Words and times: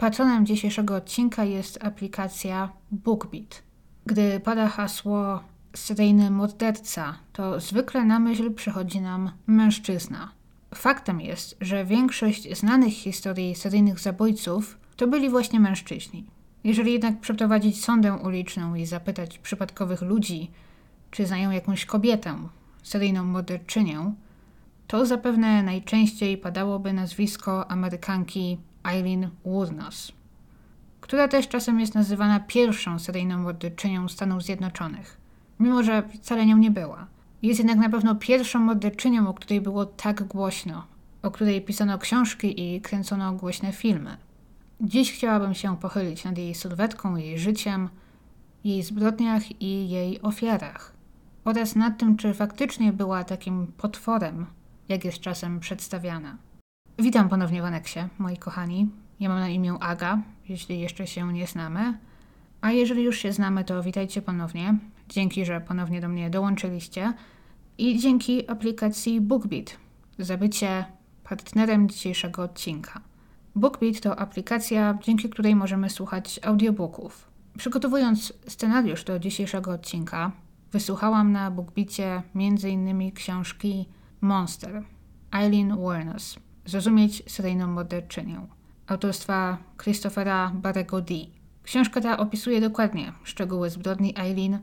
Patronem 0.00 0.46
dzisiejszego 0.46 0.96
odcinka 0.96 1.44
jest 1.44 1.84
aplikacja 1.84 2.72
BookBeat. 2.90 3.62
Gdy 4.06 4.40
pada 4.40 4.68
hasło 4.68 5.40
seryjny 5.76 6.30
morderca, 6.30 7.18
to 7.32 7.60
zwykle 7.60 8.04
na 8.04 8.18
myśl 8.18 8.54
przychodzi 8.54 9.00
nam 9.00 9.30
mężczyzna. 9.46 10.32
Faktem 10.74 11.20
jest, 11.20 11.56
że 11.60 11.84
większość 11.84 12.58
znanych 12.58 12.92
historii 12.92 13.54
seryjnych 13.54 13.98
zabójców 13.98 14.78
to 14.96 15.06
byli 15.06 15.30
właśnie 15.30 15.60
mężczyźni. 15.60 16.24
Jeżeli 16.64 16.92
jednak 16.92 17.20
przeprowadzić 17.20 17.84
sondę 17.84 18.14
uliczną 18.14 18.74
i 18.74 18.86
zapytać 18.86 19.38
przypadkowych 19.38 20.02
ludzi, 20.02 20.50
czy 21.10 21.26
znają 21.26 21.50
jakąś 21.50 21.86
kobietę, 21.86 22.36
seryjną 22.82 23.24
morderczynię, 23.24 24.12
to 24.86 25.06
zapewne 25.06 25.62
najczęściej 25.62 26.38
padałoby 26.38 26.92
nazwisko 26.92 27.70
Amerykanki 27.70 28.58
Eileen 28.84 29.30
Wuornos, 29.44 30.12
która 31.00 31.28
też 31.28 31.48
czasem 31.48 31.80
jest 31.80 31.94
nazywana 31.94 32.40
pierwszą 32.40 32.98
seryjną 32.98 33.38
morderczynią 33.38 34.08
Stanów 34.08 34.42
Zjednoczonych, 34.42 35.16
mimo 35.60 35.82
że 35.82 36.02
wcale 36.02 36.46
nią 36.46 36.56
nie 36.56 36.70
była. 36.70 37.06
Jest 37.42 37.58
jednak 37.60 37.78
na 37.78 37.88
pewno 37.88 38.14
pierwszą 38.14 38.58
morderczynią, 38.58 39.28
o 39.28 39.34
której 39.34 39.60
było 39.60 39.86
tak 39.86 40.24
głośno, 40.24 40.86
o 41.22 41.30
której 41.30 41.62
pisano 41.62 41.98
książki 41.98 42.74
i 42.74 42.80
kręcono 42.80 43.32
głośne 43.32 43.72
filmy. 43.72 44.16
Dziś 44.80 45.12
chciałabym 45.12 45.54
się 45.54 45.76
pochylić 45.76 46.24
nad 46.24 46.38
jej 46.38 46.54
sylwetką, 46.54 47.16
jej 47.16 47.38
życiem, 47.38 47.88
jej 48.64 48.82
zbrodniach 48.82 49.62
i 49.62 49.90
jej 49.90 50.22
ofiarach 50.22 50.92
oraz 51.44 51.76
nad 51.76 51.98
tym, 51.98 52.16
czy 52.16 52.34
faktycznie 52.34 52.92
była 52.92 53.24
takim 53.24 53.66
potworem, 53.66 54.46
jak 54.88 55.04
jest 55.04 55.20
czasem 55.20 55.60
przedstawiana. 55.60 56.36
Witam 56.98 57.28
ponownie 57.28 57.62
w 57.62 57.64
Aneksie, 57.64 58.00
moi 58.18 58.36
kochani. 58.36 58.88
Ja 59.20 59.28
mam 59.28 59.40
na 59.40 59.48
imię 59.48 59.74
Aga, 59.80 60.18
jeśli 60.48 60.80
jeszcze 60.80 61.06
się 61.06 61.32
nie 61.32 61.46
znamy. 61.46 61.98
A 62.60 62.70
jeżeli 62.70 63.02
już 63.02 63.18
się 63.18 63.32
znamy, 63.32 63.64
to 63.64 63.82
witajcie 63.82 64.22
ponownie. 64.22 64.78
Dzięki, 65.08 65.44
że 65.44 65.60
ponownie 65.60 66.00
do 66.00 66.08
mnie 66.08 66.30
dołączyliście. 66.30 67.12
I 67.78 67.98
dzięki 67.98 68.50
aplikacji 68.50 69.20
BookBeat 69.20 69.76
za 70.18 70.36
bycie 70.36 70.84
partnerem 71.24 71.88
dzisiejszego 71.88 72.42
odcinka. 72.42 73.00
BookBeat 73.54 74.00
to 74.00 74.18
aplikacja, 74.18 74.98
dzięki 75.02 75.28
której 75.28 75.56
możemy 75.56 75.90
słuchać 75.90 76.40
audiobooków. 76.42 77.30
Przygotowując 77.58 78.32
scenariusz 78.46 79.04
do 79.04 79.18
dzisiejszego 79.18 79.72
odcinka, 79.72 80.32
wysłuchałam 80.72 81.32
na 81.32 81.50
BookBeatie 81.50 82.22
m.in. 82.34 83.12
książki 83.12 83.88
Monster 84.20 84.82
Eileen 85.32 85.76
Wuornos 85.76 86.49
Zrozumieć 86.64 87.22
seryjną 87.32 87.66
morderczynię 87.66 88.46
autorstwa 88.86 89.58
Christophera 89.82 90.52
Barrego 90.54 91.00
D. 91.00 91.14
Książka 91.62 92.00
ta 92.00 92.18
opisuje 92.18 92.60
dokładnie 92.60 93.12
szczegóły 93.24 93.70
zbrodni 93.70 94.18
Eileen, 94.18 94.58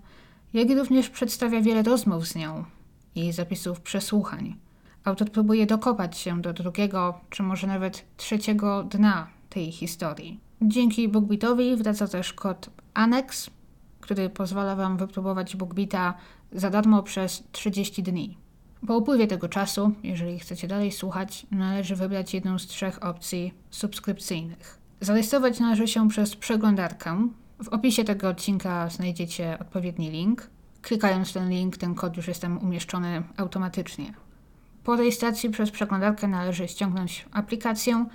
jak 0.54 0.70
i 0.70 0.76
również 0.76 1.10
przedstawia 1.10 1.62
wiele 1.62 1.84
rozmów 1.84 2.28
z 2.28 2.36
nią 2.36 2.66
i 3.16 3.32
zapisów 3.32 3.82
przesłuchań. 3.82 4.56
Autor 5.04 5.32
próbuje 5.32 5.66
dokopać 5.66 6.18
się 6.18 6.42
do 6.42 6.54
drugiego, 6.54 7.20
czy 7.30 7.44
może 7.44 7.68
nawet 7.68 8.06
trzeciego 8.18 8.84
dna 8.84 9.28
tej 9.50 9.72
historii. 9.72 10.40
Dzięki 10.62 11.10
BookBeatowi 11.10 11.76
wraca 11.76 12.08
też 12.08 12.34
kod 12.34 12.70
Annex, 12.94 13.50
który 14.02 14.30
pozwala 14.30 14.76
Wam 14.76 14.98
wypróbować 14.98 15.56
BookBeata 15.56 16.14
za 16.52 16.70
darmo 16.70 17.04
przez 17.04 17.44
30 17.52 18.04
dni. 18.04 18.38
Po 18.88 18.98
upływie 18.98 19.28
tego 19.28 19.50
czasu, 19.50 19.92
jeżeli 20.04 20.40
chcecie 20.40 20.68
dalej 20.68 20.92
słuchać, 20.92 21.46
należy 21.52 21.96
wybrać 21.96 22.34
jedną 22.34 22.60
z 22.60 22.68
trzech 22.68 23.04
opcji 23.04 23.54
subskrypcyjnych. 23.70 24.80
Zarejestrować 25.02 25.60
należy 25.60 25.88
się 25.88 26.10
przez 26.10 26.36
przeglądarkę. 26.36 27.28
W 27.64 27.68
opisie 27.68 28.04
tego 28.04 28.30
odcinka 28.30 28.90
znajdziecie 28.90 29.58
odpowiedni 29.60 30.12
link. 30.12 30.50
Klikając 30.82 31.34
ten 31.34 31.50
link, 31.50 31.78
ten 31.78 31.96
kod 31.96 32.18
już 32.18 32.28
jest 32.28 32.42
tam 32.42 32.58
umieszczony 32.58 33.24
automatycznie. 33.38 34.14
Po 34.84 34.96
rejestracji 34.96 35.50
przez 35.50 35.72
przeglądarkę 35.72 36.28
należy 36.28 36.68
ściągnąć 36.68 37.26
aplikację 37.32 38.06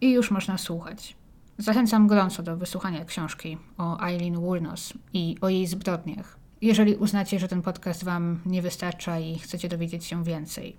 i 0.00 0.12
już 0.12 0.30
można 0.30 0.58
słuchać. 0.58 1.16
Zachęcam 1.58 2.06
gorąco 2.06 2.42
do 2.42 2.56
wysłuchania 2.56 3.04
książki 3.04 3.58
o 3.78 4.06
Eileen 4.06 4.40
Wuornos 4.40 4.92
i 5.12 5.36
o 5.40 5.48
jej 5.48 5.66
zbrodniach 5.66 6.37
jeżeli 6.60 6.96
uznacie, 6.96 7.38
że 7.38 7.48
ten 7.48 7.62
podcast 7.62 8.04
Wam 8.04 8.40
nie 8.46 8.62
wystarcza 8.62 9.18
i 9.18 9.38
chcecie 9.38 9.68
dowiedzieć 9.68 10.04
się 10.04 10.24
więcej. 10.24 10.76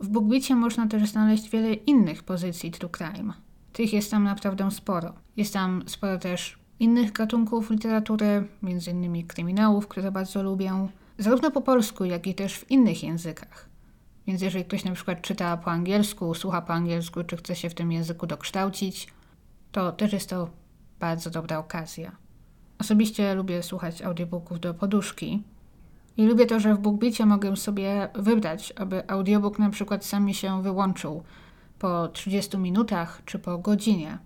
W 0.00 0.08
BookBeatie 0.08 0.56
można 0.56 0.86
też 0.88 1.08
znaleźć 1.08 1.50
wiele 1.50 1.74
innych 1.74 2.22
pozycji 2.22 2.70
True 2.70 2.90
Crime. 2.90 3.32
Tych 3.72 3.92
jest 3.92 4.10
tam 4.10 4.24
naprawdę 4.24 4.70
sporo. 4.70 5.14
Jest 5.36 5.52
tam 5.52 5.82
sporo 5.86 6.18
też 6.18 6.58
innych 6.80 7.12
gatunków 7.12 7.70
literatury, 7.70 8.48
m.in. 8.62 9.26
kryminałów, 9.26 9.88
które 9.88 10.12
bardzo 10.12 10.42
lubię, 10.42 10.88
zarówno 11.18 11.50
po 11.50 11.62
polsku, 11.62 12.04
jak 12.04 12.26
i 12.26 12.34
też 12.34 12.56
w 12.58 12.70
innych 12.70 13.02
językach. 13.02 13.68
Więc 14.26 14.42
jeżeli 14.42 14.64
ktoś 14.64 14.84
na 14.84 14.92
przykład 14.92 15.22
czyta 15.22 15.56
po 15.56 15.70
angielsku, 15.70 16.34
słucha 16.34 16.62
po 16.62 16.72
angielsku, 16.72 17.24
czy 17.24 17.36
chce 17.36 17.56
się 17.56 17.70
w 17.70 17.74
tym 17.74 17.92
języku 17.92 18.26
dokształcić, 18.26 19.08
to 19.72 19.92
też 19.92 20.12
jest 20.12 20.30
to 20.30 20.50
bardzo 21.00 21.30
dobra 21.30 21.58
okazja. 21.58 22.21
Osobiście 22.82 23.34
lubię 23.34 23.62
słuchać 23.62 24.02
audiobooków 24.02 24.60
do 24.60 24.74
poduszki. 24.74 25.42
I 26.16 26.26
lubię 26.26 26.46
to, 26.46 26.60
że 26.60 26.74
w 26.74 26.78
BookBeatie 26.78 27.26
mogę 27.26 27.56
sobie 27.56 28.08
wybrać, 28.14 28.72
aby 28.76 29.10
audiobook 29.10 29.58
na 29.58 29.70
przykład 29.70 30.04
sam 30.04 30.24
mi 30.24 30.34
się 30.34 30.62
wyłączył 30.62 31.22
po 31.78 32.08
30 32.08 32.58
minutach 32.58 33.22
czy 33.24 33.38
po 33.38 33.58
godzinie. 33.58 34.18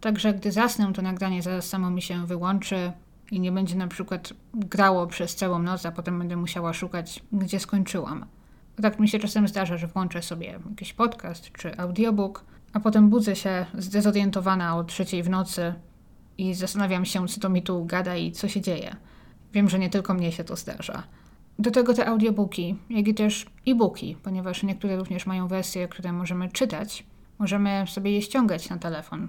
Także 0.00 0.34
gdy 0.34 0.52
zasnę, 0.52 0.92
to 0.92 1.02
nagranie 1.02 1.42
zaraz 1.42 1.68
samo 1.68 1.90
mi 1.90 2.02
się 2.02 2.26
wyłączy 2.26 2.92
i 3.30 3.40
nie 3.40 3.52
będzie 3.52 3.76
na 3.76 3.88
przykład 3.88 4.32
grało 4.54 5.06
przez 5.06 5.36
całą 5.36 5.58
noc, 5.58 5.86
a 5.86 5.92
potem 5.92 6.18
będę 6.18 6.36
musiała 6.36 6.72
szukać, 6.72 7.22
gdzie 7.32 7.60
skończyłam. 7.60 8.26
Tak 8.82 9.00
mi 9.00 9.08
się 9.08 9.18
czasem 9.18 9.48
zdarza, 9.48 9.76
że 9.76 9.86
włączę 9.86 10.22
sobie 10.22 10.60
jakiś 10.70 10.92
podcast 10.92 11.52
czy 11.52 11.78
audiobook, 11.78 12.44
a 12.72 12.80
potem 12.80 13.08
budzę 13.08 13.36
się 13.36 13.66
zdezorientowana 13.78 14.76
o 14.76 14.84
trzeciej 14.84 15.22
w 15.22 15.30
nocy 15.30 15.74
i 16.38 16.54
zastanawiam 16.54 17.04
się, 17.04 17.28
co 17.28 17.40
to 17.40 17.48
mi 17.48 17.62
tu 17.62 17.84
gada 17.84 18.16
i 18.16 18.32
co 18.32 18.48
się 18.48 18.60
dzieje. 18.60 18.96
Wiem, 19.52 19.68
że 19.68 19.78
nie 19.78 19.90
tylko 19.90 20.14
mnie 20.14 20.32
się 20.32 20.44
to 20.44 20.56
zdarza. 20.56 21.02
Do 21.58 21.70
tego 21.70 21.94
te 21.94 22.06
audiobooki, 22.06 22.76
jak 22.90 23.08
i 23.08 23.14
też 23.14 23.46
e-booki, 23.66 24.16
ponieważ 24.22 24.62
niektóre 24.62 24.96
również 24.96 25.26
mają 25.26 25.48
wersje, 25.48 25.88
które 25.88 26.12
możemy 26.12 26.48
czytać, 26.48 27.06
możemy 27.38 27.84
sobie 27.86 28.12
je 28.12 28.22
ściągać 28.22 28.70
na 28.70 28.78
telefon. 28.78 29.28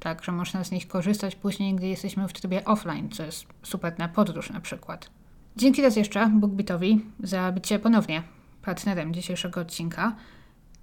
Tak, 0.00 0.24
że 0.24 0.32
można 0.32 0.64
z 0.64 0.70
nich 0.70 0.88
korzystać 0.88 1.36
później, 1.36 1.74
gdy 1.74 1.86
jesteśmy 1.86 2.28
w 2.28 2.32
trybie 2.32 2.64
offline, 2.64 3.08
co 3.10 3.22
jest 3.22 3.46
super 3.62 3.98
na 3.98 4.08
podróż 4.08 4.50
na 4.50 4.60
przykład. 4.60 5.10
Dzięki 5.56 5.82
raz 5.82 5.96
jeszcze 5.96 6.30
BookBeatowi 6.34 7.00
za 7.20 7.52
bycie 7.52 7.78
ponownie 7.78 8.22
partnerem 8.62 9.14
dzisiejszego 9.14 9.60
odcinka 9.60 10.16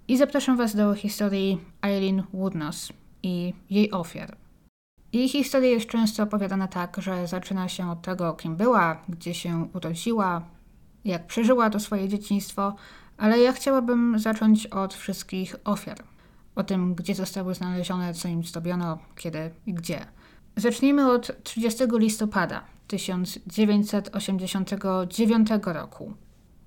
i 0.08 0.16
zapraszam 0.16 0.56
Was 0.56 0.76
do 0.76 0.94
historii 0.94 1.60
Eileen 1.82 2.22
Woodnos 2.32 2.92
i 3.22 3.54
jej 3.70 3.90
ofiar. 3.90 4.41
Jej 5.12 5.28
historia 5.28 5.70
jest 5.70 5.86
często 5.86 6.22
opowiadana 6.22 6.68
tak, 6.68 6.96
że 6.98 7.26
zaczyna 7.26 7.68
się 7.68 7.90
od 7.90 8.02
tego, 8.02 8.32
kim 8.32 8.56
była, 8.56 9.02
gdzie 9.08 9.34
się 9.34 9.68
urodziła, 9.74 10.42
jak 11.04 11.26
przeżyła 11.26 11.70
to 11.70 11.80
swoje 11.80 12.08
dzieciństwo, 12.08 12.74
ale 13.16 13.38
ja 13.38 13.52
chciałabym 13.52 14.18
zacząć 14.18 14.66
od 14.66 14.94
wszystkich 14.94 15.56
ofiar. 15.64 15.98
O 16.54 16.62
tym, 16.62 16.94
gdzie 16.94 17.14
zostały 17.14 17.54
znalezione, 17.54 18.14
co 18.14 18.28
im 18.28 18.44
zrobiono, 18.44 18.98
kiedy 19.16 19.50
i 19.66 19.74
gdzie. 19.74 20.06
Zacznijmy 20.56 21.12
od 21.12 21.42
30 21.42 21.84
listopada 21.92 22.64
1989 22.86 25.48
roku, 25.64 26.14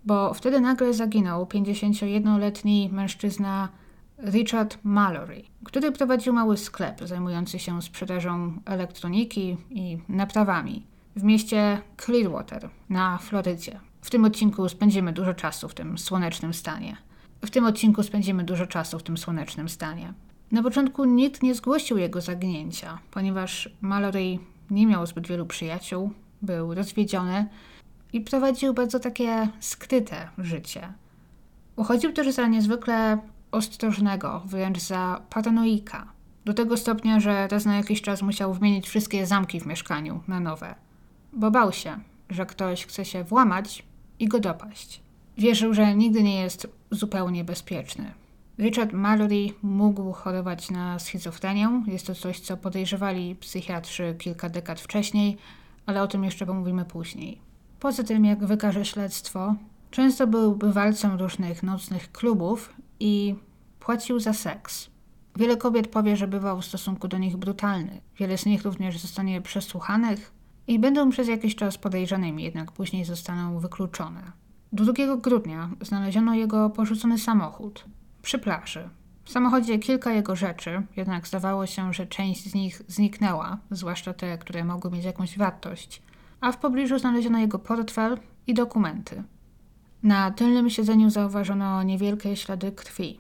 bo 0.06 0.34
wtedy 0.34 0.62
nagle 0.62 0.94
zaginął 0.94 1.46
51-letni 1.46 2.90
mężczyzna 2.92 3.70
Richard 4.24 4.78
Mallory, 4.84 5.44
który 5.64 5.92
prowadził 5.92 6.34
mały 6.34 6.58
sklep 6.58 7.02
zajmujący 7.04 7.60
się 7.60 7.82
sprzedażą 7.82 8.62
elektroniki 8.66 9.58
i 9.70 9.98
naprawami 10.10 10.86
w 11.16 11.24
mieście 11.24 11.82
Clearwater 12.06 12.70
na 12.90 13.18
Florydzie. 13.18 13.80
W 14.02 14.10
tym 14.10 14.26
odcinku 14.26 14.70
spędzimy 14.70 15.14
dużo 15.14 15.34
czasu 15.34 15.70
w 15.70 15.74
tym 15.74 15.98
słonecznym 15.98 16.54
stanie. 16.54 16.98
W 17.46 17.50
tym 17.50 17.66
odcinku 17.66 18.04
spędzimy 18.04 18.44
dużo 18.44 18.68
czasu 18.68 19.00
w 19.00 19.04
tym 19.04 19.18
słonecznym 19.18 19.70
stanie. 19.70 20.14
Na 20.52 20.64
początku 20.64 21.06
nikt 21.06 21.44
nie 21.44 21.56
zgłosił 21.56 21.98
jego 21.98 22.22
zaginięcia, 22.22 23.00
ponieważ 23.12 23.70
Mallory 23.82 24.40
nie 24.70 24.88
miał 24.88 25.06
zbyt 25.06 25.28
wielu 25.28 25.46
przyjaciół, 25.46 26.12
był 26.42 26.74
rozwiedziony 26.74 27.46
i 28.14 28.22
prowadził 28.22 28.74
bardzo 28.74 29.00
takie 29.00 29.48
skryte 29.60 30.30
życie. 30.38 30.94
Uchodził 31.76 32.14
też 32.14 32.34
za 32.34 32.48
niezwykle 32.48 33.18
ostrożnego, 33.56 34.42
wręcz 34.46 34.80
za 34.80 35.22
paranoika. 35.30 36.08
Do 36.46 36.54
tego 36.54 36.78
stopnia, 36.78 37.20
że 37.20 37.48
raz 37.48 37.66
na 37.66 37.78
jakiś 37.78 38.02
czas 38.02 38.22
musiał 38.22 38.54
wymienić 38.54 38.88
wszystkie 38.88 39.26
zamki 39.26 39.60
w 39.60 39.66
mieszkaniu 39.66 40.24
na 40.28 40.40
nowe. 40.40 40.76
Bo 41.34 41.52
bał 41.52 41.72
się, 41.72 42.00
że 42.30 42.46
ktoś 42.46 42.86
chce 42.86 43.06
się 43.06 43.24
włamać 43.24 43.84
i 44.20 44.28
go 44.28 44.40
dopaść. 44.40 45.02
Wierzył, 45.38 45.74
że 45.74 45.96
nigdy 45.96 46.24
nie 46.24 46.42
jest 46.42 46.68
zupełnie 46.92 47.44
bezpieczny. 47.44 48.14
Richard 48.60 48.94
Mallory 48.94 49.48
mógł 49.64 50.12
chorować 50.12 50.72
na 50.72 51.00
schizofrenię. 51.00 51.84
Jest 51.88 52.08
to 52.08 52.16
coś, 52.16 52.40
co 52.40 52.58
podejrzewali 52.58 53.36
psychiatrzy 53.36 54.16
kilka 54.20 54.50
dekad 54.50 54.80
wcześniej, 54.80 55.38
ale 55.86 56.02
o 56.02 56.08
tym 56.08 56.24
jeszcze 56.24 56.46
pomówimy 56.46 56.86
później. 56.86 57.40
Poza 57.80 58.04
tym, 58.04 58.26
jak 58.26 58.46
wykaże 58.46 58.86
śledztwo, 58.86 59.56
często 59.92 60.28
był 60.28 60.56
bywalcą 60.56 61.18
różnych 61.18 61.64
nocnych 61.64 62.12
klubów 62.12 62.74
i 63.00 63.36
płacił 63.80 64.20
za 64.20 64.34
seks. 64.34 64.90
Wiele 65.36 65.58
kobiet 65.58 65.88
powie, 65.88 66.18
że 66.18 66.28
bywał 66.28 66.62
w 66.62 66.66
stosunku 66.66 67.08
do 67.08 67.18
nich 67.18 67.38
brutalny. 67.38 68.02
Wiele 68.18 68.38
z 68.38 68.46
nich 68.46 68.64
również 68.64 68.98
zostanie 68.98 69.42
przesłuchanych 69.42 70.32
i 70.68 70.80
będą 70.80 71.10
przez 71.10 71.28
jakiś 71.28 71.56
czas 71.56 71.78
podejrzanymi, 71.78 72.44
jednak 72.44 72.72
później 72.72 73.06
zostaną 73.06 73.60
wykluczone. 73.60 74.32
2 74.74 74.94
grudnia 75.18 75.70
znaleziono 75.82 76.36
jego 76.36 76.70
porzucony 76.70 77.20
samochód 77.20 77.86
przy 78.22 78.40
plaży. 78.40 78.90
W 79.24 79.32
samochodzie 79.32 79.80
kilka 79.80 80.14
jego 80.14 80.36
rzeczy, 80.36 80.82
jednak 80.98 81.28
zdawało 81.28 81.66
się, 81.66 81.94
że 81.94 82.08
część 82.08 82.50
z 82.50 82.54
nich 82.54 82.82
zniknęła, 82.88 83.58
zwłaszcza 83.72 84.14
te, 84.14 84.38
które 84.38 84.64
mogły 84.64 84.92
mieć 84.92 85.06
jakąś 85.06 85.38
wartość, 85.38 86.02
a 86.42 86.52
w 86.52 86.58
pobliżu 86.58 87.00
znaleziono 87.00 87.40
jego 87.40 87.60
portfel 87.60 88.18
i 88.48 88.54
dokumenty. 88.54 89.24
Na 90.06 90.32
tylnym 90.32 90.70
siedzeniu 90.70 91.10
zauważono 91.10 91.84
niewielkie 91.84 92.36
ślady 92.36 92.72
krwi, 92.72 93.20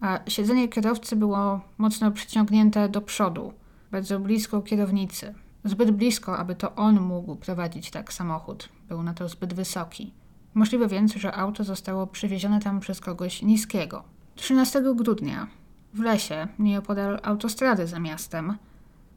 a 0.00 0.20
siedzenie 0.26 0.68
kierowcy 0.68 1.16
było 1.16 1.60
mocno 1.78 2.10
przyciągnięte 2.10 2.88
do 2.88 3.00
przodu, 3.00 3.52
bardzo 3.90 4.20
blisko 4.20 4.62
kierownicy. 4.62 5.34
Zbyt 5.64 5.90
blisko, 5.90 6.38
aby 6.38 6.54
to 6.54 6.74
on 6.74 7.00
mógł 7.00 7.36
prowadzić 7.36 7.90
tak 7.90 8.12
samochód. 8.12 8.68
Był 8.88 9.02
na 9.02 9.14
to 9.14 9.28
zbyt 9.28 9.54
wysoki. 9.54 10.12
Możliwe 10.54 10.88
więc, 10.88 11.14
że 11.14 11.34
auto 11.34 11.64
zostało 11.64 12.06
przywiezione 12.06 12.60
tam 12.60 12.80
przez 12.80 13.00
kogoś 13.00 13.42
niskiego. 13.42 14.04
13 14.34 14.82
grudnia 14.94 15.46
w 15.94 16.00
lesie, 16.00 16.48
nieopodal 16.58 17.20
autostrady 17.22 17.86
za 17.86 17.98
miastem, 17.98 18.56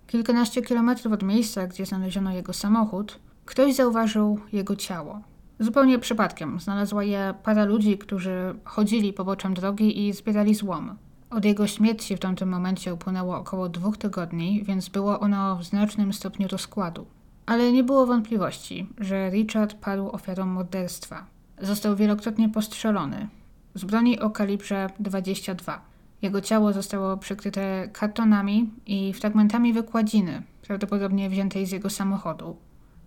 kilkanaście 0.07 0.61
kilometrów 0.61 1.13
od 1.13 1.23
miejsca, 1.23 1.67
gdzie 1.67 1.85
znaleziono 1.85 2.31
jego 2.31 2.53
samochód, 2.53 3.19
ktoś 3.45 3.75
zauważył 3.75 4.39
jego 4.53 4.75
ciało. 4.75 5.30
Zupełnie 5.61 5.99
przypadkiem 5.99 6.59
znalazła 6.59 7.03
je 7.03 7.33
para 7.43 7.65
ludzi, 7.65 7.97
którzy 7.97 8.55
chodzili 8.63 9.13
poboczem 9.13 9.53
drogi 9.53 10.07
i 10.07 10.13
zbierali 10.13 10.55
złom. 10.55 10.97
Od 11.29 11.45
jego 11.45 11.67
śmierci 11.67 12.15
w 12.15 12.19
tamtym 12.19 12.49
momencie 12.49 12.93
upłynęło 12.93 13.37
około 13.37 13.69
dwóch 13.69 13.97
tygodni, 13.97 14.63
więc 14.63 14.89
było 14.89 15.19
ono 15.19 15.55
w 15.55 15.63
znacznym 15.63 16.13
stopniu 16.13 16.47
rozkładu. 16.47 17.05
Ale 17.45 17.71
nie 17.71 17.83
było 17.83 18.05
wątpliwości, 18.05 18.89
że 18.97 19.29
Richard 19.29 19.73
padł 19.73 20.09
ofiarą 20.09 20.45
morderstwa. 20.45 21.25
Został 21.61 21.95
wielokrotnie 21.95 22.49
postrzelony 22.49 23.27
z 23.75 23.83
broni 23.83 24.19
o 24.19 24.29
kalibrze 24.29 24.89
22. 24.99 25.81
Jego 26.21 26.41
ciało 26.41 26.73
zostało 26.73 27.17
przykryte 27.17 27.89
kartonami 27.93 28.69
i 28.85 29.13
fragmentami 29.13 29.73
wykładziny, 29.73 30.43
prawdopodobnie 30.67 31.29
wziętej 31.29 31.65
z 31.65 31.71
jego 31.71 31.89
samochodu. 31.89 32.57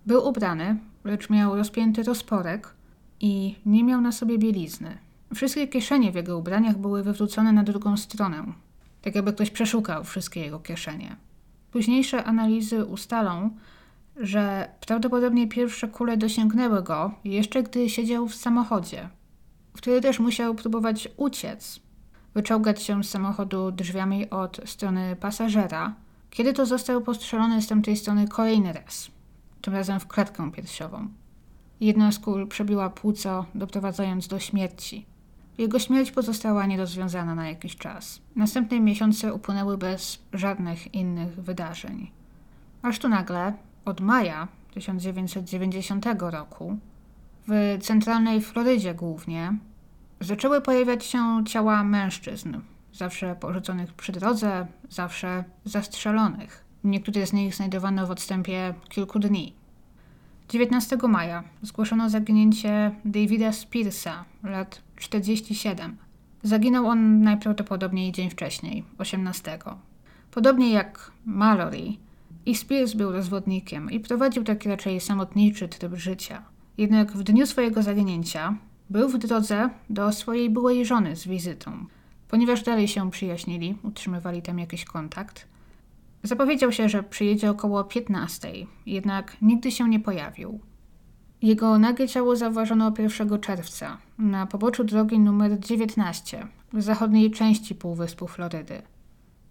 Był 0.05 0.27
ubrany, 0.27 0.77
lecz 1.05 1.29
miał 1.29 1.55
rozpięty 1.55 2.03
rozporek 2.03 2.73
i 3.19 3.55
nie 3.65 3.83
miał 3.83 4.01
na 4.01 4.11
sobie 4.11 4.37
bielizny. 4.37 4.97
Wszystkie 5.35 5.67
kieszenie 5.67 6.11
w 6.11 6.15
jego 6.15 6.37
ubraniach 6.37 6.77
były 6.77 7.03
wywrócone 7.03 7.51
na 7.51 7.63
drugą 7.63 7.97
stronę, 7.97 8.43
tak 9.01 9.15
jakby 9.15 9.33
ktoś 9.33 9.49
przeszukał 9.51 10.03
wszystkie 10.03 10.41
jego 10.41 10.59
kieszenie. 10.59 11.15
Późniejsze 11.71 12.23
analizy 12.23 12.85
ustalą, 12.85 13.49
że 14.17 14.69
prawdopodobnie 14.87 15.47
pierwsze 15.47 15.87
kule 15.87 16.17
dosięgnęły 16.17 16.83
go 16.83 17.11
jeszcze 17.23 17.63
gdy 17.63 17.89
siedział 17.89 18.27
w 18.27 18.35
samochodzie, 18.35 19.09
wtedy 19.77 20.01
też 20.01 20.19
musiał 20.19 20.55
próbować 20.55 21.07
uciec, 21.17 21.79
wyczołgać 22.33 22.83
się 22.83 23.03
z 23.03 23.09
samochodu 23.09 23.71
drzwiami 23.71 24.29
od 24.29 24.61
strony 24.65 25.15
pasażera, 25.15 25.93
kiedy 26.29 26.53
to 26.53 26.65
został 26.65 27.01
postrzelony 27.01 27.61
z 27.61 27.67
tamtej 27.67 27.97
strony 27.97 28.27
kolejny 28.27 28.73
raz, 28.73 29.11
tym 29.65 29.73
razem 29.73 29.99
w 29.99 30.07
klatkę 30.07 30.51
piersiową. 30.51 31.07
Jedna 31.79 32.11
z 32.11 32.19
kul 32.19 32.47
przebiła 32.47 32.89
płuco, 32.89 33.45
doprowadzając 33.55 34.27
do 34.27 34.39
śmierci. 34.39 35.05
Jego 35.57 35.79
śmierć 35.79 36.11
pozostała 36.11 36.65
nierozwiązana 36.65 37.35
na 37.35 37.49
jakiś 37.49 37.75
czas. 37.75 38.21
Następne 38.35 38.79
miesiące 38.79 39.33
upłynęły 39.33 39.77
bez 39.77 40.19
żadnych 40.33 40.93
innych 40.93 41.41
wydarzeń. 41.41 42.11
Aż 42.81 42.99
tu 42.99 43.09
nagle, 43.09 43.53
od 43.85 44.01
maja 44.01 44.47
1990 44.73 46.05
roku, 46.19 46.77
w 47.47 47.77
centralnej 47.81 48.41
Florydzie 48.41 48.93
głównie, 48.93 49.57
zaczęły 50.21 50.61
pojawiać 50.61 51.05
się 51.05 51.43
ciała 51.47 51.83
mężczyzn, 51.83 52.57
zawsze 52.93 53.35
porzuconych 53.35 53.93
przy 53.93 54.11
drodze, 54.11 54.67
zawsze 54.89 55.43
zastrzelonych. 55.63 56.64
Niektóre 56.85 57.27
z 57.27 57.33
nich 57.33 57.55
znajdowano 57.55 58.07
w 58.07 58.11
odstępie 58.11 58.73
kilku 58.89 59.19
dni. 59.19 59.53
19 60.49 60.97
maja 61.07 61.43
zgłoszono 61.61 62.09
zaginięcie 62.09 62.91
Davida 63.05 63.51
Spearsa, 63.51 64.25
lat 64.43 64.81
47. 64.97 65.97
Zaginął 66.43 66.87
on 66.87 67.21
najprawdopodobniej 67.21 68.11
dzień 68.11 68.29
wcześniej, 68.29 68.83
18. 68.97 69.59
Podobnie 70.31 70.71
jak 70.71 71.11
Mallory, 71.25 71.83
i 72.45 72.55
Spears 72.55 72.93
był 72.93 73.11
rozwodnikiem 73.11 73.91
i 73.91 73.99
prowadził 73.99 74.43
taki 74.43 74.69
raczej 74.69 74.99
samotniczy 74.99 75.67
tryb 75.67 75.95
życia. 75.95 76.43
Jednak 76.77 77.11
w 77.11 77.23
dniu 77.23 77.47
swojego 77.47 77.83
zaginięcia 77.83 78.57
był 78.89 79.09
w 79.09 79.17
drodze 79.17 79.69
do 79.89 80.11
swojej 80.11 80.49
byłej 80.49 80.85
żony 80.85 81.15
z 81.15 81.27
wizytą. 81.27 81.85
Ponieważ 82.27 82.63
dalej 82.63 82.87
się 82.87 83.11
przyjaźnili, 83.11 83.77
utrzymywali 83.83 84.41
tam 84.41 84.59
jakiś 84.59 84.85
kontakt, 84.85 85.54
zapowiedział 86.25 86.71
się, 86.71 86.89
że 86.89 87.03
przyjedzie 87.03 87.49
około 87.49 87.83
15, 87.83 88.51
jednak 88.85 89.37
nigdy 89.41 89.71
się 89.71 89.89
nie 89.89 89.99
pojawił. 89.99 90.59
Jego 91.41 91.79
nagie 91.79 92.07
ciało 92.07 92.35
zauważono 92.35 92.93
1 92.99 93.39
czerwca 93.39 93.97
na 94.17 94.45
poboczu 94.45 94.83
drogi 94.83 95.19
numer 95.19 95.59
19 95.59 96.47
w 96.73 96.81
zachodniej 96.81 97.31
części 97.31 97.75
półwyspu 97.75 98.27
Florydy. 98.27 98.81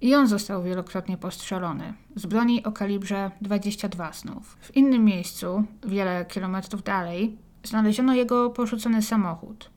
I 0.01 0.15
on 0.15 0.27
został 0.27 0.63
wielokrotnie 0.63 1.17
postrzelony 1.19 1.95
z 2.17 2.27
broni 2.27 2.65
o 2.65 2.73
kalibrze 2.73 3.31
22 3.41 4.13
znów. 4.13 4.57
W 4.61 4.77
innym 4.77 5.05
miejscu, 5.05 5.65
wiele 5.87 6.25
kilometrów 6.25 6.83
dalej, 6.83 7.39
znaleziono 7.65 8.15
jego 8.15 8.51
porzucony 8.51 9.03
samochód. 9.03 9.71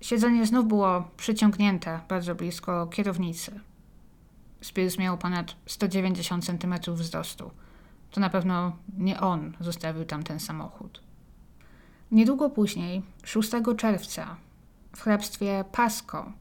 Siedzenie 0.00 0.46
znów 0.46 0.68
było 0.68 1.08
przyciągnięte 1.16 2.00
bardzo 2.08 2.34
blisko 2.34 2.86
kierownicy. 2.86 3.60
Spears 4.60 4.98
miał 4.98 5.18
ponad 5.18 5.56
190 5.66 6.44
cm 6.44 6.74
wzrostu. 6.94 7.50
To 8.10 8.20
na 8.20 8.30
pewno 8.30 8.76
nie 8.98 9.20
on 9.20 9.52
zostawił 9.60 10.04
tam 10.04 10.22
ten 10.22 10.40
samochód. 10.40 11.02
Niedługo 12.10 12.50
później, 12.50 13.02
6 13.24 13.50
czerwca, 13.76 14.36
w 14.96 15.02
hrabstwie 15.02 15.64
Pasco, 15.72 16.32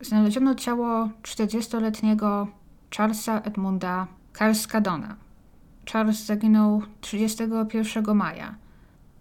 znaleziono 0.00 0.54
ciało 0.54 1.08
40-letniego 1.22 2.46
Charlesa 2.96 3.40
Edmunda 3.40 4.06
Carskadona. 4.38 5.16
Charles 5.92 6.24
zaginął 6.24 6.82
31 7.00 8.14
maja, 8.14 8.54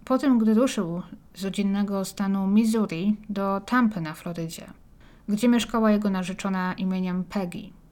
po 0.06 0.18
tym 0.18 0.40
gdy 0.40 0.54
ruszył 0.54 1.02
z 1.34 1.44
rodzinnego 1.44 2.06
stanu 2.06 2.48
Missouri 2.48 3.18
do 3.30 3.62
Tampy 3.66 4.02
na 4.02 4.14
Florydzie, 4.14 4.66
gdzie 5.30 5.48
mieszkała 5.48 5.92
jego 5.92 6.10
narzeczona 6.10 6.74
imieniem 6.74 7.24
Peggy. 7.24 7.83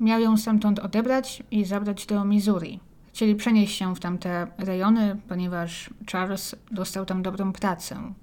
Miał 0.00 0.20
ją 0.20 0.36
stamtąd 0.36 0.78
odebrać 0.78 1.42
i 1.50 1.64
zabrać 1.64 2.06
do 2.06 2.24
Missouri. 2.24 2.80
Chcieli 3.08 3.34
przenieść 3.34 3.76
się 3.76 3.94
w 3.94 4.00
tamte 4.00 4.46
rejony, 4.58 5.16
ponieważ 5.28 5.90
Charles 6.12 6.56
dostał 6.70 7.06
tam 7.06 7.22
dobrą 7.22 7.52
pracę. 7.52 8.14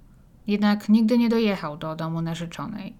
Jednak 0.46 0.88
nigdy 0.88 1.18
nie 1.18 1.28
dojechał 1.28 1.76
do 1.76 1.96
domu 1.96 2.22
narzeczonej. 2.22 2.94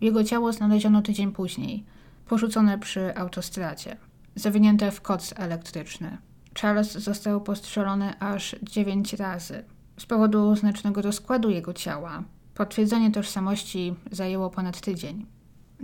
Jego 0.00 0.24
ciało 0.24 0.52
znaleziono 0.52 1.02
tydzień 1.02 1.32
później, 1.32 1.84
porzucone 2.28 2.78
przy 2.78 3.16
autostradzie, 3.16 3.96
zawinięte 4.34 4.90
w 4.90 5.00
koc 5.00 5.34
elektryczny. 5.36 6.18
Charles 6.60 6.92
został 6.92 7.40
postrzelony 7.40 8.20
aż 8.20 8.56
dziewięć 8.62 9.12
razy. 9.12 9.64
Z 9.98 10.06
powodu 10.06 10.56
znacznego 10.56 11.02
rozkładu 11.02 11.50
jego 11.50 11.72
ciała, 11.72 12.22
potwierdzenie 12.54 13.10
tożsamości 13.10 13.94
zajęło 14.10 14.50
ponad 14.50 14.80
tydzień. 14.80 15.26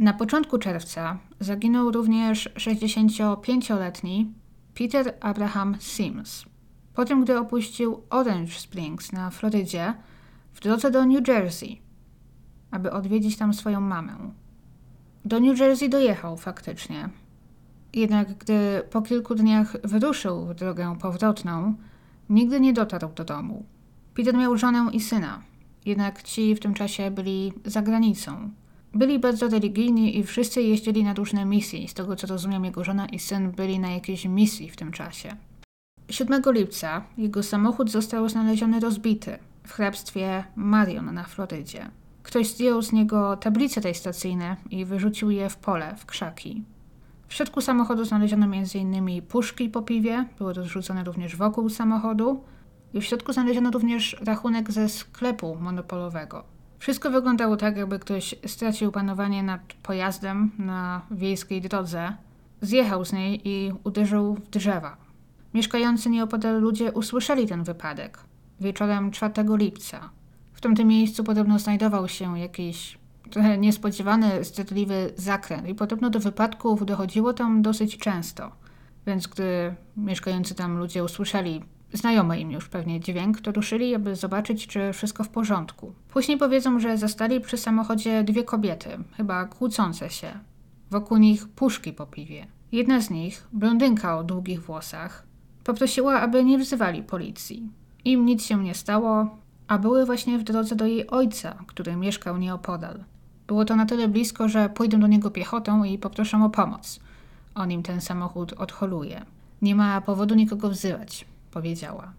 Na 0.00 0.12
początku 0.12 0.59
czerwca 0.59 1.19
zaginął 1.40 1.90
również 1.90 2.49
65-letni 2.57 4.33
Peter 4.75 5.14
Abraham 5.21 5.76
Sims. 5.80 6.45
Po 6.95 7.04
tym, 7.04 7.25
gdy 7.25 7.38
opuścił 7.38 8.02
Orange 8.11 8.52
Springs 8.52 9.12
na 9.12 9.30
Florydzie, 9.30 9.95
w 10.52 10.61
drodze 10.61 10.90
do 10.90 11.07
New 11.07 11.28
Jersey, 11.28 11.80
aby 12.71 12.92
odwiedzić 12.92 13.37
tam 13.37 13.54
swoją 13.54 13.80
mamę. 13.80 14.16
Do 15.25 15.40
New 15.40 15.61
Jersey 15.61 15.88
dojechał 15.88 16.37
faktycznie. 16.37 17.09
Jednak 17.95 18.38
gdy 18.38 18.83
po 18.90 19.02
kilku 19.02 19.35
dniach 19.35 19.76
wyruszył 19.85 20.47
w 20.47 20.54
drogę 20.54 20.97
powrotną, 21.00 21.75
nigdy 22.28 22.61
nie 22.61 22.73
dotarł 22.73 23.09
do 23.14 23.25
domu. 23.25 23.64
Peter 24.14 24.35
miał 24.35 24.57
żonę 24.57 24.87
i 24.92 25.00
syna, 25.00 25.42
jednak 25.85 26.23
ci 26.23 26.54
w 26.54 26.61
tym 26.61 26.75
czasie 26.75 27.11
byli 27.11 27.52
za 27.64 27.83
granicą. 27.83 28.50
Byli 28.94 29.18
bardzo 29.18 29.49
religijni 29.49 30.18
i 30.18 30.25
wszyscy 30.25 30.62
jeździli 30.62 31.04
na 31.04 31.14
różne 31.14 31.44
misje. 31.44 31.88
Z 31.88 31.94
tego 31.94 32.16
co 32.16 32.26
rozumiem, 32.26 32.64
jego 32.64 32.85
żona 32.85 33.06
i 33.06 33.18
syn 33.18 33.50
byli 33.50 33.78
na 33.78 33.90
jakiejś 33.90 34.25
misji 34.25 34.70
w 34.70 34.76
tym 34.76 34.92
czasie. 34.92 35.37
7 36.09 36.42
lipca 36.47 37.02
jego 37.18 37.42
samochód 37.42 37.90
został 37.90 38.28
znaleziony 38.28 38.80
rozbity 38.80 39.38
w 39.66 39.73
hrabstwie 39.73 40.44
Marion 40.56 41.14
na 41.14 41.25
Florydzie. 41.25 41.90
Ktoś 42.23 42.49
zdjął 42.49 42.82
z 42.82 42.92
niego 42.92 43.37
tablice 43.37 43.80
rejestracyjne 43.80 44.56
i 44.70 44.85
wyrzucił 44.85 45.30
je 45.30 45.50
w 45.50 45.56
pole, 45.56 45.97
w 45.97 46.06
krzaki. 46.06 46.64
W 47.28 47.35
środku 47.35 47.61
samochodu 47.61 48.04
znaleziono 48.04 48.47
m.in. 48.47 49.23
puszki 49.23 49.68
po 49.68 49.82
piwie, 49.82 50.25
były 50.38 50.52
rozrzucone 50.52 51.04
również 51.04 51.37
wokół 51.37 51.68
samochodu 51.68 52.44
i 52.94 53.00
w 53.00 53.04
środku 53.04 53.32
znaleziono 53.32 53.70
również 53.70 54.16
rachunek 54.20 54.73
ze 54.73 54.88
sklepu 54.88 55.56
monopolowego. 55.61 56.60
Wszystko 56.80 57.10
wyglądało 57.10 57.56
tak, 57.56 57.76
jakby 57.76 57.99
ktoś 57.99 58.34
stracił 58.46 58.92
panowanie 58.92 59.42
nad 59.42 59.60
pojazdem 59.82 60.50
na 60.58 61.02
wiejskiej 61.10 61.60
drodze, 61.60 62.16
zjechał 62.60 63.04
z 63.04 63.12
niej 63.12 63.49
i 63.49 63.72
uderzył 63.84 64.34
w 64.34 64.50
drzewa. 64.50 64.96
Mieszkający 65.54 66.10
nieopodal 66.10 66.60
ludzie 66.60 66.92
usłyszeli 66.92 67.46
ten 67.46 67.64
wypadek 67.64 68.18
wieczorem 68.60 69.10
4 69.10 69.32
lipca. 69.56 70.10
W 70.52 70.60
tamtym 70.60 70.88
miejscu 70.88 71.25
podobno 71.25 71.58
znajdował 71.58 72.08
się 72.08 72.38
jakiś 72.38 72.99
trochę 73.30 73.58
niespodziewany, 73.58 74.44
zdradliwy 74.44 75.12
zakręt 75.16 75.68
i 75.68 75.75
podobno 75.75 76.10
do 76.10 76.20
wypadków 76.20 76.87
dochodziło 76.87 77.32
tam 77.32 77.62
dosyć 77.62 77.99
często. 77.99 78.52
Więc 79.06 79.26
gdy 79.26 79.75
mieszkający 79.96 80.54
tam 80.54 80.78
ludzie 80.78 81.04
usłyszeli 81.04 81.64
znajomy 81.92 82.40
im 82.40 82.50
już 82.50 82.68
pewnie 82.68 83.00
dźwięk, 83.00 83.40
to 83.40 83.52
ruszyli, 83.52 83.94
aby 83.94 84.16
zobaczyć, 84.16 84.66
czy 84.66 84.92
wszystko 84.92 85.25
w 85.25 85.28
porządku. 85.28 85.92
Później 86.12 86.38
powiedzą, 86.38 86.80
że 86.80 86.99
zastali 86.99 87.40
przy 87.40 87.56
samochodzie 87.56 88.25
dwie 88.25 88.44
kobiety, 88.44 88.88
chyba 89.16 89.44
kłócące 89.44 90.11
się. 90.11 90.32
Wokół 90.90 91.16
nich 91.16 91.49
puszki 91.49 91.92
po 91.92 92.06
piwie. 92.06 92.47
Jedna 92.73 93.00
z 93.00 93.11
nich, 93.11 93.49
blondynka 93.52 94.18
o 94.18 94.25
długich 94.25 94.62
włosach, 94.62 95.26
poprosiła, 95.64 96.20
aby 96.20 96.44
nie 96.44 96.59
wzywali 96.59 97.02
policji. 97.02 97.70
Im 98.04 98.26
nic 98.26 98.44
się 98.44 98.64
nie 98.64 98.75
stało, 98.75 99.38
a 99.68 99.78
były 99.78 100.06
właśnie 100.06 100.38
w 100.38 100.42
drodze 100.42 100.76
do 100.76 100.87
jej 100.87 101.06
ojca, 101.06 101.54
który 101.66 101.97
mieszkał 101.97 102.38
nieopodal. 102.38 103.04
Było 103.47 103.64
to 103.64 103.76
na 103.76 103.87
tyle 103.87 104.09
blisko, 104.09 104.49
że 104.49 104.68
pójdą 104.68 105.00
do 105.00 105.06
niego 105.06 105.30
piechotą 105.30 105.85
i 105.85 105.99
poproszą 105.99 106.44
o 106.44 106.50
pomoc. 106.50 107.00
On 107.54 107.70
im 107.70 107.82
ten 107.82 108.00
samochód 108.00 108.52
odholuje. 108.52 109.25
Nie 109.62 109.75
ma 109.75 110.00
powodu 110.00 110.35
nikogo 110.35 110.70
wzywać, 110.70 111.25
powiedziała. 111.50 112.12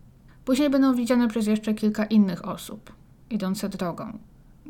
Później 0.45 0.69
będą 0.69 0.95
widziane 0.95 1.27
przez 1.27 1.47
jeszcze 1.47 1.73
kilka 1.73 2.05
innych 2.05 2.47
osób, 2.47 2.93
idące 3.29 3.69
drogą. 3.69 4.19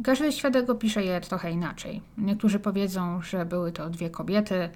Każdy 0.03 0.31
świadek 0.31 0.69
opisze 0.69 1.03
je 1.03 1.21
trochę 1.21 1.51
inaczej. 1.51 2.01
Niektórzy 2.17 2.59
powiedzą, 2.59 3.21
że 3.21 3.45
były 3.45 3.71
to 3.71 3.89
dwie 3.89 4.09
kobiety, 4.09 4.69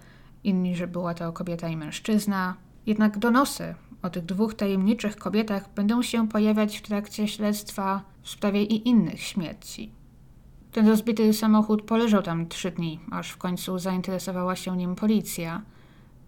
inni, 0.44 0.76
że 0.76 0.88
była 0.88 1.14
to 1.14 1.34
kobieta 1.34 1.68
i 1.70 1.78
mężczyzna. 1.78 2.56
Jednak 2.86 3.18
donosy 3.18 3.76
o 4.02 4.10
tych 4.10 4.26
dwóch 4.26 4.54
tajemniczych 4.54 5.18
kobietach 5.18 5.74
będą 5.76 6.02
się 6.02 6.28
pojawiać 6.28 6.78
w 6.78 6.82
trakcie 6.82 7.28
śledztwa 7.28 8.02
w 8.22 8.30
sprawie 8.30 8.64
i 8.64 8.88
innych 8.90 9.22
śmierci. 9.22 9.92
Ten 10.72 10.88
rozbity 10.88 11.34
samochód 11.34 11.82
poleżał 11.82 12.22
tam 12.22 12.48
trzy 12.48 12.72
dni, 12.72 13.00
aż 13.12 13.30
w 13.30 13.38
końcu 13.38 13.80
zainteresowała 13.80 14.56
się 14.56 14.78
nim 14.78 14.96
policja 14.96 15.62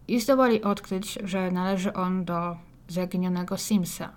i 0.08 0.20
zdołali 0.20 0.62
odkryć, 0.62 1.20
że 1.24 1.52
należy 1.52 1.94
on 1.94 2.26
do 2.26 2.58
zaginionego 2.88 3.58
Simsa. 3.58 4.10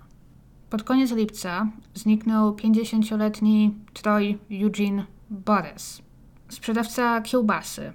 Pod 0.69 0.83
koniec 0.83 1.11
lipca 1.11 1.67
zniknął 1.93 2.55
50-letni 2.55 3.75
Troy 3.93 4.37
Eugene 4.51 5.05
Bores, 5.29 6.01
sprzedawca 6.49 7.21
kiełbasy, 7.21 7.93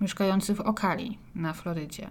mieszkający 0.00 0.54
w 0.54 0.60
Okali 0.60 1.18
na 1.34 1.52
Florydzie. 1.52 2.10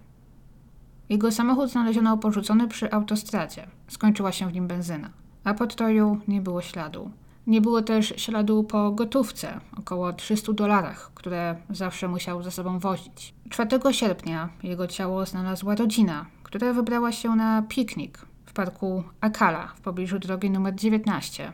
Jego 1.10 1.32
samochód 1.32 1.72
znaleziono 1.72 2.18
porzucony 2.18 2.68
przy 2.68 2.92
autostradzie. 2.92 3.68
Skończyła 3.88 4.32
się 4.32 4.48
w 4.48 4.54
nim 4.54 4.68
benzyna, 4.68 5.10
a 5.44 5.54
po 5.54 5.68
Troju 5.68 6.22
nie 6.28 6.42
było 6.42 6.62
śladu. 6.62 7.12
Nie 7.48 7.62
było 7.62 7.82
też 7.82 8.14
śladu 8.18 8.64
po 8.64 8.92
gotówce, 8.92 9.60
około 9.78 10.14
300 10.14 10.54
dolarach, 10.54 11.12
które 11.16 11.56
zawsze 11.70 12.08
musiał 12.08 12.44
ze 12.44 12.52
sobą 12.52 12.80
wozić. 12.80 13.34
4 13.50 13.80
sierpnia 13.92 14.50
jego 14.64 14.88
ciało 14.88 15.26
znalazła 15.26 15.76
rodzina, 15.76 16.26
która 16.54 16.74
wybrała 16.74 17.12
się 17.12 17.36
na 17.36 17.62
piknik 17.62 18.18
w 18.46 18.54
parku 18.54 19.04
Akala 19.22 19.68
w 19.68 19.82
pobliżu 19.82 20.20
drogi 20.20 20.50
numer 20.50 20.76
19, 20.76 21.52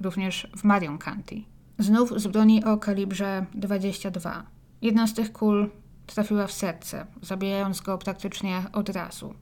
również 0.00 0.50
w 0.56 0.64
Marion 0.64 0.98
County. 0.98 1.36
Znów 1.78 2.20
z 2.20 2.26
broni 2.26 2.64
o 2.64 2.78
kalibrze 2.78 3.46
22. 3.54 4.42
Jedna 4.82 5.06
z 5.06 5.14
tych 5.14 5.32
kul 5.32 5.70
trafiła 6.06 6.46
w 6.46 6.52
serce, 6.52 7.06
zabijając 7.22 7.80
go 7.80 7.98
praktycznie 7.98 8.62
od 8.72 8.88
razu. 8.88 9.34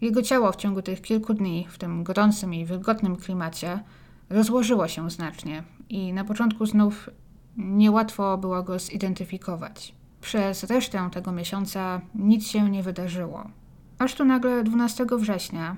Jego 0.00 0.22
ciało 0.22 0.52
w 0.52 0.56
ciągu 0.56 0.82
tych 0.82 1.02
kilku 1.02 1.34
dni, 1.34 1.66
w 1.68 1.78
tym 1.78 2.04
gorącym 2.04 2.54
i 2.54 2.66
wilgotnym 2.66 3.16
klimacie, 3.16 3.82
rozłożyło 4.30 4.88
się 4.88 5.10
znacznie 5.10 5.62
i 5.88 6.12
na 6.12 6.24
początku 6.24 6.66
znów 6.66 7.10
niełatwo 7.56 8.38
było 8.38 8.62
go 8.62 8.78
zidentyfikować. 8.78 9.94
Przez 10.20 10.64
resztę 10.64 11.08
tego 11.12 11.32
miesiąca 11.32 12.00
nic 12.14 12.46
się 12.46 12.70
nie 12.70 12.82
wydarzyło. 12.82 13.59
Aż 14.00 14.14
tu 14.14 14.24
nagle 14.24 14.64
12 14.64 15.06
września 15.18 15.76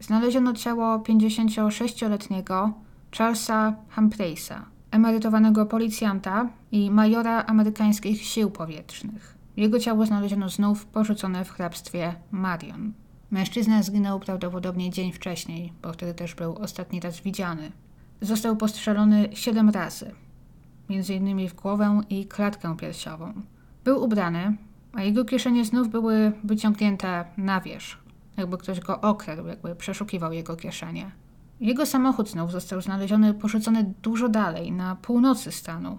znaleziono 0.00 0.52
ciało 0.52 0.98
56-letniego 0.98 2.72
Charlesa 3.18 3.74
Humphreysa, 3.94 4.64
emerytowanego 4.90 5.66
policjanta 5.66 6.48
i 6.72 6.90
majora 6.90 7.44
amerykańskich 7.44 8.22
sił 8.22 8.50
powietrznych. 8.50 9.38
Jego 9.56 9.78
ciało 9.78 10.06
znaleziono 10.06 10.48
znów 10.48 10.86
porzucone 10.86 11.44
w 11.44 11.50
hrabstwie 11.50 12.14
Marion. 12.30 12.92
Mężczyzna 13.30 13.82
zginął 13.82 14.20
prawdopodobnie 14.20 14.90
dzień 14.90 15.12
wcześniej, 15.12 15.72
bo 15.82 15.92
wtedy 15.92 16.14
też 16.14 16.34
był 16.34 16.56
ostatni 16.56 17.00
raz 17.00 17.20
widziany. 17.20 17.72
Został 18.20 18.56
postrzelony 18.56 19.28
siedem 19.32 19.70
razy, 19.70 20.14
między 20.88 21.14
innymi 21.14 21.48
w 21.48 21.54
głowę 21.54 22.00
i 22.08 22.26
klatkę 22.26 22.76
piersiową. 22.76 23.32
Był 23.84 24.04
ubrany, 24.04 24.56
a 24.92 25.02
jego 25.02 25.24
kieszenie 25.24 25.64
znów 25.64 25.88
były 25.88 26.32
wyciągnięte 26.44 27.24
na 27.36 27.60
wierzch, 27.60 27.98
jakby 28.36 28.58
ktoś 28.58 28.80
go 28.80 29.00
okradł, 29.00 29.46
jakby 29.46 29.76
przeszukiwał 29.76 30.32
jego 30.32 30.56
kieszenie. 30.56 31.10
Jego 31.60 31.86
samochód 31.86 32.30
znów 32.30 32.52
został 32.52 32.80
znaleziony 32.80 33.34
porzucony 33.34 33.94
dużo 34.02 34.28
dalej, 34.28 34.72
na 34.72 34.96
północy 34.96 35.52
stanu. 35.52 35.98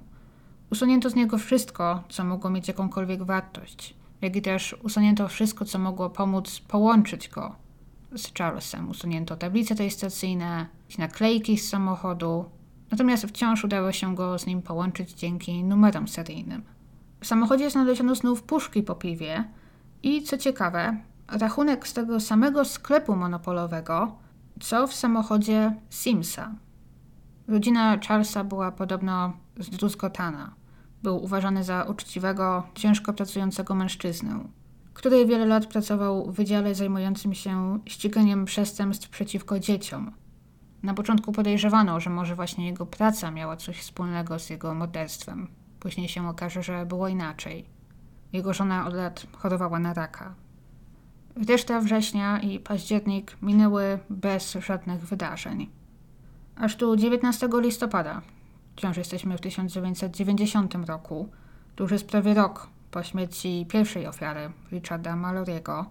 Usunięto 0.71 1.09
z 1.09 1.15
niego 1.15 1.37
wszystko, 1.37 2.03
co 2.09 2.23
mogło 2.23 2.49
mieć 2.49 2.67
jakąkolwiek 2.67 3.23
wartość, 3.23 3.95
jak 4.21 4.35
i 4.35 4.41
też 4.41 4.75
usunięto 4.83 5.27
wszystko, 5.27 5.65
co 5.65 5.79
mogło 5.79 6.09
pomóc 6.09 6.59
połączyć 6.59 7.29
go 7.29 7.55
z 8.15 8.33
Charlesem. 8.37 8.89
Usunięto 8.89 9.35
tablice 9.35 9.75
rejestracyjne, 9.75 10.67
naklejki 10.97 11.57
z 11.57 11.69
samochodu, 11.69 12.45
natomiast 12.91 13.25
wciąż 13.25 13.63
udało 13.63 13.91
się 13.91 14.15
go 14.15 14.39
z 14.39 14.45
nim 14.45 14.61
połączyć 14.61 15.13
dzięki 15.13 15.63
numerom 15.63 16.07
seryjnym. 16.07 16.63
W 17.21 17.27
samochodzie 17.27 17.69
znaleziono 17.69 18.15
znów 18.15 18.43
puszki 18.43 18.83
po 18.83 18.95
piwie 18.95 19.43
i, 20.03 20.23
co 20.23 20.37
ciekawe, 20.37 20.97
rachunek 21.27 21.87
z 21.87 21.93
tego 21.93 22.19
samego 22.19 22.65
sklepu 22.65 23.15
monopolowego, 23.15 24.15
co 24.59 24.87
w 24.87 24.93
samochodzie 24.93 25.75
Simsa. 25.89 26.55
Rodzina 27.47 27.97
Charlesa 28.07 28.43
była 28.43 28.71
podobno 28.71 29.33
zdruzgotana. 29.59 30.53
Był 31.03 31.23
uważany 31.23 31.63
za 31.63 31.83
uczciwego, 31.83 32.63
ciężko 32.75 33.13
pracującego 33.13 33.75
mężczyznę, 33.75 34.39
który 34.93 35.25
wiele 35.25 35.45
lat 35.45 35.65
pracował 35.65 36.31
w 36.31 36.35
wydziale 36.35 36.75
zajmującym 36.75 37.33
się 37.33 37.79
ściganiem 37.85 38.45
przestępstw 38.45 39.09
przeciwko 39.09 39.59
dzieciom. 39.59 40.11
Na 40.83 40.93
początku 40.93 41.31
podejrzewano, 41.31 41.99
że 41.99 42.09
może 42.09 42.35
właśnie 42.35 42.65
jego 42.67 42.85
praca 42.85 43.31
miała 43.31 43.57
coś 43.57 43.79
wspólnego 43.79 44.39
z 44.39 44.49
jego 44.49 44.73
morderstwem. 44.73 45.60
Później 45.81 46.09
się 46.09 46.29
okaże, 46.29 46.63
że 46.63 46.85
było 46.85 47.07
inaczej. 47.07 47.65
Jego 48.33 48.53
żona 48.53 48.87
od 48.87 48.93
lat 48.93 49.27
chorowała 49.37 49.79
na 49.79 49.93
raka. 49.93 50.35
Reszta 51.47 51.81
września 51.81 52.39
i 52.39 52.59
październik 52.59 53.37
minęły 53.41 53.99
bez 54.09 54.53
żadnych 54.53 55.01
wydarzeń. 55.01 55.69
Aż 56.55 56.75
tu 56.75 56.95
19 56.95 57.49
listopada 57.53 58.21
wciąż 58.75 58.97
jesteśmy 58.97 59.37
w 59.37 59.41
1990 59.41 60.75
roku, 60.75 61.29
już 61.79 61.91
jest 61.91 62.07
prawie 62.07 62.33
rok 62.33 62.67
po 62.91 63.03
śmierci 63.03 63.65
pierwszej 63.69 64.07
ofiary, 64.07 64.51
Richarda 64.71 65.13
Mallory'ego, 65.13 65.85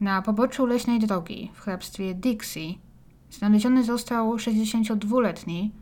na 0.00 0.22
poboczu 0.22 0.66
leśnej 0.66 0.98
drogi 0.98 1.50
w 1.54 1.60
hrabstwie 1.60 2.14
Dixie 2.14 2.74
znaleziony 3.30 3.84
został 3.84 4.36
62-letni 4.36 5.72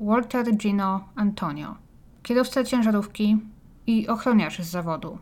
Walter 0.00 0.56
Gino 0.56 1.08
Antonio, 1.14 1.76
kierowca 2.30 2.64
ciężarówki 2.64 3.38
i 3.86 4.08
ochroniarz 4.08 4.58
z 4.58 4.70
zawodu 4.70 5.18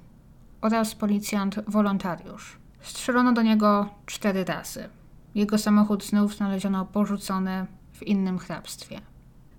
oraz 0.60 0.94
policjant 0.94 1.60
wolontariusz. 1.68 2.58
Strzelono 2.80 3.32
do 3.32 3.42
niego 3.42 3.88
cztery 4.06 4.44
razy. 4.44 4.88
Jego 5.34 5.58
samochód 5.58 6.04
znów 6.04 6.36
znaleziono 6.36 6.86
porzucony 6.86 7.66
w 7.92 8.02
innym 8.02 8.38
hrabstwie. 8.38 9.00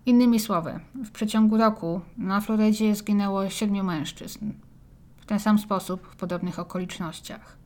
Innymi 0.06 0.39
słowy, 0.39 0.79
w 0.96 1.12
przeciągu 1.12 1.58
roku 1.58 2.01
na 2.18 2.41
Florydzie 2.41 2.96
zginęło 2.96 3.50
siedmiu 3.50 3.84
mężczyzn. 3.84 4.51
W 5.18 5.25
ten 5.25 5.39
sam 5.39 5.60
sposób, 5.60 6.08
w 6.08 6.15
podobnych 6.15 6.60
okolicznościach. 6.60 7.58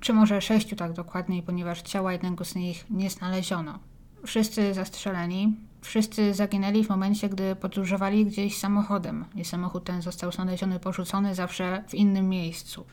Czy 0.00 0.12
może 0.12 0.40
sześciu 0.40 0.76
tak 0.76 0.92
dokładniej, 0.92 1.42
ponieważ 1.42 1.82
ciała 1.82 2.12
jednego 2.12 2.44
z 2.44 2.54
nich 2.54 2.90
nie 2.90 3.10
znaleziono. 3.10 3.78
Wszyscy 4.26 4.74
zastrzeleni, 4.74 5.56
wszyscy 5.80 6.34
zaginęli 6.34 6.84
w 6.84 6.88
momencie, 6.88 7.28
gdy 7.28 7.56
podróżowali 7.56 8.26
gdzieś 8.26 8.58
samochodem 8.58 9.24
i 9.34 9.44
samochód 9.44 9.84
ten 9.84 10.02
został 10.02 10.32
znaleziony 10.32 10.80
porzucony 10.80 11.34
zawsze 11.34 11.84
w 11.88 11.94
innym 11.94 12.28
miejscu. 12.28 12.84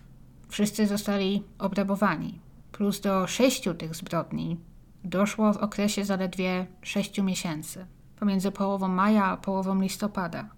Wszyscy 0.50 0.88
zostali 0.88 1.44
obrabowani. 1.60 2.40
Plus 2.72 3.02
do 3.02 3.28
sześciu 3.28 3.74
tych 3.74 3.96
zbrodni 3.96 4.58
doszło 5.04 5.54
w 5.54 5.58
okresie 5.58 6.06
zaledwie 6.06 6.68
sześciu 6.82 7.24
miesięcy, 7.24 7.86
pomiędzy 8.20 8.52
połową 8.52 8.88
maja 8.88 9.26
a 9.26 9.38
połową 9.38 9.82
listopada. 9.82 10.50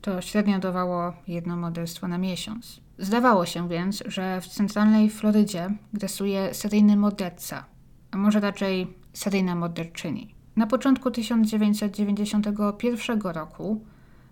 To 0.00 0.20
średnio 0.20 0.58
dawało 0.58 1.12
jedno 1.28 1.56
morderstwo 1.56 2.08
na 2.08 2.18
miesiąc. 2.18 2.80
Zdawało 2.98 3.46
się 3.46 3.68
więc, 3.68 4.02
że 4.06 4.40
w 4.40 4.46
centralnej 4.46 5.10
Florydzie 5.10 5.70
grasuje 5.92 6.54
seryjny 6.54 6.96
morderca, 6.96 7.64
a 8.10 8.16
może 8.16 8.40
raczej 8.40 9.03
seryjna 9.14 9.54
morderczyni. 9.54 10.34
Na 10.56 10.66
początku 10.66 11.10
1991 11.10 13.20
roku 13.20 13.84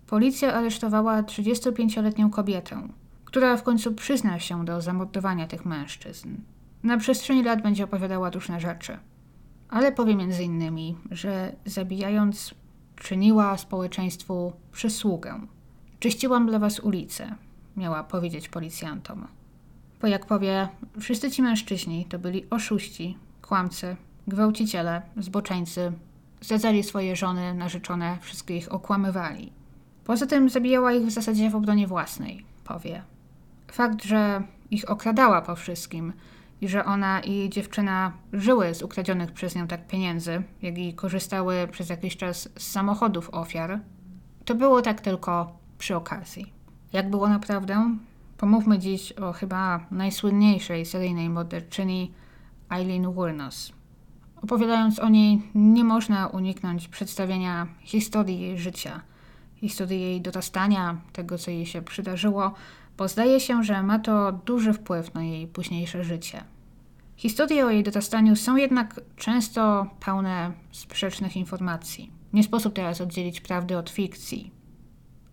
policja 0.06 0.54
aresztowała 0.54 1.22
35-letnią 1.22 2.30
kobietę, 2.30 2.88
która 3.24 3.56
w 3.56 3.62
końcu 3.62 3.94
przyzna 3.94 4.38
się 4.38 4.64
do 4.64 4.80
zamordowania 4.80 5.46
tych 5.46 5.64
mężczyzn. 5.64 6.36
Na 6.82 6.96
przestrzeni 6.96 7.42
lat 7.42 7.62
będzie 7.62 7.84
opowiadała 7.84 8.30
różne 8.30 8.60
rzeczy, 8.60 8.98
ale 9.68 9.92
powie 9.92 10.16
między 10.16 10.42
innymi, 10.42 10.96
że 11.10 11.52
zabijając 11.64 12.54
czyniła 12.96 13.56
społeczeństwu 13.56 14.52
przysługę. 14.72 15.40
Czyściłam 15.98 16.46
dla 16.46 16.58
was 16.58 16.80
ulicę, 16.80 17.34
miała 17.76 18.04
powiedzieć 18.04 18.48
policjantom. 18.48 19.26
Bo 20.00 20.06
jak 20.06 20.26
powie, 20.26 20.68
wszyscy 21.00 21.30
ci 21.30 21.42
mężczyźni 21.42 22.04
to 22.04 22.18
byli 22.18 22.50
oszuści, 22.50 23.18
kłamcy, 23.42 23.96
gwałciciele, 24.29 25.02
zboczeńcy, 25.17 25.93
zdradzali 26.41 26.83
swoje 26.83 27.17
żony, 27.17 27.55
narzeczone, 27.55 28.19
wszystkie 28.21 28.57
ich 28.57 28.73
okłamywali. 28.73 29.52
Poza 30.05 30.26
tym 30.26 30.50
zabijała 30.50 30.93
ich 30.93 31.07
w 31.07 31.11
zasadzie 31.11 31.50
w 31.50 31.57
obronie 31.57 31.87
własnej, 31.87 32.45
powie. 32.64 33.02
Fakt, 33.73 34.05
że 34.05 34.43
ich 34.71 34.91
okradała 34.91 35.43
po 35.43 35.57
wszystkim 35.57 36.12
i 36.61 36.69
że 36.69 36.85
ona 36.85 37.21
i 37.21 37.50
dziewczyna 37.50 38.12
żyły 38.33 38.75
z 38.75 38.83
ukradzionych 38.83 39.33
przez 39.33 39.55
nią 39.55 39.67
tak 39.67 39.87
pieniędzy, 39.87 40.43
jak 40.62 40.79
i 40.79 40.95
korzystały 40.95 41.69
przez 41.71 41.88
jakiś 41.88 42.17
czas 42.17 42.49
z 42.59 42.71
samochodów 42.71 43.31
ofiar, 43.31 43.81
to 44.45 44.55
było 44.55 44.83
tak 44.83 45.00
tylko 45.00 45.59
przy 45.79 45.97
okazji. 45.97 46.52
Jak 46.93 47.11
było 47.11 47.29
naprawdę? 47.29 47.97
Pomówmy 48.38 48.79
dziś 48.79 49.12
o 49.12 49.33
chyba 49.33 49.87
najsłynniejszej 49.91 50.87
seryjnej 50.87 51.31
morderczyni 51.31 52.12
Eileen 52.71 53.12
Wuornos. 53.12 53.73
Opowiadając 54.42 54.99
o 54.99 55.08
niej, 55.08 55.42
nie 55.54 55.84
można 55.84 56.26
uniknąć 56.26 56.88
przedstawienia 56.88 57.66
historii 57.80 58.40
jej 58.40 58.58
życia, 58.58 59.00
historii 59.56 60.00
jej 60.00 60.20
dorastania, 60.20 60.96
tego 61.12 61.38
co 61.38 61.50
jej 61.50 61.66
się 61.66 61.82
przydarzyło, 61.82 62.54
bo 62.99 63.08
zdaje 63.08 63.40
się, 63.40 63.64
że 63.64 63.82
ma 63.82 63.99
to 63.99 64.32
duży 64.32 64.72
wpływ 64.72 65.14
na 65.14 65.25
jej 65.25 65.46
późniejsze 65.46 66.04
życie. 66.04 66.44
Historie 67.16 67.66
o 67.66 67.70
jej 67.70 67.82
dorastaniu 67.82 68.37
są 68.37 68.56
jednak 68.56 69.00
często 69.16 69.87
pełne 70.00 70.52
sprzecznych 70.72 71.37
informacji. 71.37 72.11
Nie 72.32 72.42
sposób 72.42 72.75
teraz 72.75 73.00
oddzielić 73.00 73.40
prawdy 73.40 73.78
od 73.78 73.90
fikcji. 73.90 74.50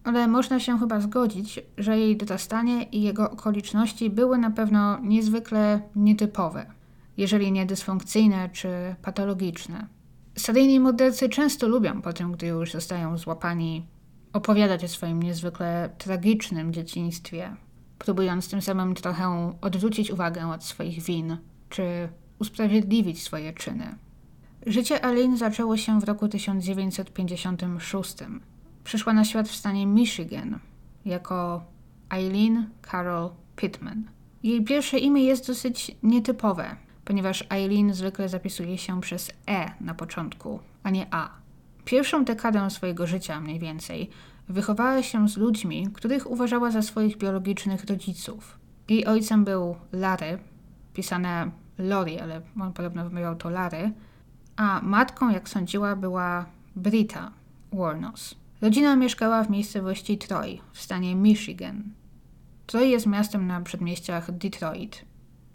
Ale 0.03 0.27
można 0.27 0.59
się 0.59 0.79
chyba 0.79 1.01
zgodzić, 1.01 1.59
że 1.77 1.99
jej 1.99 2.17
dorastanie 2.17 2.83
i 2.83 3.01
jego 3.01 3.31
okoliczności 3.31 4.09
były 4.09 4.37
na 4.37 4.51
pewno 4.51 4.99
niezwykle 4.99 5.81
nietypowe, 5.95 6.65
jeżeli 7.19 7.51
nie 7.51 7.65
dysfunkcyjne 7.65 8.49
czy 8.49 8.95
patologiczne. 9.01 9.87
Seryjni 10.37 10.79
mordercy 10.79 11.29
często 11.29 11.67
lubią 11.67 12.01
po 12.01 12.13
tym, 12.13 12.31
gdy 12.31 12.47
już 12.47 12.71
zostają 12.71 13.17
złapani, 13.17 13.87
opowiadać 14.33 14.83
o 14.83 14.87
swoim 14.87 15.23
niezwykle 15.23 15.89
tragicznym 15.97 16.73
dzieciństwie, 16.73 17.55
próbując 17.97 18.49
tym 18.49 18.61
samym 18.61 18.95
trochę 18.95 19.53
odwrócić 19.61 20.11
uwagę 20.11 20.47
od 20.47 20.63
swoich 20.63 21.03
win 21.03 21.37
czy 21.69 22.09
usprawiedliwić 22.39 23.23
swoje 23.23 23.53
czyny. 23.53 23.95
Życie 24.65 25.03
Eileen 25.03 25.37
zaczęło 25.37 25.77
się 25.77 25.99
w 25.99 26.03
roku 26.03 26.27
1956. 26.27 28.15
Przyszła 28.83 29.13
na 29.13 29.25
świat 29.25 29.49
w 29.49 29.55
stanie 29.55 29.85
Michigan 29.85 30.59
jako 31.05 31.63
Eileen 32.09 32.69
Carol 32.91 33.29
Pittman. 33.55 34.03
Jej 34.43 34.63
pierwsze 34.63 34.99
imię 34.99 35.23
jest 35.23 35.47
dosyć 35.47 35.95
nietypowe, 36.03 36.75
ponieważ 37.09 37.43
Eileen 37.49 37.93
zwykle 37.93 38.29
zapisuje 38.29 38.77
się 38.77 39.01
przez 39.01 39.31
E 39.47 39.71
na 39.81 39.93
początku, 39.93 40.59
a 40.83 40.89
nie 40.89 41.07
A. 41.11 41.29
Pierwszą 41.85 42.25
dekadę 42.25 42.69
swojego 42.69 43.07
życia 43.07 43.39
mniej 43.39 43.59
więcej 43.59 44.09
wychowała 44.49 45.03
się 45.03 45.29
z 45.29 45.37
ludźmi, 45.37 45.87
których 45.93 46.31
uważała 46.31 46.71
za 46.71 46.81
swoich 46.81 47.17
biologicznych 47.17 47.85
rodziców. 47.85 48.59
Jej 48.89 49.05
ojcem 49.05 49.43
był 49.43 49.75
Larry, 49.91 50.39
pisane 50.93 51.51
Lori, 51.77 52.19
ale 52.19 52.41
on 52.59 52.73
podobno 52.73 53.03
wymawiał 53.03 53.35
to 53.35 53.49
Lary, 53.49 53.91
a 54.55 54.81
matką, 54.83 55.29
jak 55.29 55.49
sądziła, 55.49 55.95
była 55.95 56.45
Brita 56.75 57.31
Warnos. 57.73 58.35
Rodzina 58.61 58.95
mieszkała 58.95 59.43
w 59.43 59.49
miejscowości 59.49 60.17
Troy 60.17 60.57
w 60.73 60.81
stanie 60.81 61.15
Michigan. 61.15 61.83
Troy 62.65 62.87
jest 62.87 63.05
miastem 63.05 63.47
na 63.47 63.61
przedmieściach 63.61 64.31
Detroit. 64.31 65.08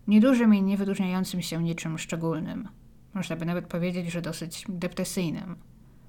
Niedużym 0.09 0.55
i 0.55 0.63
niewyróżniającym 0.63 1.43
się 1.43 1.63
niczym 1.63 1.99
szczególnym. 1.99 2.69
Można 3.15 3.37
by 3.37 3.45
nawet 3.45 3.67
powiedzieć, 3.67 4.13
że 4.13 4.23
dosyć 4.23 4.65
depresyjnym. 4.69 5.57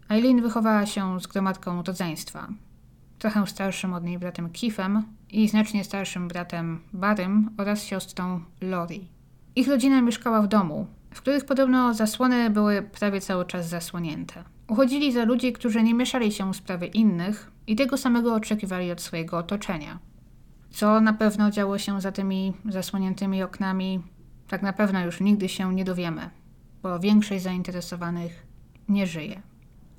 Eileen 0.09 0.41
wychowała 0.41 0.85
się 0.85 1.19
z 1.19 1.27
gromadką 1.27 1.83
rodzeństwa. 1.83 2.47
Trochę 3.19 3.47
starszym 3.47 3.93
od 3.93 4.03
niej 4.03 4.19
bratem 4.19 4.49
Keithem 4.49 5.03
i 5.31 5.47
znacznie 5.47 5.83
starszym 5.83 6.27
bratem 6.27 6.79
Barrym 6.93 7.49
oraz 7.57 7.83
siostrą 7.83 8.41
Lori. 8.61 9.07
Ich 9.55 9.67
rodzina 9.67 10.01
mieszkała 10.01 10.41
w 10.41 10.47
domu, 10.47 10.87
w 11.11 11.21
których 11.21 11.45
podobno 11.45 11.93
zasłony 11.93 12.49
były 12.49 12.81
prawie 12.81 13.21
cały 13.21 13.45
czas 13.45 13.69
zasłonięte. 13.69 14.43
Uchodzili 14.67 15.11
za 15.11 15.25
ludzi, 15.25 15.53
którzy 15.53 15.83
nie 15.83 15.93
mieszali 15.93 16.31
się 16.31 16.53
w 16.53 16.55
sprawy 16.55 16.85
innych 16.85 17.51
i 17.67 17.75
tego 17.75 17.97
samego 17.97 18.35
oczekiwali 18.35 18.91
od 18.91 19.01
swojego 19.01 19.37
otoczenia. 19.37 19.99
Co 20.75 21.01
na 21.01 21.13
pewno 21.13 21.51
działo 21.51 21.77
się 21.77 22.01
za 22.01 22.11
tymi 22.11 22.53
zasłoniętymi 22.69 23.43
oknami, 23.43 24.03
tak 24.47 24.61
na 24.61 24.73
pewno 24.73 25.05
już 25.05 25.21
nigdy 25.21 25.49
się 25.49 25.73
nie 25.73 25.85
dowiemy, 25.85 26.29
bo 26.83 26.99
większość 26.99 27.43
zainteresowanych 27.43 28.45
nie 28.89 29.07
żyje. 29.07 29.41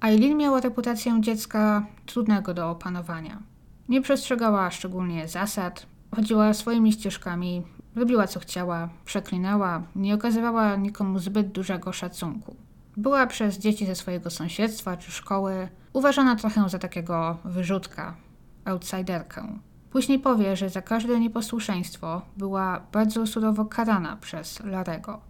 Eileen 0.00 0.36
miała 0.36 0.60
reputację 0.60 1.20
dziecka 1.20 1.86
trudnego 2.06 2.54
do 2.54 2.70
opanowania. 2.70 3.42
Nie 3.88 4.02
przestrzegała 4.02 4.70
szczególnie 4.70 5.28
zasad, 5.28 5.86
chodziła 6.16 6.54
swoimi 6.54 6.92
ścieżkami, 6.92 7.62
robiła 7.94 8.26
co 8.26 8.40
chciała, 8.40 8.88
przeklinała, 9.04 9.82
nie 9.94 10.14
okazywała 10.14 10.76
nikomu 10.76 11.18
zbyt 11.18 11.48
dużego 11.48 11.92
szacunku. 11.92 12.56
Była 12.96 13.26
przez 13.26 13.58
dzieci 13.58 13.86
ze 13.86 13.94
swojego 13.94 14.30
sąsiedztwa 14.30 14.96
czy 14.96 15.12
szkoły 15.12 15.68
uważana 15.92 16.36
trochę 16.36 16.68
za 16.68 16.78
takiego 16.78 17.36
wyrzutka, 17.44 18.16
outsiderkę. 18.64 19.58
Później 19.96 20.18
powie, 20.18 20.56
że 20.56 20.70
za 20.70 20.82
każde 20.82 21.20
nieposłuszeństwo 21.20 22.22
była 22.36 22.80
bardzo 22.92 23.26
surowo 23.26 23.64
karana 23.64 24.16
przez 24.16 24.60
Larego. 24.64 25.20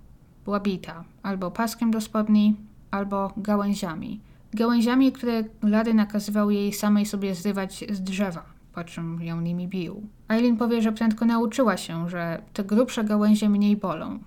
Była 0.44 0.60
bita 0.60 1.04
albo 1.22 1.50
paskiem 1.50 1.90
do 1.90 2.00
spodni, 2.00 2.56
albo 2.90 3.32
gałęziami. 3.36 4.20
Gałęziami, 4.54 5.12
które 5.12 5.44
Lary 5.62 5.94
nakazywał 5.94 6.50
jej 6.50 6.72
samej 6.72 7.06
sobie 7.06 7.34
zrywać 7.34 7.84
z 7.90 8.00
drzewa, 8.00 8.42
po 8.74 8.84
czym 8.84 9.22
ją 9.22 9.40
nimi 9.40 9.68
bił. 9.68 10.02
Eileen 10.28 10.56
powie, 10.56 10.82
że 10.82 10.92
prędko 10.92 11.24
nauczyła 11.24 11.76
się, 11.76 12.08
że 12.08 12.42
te 12.52 12.64
grubsze 12.64 13.04
gałęzie 13.04 13.48
mniej 13.48 13.76
bolą 13.76 14.18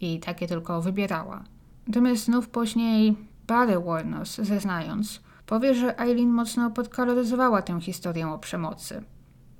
i 0.00 0.20
takie 0.20 0.46
tylko 0.46 0.82
wybierała. 0.82 1.44
Natomiast 1.86 2.24
znów 2.24 2.48
później 2.48 3.16
Barry 3.46 3.80
Warnos, 3.80 4.36
zeznając, 4.36 5.20
powie, 5.46 5.74
że 5.74 6.00
Eileen 6.00 6.30
mocno 6.30 6.70
podkoloryzowała 6.70 7.62
tę 7.62 7.80
historię 7.80 8.28
o 8.28 8.38
przemocy. 8.38 9.04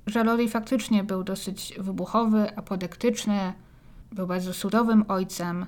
Że 0.09 0.23
Lori 0.23 0.49
faktycznie 0.49 1.03
był 1.03 1.23
dosyć 1.23 1.73
wybuchowy, 1.79 2.55
apodektyczny, 2.55 3.53
był 4.11 4.27
bardzo 4.27 4.53
surowym 4.53 5.05
ojcem, 5.07 5.65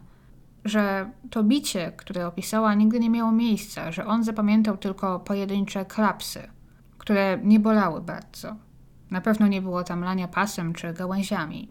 że 0.65 1.11
to 1.29 1.43
bicie, 1.43 1.91
które 1.97 2.27
opisała, 2.27 2.73
nigdy 2.73 2.99
nie 2.99 3.09
miało 3.09 3.31
miejsca, 3.31 3.91
że 3.91 4.05
on 4.05 4.23
zapamiętał 4.23 4.77
tylko 4.77 5.19
pojedyncze 5.19 5.85
klapsy, 5.85 6.47
które 6.97 7.39
nie 7.43 7.59
bolały 7.59 8.01
bardzo. 8.01 8.55
Na 9.11 9.21
pewno 9.21 9.47
nie 9.47 9.61
było 9.61 9.83
tam 9.83 10.03
lania 10.03 10.27
pasem 10.27 10.73
czy 10.73 10.93
gałęziami. 10.93 11.69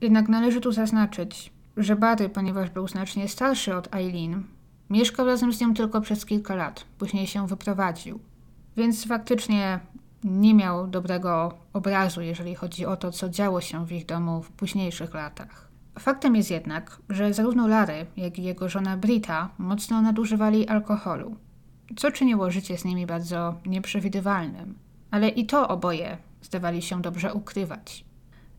Jednak 0.00 0.28
należy 0.28 0.60
tu 0.60 0.72
zaznaczyć, 0.72 1.52
że 1.76 1.96
Barry, 1.96 2.28
ponieważ 2.28 2.70
był 2.70 2.88
znacznie 2.88 3.28
starszy 3.28 3.76
od 3.76 3.94
Eileen, 3.94 4.44
mieszkał 4.90 5.26
razem 5.26 5.52
z 5.52 5.60
nią 5.60 5.74
tylko 5.74 6.00
przez 6.00 6.26
kilka 6.26 6.54
lat, 6.54 6.84
później 6.98 7.26
się 7.26 7.46
wyprowadził. 7.46 8.20
więc 8.76 9.06
faktycznie 9.06 9.80
nie 10.24 10.54
miał 10.54 10.86
dobrego 10.86 11.58
obrazu, 11.72 12.20
jeżeli 12.20 12.54
chodzi 12.54 12.86
o 12.86 12.96
to, 12.96 13.12
co 13.12 13.28
działo 13.28 13.60
się 13.60 13.86
w 13.86 13.92
ich 13.92 14.06
domu 14.06 14.42
w 14.42 14.50
późniejszych 14.50 15.14
latach. 15.14 15.68
Faktem 15.98 16.36
jest 16.36 16.50
jednak, 16.50 16.98
że 17.08 17.34
zarówno 17.34 17.68
Larry, 17.68 18.06
jak 18.16 18.38
i 18.38 18.42
jego 18.42 18.68
żona 18.68 18.96
Brita 18.96 19.50
mocno 19.58 20.02
nadużywali 20.02 20.68
alkoholu, 20.68 21.36
co 21.96 22.10
czyniło 22.10 22.50
życie 22.50 22.78
z 22.78 22.84
nimi 22.84 23.06
bardzo 23.06 23.54
nieprzewidywalnym. 23.66 24.74
Ale 25.10 25.28
i 25.28 25.46
to 25.46 25.68
oboje 25.68 26.18
zdawali 26.42 26.82
się 26.82 27.02
dobrze 27.02 27.34
ukrywać. 27.34 28.04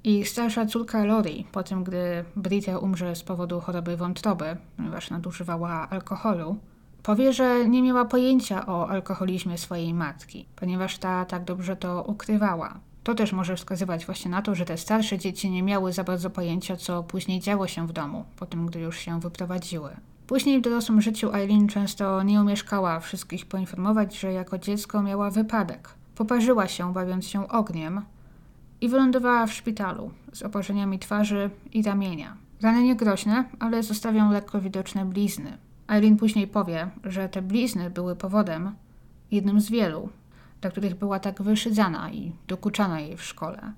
I 0.03 0.25
starsza 0.25 0.65
córka 0.65 1.05
Lori, 1.05 1.45
po 1.51 1.63
tym 1.63 1.83
gdy 1.83 2.25
Brita 2.35 2.77
umrze 2.77 3.15
z 3.15 3.23
powodu 3.23 3.59
choroby 3.59 3.97
wątroby, 3.97 4.57
ponieważ 4.77 5.09
nadużywała 5.09 5.89
alkoholu, 5.89 6.57
powie, 7.05 7.33
że 7.33 7.69
nie 7.69 7.81
miała 7.81 8.05
pojęcia 8.05 8.65
o 8.65 8.89
alkoholizmie 8.89 9.57
swojej 9.57 9.93
matki, 9.93 10.45
ponieważ 10.55 10.97
ta 10.97 11.25
tak 11.25 11.43
dobrze 11.43 11.75
to 11.75 12.03
ukrywała. 12.03 12.79
To 13.03 13.15
też 13.15 13.33
może 13.33 13.55
wskazywać 13.55 14.05
właśnie 14.05 14.31
na 14.31 14.41
to, 14.41 14.55
że 14.55 14.65
te 14.65 14.77
starsze 14.77 15.17
dzieci 15.17 15.51
nie 15.51 15.63
miały 15.63 15.93
za 15.93 16.03
bardzo 16.03 16.29
pojęcia, 16.29 16.75
co 16.75 17.03
później 17.03 17.39
działo 17.39 17.67
się 17.67 17.87
w 17.87 17.93
domu, 17.93 18.25
po 18.35 18.45
tym, 18.45 18.65
gdy 18.65 18.79
już 18.79 18.99
się 18.99 19.19
wyprowadziły. 19.19 19.89
Później 20.27 20.59
w 20.59 20.61
dorosłym 20.61 21.01
życiu 21.01 21.33
Eileen 21.33 21.67
często 21.67 22.23
nie 22.23 22.41
umieszkała 22.41 22.99
wszystkich 22.99 23.45
poinformować, 23.45 24.19
że 24.19 24.33
jako 24.33 24.57
dziecko 24.57 25.01
miała 25.01 25.29
wypadek. 25.29 25.89
Poparzyła 26.15 26.67
się, 26.67 26.93
bawiąc 26.93 27.27
się 27.27 27.47
ogniem 27.47 28.01
i 28.81 28.89
wylądowała 28.89 29.47
w 29.47 29.53
szpitalu 29.53 30.11
z 30.33 30.41
oparzeniami 30.41 30.99
twarzy 30.99 31.49
i 31.73 31.83
ramienia. 31.83 32.37
Rany 32.61 32.83
nie 32.83 32.95
groźne, 32.95 33.43
ale 33.59 33.83
zostawią 33.83 34.31
lekko 34.31 34.61
widoczne 34.61 35.05
blizny. 35.05 35.57
Eileen 35.87 36.17
później 36.17 36.47
powie, 36.47 36.89
że 37.03 37.29
te 37.29 37.41
blizny 37.41 37.89
były 37.89 38.15
powodem, 38.15 38.75
jednym 39.31 39.61
z 39.61 39.69
wielu, 39.69 40.09
dla 40.61 40.71
których 40.71 40.95
była 40.95 41.19
tak 41.19 41.41
wyszydzana 41.41 42.11
i 42.11 42.31
dokuczana 42.47 42.99
jej 42.99 43.17
w 43.17 43.23
szkole. 43.23 43.73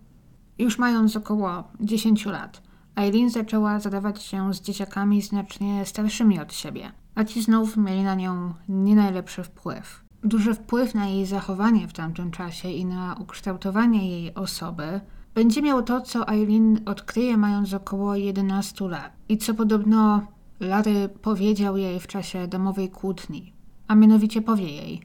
Już 0.58 0.78
mając 0.78 1.16
około 1.16 1.64
10 1.80 2.26
lat, 2.26 2.62
Eileen 2.96 3.30
zaczęła 3.30 3.80
zadawać 3.80 4.24
się 4.24 4.54
z 4.54 4.62
dzieciakami 4.62 5.22
znacznie 5.22 5.86
starszymi 5.86 6.40
od 6.40 6.54
siebie, 6.54 6.92
a 7.16 7.24
ci 7.24 7.42
znów 7.42 7.78
mieli 7.78 8.04
na 8.04 8.16
nią 8.16 8.54
nie 8.70 8.96
najlepszy 8.96 9.44
wpływ. 9.44 10.04
Duży 10.24 10.54
wpływ 10.54 10.96
na 10.96 11.08
jej 11.08 11.26
zachowanie 11.26 11.88
w 11.88 11.94
tamtym 11.94 12.32
czasie 12.32 12.70
i 12.70 12.86
na 12.86 13.16
ukształtowanie 13.20 14.10
jej 14.10 14.36
osoby 14.36 15.02
będzie 15.36 15.62
miało 15.62 15.82
to, 15.82 16.02
co 16.02 16.28
Eileen 16.28 16.80
odkryje 16.86 17.38
mając 17.38 17.74
około 17.74 18.16
11 18.16 18.88
lat 18.88 19.12
i 19.30 19.38
co 19.38 19.54
podobno 19.54 20.28
Larry 20.60 21.10
powiedział 21.22 21.78
jej 21.78 22.00
w 22.00 22.08
czasie 22.08 22.48
domowej 22.48 22.90
kłótni, 22.90 23.54
a 23.88 23.96
mianowicie 23.96 24.42
powie 24.42 24.70
jej, 24.70 25.02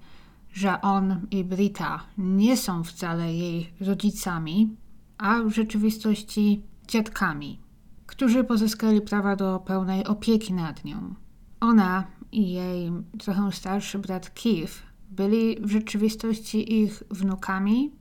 że 0.52 0.80
on 0.80 1.26
i 1.30 1.44
Brita 1.44 2.00
nie 2.18 2.56
są 2.56 2.84
wcale 2.84 3.34
jej 3.34 3.72
rodzicami, 3.80 4.76
a 5.18 5.42
w 5.42 5.50
rzeczywistości 5.50 6.62
dziadkami, 6.88 7.60
którzy 8.06 8.44
pozyskali 8.44 9.00
prawa 9.00 9.36
do 9.36 9.58
pełnej 9.66 10.06
opieki 10.06 10.52
nad 10.52 10.84
nią. 10.84 11.14
Ona 11.60 12.04
i 12.32 12.52
jej 12.52 12.92
trochę 13.18 13.52
starszy 13.52 13.98
brat 13.98 14.30
Keith 14.30 14.82
byli 15.10 15.56
w 15.60 15.70
rzeczywistości 15.70 16.82
ich 16.82 17.02
wnukami, 17.10 17.92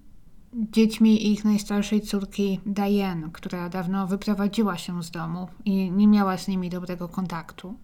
dziećmi 0.54 1.32
ich 1.32 1.46
najstarszej 1.46 2.02
córki 2.02 2.60
Diane, 2.66 3.30
która 3.34 3.70
dawno 3.70 4.08
wyprowadziła 4.08 4.78
się 4.78 5.04
z 5.04 5.12
domu 5.12 5.48
i 5.66 5.92
nie 5.92 6.08
miała 6.08 6.38
z 6.38 6.48
nimi 6.48 6.70
dobrego 6.70 7.08
kontaktu. 7.08 7.76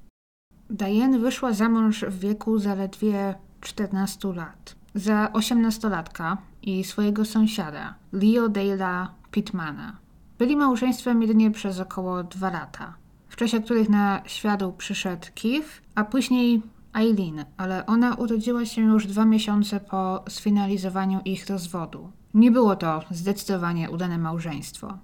Diane 0.70 1.20
wyszła 1.20 1.54
za 1.54 1.70
mąż 1.70 2.06
w 2.06 2.20
wieku 2.20 2.60
zaledwie 2.60 3.36
14 3.62 4.28
lat 4.34 4.76
za 4.96 5.34
osiemnastolatka 5.34 6.38
i 6.62 6.84
swojego 6.84 7.26
sąsiada, 7.26 7.96
Leo 8.12 8.50
Dale'a 8.50 9.08
Pittmana. 9.32 9.98
Byli 10.40 10.56
małżeństwem 10.56 11.22
jedynie 11.22 11.52
przez 11.52 11.80
około 11.80 12.24
dwa 12.24 12.50
lata, 12.50 12.94
w 13.30 13.36
czasie 13.36 13.62
których 13.62 13.90
na 13.90 14.22
świat 14.26 14.64
przyszedł 14.78 15.28
Keith, 15.36 15.82
a 15.96 16.04
później 16.04 16.62
Eileen, 16.94 17.46
ale 17.58 17.86
ona 17.86 18.16
urodziła 18.16 18.66
się 18.66 18.82
już 18.82 19.08
dwa 19.08 19.26
miesiące 19.26 19.80
po 19.80 20.24
sfinalizowaniu 20.30 21.22
ich 21.26 21.48
rozwodu. 21.48 22.12
Nie 22.34 22.52
było 22.52 22.76
to 22.76 23.04
zdecydowanie 23.12 23.90
udane 23.90 24.18
małżeństwo. 24.18 24.98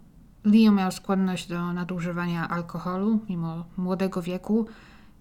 Leo 0.43 0.71
miał 0.71 0.91
skłonność 0.91 1.47
do 1.47 1.73
nadużywania 1.73 2.49
alkoholu 2.49 3.19
mimo 3.29 3.65
młodego 3.77 4.21
wieku 4.21 4.65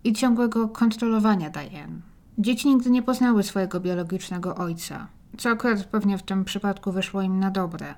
i 0.05 0.13
ciągłego 0.13 0.69
kontrolowania 0.69 1.51
Diane. 1.51 2.01
Dzieci 2.39 2.69
nigdy 2.69 2.91
nie 2.91 3.03
poznały 3.03 3.43
swojego 3.43 3.81
biologicznego 3.81 4.57
ojca, 4.57 5.07
co 5.39 5.51
akurat 5.51 5.85
pewnie 5.85 6.19
w 6.19 6.23
tym 6.23 6.45
przypadku 6.45 6.93
wyszło 6.93 7.23
im 7.23 7.41
na 7.41 7.51
dobre. 7.51 7.95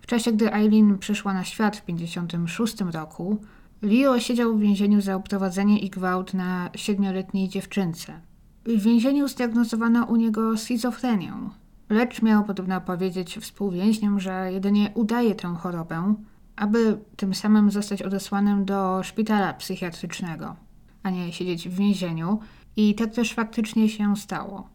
W 0.00 0.06
czasie, 0.06 0.32
gdy 0.32 0.52
Eileen 0.54 0.98
przyszła 0.98 1.34
na 1.34 1.44
świat 1.44 1.76
w 1.76 1.80
1956 1.80 2.80
roku, 2.80 3.38
Leo 3.82 4.20
siedział 4.20 4.56
w 4.56 4.60
więzieniu 4.60 5.00
za 5.00 5.16
uprowadzenie 5.16 5.78
i 5.78 5.90
gwałt 5.90 6.34
na 6.34 6.70
siedmioletniej 6.74 7.48
dziewczynce. 7.48 8.20
W 8.64 8.82
więzieniu 8.82 9.28
zdiagnozowano 9.28 10.04
u 10.04 10.16
niego 10.16 10.56
schizofrenię, 10.56 11.32
lecz 11.88 12.22
miał 12.22 12.44
podobno 12.44 12.80
powiedzieć 12.80 13.38
współwięźniom, 13.38 14.20
że 14.20 14.52
jedynie 14.52 14.90
udaje 14.94 15.34
tę 15.34 15.54
chorobę, 15.54 16.14
aby 16.56 16.98
tym 17.16 17.34
samym 17.34 17.70
zostać 17.70 18.02
odesłanym 18.02 18.64
do 18.64 19.02
szpitala 19.02 19.52
psychiatrycznego, 19.52 20.56
a 21.02 21.10
nie 21.10 21.32
siedzieć 21.32 21.68
w 21.68 21.74
więzieniu. 21.76 22.38
I 22.76 22.94
tak 22.94 23.14
też 23.14 23.34
faktycznie 23.34 23.88
się 23.88 24.16
stało. 24.16 24.68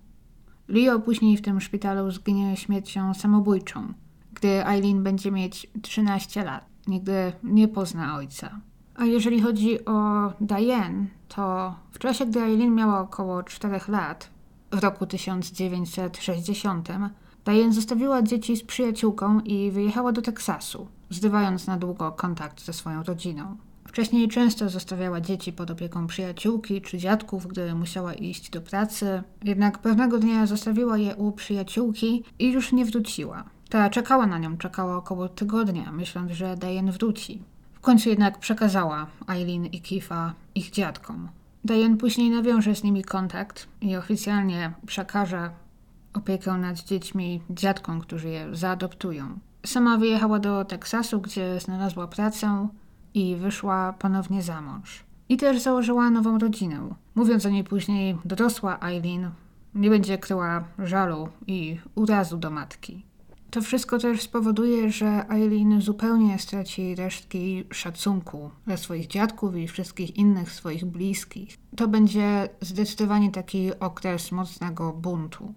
Leo 0.68 1.00
później 1.00 1.38
w 1.38 1.42
tym 1.42 1.62
szpitalu 1.62 2.12
zginie 2.12 2.58
śmiercią 2.58 3.14
samobójczą, 3.14 3.94
gdy 4.34 4.68
Eileen 4.68 5.04
będzie 5.04 5.32
mieć 5.32 5.68
13 5.82 6.44
lat. 6.44 6.66
Nigdy 6.88 7.34
nie 7.44 7.68
pozna 7.68 8.16
ojca. 8.16 8.60
A 8.96 9.06
jeżeli 9.06 9.42
chodzi 9.42 9.86
o 9.86 10.30
Diane, 10.42 11.06
to 11.28 11.76
w 11.92 12.00
czasie, 12.00 12.26
gdy 12.26 12.42
Eileen 12.42 12.76
miała 12.76 13.00
około 13.00 13.44
4 13.44 13.80
lat, 13.88 14.30
w 14.72 14.80
roku 14.80 15.06
1960, 15.06 16.90
Diane 17.46 17.74
zostawiła 17.74 18.22
dzieci 18.22 18.58
z 18.58 18.64
przyjaciółką 18.64 19.40
i 19.40 19.72
wyjechała 19.72 20.12
do 20.12 20.22
Teksasu, 20.22 20.88
zrywając 21.10 21.68
na 21.68 21.78
długo 21.78 22.12
kontakt 22.12 22.66
ze 22.66 22.74
swoją 22.74 23.04
rodziną. 23.04 23.58
Wcześniej 23.88 24.28
często 24.28 24.70
zostawiała 24.70 25.22
dzieci 25.22 25.54
pod 25.54 25.72
opieką 25.72 26.08
przyjaciółki 26.08 26.82
czy 26.82 26.98
dziadków, 26.98 27.48
gdy 27.48 27.76
musiała 27.76 28.14
iść 28.14 28.50
do 28.50 28.62
pracy, 28.62 29.24
jednak 29.44 29.80
pewnego 29.80 30.20
dnia 30.20 30.46
zostawiła 30.46 30.98
je 30.98 31.16
u 31.16 31.32
przyjaciółki 31.32 32.24
i 32.40 32.52
już 32.52 32.72
nie 32.72 32.86
wróciła. 32.86 33.44
Ta 33.70 33.90
czekała 33.90 34.28
na 34.28 34.38
nią, 34.38 34.58
czekała 34.58 34.98
około 34.98 35.30
tygodnia, 35.30 35.92
myśląc, 35.92 36.32
że 36.32 36.58
Diane 36.58 36.92
wróci. 36.92 37.44
W 37.74 37.80
końcu 37.80 38.10
jednak 38.10 38.40
przekazała 38.40 39.08
Eileen 39.30 39.66
i 39.66 39.82
Kifa 39.82 40.34
ich 40.56 40.72
dziadkom. 40.72 41.30
Diane 41.66 41.98
później 41.98 42.30
nawiąże 42.30 42.76
z 42.76 42.84
nimi 42.84 43.04
kontakt 43.04 43.68
i 43.82 43.96
oficjalnie 43.96 44.74
przekaże 44.86 45.50
opiekę 46.14 46.54
nad 46.54 46.80
dziećmi 46.80 47.42
dziadkom, 47.50 48.02
którzy 48.02 48.30
je 48.30 48.48
zaadoptują. 48.56 49.40
Sama 49.66 49.98
wyjechała 49.98 50.40
do 50.40 50.66
Teksasu, 50.66 51.22
gdzie 51.22 51.60
znalazła 51.60 52.08
pracę 52.08 52.68
i 53.14 53.36
wyszła 53.36 53.94
ponownie 53.94 54.42
za 54.42 54.62
mąż. 54.62 55.04
I 55.30 55.38
też 55.38 55.60
założyła 55.60 56.10
nową 56.10 56.40
rodzinę. 56.40 56.96
Mówiąc 57.16 57.46
o 57.46 57.50
niej 57.50 57.64
później, 57.64 58.18
dorosła 58.26 58.80
Eileen 58.80 59.32
nie 59.76 59.90
będzie 59.90 60.18
kryła 60.18 60.64
żalu 60.80 61.30
i 61.48 61.80
urazu 61.96 62.38
do 62.38 62.50
matki. 62.50 63.06
To 63.52 63.62
wszystko 63.62 63.98
też 64.00 64.22
spowoduje, 64.22 64.92
że 64.92 65.26
Eileen 65.30 65.82
zupełnie 65.82 66.40
straci 66.40 66.96
resztki 66.96 67.64
szacunku 67.72 68.52
dla 68.66 68.78
swoich 68.78 69.08
dziadków 69.08 69.56
i 69.56 69.68
wszystkich 69.68 70.16
innych 70.18 70.52
swoich 70.52 70.86
bliskich. 70.86 71.58
To 71.76 71.88
będzie 71.88 72.50
zdecydowanie 72.62 73.32
taki 73.32 73.80
okres 73.80 74.32
mocnego 74.32 74.94
buntu. 74.94 75.54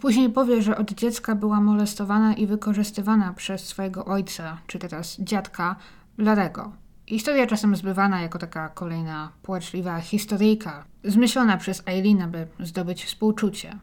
Później 0.00 0.30
powie, 0.30 0.62
że 0.62 0.76
od 0.78 0.90
dziecka 0.90 1.34
była 1.34 1.60
molestowana 1.60 2.34
i 2.34 2.46
wykorzystywana 2.46 3.32
przez 3.32 3.66
swojego 3.66 4.04
ojca, 4.04 4.58
czy 4.66 4.78
teraz 4.78 5.16
dziadka, 5.20 5.76
Larego. 6.18 6.72
Historia 7.06 7.46
czasem 7.46 7.76
zbywana 7.76 8.20
jako 8.20 8.38
taka 8.38 8.68
kolejna 8.68 9.32
płaczliwa 9.42 10.00
historyjka, 10.00 10.84
zmyślona 11.04 11.56
przez 11.56 11.82
Eileen, 11.86 12.30
by 12.30 12.46
zdobyć 12.60 13.04
współczucie. 13.04 13.78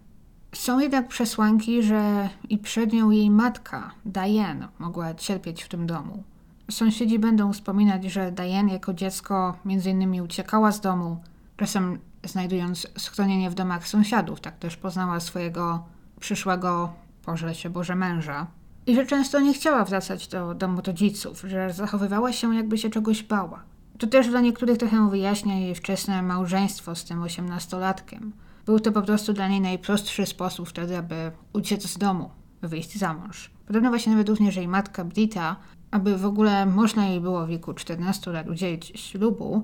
Są 0.55 0.79
jednak 0.79 1.07
przesłanki, 1.07 1.83
że 1.83 2.29
i 2.49 2.57
przed 2.57 2.93
nią 2.93 3.09
jej 3.09 3.29
matka, 3.29 3.91
Diane, 4.05 4.67
mogła 4.79 5.13
cierpieć 5.13 5.63
w 5.63 5.69
tym 5.69 5.87
domu. 5.87 6.23
Sąsiedzi 6.71 7.19
będą 7.19 7.53
wspominać, 7.53 8.03
że 8.03 8.31
Diane 8.31 8.73
jako 8.73 8.93
dziecko 8.93 9.57
między 9.65 9.89
innymi 9.89 10.21
uciekała 10.21 10.71
z 10.71 10.81
domu, 10.81 11.17
czasem 11.57 11.99
znajdując 12.23 12.87
schronienie 12.97 13.49
w 13.49 13.53
domach 13.53 13.87
sąsiadów. 13.87 14.39
Tak 14.39 14.57
też 14.57 14.77
poznała 14.77 15.19
swojego 15.19 15.83
przyszłego, 16.19 16.93
pożle 17.25 17.55
się 17.55 17.69
Boże, 17.69 17.95
męża 17.95 18.47
i 18.85 18.95
że 18.95 19.05
często 19.05 19.39
nie 19.39 19.53
chciała 19.53 19.85
wracać 19.85 20.27
do 20.27 20.53
domu 20.53 20.81
rodziców, 20.87 21.41
że 21.47 21.73
zachowywała 21.73 22.31
się 22.31 22.55
jakby 22.55 22.77
się 22.77 22.89
czegoś 22.89 23.23
bała. 23.23 23.63
To 23.97 24.07
też 24.07 24.27
dla 24.27 24.41
niektórych 24.41 24.77
trochę 24.77 25.09
wyjaśnia 25.09 25.59
jej 25.59 25.75
wczesne 25.75 26.21
małżeństwo 26.21 26.95
z 26.95 27.03
tym 27.03 27.23
osiemnastolatkiem. 27.23 28.31
Był 28.65 28.79
to 28.79 28.91
po 28.91 29.01
prostu 29.01 29.33
dla 29.33 29.47
niej 29.47 29.61
najprostszy 29.61 30.25
sposób 30.25 30.69
wtedy, 30.69 30.97
aby 30.97 31.31
uciec 31.53 31.87
z 31.87 31.97
domu, 31.97 32.29
wyjść 32.61 32.97
za 32.97 33.13
mąż. 33.13 33.51
Podobno 33.67 33.89
właśnie 33.89 34.11
nawet 34.11 34.29
również 34.29 34.55
jej 34.55 34.67
matka 34.67 35.05
Brita, 35.05 35.55
aby 35.91 36.17
w 36.17 36.25
ogóle 36.25 36.65
można 36.65 37.07
jej 37.07 37.21
było 37.21 37.45
w 37.45 37.49
wieku 37.49 37.73
14 37.73 38.31
lat 38.31 38.47
udzielić 38.47 38.85
ślubu, 38.95 39.63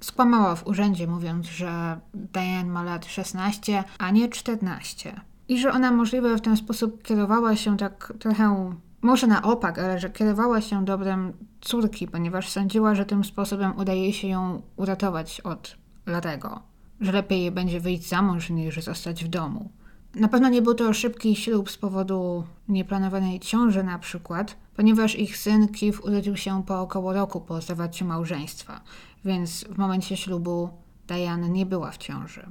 skłamała 0.00 0.56
w 0.56 0.66
urzędzie, 0.66 1.06
mówiąc, 1.06 1.46
że 1.46 2.00
Diane 2.14 2.70
ma 2.70 2.82
lat 2.82 3.06
16, 3.06 3.84
a 3.98 4.10
nie 4.10 4.28
14. 4.28 5.20
I 5.48 5.58
że 5.58 5.72
ona 5.72 5.90
możliwe 5.90 6.36
w 6.36 6.40
ten 6.40 6.56
sposób 6.56 7.02
kierowała 7.02 7.56
się 7.56 7.76
tak 7.76 8.12
trochę, 8.18 8.72
może 9.02 9.26
na 9.26 9.42
opak, 9.42 9.78
ale 9.78 9.98
że 9.98 10.10
kierowała 10.10 10.60
się 10.60 10.84
dobrem 10.84 11.32
córki, 11.60 12.08
ponieważ 12.08 12.48
sądziła, 12.48 12.94
że 12.94 13.04
tym 13.04 13.24
sposobem 13.24 13.76
udaje 13.76 14.12
się 14.12 14.28
ją 14.28 14.62
uratować 14.76 15.40
od 15.40 15.76
Larego. 16.06 16.69
Że 17.00 17.12
lepiej 17.12 17.50
będzie 17.50 17.80
wyjść 17.80 18.08
za 18.08 18.22
mąż 18.22 18.50
niż 18.50 18.84
zostać 18.84 19.24
w 19.24 19.28
domu. 19.28 19.70
Na 20.14 20.28
pewno 20.28 20.48
nie 20.48 20.62
był 20.62 20.74
to 20.74 20.92
szybki 20.92 21.36
ślub 21.36 21.70
z 21.70 21.76
powodu 21.76 22.44
nieplanowanej 22.68 23.40
ciąży 23.40 23.84
na 23.84 23.98
przykład, 23.98 24.56
ponieważ 24.76 25.16
ich 25.16 25.36
syn 25.36 25.68
Keith 25.68 26.04
urodził 26.04 26.36
się 26.36 26.62
po 26.66 26.80
około 26.80 27.12
roku 27.12 27.40
po 27.40 27.60
zawarciu 27.60 28.04
małżeństwa, 28.04 28.80
więc 29.24 29.64
w 29.64 29.78
momencie 29.78 30.16
ślubu 30.16 30.68
Diane 31.06 31.48
nie 31.48 31.66
była 31.66 31.90
w 31.90 31.98
ciąży. 31.98 32.46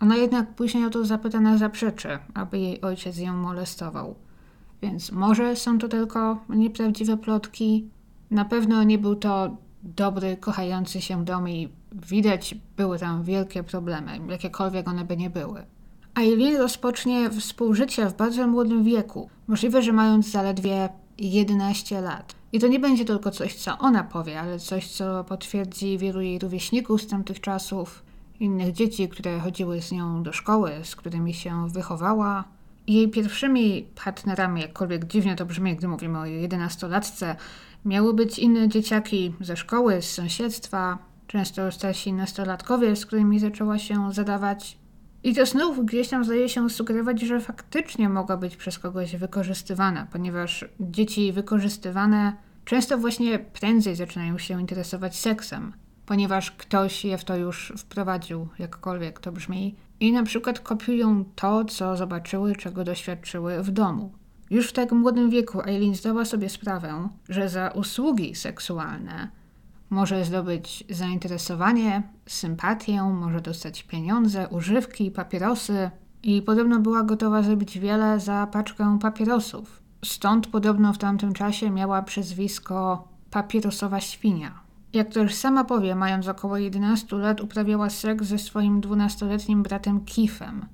Ona 0.00 0.16
jednak 0.16 0.54
później 0.54 0.84
o 0.84 0.90
to 0.90 1.04
zapytana 1.04 1.58
zaprzeczy, 1.58 2.18
aby 2.34 2.58
jej 2.58 2.80
ojciec 2.80 3.18
ją 3.18 3.36
molestował. 3.36 4.14
Więc 4.82 5.12
może 5.12 5.56
są 5.56 5.78
to 5.78 5.88
tylko 5.88 6.38
nieprawdziwe 6.48 7.16
plotki. 7.16 7.90
Na 8.30 8.44
pewno 8.44 8.82
nie 8.82 8.98
był 8.98 9.16
to 9.16 9.56
dobry, 9.82 10.36
kochający 10.36 11.00
się 11.00 11.24
dom 11.24 11.48
i 11.48 11.68
widać 11.92 12.54
były 12.76 12.98
tam 12.98 13.22
wielkie 13.24 13.62
problemy, 13.62 14.20
jakiekolwiek 14.28 14.88
one 14.88 15.04
by 15.04 15.16
nie 15.16 15.30
były. 15.30 15.66
Eileen 16.18 16.56
rozpocznie 16.56 17.30
współżycie 17.30 18.06
w 18.06 18.16
bardzo 18.16 18.46
młodym 18.46 18.84
wieku, 18.84 19.30
możliwe, 19.48 19.82
że 19.82 19.92
mając 19.92 20.30
zaledwie 20.30 20.88
11 21.18 22.00
lat. 22.00 22.34
I 22.52 22.58
to 22.60 22.68
nie 22.68 22.80
będzie 22.80 23.04
tylko 23.04 23.30
coś, 23.30 23.54
co 23.54 23.78
ona 23.78 24.04
powie, 24.04 24.40
ale 24.40 24.58
coś, 24.58 24.88
co 24.88 25.24
potwierdzi 25.24 25.98
wielu 25.98 26.20
jej 26.20 26.38
rówieśników 26.38 27.02
z 27.02 27.06
tamtych 27.06 27.40
czasów, 27.40 28.02
innych 28.40 28.72
dzieci, 28.72 29.08
które 29.08 29.38
chodziły 29.38 29.82
z 29.82 29.92
nią 29.92 30.22
do 30.22 30.32
szkoły, 30.32 30.70
z 30.82 30.96
którymi 30.96 31.34
się 31.34 31.68
wychowała. 31.68 32.44
Jej 32.86 33.08
pierwszymi 33.08 33.86
partnerami, 34.04 34.60
jakkolwiek 34.60 35.04
dziwnie 35.04 35.36
to 35.36 35.46
brzmi, 35.46 35.76
gdy 35.76 35.88
mówimy 35.88 36.18
o 36.18 36.26
jedenastolatce, 36.26 37.36
miały 37.84 38.14
być 38.14 38.38
inne 38.38 38.68
dzieciaki 38.68 39.34
ze 39.40 39.56
szkoły, 39.56 40.02
z 40.02 40.10
sąsiedztwa, 40.10 40.98
często 41.28 41.72
starsi 41.72 42.12
nastolatkowie, 42.12 42.96
z 42.96 43.06
którymi 43.06 43.38
zaczęła 43.38 43.78
się 43.78 44.12
zadawać. 44.12 44.78
I 45.22 45.34
to 45.34 45.46
znów 45.46 45.86
gdzieś 45.86 46.08
tam 46.08 46.24
zdaje 46.24 46.48
się 46.48 46.70
sugerować, 46.70 47.20
że 47.20 47.40
faktycznie 47.40 48.08
mogła 48.08 48.36
być 48.36 48.56
przez 48.56 48.78
kogoś 48.78 49.16
wykorzystywana, 49.16 50.06
ponieważ 50.12 50.64
dzieci 50.80 51.32
wykorzystywane 51.32 52.32
często 52.64 52.98
właśnie 52.98 53.38
prędzej 53.38 53.96
zaczynają 53.96 54.38
się 54.38 54.60
interesować 54.60 55.16
seksem 55.16 55.72
ponieważ 56.08 56.50
ktoś 56.50 57.04
je 57.04 57.18
w 57.18 57.24
to 57.24 57.36
już 57.36 57.72
wprowadził, 57.76 58.48
jakkolwiek 58.58 59.20
to 59.20 59.32
brzmi, 59.32 59.74
i 60.00 60.12
na 60.12 60.22
przykład 60.22 60.60
kopiują 60.60 61.24
to, 61.34 61.64
co 61.64 61.96
zobaczyły, 61.96 62.56
czego 62.56 62.84
doświadczyły 62.84 63.62
w 63.62 63.70
domu. 63.70 64.12
Już 64.50 64.68
w 64.68 64.72
tak 64.72 64.92
młodym 64.92 65.30
wieku 65.30 65.62
Eileen 65.62 65.94
zdała 65.94 66.24
sobie 66.24 66.48
sprawę, 66.48 67.08
że 67.28 67.48
za 67.48 67.68
usługi 67.70 68.34
seksualne 68.34 69.28
może 69.90 70.24
zdobyć 70.24 70.84
zainteresowanie, 70.90 72.02
sympatię, 72.26 73.02
może 73.02 73.40
dostać 73.40 73.82
pieniądze, 73.82 74.48
używki, 74.48 75.10
papierosy 75.10 75.90
i 76.22 76.42
podobno 76.42 76.78
była 76.78 77.02
gotowa 77.02 77.42
zrobić 77.42 77.78
wiele 77.78 78.20
za 78.20 78.46
paczkę 78.46 78.98
papierosów. 79.02 79.82
Stąd 80.04 80.46
podobno 80.46 80.92
w 80.92 80.98
tamtym 80.98 81.32
czasie 81.32 81.70
miała 81.70 82.02
przezwisko 82.02 83.08
papierosowa 83.30 84.00
świnia. 84.00 84.60
Jak 84.92 85.08
to 85.08 85.22
już 85.22 85.34
sama 85.34 85.64
powie, 85.64 85.94
mając 85.94 86.28
około 86.28 86.56
11 86.56 87.16
lat, 87.16 87.40
uprawiała 87.40 87.90
seks 87.90 88.26
ze 88.26 88.38
swoim 88.38 88.80
12-letnim 88.80 89.62
bratem 89.62 90.04
Kifem. 90.04 90.66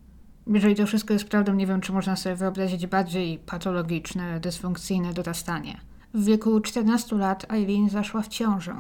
Jeżeli 0.47 0.75
to 0.75 0.87
wszystko 0.87 1.13
jest 1.13 1.29
prawdą, 1.29 1.55
nie 1.55 1.67
wiem, 1.67 1.81
czy 1.81 1.93
można 1.93 2.17
sobie 2.17 2.37
wyobrazić 2.37 2.87
bardziej 2.87 3.39
patologiczne, 3.39 4.41
dysfunkcyjne 4.41 5.13
dorastanie. 5.13 5.81
W 6.15 6.25
wieku 6.25 6.61
14 6.61 7.17
lat 7.17 7.53
Eileen 7.53 7.91
zaszła 7.91 8.23
w 8.23 8.29
ciążę. 8.29 8.75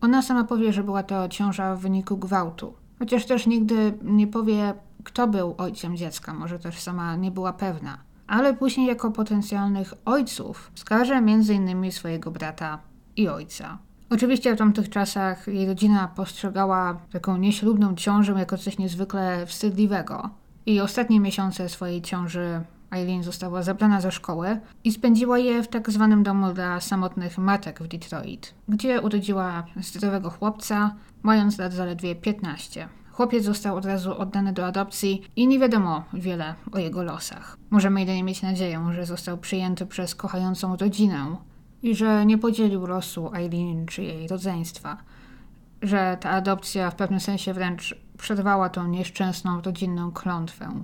Ona 0.00 0.22
sama 0.22 0.44
powie, 0.44 0.72
że 0.72 0.84
była 0.84 1.02
to 1.02 1.28
ciąża 1.28 1.76
w 1.76 1.80
wyniku 1.80 2.16
gwałtu. 2.16 2.74
Chociaż 2.98 3.26
też 3.26 3.46
nigdy 3.46 3.92
nie 4.02 4.26
powie, 4.26 4.74
kto 5.04 5.28
był 5.28 5.54
ojcem 5.58 5.96
dziecka, 5.96 6.34
może 6.34 6.58
też 6.58 6.78
sama 6.78 7.16
nie 7.16 7.30
była 7.30 7.52
pewna. 7.52 7.98
Ale 8.26 8.54
później 8.54 8.86
jako 8.86 9.10
potencjalnych 9.10 9.94
ojców 10.04 10.70
wskaże 10.74 11.14
m.in. 11.14 11.92
swojego 11.92 12.30
brata 12.30 12.78
i 13.16 13.28
ojca. 13.28 13.78
Oczywiście 14.10 14.54
w 14.54 14.58
tamtych 14.58 14.88
czasach 14.88 15.46
jej 15.46 15.66
rodzina 15.66 16.08
postrzegała 16.08 17.00
taką 17.12 17.36
nieślubną 17.36 17.94
ciążę 17.94 18.32
jako 18.32 18.58
coś 18.58 18.78
niezwykle 18.78 19.46
wstydliwego. 19.46 20.30
I 20.66 20.80
ostatnie 20.80 21.20
miesiące 21.20 21.68
swojej 21.68 22.02
ciąży 22.02 22.60
Eileen 22.90 23.22
została 23.22 23.62
zabrana 23.62 24.00
ze 24.00 24.12
szkoły 24.12 24.60
i 24.84 24.92
spędziła 24.92 25.38
je 25.38 25.62
w 25.62 25.68
tak 25.68 25.90
zwanym 25.90 26.22
domu 26.22 26.52
dla 26.52 26.80
samotnych 26.80 27.38
matek 27.38 27.82
w 27.82 27.88
Detroit, 27.88 28.54
gdzie 28.68 29.00
urodziła 29.00 29.64
zdrowego 29.80 30.30
chłopca, 30.30 30.94
mając 31.22 31.58
lat 31.58 31.72
zaledwie 31.72 32.14
15. 32.14 32.88
Chłopiec 33.12 33.44
został 33.44 33.76
od 33.76 33.84
razu 33.84 34.18
oddany 34.18 34.52
do 34.52 34.66
adopcji 34.66 35.22
i 35.36 35.46
nie 35.46 35.58
wiadomo 35.58 36.04
wiele 36.12 36.54
o 36.72 36.78
jego 36.78 37.02
losach. 37.02 37.56
Możemy 37.70 38.00
jedynie 38.00 38.24
mieć 38.24 38.42
nadzieję, 38.42 38.86
że 38.92 39.06
został 39.06 39.38
przyjęty 39.38 39.86
przez 39.86 40.14
kochającą 40.14 40.76
rodzinę, 40.76 41.36
i 41.82 41.94
że 41.94 42.26
nie 42.26 42.38
podzielił 42.38 42.86
losu 42.86 43.34
Eileen 43.34 43.86
czy 43.86 44.02
jej 44.02 44.28
rodzeństwa, 44.28 44.96
że 45.82 46.16
ta 46.20 46.30
adopcja 46.30 46.90
w 46.90 46.94
pewnym 46.94 47.20
sensie 47.20 47.54
wręcz 47.54 47.94
przerwała 48.18 48.68
tą 48.68 48.88
nieszczęsną 48.88 49.60
rodzinną 49.62 50.12
klątwę, 50.12 50.82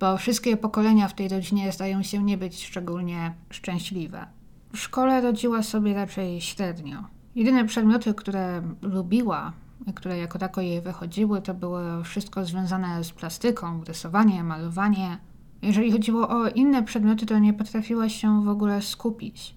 bo 0.00 0.16
wszystkie 0.16 0.56
pokolenia 0.56 1.08
w 1.08 1.14
tej 1.14 1.28
rodzinie 1.28 1.72
zdają 1.72 2.02
się 2.02 2.24
nie 2.24 2.38
być 2.38 2.66
szczególnie 2.66 3.34
szczęśliwe. 3.50 4.26
W 4.72 4.78
szkole 4.78 5.20
rodziła 5.20 5.62
sobie 5.62 5.94
raczej 5.94 6.40
średnio. 6.40 7.04
Jedyne 7.34 7.64
przedmioty, 7.64 8.14
które 8.14 8.62
lubiła, 8.82 9.52
które 9.94 10.18
jako 10.18 10.38
tako 10.38 10.60
jej 10.60 10.80
wychodziły, 10.80 11.42
to 11.42 11.54
było 11.54 11.80
wszystko 12.04 12.44
związane 12.44 13.04
z 13.04 13.12
plastyką, 13.12 13.84
rysowanie, 13.84 14.44
malowanie. 14.44 15.18
Jeżeli 15.62 15.92
chodziło 15.92 16.28
o 16.28 16.48
inne 16.48 16.82
przedmioty, 16.82 17.26
to 17.26 17.38
nie 17.38 17.54
potrafiła 17.54 18.08
się 18.08 18.44
w 18.44 18.48
ogóle 18.48 18.82
skupić. 18.82 19.56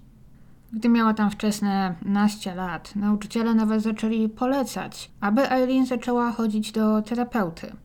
Gdy 0.73 0.89
miała 0.89 1.13
tam 1.13 1.31
wczesne 1.31 1.95
naście 2.01 2.55
lat, 2.55 2.95
nauczyciele 2.95 3.53
nawet 3.53 3.83
zaczęli 3.83 4.29
polecać, 4.29 5.11
aby 5.19 5.51
Eileen 5.51 5.85
zaczęła 5.85 6.31
chodzić 6.31 6.71
do 6.71 7.01
terapeuty. 7.01 7.75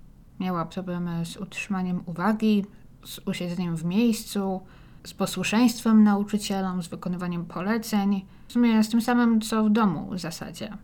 Miała 0.41 0.65
problemy 0.67 1.27
z 1.27 1.37
utrzymaniem 1.37 2.03
uwagi, 2.07 2.65
z 3.05 3.21
usiedzeniem 3.27 3.77
w 3.77 3.85
miejscu, 3.85 4.61
z 5.05 5.15
posłuszeństwem 5.15 6.05
nauczycielom, 6.05 6.83
z 6.83 6.89
wykonywaniem 6.89 7.45
poleceń, 7.45 8.25
w 8.49 8.53
sumie 8.53 8.85
z 8.85 8.89
tym 8.89 9.03
samym 9.03 9.41
co 9.41 9.65
w 9.65 9.71
domu 9.71 10.11
w 10.11 10.19
zasadzie. 10.19 10.79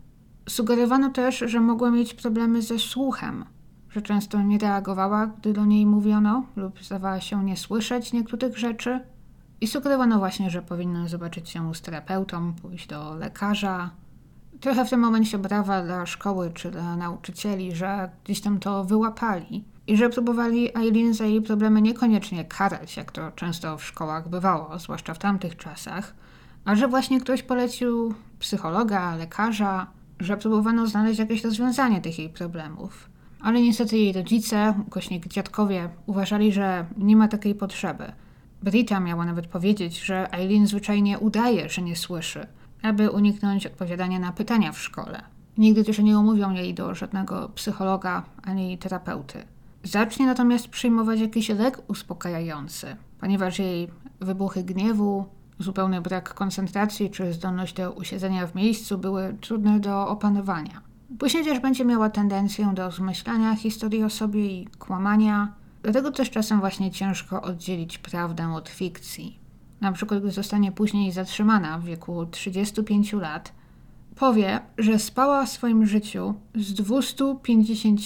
Sugerowano 0.48 1.10
też, 1.10 1.38
że 1.38 1.60
mogła 1.60 1.90
mieć 1.90 2.14
problemy 2.14 2.62
ze 2.62 2.78
słuchem, 2.78 3.44
że 3.90 4.02
często 4.02 4.42
nie 4.42 4.58
reagowała, 4.58 5.26
gdy 5.26 5.52
do 5.52 5.64
niej 5.64 5.86
mówiono, 5.86 6.44
lub 6.56 6.84
zdawała 6.84 7.20
się 7.20 7.44
nie 7.44 7.56
słyszeć 7.56 8.12
niektórych 8.12 8.58
rzeczy, 8.58 9.00
i 9.60 9.66
sugerowano 9.66 10.18
właśnie, 10.18 10.50
że 10.50 10.62
powinno 10.62 11.08
zobaczyć 11.08 11.48
się 11.48 11.74
z 11.74 11.80
terapeutą, 11.80 12.54
pójść 12.54 12.86
do 12.86 13.14
lekarza. 13.14 13.90
Trochę 14.60 14.84
w 14.84 14.90
tym 14.90 15.00
momencie 15.00 15.38
brawa 15.38 15.82
dla 15.82 16.06
szkoły 16.06 16.50
czy 16.54 16.70
dla 16.70 16.96
nauczycieli, 16.96 17.74
że 17.74 18.10
gdzieś 18.24 18.40
tam 18.40 18.58
to 18.58 18.84
wyłapali 18.84 19.64
i 19.86 19.96
że 19.96 20.10
próbowali 20.10 20.76
Eileen 20.78 21.14
za 21.14 21.24
jej 21.24 21.42
problemy 21.42 21.82
niekoniecznie 21.82 22.44
karać, 22.44 22.96
jak 22.96 23.12
to 23.12 23.30
często 23.30 23.78
w 23.78 23.84
szkołach 23.84 24.28
bywało, 24.28 24.78
zwłaszcza 24.78 25.14
w 25.14 25.18
tamtych 25.18 25.56
czasach, 25.56 26.14
a 26.64 26.76
że 26.76 26.88
właśnie 26.88 27.20
ktoś 27.20 27.42
polecił 27.42 28.14
psychologa, 28.38 29.16
lekarza, 29.16 29.86
że 30.20 30.36
próbowano 30.36 30.86
znaleźć 30.86 31.18
jakieś 31.18 31.44
rozwiązanie 31.44 32.00
tych 32.00 32.18
jej 32.18 32.28
problemów. 32.28 33.10
Ale 33.40 33.62
niestety 33.62 33.98
jej 33.98 34.12
rodzice, 34.12 34.74
ukośnik 34.86 35.28
dziadkowie, 35.28 35.88
uważali, 36.06 36.52
że 36.52 36.86
nie 36.96 37.16
ma 37.16 37.28
takiej 37.28 37.54
potrzeby– 37.54 38.12
Brita 38.62 39.00
miała 39.00 39.24
nawet 39.24 39.46
powiedzieć, 39.46 40.00
że 40.00 40.32
Eileen 40.32 40.66
zwyczajnie 40.66 41.18
udaje, 41.18 41.68
że 41.68 41.82
nie 41.82 41.96
słyszy, 41.96 42.46
aby 42.82 43.10
uniknąć 43.10 43.66
odpowiadania 43.66 44.18
na 44.18 44.32
pytania 44.32 44.72
w 44.72 44.78
szkole. 44.78 45.22
Nigdy 45.58 45.84
też 45.84 45.98
nie 45.98 46.18
umówią 46.18 46.50
jej 46.50 46.74
do 46.74 46.94
żadnego 46.94 47.48
psychologa 47.54 48.22
ani 48.42 48.78
terapeuty. 48.78 49.44
Zacznie 49.84 50.26
natomiast 50.26 50.68
przyjmować 50.68 51.20
jakiś 51.20 51.48
lek 51.48 51.82
uspokajający, 51.88 52.96
ponieważ 53.20 53.58
jej 53.58 53.88
wybuchy 54.20 54.64
gniewu, 54.64 55.26
zupełny 55.58 56.00
brak 56.00 56.34
koncentracji 56.34 57.10
czy 57.10 57.32
zdolność 57.32 57.74
do 57.74 57.92
usiedzenia 57.92 58.46
w 58.46 58.54
miejscu 58.54 58.98
były 58.98 59.36
trudne 59.40 59.80
do 59.80 60.08
opanowania. 60.08 60.80
Później 61.18 61.44
też 61.44 61.60
będzie 61.60 61.84
miała 61.84 62.10
tendencję 62.10 62.72
do 62.74 62.90
zmyślania 62.90 63.56
historii 63.56 64.04
o 64.04 64.10
sobie 64.10 64.46
i 64.46 64.66
kłamania, 64.66 65.54
dlatego 65.82 66.10
też 66.12 66.30
czasem 66.30 66.60
właśnie 66.60 66.90
ciężko 66.90 67.42
oddzielić 67.42 67.98
prawdę 67.98 68.54
od 68.54 68.68
fikcji. 68.68 69.38
Na 69.80 69.92
przykład, 69.92 70.20
gdy 70.20 70.30
zostanie 70.30 70.72
później 70.72 71.12
zatrzymana 71.12 71.78
w 71.78 71.84
wieku 71.84 72.26
35 72.26 73.12
lat, 73.12 73.52
powie, 74.16 74.60
że 74.78 74.98
spała 74.98 75.46
w 75.46 75.48
swoim 75.48 75.86
życiu 75.86 76.34
z 76.54 76.74
250 76.74 78.00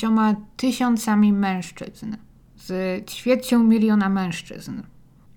tysiącami 0.57 1.33
mężczyzn, 1.33 2.17
z 2.57 3.05
ćwiercią 3.11 3.65
miliona 3.65 4.09
mężczyzn. 4.09 4.83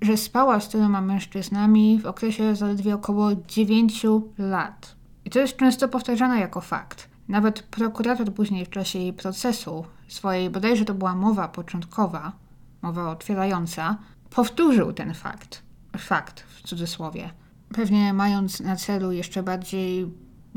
Że 0.01 0.17
spała 0.17 0.59
z 0.59 0.69
tyloma 0.69 1.01
mężczyznami 1.01 1.99
w 1.99 2.05
okresie 2.05 2.55
zaledwie 2.55 2.95
około 2.95 3.29
9 3.47 4.05
lat. 4.37 4.95
I 5.25 5.29
to 5.29 5.39
jest 5.39 5.57
często 5.57 5.87
powtarzane 5.87 6.39
jako 6.39 6.61
fakt. 6.61 7.09
Nawet 7.27 7.61
prokurator 7.61 8.33
później 8.33 8.65
w 8.65 8.69
czasie 8.69 8.99
jej 8.99 9.13
procesu, 9.13 9.85
swojej 10.07 10.49
bodajże 10.49 10.85
to 10.85 10.93
była 10.93 11.15
mowa 11.15 11.47
początkowa, 11.47 12.31
mowa 12.81 13.11
otwierająca, 13.11 13.97
powtórzył 14.29 14.93
ten 14.93 15.13
fakt. 15.13 15.66
Fakt 15.97 16.39
w 16.41 16.61
cudzysłowie. 16.61 17.29
Pewnie 17.73 18.13
mając 18.13 18.59
na 18.59 18.75
celu 18.75 19.11
jeszcze 19.11 19.43
bardziej 19.43 20.07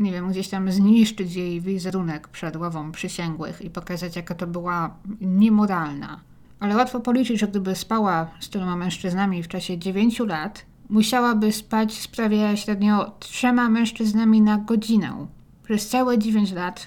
nie 0.01 0.13
wiem, 0.13 0.31
gdzieś 0.31 0.49
tam 0.49 0.73
zniszczyć 0.73 1.35
jej 1.35 1.61
wizerunek 1.61 2.29
przed 2.29 2.57
ławą 2.57 2.93
przysięgłych 2.93 3.63
i 3.63 3.71
pokazać, 3.71 4.17
jaka 4.17 4.35
to 4.35 4.47
była 4.47 4.97
niemoralna. 5.21 6.21
Ale 6.61 6.77
łatwo 6.77 7.01
policzyć, 7.01 7.41
że 7.41 7.49
gdyby 7.49 7.75
spała 7.75 8.31
z 8.41 8.49
tyloma 8.49 8.77
mężczyznami 8.77 9.43
w 9.43 9.49
czasie 9.49 9.79
9 9.79 10.19
lat, 10.19 10.67
musiałaby 10.89 11.53
spać 11.53 11.99
z 11.99 12.09
prawie 12.09 12.57
średnio 12.57 13.13
trzema 13.19 13.69
mężczyznami 13.69 14.43
na 14.43 14.59
godzinę. 14.59 15.27
Przez 15.65 15.89
całe 15.89 16.19
9 16.19 16.53
lat, 16.53 16.87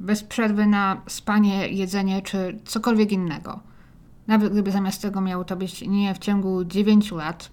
bez 0.00 0.24
przerwy 0.24 0.66
na 0.66 1.02
spanie, 1.06 1.68
jedzenie 1.68 2.22
czy 2.22 2.58
cokolwiek 2.64 3.12
innego. 3.12 3.60
Nawet 4.26 4.52
gdyby 4.52 4.70
zamiast 4.70 5.02
tego 5.02 5.20
miało 5.20 5.44
to 5.44 5.56
być 5.56 5.82
nie 5.82 6.14
w 6.14 6.18
ciągu 6.18 6.64
9 6.64 7.12
lat, 7.12 7.50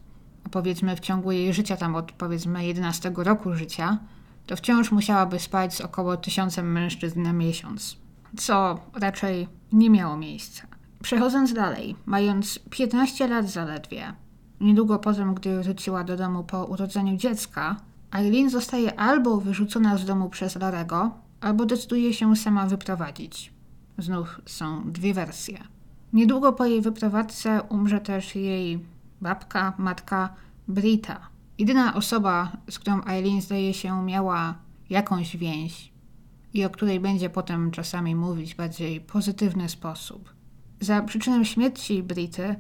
powiedzmy 0.52 0.96
w 0.96 1.00
ciągu 1.00 1.32
jej 1.32 1.54
życia, 1.54 1.78
tam 1.78 1.96
od 1.96 2.12
powiedzmy 2.12 2.66
11 2.66 3.14
roku 3.16 3.54
życia, 3.54 3.98
to 4.46 4.56
wciąż 4.56 4.92
musiałaby 4.92 5.40
spać 5.40 5.74
z 5.76 5.82
około 5.82 6.18
tysiącem 6.18 6.72
mężczyzn 6.72 7.22
na 7.22 7.34
miesiąc, 7.34 7.98
co 8.38 8.80
raczej 8.94 9.48
nie 9.72 9.90
miało 9.90 10.18
miejsca. 10.18 10.64
Przechodząc 11.04 11.54
dalej, 11.54 11.96
mając 12.06 12.60
15 12.70 13.28
lat 13.28 13.50
zaledwie, 13.50 14.14
niedługo 14.62 15.00
potem, 15.00 15.34
gdy 15.34 15.62
wróciła 15.62 16.04
do 16.04 16.18
domu 16.18 16.44
po 16.44 16.66
urodzeniu 16.66 17.18
dziecka, 17.18 17.76
Eileen 18.12 18.50
zostaje 18.50 19.00
albo 19.00 19.38
wyrzucona 19.38 19.98
z 19.98 20.06
domu 20.06 20.30
przez 20.30 20.56
Larego, 20.56 21.12
albo 21.42 21.66
decyduje 21.66 22.14
się 22.14 22.36
sama 22.36 22.68
wyprowadzić. 22.68 23.54
Znów 23.98 24.42
są 24.46 24.92
dwie 24.92 25.14
wersje. 25.14 25.60
Niedługo 26.14 26.54
po 26.54 26.66
jej 26.66 26.82
wyprowadzce 26.82 27.62
umrze 27.70 28.00
też 28.00 28.36
jej 28.36 28.80
babka, 29.22 29.74
matka 29.78 30.30
Brita, 30.68 31.32
Jedyna 31.62 31.94
osoba, 31.94 32.52
z 32.70 32.80
którą 32.80 33.06
Eileen 33.06 33.42
zdaje 33.42 33.74
się 33.74 34.04
miała 34.04 34.56
jakąś 34.90 35.38
więź 35.38 35.92
i 36.54 36.66
o 36.66 36.70
której 36.70 37.00
będzie 37.00 37.30
potem 37.30 37.72
czasami 37.72 38.16
mówić 38.16 38.54
w 38.54 38.58
bardziej 38.58 39.02
pozytywny 39.02 39.70
sposób. 39.70 40.34
Za 40.80 41.02
przyczynę 41.02 41.46
śmierci 41.46 42.04
Brity 42.04 42.56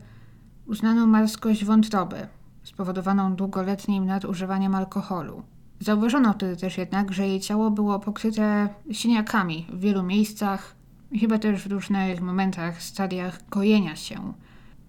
uznano 0.65 1.08
marskość 1.08 1.65
wątroby, 1.65 2.28
spowodowaną 2.63 3.36
długoletnim 3.36 4.06
nadużywaniem 4.06 4.76
alkoholu. 4.76 5.43
Zauważono 5.80 6.34
wtedy 6.34 6.58
też 6.58 6.78
jednak, 6.78 7.13
że 7.13 7.28
jej 7.28 7.39
ciało 7.39 7.71
było 7.71 8.00
pokryte 8.00 8.69
siniakami 8.91 9.67
w 9.74 9.80
wielu 9.80 10.04
miejscach, 10.04 10.76
chyba 11.19 11.39
też 11.39 11.62
w 11.62 11.71
różnych 11.71 12.21
momentach, 12.21 12.82
stadiach 12.82 13.50
gojenia 13.50 13.95
się. 13.95 14.34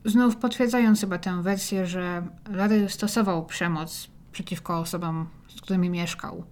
Znów 0.05 0.37
potwierdzając 0.37 1.01
chyba 1.01 1.19
tę 1.19 1.43
wersję, 1.43 1.87
że 1.87 2.23
Larry 2.51 2.89
stosował 2.89 3.47
przemoc 3.47 4.09
przeciwko 4.33 4.79
osobom, 4.79 5.27
z 5.49 5.61
którymi 5.61 5.91
mieszkał. 5.91 6.45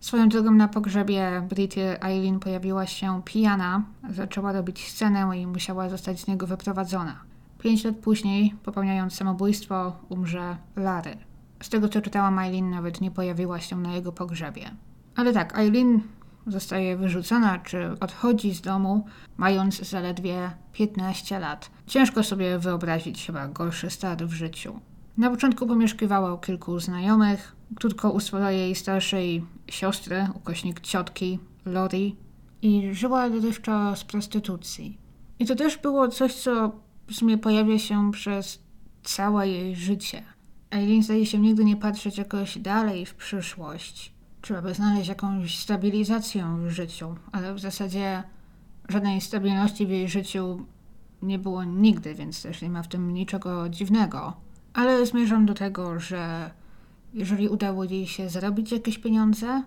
Swoją 0.00 0.28
drogą 0.28 0.50
na 0.50 0.68
pogrzebie 0.68 1.46
Britty 1.48 2.02
Eileen 2.02 2.40
pojawiła 2.40 2.86
się 2.86 3.22
pijana, 3.24 3.82
zaczęła 4.10 4.52
robić 4.52 4.88
scenę 4.88 5.38
i 5.40 5.46
musiała 5.46 5.88
zostać 5.88 6.20
z 6.20 6.26
niego 6.26 6.46
wyprowadzona. 6.46 7.20
Pięć 7.58 7.84
lat 7.84 7.96
później, 7.96 8.54
popełniając 8.62 9.14
samobójstwo, 9.14 9.96
umrze 10.08 10.56
Larry. 10.76 11.16
Z 11.62 11.68
tego 11.68 11.88
co 11.88 12.00
czytałam, 12.00 12.38
Eileen 12.38 12.70
nawet 12.70 13.00
nie 13.00 13.10
pojawiła 13.10 13.60
się 13.60 13.76
na 13.76 13.94
jego 13.94 14.12
pogrzebie. 14.12 14.70
Ale 15.16 15.32
tak, 15.32 15.58
Eileen 15.58 16.00
zostaje 16.48 16.96
wyrzucona 16.96 17.58
czy 17.58 17.90
odchodzi 18.00 18.54
z 18.54 18.60
domu, 18.60 19.06
mając 19.36 19.80
zaledwie 19.80 20.50
15 20.72 21.38
lat. 21.38 21.70
Ciężko 21.86 22.22
sobie 22.22 22.58
wyobrazić 22.58 23.26
chyba 23.26 23.48
gorszy 23.48 23.90
start 23.90 24.22
w 24.22 24.32
życiu. 24.32 24.80
Na 25.16 25.30
początku 25.30 25.66
pomieszkiwała 25.66 26.34
u 26.34 26.38
kilku 26.38 26.80
znajomych, 26.80 27.56
krótko 27.74 28.10
u 28.10 28.20
swojej 28.20 28.74
starszej 28.74 29.44
siostry, 29.70 30.26
ukośnik 30.34 30.80
ciotki, 30.80 31.38
Lori, 31.64 32.16
i 32.62 32.94
żyła 32.94 33.30
dotychczas 33.30 33.98
z 33.98 34.04
prostytucji. 34.04 34.98
I 35.38 35.46
to 35.46 35.54
też 35.54 35.78
było 35.78 36.08
coś, 36.08 36.34
co 36.34 36.72
w 37.06 37.14
sumie 37.14 37.38
pojawia 37.38 37.78
się 37.78 38.12
przez 38.12 38.62
całe 39.02 39.48
jej 39.48 39.76
życie. 39.76 40.22
Eileen 40.70 41.02
zdaje 41.02 41.26
się 41.26 41.38
nigdy 41.38 41.64
nie 41.64 41.76
patrzeć 41.76 42.18
jakoś 42.18 42.58
dalej 42.58 43.06
w 43.06 43.14
przyszłość. 43.14 44.12
Trzeba 44.40 44.62
by 44.62 44.74
znaleźć 44.74 45.08
jakąś 45.08 45.58
stabilizację 45.58 46.56
w 46.66 46.70
życiu, 46.70 47.16
ale 47.32 47.54
w 47.54 47.58
zasadzie 47.58 48.22
żadnej 48.88 49.20
stabilności 49.20 49.86
w 49.86 49.90
jej 49.90 50.08
życiu 50.08 50.66
nie 51.22 51.38
było 51.38 51.64
nigdy, 51.64 52.14
więc 52.14 52.42
też 52.42 52.62
nie 52.62 52.70
ma 52.70 52.82
w 52.82 52.88
tym 52.88 53.14
niczego 53.14 53.68
dziwnego. 53.68 54.36
Ale 54.74 55.06
zmierzam 55.06 55.46
do 55.46 55.54
tego, 55.54 56.00
że 56.00 56.50
jeżeli 57.14 57.48
udało 57.48 57.84
jej 57.84 58.06
się 58.06 58.28
zarobić 58.28 58.72
jakieś 58.72 58.98
pieniądze, 58.98 59.62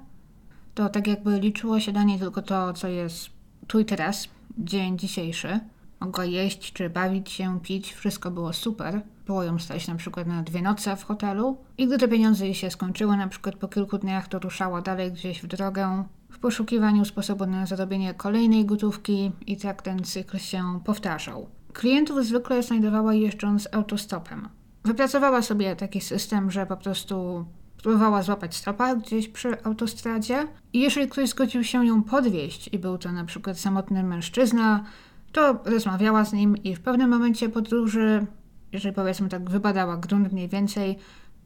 to 0.75 0.89
tak 0.89 1.07
jakby 1.07 1.39
liczyło 1.39 1.79
się 1.79 1.91
dla 1.91 2.03
niej 2.03 2.19
tylko 2.19 2.41
to, 2.41 2.73
co 2.73 2.87
jest 2.87 3.29
tu 3.67 3.79
i 3.79 3.85
teraz, 3.85 4.27
dzień 4.57 4.97
dzisiejszy. 4.97 5.59
Mogła 5.99 6.25
jeść 6.25 6.73
czy 6.73 6.89
bawić 6.89 7.31
się, 7.31 7.59
pić, 7.59 7.93
wszystko 7.93 8.31
było 8.31 8.53
super. 8.53 9.01
Było 9.25 9.43
ją 9.43 9.59
stać 9.59 9.87
na 9.87 9.95
przykład 9.95 10.27
na 10.27 10.43
dwie 10.43 10.61
noce 10.61 10.95
w 10.95 11.03
hotelu. 11.03 11.57
I 11.77 11.87
gdy 11.87 11.97
te 11.97 12.07
pieniądze 12.07 12.45
jej 12.45 12.55
się 12.55 12.71
skończyły, 12.71 13.17
na 13.17 13.27
przykład 13.27 13.55
po 13.55 13.67
kilku 13.67 13.97
dniach, 13.97 14.27
to 14.27 14.39
ruszała 14.39 14.81
dalej 14.81 15.11
gdzieś 15.11 15.43
w 15.43 15.47
drogę 15.47 16.03
w 16.29 16.39
poszukiwaniu 16.39 17.05
sposobu 17.05 17.45
na 17.45 17.65
zarobienie 17.65 18.13
kolejnej 18.13 18.65
gotówki 18.65 19.31
i 19.47 19.57
tak 19.57 19.81
ten 19.81 20.03
cykl 20.03 20.37
się 20.37 20.79
powtarzał. 20.85 21.47
Klientów 21.73 22.25
zwykle 22.25 22.63
znajdowała 22.63 23.13
jeżdżąc 23.13 23.67
autostopem. 23.71 24.49
Wypracowała 24.85 25.41
sobie 25.41 25.75
taki 25.75 26.01
system, 26.01 26.51
że 26.51 26.65
po 26.65 26.77
prostu 26.77 27.45
próbowała 27.83 28.23
złapać 28.23 28.55
stopa 28.55 28.95
gdzieś 28.95 29.27
przy 29.27 29.63
autostradzie 29.63 30.47
i 30.73 30.79
jeżeli 30.79 31.07
ktoś 31.07 31.29
zgodził 31.29 31.63
się 31.63 31.85
ją 31.85 32.03
podwieźć 32.03 32.69
i 32.73 32.79
był 32.79 32.97
to 32.97 33.11
na 33.11 33.25
przykład 33.25 33.59
samotny 33.59 34.03
mężczyzna, 34.03 34.83
to 35.31 35.59
rozmawiała 35.65 36.25
z 36.25 36.33
nim 36.33 36.57
i 36.57 36.75
w 36.75 36.81
pewnym 36.81 37.09
momencie 37.09 37.49
podróży, 37.49 38.25
jeżeli 38.71 38.95
powiedzmy 38.95 39.29
tak 39.29 39.49
wybadała 39.49 39.97
grunt 39.97 40.31
mniej 40.31 40.49
więcej, 40.49 40.97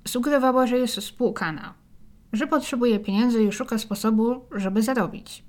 sugerowała, 0.08 0.68
że 0.68 0.78
jest 0.78 1.04
spłukana, 1.04 1.74
że 2.34 2.48
potrzebuje 2.48 3.00
pieniędzy 3.00 3.44
i 3.44 3.52
szuka 3.52 3.78
sposobu, 3.78 4.42
żeby 4.52 4.82
zarobić. 4.82 5.44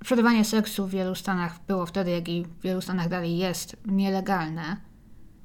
Przerywanie 0.00 0.44
seksu 0.44 0.86
w 0.86 0.90
wielu 0.90 1.14
stanach 1.14 1.58
było 1.66 1.86
wtedy, 1.86 2.10
jak 2.10 2.28
i 2.28 2.44
w 2.44 2.62
wielu 2.62 2.80
stanach 2.80 3.08
dalej 3.08 3.38
jest, 3.38 3.76
nielegalne– 3.86 4.76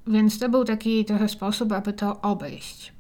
więc 0.08 0.40
to 0.40 0.50
był 0.50 0.64
taki 0.64 1.06
trochę 1.06 1.30
sposób, 1.30 1.72
aby 1.72 1.94
to 1.94 2.22
obejść. 2.22 2.94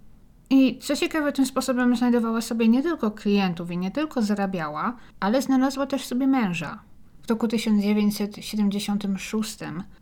I 0.49 0.79
co 0.79 0.95
ciekawe, 0.95 1.31
tym 1.31 1.45
sposobem 1.45 1.95
znajdowała 1.95 2.41
sobie 2.41 2.67
nie 2.67 2.83
tylko 2.83 3.11
klientów 3.11 3.71
i 3.71 3.77
nie 3.77 3.91
tylko 3.91 4.21
zarabiała, 4.21 4.95
ale 5.19 5.41
znalazła 5.41 5.85
też 5.85 6.05
sobie 6.05 6.27
męża. 6.27 6.79
W 7.25 7.29
roku 7.29 7.47
1976 7.47 9.57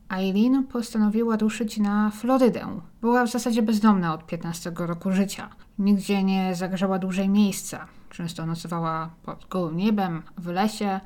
Eileen 0.10 0.64
postanowiła 0.64 1.38
ruszyć 1.38 1.78
na 1.78 2.10
Florydę. 2.10 2.80
Była 3.02 3.26
w 3.26 3.32
zasadzie 3.32 3.62
bezdomna 3.62 4.14
od 4.14 4.26
15 4.26 4.72
roku 4.76 5.12
życia. 5.12 5.50
Nigdzie 5.80 6.24
nie 6.24 6.56
zagrzała 6.56 7.00
dłużej 7.00 7.30
miejsca. 7.30 7.88
Często 8.10 8.46
nocowała 8.46 9.10
pod 9.24 9.48
gołym 9.50 9.78
niebem, 9.78 10.24
w 10.38 10.48
lesie. 10.48 11.00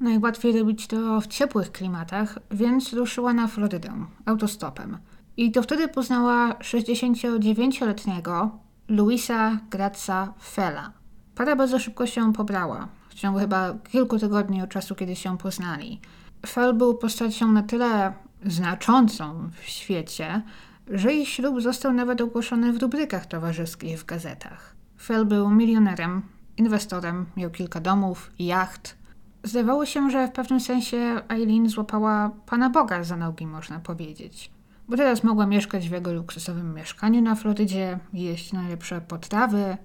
Najłatwiej 0.00 0.58
robić 0.58 0.86
to 0.86 1.20
w 1.20 1.26
ciepłych 1.26 1.72
klimatach, 1.72 2.38
więc 2.50 2.92
ruszyła 2.92 3.32
na 3.32 3.46
Florydę 3.46 3.92
autostopem. 4.24 4.98
I 5.36 5.52
to 5.52 5.62
wtedy 5.62 5.88
poznała 5.88 6.52
69-letniego 6.52 8.50
Luisa 8.88 9.58
Graca 9.70 10.34
Fela. 10.42 10.92
Para 11.34 11.56
bardzo 11.56 11.78
szybko 11.78 12.06
się 12.06 12.32
pobrała, 12.32 12.88
ciągu 13.16 13.38
chyba 13.38 13.74
kilku 13.74 14.18
tygodni 14.18 14.62
od 14.62 14.70
czasu, 14.70 14.94
kiedy 14.94 15.16
się 15.16 15.38
poznali. 15.38 16.00
Fell 16.46 16.74
był 16.74 16.94
postacią 16.94 17.52
na 17.52 17.62
tyle 17.62 18.12
znaczącą 18.44 19.50
w 19.62 19.68
świecie, 19.68 20.42
że 20.90 21.14
ich 21.14 21.28
ślub 21.28 21.60
został 21.60 21.92
nawet 21.92 22.20
ogłoszony 22.20 22.72
w 22.72 22.82
rubrykach 22.82 23.26
towarzyskich 23.26 24.00
w 24.00 24.04
gazetach. 24.04 24.74
Fell 25.00 25.26
był 25.26 25.50
milionerem, 25.50 26.22
inwestorem, 26.56 27.26
miał 27.36 27.50
kilka 27.50 27.80
domów, 27.80 28.30
jacht. 28.38 28.96
Zdawało 29.42 29.86
się, 29.86 30.10
że 30.10 30.28
w 30.28 30.32
pewnym 30.32 30.60
sensie 30.60 31.22
Eileen 31.28 31.68
złapała 31.68 32.30
Pana 32.46 32.70
Boga 32.70 33.04
za 33.04 33.16
nogi, 33.16 33.46
można 33.46 33.80
powiedzieć. 33.80 34.50
Bo 34.88 34.96
teraz 34.96 35.24
mogła 35.24 35.46
mieszkać 35.46 35.88
w 35.88 35.92
jego 35.92 36.12
luksusowym 36.12 36.74
mieszkaniu 36.74 37.22
na 37.22 37.34
Florydzie, 37.34 37.98
jeść 38.12 38.52
najlepsze 38.52 39.00
potrawy, 39.00 39.76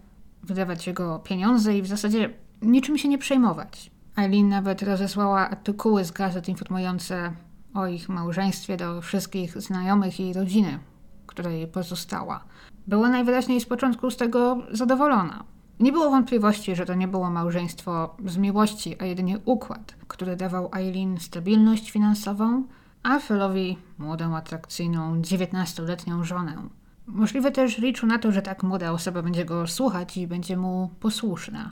wydawać 0.44 0.88
jego 0.88 1.20
pieniądze 1.20 1.78
i 1.78 1.82
w 1.82 1.88
zasadzie 1.88 2.34
niczym 2.62 2.98
się 2.98 3.10
nie 3.10 3.18
przejmować. 3.18 3.92
Eileen 4.18 4.50
nawet 4.50 4.82
rozesłała 4.82 5.50
artykuły 5.50 6.06
z 6.06 6.12
gazet 6.12 6.50
informujące 6.50 7.34
o 7.74 7.88
ich 7.88 8.10
małżeństwie 8.10 8.78
do 8.78 9.02
wszystkich 9.02 9.62
znajomych 9.62 10.20
i 10.20 10.34
rodziny, 10.34 10.80
która 11.28 11.52
jej 11.52 11.68
pozostała. 11.68 12.44
Była 12.88 13.10
najwyraźniej 13.10 13.62
z 13.62 13.66
początku 13.66 14.12
z 14.12 14.18
tego 14.18 14.58
zadowolona. 14.72 15.44
Nie 15.80 15.92
było 15.92 16.10
wątpliwości, 16.10 16.76
że 16.76 16.86
to 16.86 16.94
nie 16.94 17.08
było 17.08 17.30
małżeństwo 17.30 18.16
z 18.26 18.38
miłości, 18.38 18.96
a 19.02 19.06
jedynie 19.06 19.40
układ, 19.46 19.96
który 20.08 20.36
dawał 20.36 20.70
Eileen 20.74 21.18
stabilność 21.18 21.92
finansową, 21.92 22.64
a 23.04 23.20
Philowi 23.20 23.78
młodą, 23.98 24.36
atrakcyjną, 24.36 25.22
19-letnią 25.22 26.24
żonę. 26.24 26.58
Możliwe 27.06 27.52
też 27.52 27.78
liczył 27.78 28.10
na 28.10 28.20
to, 28.20 28.32
że 28.32 28.42
tak 28.42 28.64
młoda 28.64 28.92
osoba 28.92 29.22
będzie 29.22 29.46
go 29.46 29.68
słuchać 29.68 30.18
i 30.18 30.28
będzie 30.28 30.58
mu 30.58 30.90
posłuszna. 31.00 31.72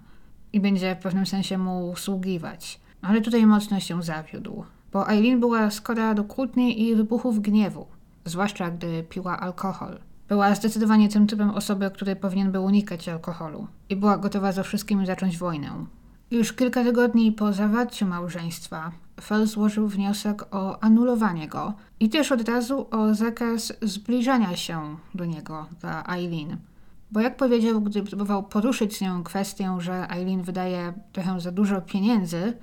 I 0.53 0.59
będzie 0.59 0.95
w 0.95 1.03
pewnym 1.03 1.25
sensie 1.25 1.57
mu 1.57 1.89
usługiwać. 1.89 2.79
Ale 3.01 3.21
tutaj 3.21 3.45
mocno 3.45 3.79
się 3.79 4.03
zawiódł, 4.03 4.63
bo 4.91 5.09
Eileen 5.09 5.39
była 5.39 5.71
skora 5.71 6.13
do 6.13 6.23
kłótni 6.23 6.81
i 6.81 6.95
wybuchów 6.95 7.41
gniewu, 7.41 7.87
zwłaszcza 8.25 8.71
gdy 8.71 9.03
piła 9.03 9.39
alkohol. 9.39 9.99
Była 10.27 10.55
zdecydowanie 10.55 11.09
tym 11.09 11.27
typem 11.27 11.49
osoby, 11.49 11.91
który 11.91 12.15
powinien 12.15 12.51
był 12.51 12.65
unikać 12.65 13.09
alkoholu 13.09 13.67
i 13.89 13.95
była 13.95 14.17
gotowa 14.17 14.51
ze 14.51 14.63
wszystkim 14.63 15.05
zacząć 15.05 15.37
wojnę. 15.37 15.85
Już 16.31 16.53
kilka 16.53 16.83
tygodni 16.83 17.31
po 17.31 17.53
zawarciu 17.53 18.05
małżeństwa 18.05 18.91
Fell 19.21 19.47
złożył 19.47 19.87
wniosek 19.87 20.55
o 20.55 20.83
anulowanie 20.83 21.47
go 21.47 21.73
i 21.99 22.09
też 22.09 22.31
od 22.31 22.49
razu 22.49 22.87
o 22.91 23.13
zakaz 23.13 23.73
zbliżania 23.81 24.55
się 24.55 24.97
do 25.15 25.25
niego 25.25 25.67
dla 25.81 26.03
Eileen. 26.15 26.57
Bo 27.11 27.19
jak 27.19 27.37
powiedział, 27.37 27.81
gdy 27.81 28.03
próbował 28.03 28.43
poruszyć 28.43 28.97
z 28.97 29.01
nią 29.01 29.23
kwestię, 29.23 29.77
że 29.79 30.09
Eileen 30.09 30.41
wydaje 30.41 30.93
trochę 31.11 31.39
za 31.39 31.51
dużo 31.51 31.81
pieniędzy, 31.81 32.53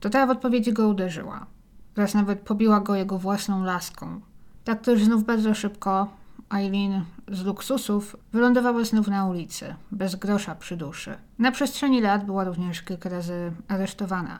to 0.00 0.10
ta 0.10 0.26
w 0.26 0.30
odpowiedzi 0.30 0.72
go 0.72 0.88
uderzyła. 0.88 1.46
Wraz 1.94 2.14
nawet 2.14 2.40
pobiła 2.40 2.80
go 2.80 2.94
jego 2.94 3.18
własną 3.18 3.64
laską. 3.64 4.20
Tak 4.64 4.80
też 4.80 5.04
znów 5.04 5.24
bardzo 5.24 5.54
szybko 5.54 6.08
Eileen 6.54 7.04
z 7.28 7.44
luksusów 7.44 8.16
wylądowała 8.32 8.84
znów 8.84 9.08
na 9.08 9.26
ulicy, 9.26 9.74
bez 9.92 10.16
grosza 10.16 10.54
przy 10.54 10.76
duszy. 10.76 11.14
Na 11.38 11.50
przestrzeni 11.50 12.00
lat 12.00 12.26
była 12.26 12.44
również 12.44 12.82
kilka 12.82 13.08
razy 13.08 13.52
aresztowana. 13.68 14.38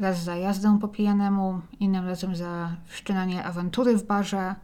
Raz 0.00 0.22
za 0.22 0.36
jazdę 0.36 0.78
po 0.80 0.88
pijanemu, 0.88 1.60
innym 1.80 2.06
razem 2.06 2.36
za 2.36 2.76
wszczynanie 2.86 3.44
awantury 3.44 3.96
w 3.96 4.06
barze, 4.06 4.54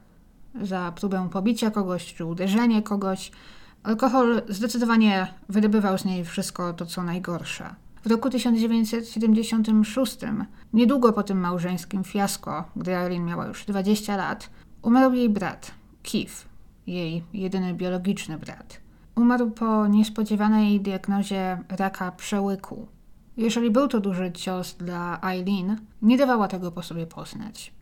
za 0.62 0.92
próbę 0.92 1.28
pobicia 1.30 1.70
kogoś 1.70 2.14
czy 2.14 2.24
uderzenie 2.24 2.82
kogoś. 2.82 3.32
Alkohol 3.86 4.42
zdecydowanie 4.48 5.26
wydobywał 5.48 5.98
z 5.98 6.04
niej 6.04 6.24
wszystko 6.24 6.72
to, 6.72 6.86
co 6.86 7.02
najgorsze. 7.02 7.74
W 8.02 8.06
roku 8.06 8.30
1976, 8.30 10.18
niedługo 10.72 11.12
po 11.12 11.22
tym 11.22 11.40
małżeńskim 11.40 12.04
fiasko, 12.04 12.64
gdy 12.76 12.96
Eileen 12.96 13.24
miała 13.24 13.46
już 13.46 13.64
20 13.64 14.16
lat, 14.16 14.50
umarł 14.82 15.14
jej 15.14 15.28
brat, 15.28 15.70
Keith 16.02 16.46
jej 16.86 17.24
jedyny 17.32 17.74
biologiczny 17.74 18.38
brat. 18.38 18.80
Umarł 19.16 19.50
po 19.50 19.86
niespodziewanej 19.86 20.80
diagnozie 20.80 21.58
raka 21.68 22.12
przełyku. 22.12 22.86
Jeżeli 23.36 23.70
był 23.70 23.88
to 23.88 24.00
duży 24.00 24.32
cios 24.32 24.74
dla 24.74 25.20
Eileen, 25.22 25.76
nie 26.02 26.16
dawała 26.18 26.48
tego 26.48 26.72
po 26.72 26.82
sobie 26.82 27.06
poznać. 27.06 27.75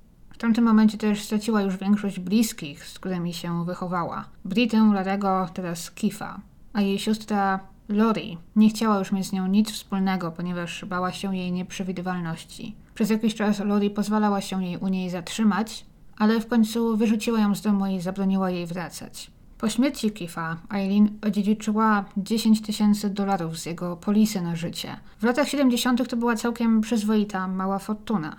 Tamtym 0.45 0.65
momencie 0.65 0.99
też 0.99 1.23
straciła 1.23 1.63
już 1.63 1.77
większość 1.77 2.21
bliskich, 2.21 2.87
z 2.87 2.99
którymi 2.99 3.35
się 3.35 3.65
wychowała. 3.65 4.25
Britę, 4.45 4.91
Larego, 4.95 5.49
teraz 5.55 5.91
Kifa. 5.91 6.41
A 6.73 6.81
jej 6.81 6.99
siostra 6.99 7.61
Lori 7.89 8.39
nie 8.57 8.69
chciała 8.69 8.99
już 8.99 9.13
mieć 9.13 9.27
z 9.27 9.33
nią 9.33 9.47
nic 9.47 9.73
wspólnego, 9.73 10.31
ponieważ 10.31 10.85
bała 10.85 11.13
się 11.13 11.37
jej 11.37 11.53
nieprzewidywalności. 11.53 12.75
Przez 12.95 13.11
jakiś 13.11 13.35
czas 13.35 13.59
Lori 13.59 13.91
pozwalała 13.91 14.41
się 14.41 14.65
jej 14.65 14.77
u 14.77 14.89
niej 14.89 15.11
zatrzymać, 15.11 15.87
ale 16.19 16.41
w 16.41 16.47
końcu 16.47 16.97
wyrzuciła 16.97 17.41
ją 17.41 17.55
z 17.55 17.61
domu 17.61 17.87
i 17.87 18.01
zabroniła 18.01 18.51
jej 18.51 18.67
wracać. 18.67 19.31
Po 19.59 19.69
śmierci 19.69 20.11
Kifa, 20.11 20.57
Eileen 20.75 21.19
odziedziczyła 21.27 22.05
10 22.17 22.63
tysięcy 22.63 23.11
dolarów 23.11 23.59
z 23.59 23.67
jego 23.67 23.97
polisy 23.97 24.41
na 24.41 24.57
życie. 24.57 24.97
W 25.19 25.23
latach 25.23 25.49
70. 25.49 26.09
to 26.09 26.17
była 26.17 26.37
całkiem 26.37 26.81
przyzwoita, 26.81 27.49
mała 27.49 27.79
fortuna. 27.79 28.37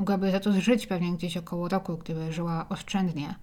Mogłaby 0.00 0.30
za 0.30 0.40
to 0.40 0.60
żyć 0.60 0.86
pewnie 0.86 1.12
gdzieś 1.12 1.36
około 1.36 1.68
roku, 1.68 1.96
gdyby 1.96 2.32
żyła 2.32 2.68
oszczędnie. 2.68 3.34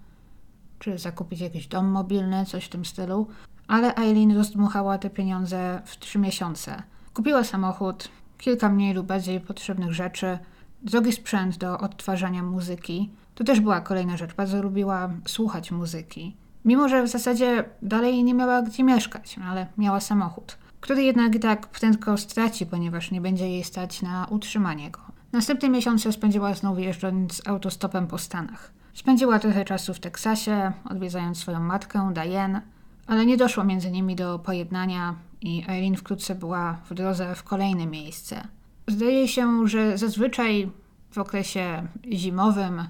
Czy 0.78 0.98
zakupić 0.98 1.40
jakiś 1.40 1.66
dom 1.66 1.86
mobilny, 1.86 2.46
coś 2.46 2.64
w 2.64 2.68
tym 2.68 2.84
stylu. 2.84 3.26
Ale 3.68 3.94
Eileen 3.94 4.36
rozdmuchała 4.36 4.98
te 4.98 5.10
pieniądze 5.10 5.82
w 5.84 5.98
trzy 5.98 6.18
miesiące. 6.18 6.82
Kupiła 7.14 7.44
samochód, 7.44 8.08
kilka 8.38 8.68
mniej 8.68 8.94
lub 8.94 9.06
bardziej 9.06 9.40
potrzebnych 9.40 9.92
rzeczy, 9.92 10.38
drogi 10.82 11.12
sprzęt 11.12 11.58
do 11.58 11.78
odtwarzania 11.78 12.42
muzyki, 12.42 13.10
to 13.34 13.44
też 13.44 13.60
była 13.60 13.80
kolejna 13.80 14.16
rzecz. 14.16 14.34
Bardzo 14.34 14.62
lubiła 14.62 15.10
słuchać 15.26 15.70
muzyki. 15.70 16.36
Mimo, 16.64 16.88
że 16.88 17.02
w 17.02 17.08
zasadzie 17.08 17.64
dalej 17.82 18.24
nie 18.24 18.34
miała 18.34 18.62
gdzie 18.62 18.84
mieszkać, 18.84 19.36
no 19.36 19.44
ale 19.44 19.66
miała 19.76 20.00
samochód, 20.00 20.58
który 20.80 21.02
jednak 21.02 21.34
i 21.34 21.40
tak 21.40 21.66
prędko 21.66 22.16
straci, 22.16 22.66
ponieważ 22.66 23.10
nie 23.10 23.20
będzie 23.20 23.48
jej 23.48 23.64
stać 23.64 24.02
na 24.02 24.26
utrzymanie 24.30 24.90
go. 24.90 25.07
Następne 25.32 25.68
miesiące 25.68 26.12
spędziła 26.12 26.54
znów 26.54 26.78
jeżdżąc 26.78 27.42
autostopem 27.46 28.06
po 28.06 28.18
Stanach. 28.18 28.72
Spędziła 28.94 29.38
trochę 29.38 29.64
czasu 29.64 29.94
w 29.94 30.00
Teksasie, 30.00 30.72
odwiedzając 30.84 31.38
swoją 31.38 31.60
matkę, 31.60 32.12
Diane, 32.14 32.62
ale 33.06 33.26
nie 33.26 33.36
doszło 33.36 33.64
między 33.64 33.90
nimi 33.90 34.16
do 34.16 34.38
pojednania 34.38 35.14
i 35.40 35.64
Eileen 35.68 35.96
wkrótce 35.96 36.34
była 36.34 36.78
w 36.90 36.94
drodze 36.94 37.34
w 37.34 37.42
kolejne 37.42 37.86
miejsce. 37.86 38.48
Zdaje 38.86 39.28
się, 39.28 39.68
że 39.68 39.98
zazwyczaj 39.98 40.70
w 41.10 41.18
okresie 41.18 41.88
zimowym 42.12 42.82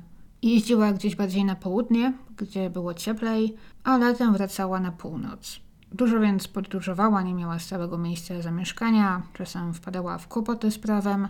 Jeździła 0.43 0.93
gdzieś 0.93 1.17
bardziej 1.17 1.45
na 1.45 1.55
południe, 1.55 2.13
gdzie 2.37 2.71
było 2.71 2.95
cieplej, 2.95 3.57
a 3.85 3.97
latem 3.97 4.33
wracała 4.33 4.81
na 4.81 4.93
północ. 4.93 5.61
Dużo 5.93 6.21
więc 6.21 6.49
podróżowała, 6.49 7.23
nie 7.23 7.35
miała 7.35 7.59
stałego 7.59 7.99
miejsca 7.99 8.43
zamieszkania, 8.43 9.23
czasem 9.33 9.75
wpadała 9.75 10.19
w 10.19 10.29
kłopoty 10.29 10.71
z 10.71 10.79
prawem. 10.79 11.29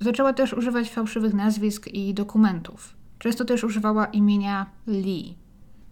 Zaczęła 0.00 0.32
też 0.32 0.52
używać 0.52 0.90
fałszywych 0.90 1.34
nazwisk 1.34 1.88
i 1.88 2.14
dokumentów. 2.14 2.96
Często 3.18 3.44
też 3.44 3.64
używała 3.64 4.06
imienia 4.06 4.66
Lee. 4.86 5.34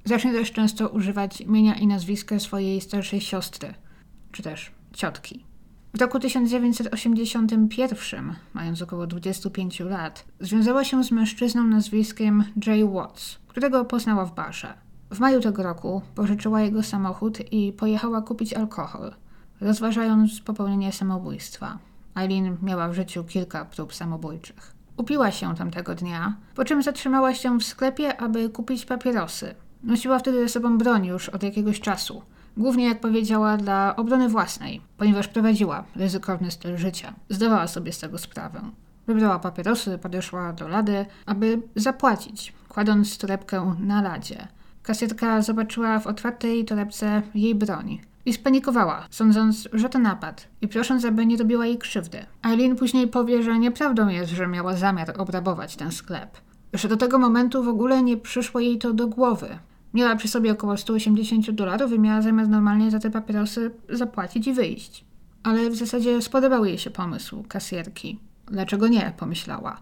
Zacznie 0.04 0.32
też 0.32 0.52
często 0.52 0.88
używać 0.88 1.40
imienia 1.40 1.74
i 1.74 1.86
nazwiska 1.86 2.38
swojej 2.38 2.80
starszej 2.80 3.20
siostry, 3.20 3.74
czy 4.32 4.42
też 4.42 4.70
ciotki. 4.92 5.44
W 5.94 6.00
roku 6.00 6.18
1981, 6.18 8.34
mając 8.54 8.82
około 8.82 9.06
25 9.06 9.80
lat, 9.80 10.24
związała 10.40 10.84
się 10.84 11.04
z 11.04 11.10
mężczyzną 11.10 11.64
nazwiskiem 11.64 12.44
Jay 12.66 12.84
Watts, 12.84 13.38
którego 13.48 13.84
poznała 13.84 14.24
w 14.24 14.34
barze. 14.34 14.74
W 15.10 15.20
maju 15.20 15.40
tego 15.40 15.62
roku 15.62 16.02
pożyczyła 16.14 16.62
jego 16.62 16.82
samochód 16.82 17.52
i 17.52 17.72
pojechała 17.72 18.22
kupić 18.22 18.54
alkohol, 18.54 19.14
rozważając 19.60 20.40
popełnienie 20.40 20.92
samobójstwa. 20.92 21.78
Eileen 22.16 22.56
miała 22.62 22.88
w 22.88 22.94
życiu 22.94 23.24
kilka 23.24 23.64
prób 23.64 23.94
samobójczych. 23.94 24.72
Upiła 24.96 25.30
się 25.30 25.54
tamtego 25.54 25.94
dnia, 25.94 26.36
po 26.54 26.64
czym 26.64 26.82
zatrzymała 26.82 27.34
się 27.34 27.58
w 27.58 27.64
sklepie, 27.64 28.20
aby 28.20 28.50
kupić 28.50 28.84
papierosy. 28.84 29.54
Nosiła 29.82 30.18
wtedy 30.18 30.42
ze 30.42 30.48
sobą 30.48 30.78
broń 30.78 31.06
już 31.06 31.28
od 31.28 31.42
jakiegoś 31.42 31.80
czasu– 31.80 32.22
Głównie, 32.56 32.84
jak 32.84 33.00
powiedziała, 33.00 33.56
dla 33.56 33.96
obrony 33.96 34.28
własnej, 34.28 34.80
ponieważ 34.96 35.28
prowadziła 35.28 35.84
ryzykowny 35.96 36.50
styl 36.50 36.76
życia. 36.76 37.14
Zdawała 37.28 37.66
sobie 37.68 37.92
z 37.92 37.98
tego 37.98 38.18
sprawę. 38.18 38.60
Wybrała 39.06 39.38
papierosy, 39.38 39.98
podeszła 39.98 40.52
do 40.52 40.68
lady, 40.68 41.06
aby 41.26 41.62
zapłacić, 41.76 42.52
kładąc 42.68 43.18
torebkę 43.18 43.74
na 43.80 44.02
ladzie. 44.02 44.48
Kasjetka 44.82 45.42
zobaczyła 45.42 46.00
w 46.00 46.06
otwartej 46.06 46.64
torebce 46.64 47.22
jej 47.34 47.54
broń 47.54 48.00
i 48.26 48.32
spanikowała, 48.32 49.06
sądząc, 49.10 49.68
że 49.72 49.88
to 49.88 49.98
napad 49.98 50.48
i 50.60 50.68
prosząc, 50.68 51.04
aby 51.04 51.26
nie 51.26 51.36
robiła 51.36 51.66
jej 51.66 51.78
krzywdy. 51.78 52.26
Eileen 52.44 52.76
później 52.76 53.08
powie, 53.08 53.42
że 53.42 53.58
nieprawdą 53.58 54.08
jest, 54.08 54.32
że 54.32 54.46
miała 54.46 54.76
zamiar 54.76 55.14
obrabować 55.20 55.76
ten 55.76 55.92
sklep. 55.92 56.38
Że 56.72 56.88
do 56.88 56.96
tego 56.96 57.18
momentu 57.18 57.62
w 57.62 57.68
ogóle 57.68 58.02
nie 58.02 58.16
przyszło 58.16 58.60
jej 58.60 58.78
to 58.78 58.92
do 58.92 59.06
głowy. 59.08 59.58
Miała 59.94 60.16
przy 60.16 60.28
sobie 60.28 60.52
około 60.52 60.76
180 60.76 61.50
dolarów 61.50 61.92
i 61.92 61.98
miała 61.98 62.22
zamiast 62.22 62.50
normalnie 62.50 62.90
za 62.90 62.98
te 62.98 63.10
papierosy 63.10 63.70
zapłacić 63.88 64.46
i 64.46 64.52
wyjść. 64.52 65.04
Ale 65.42 65.70
w 65.70 65.76
zasadzie 65.76 66.22
spodobał 66.22 66.64
jej 66.64 66.78
się 66.78 66.90
pomysł 66.90 67.44
kasjerki. 67.48 68.18
Dlaczego 68.46 68.88
nie? 68.88 69.12
pomyślała. 69.16 69.80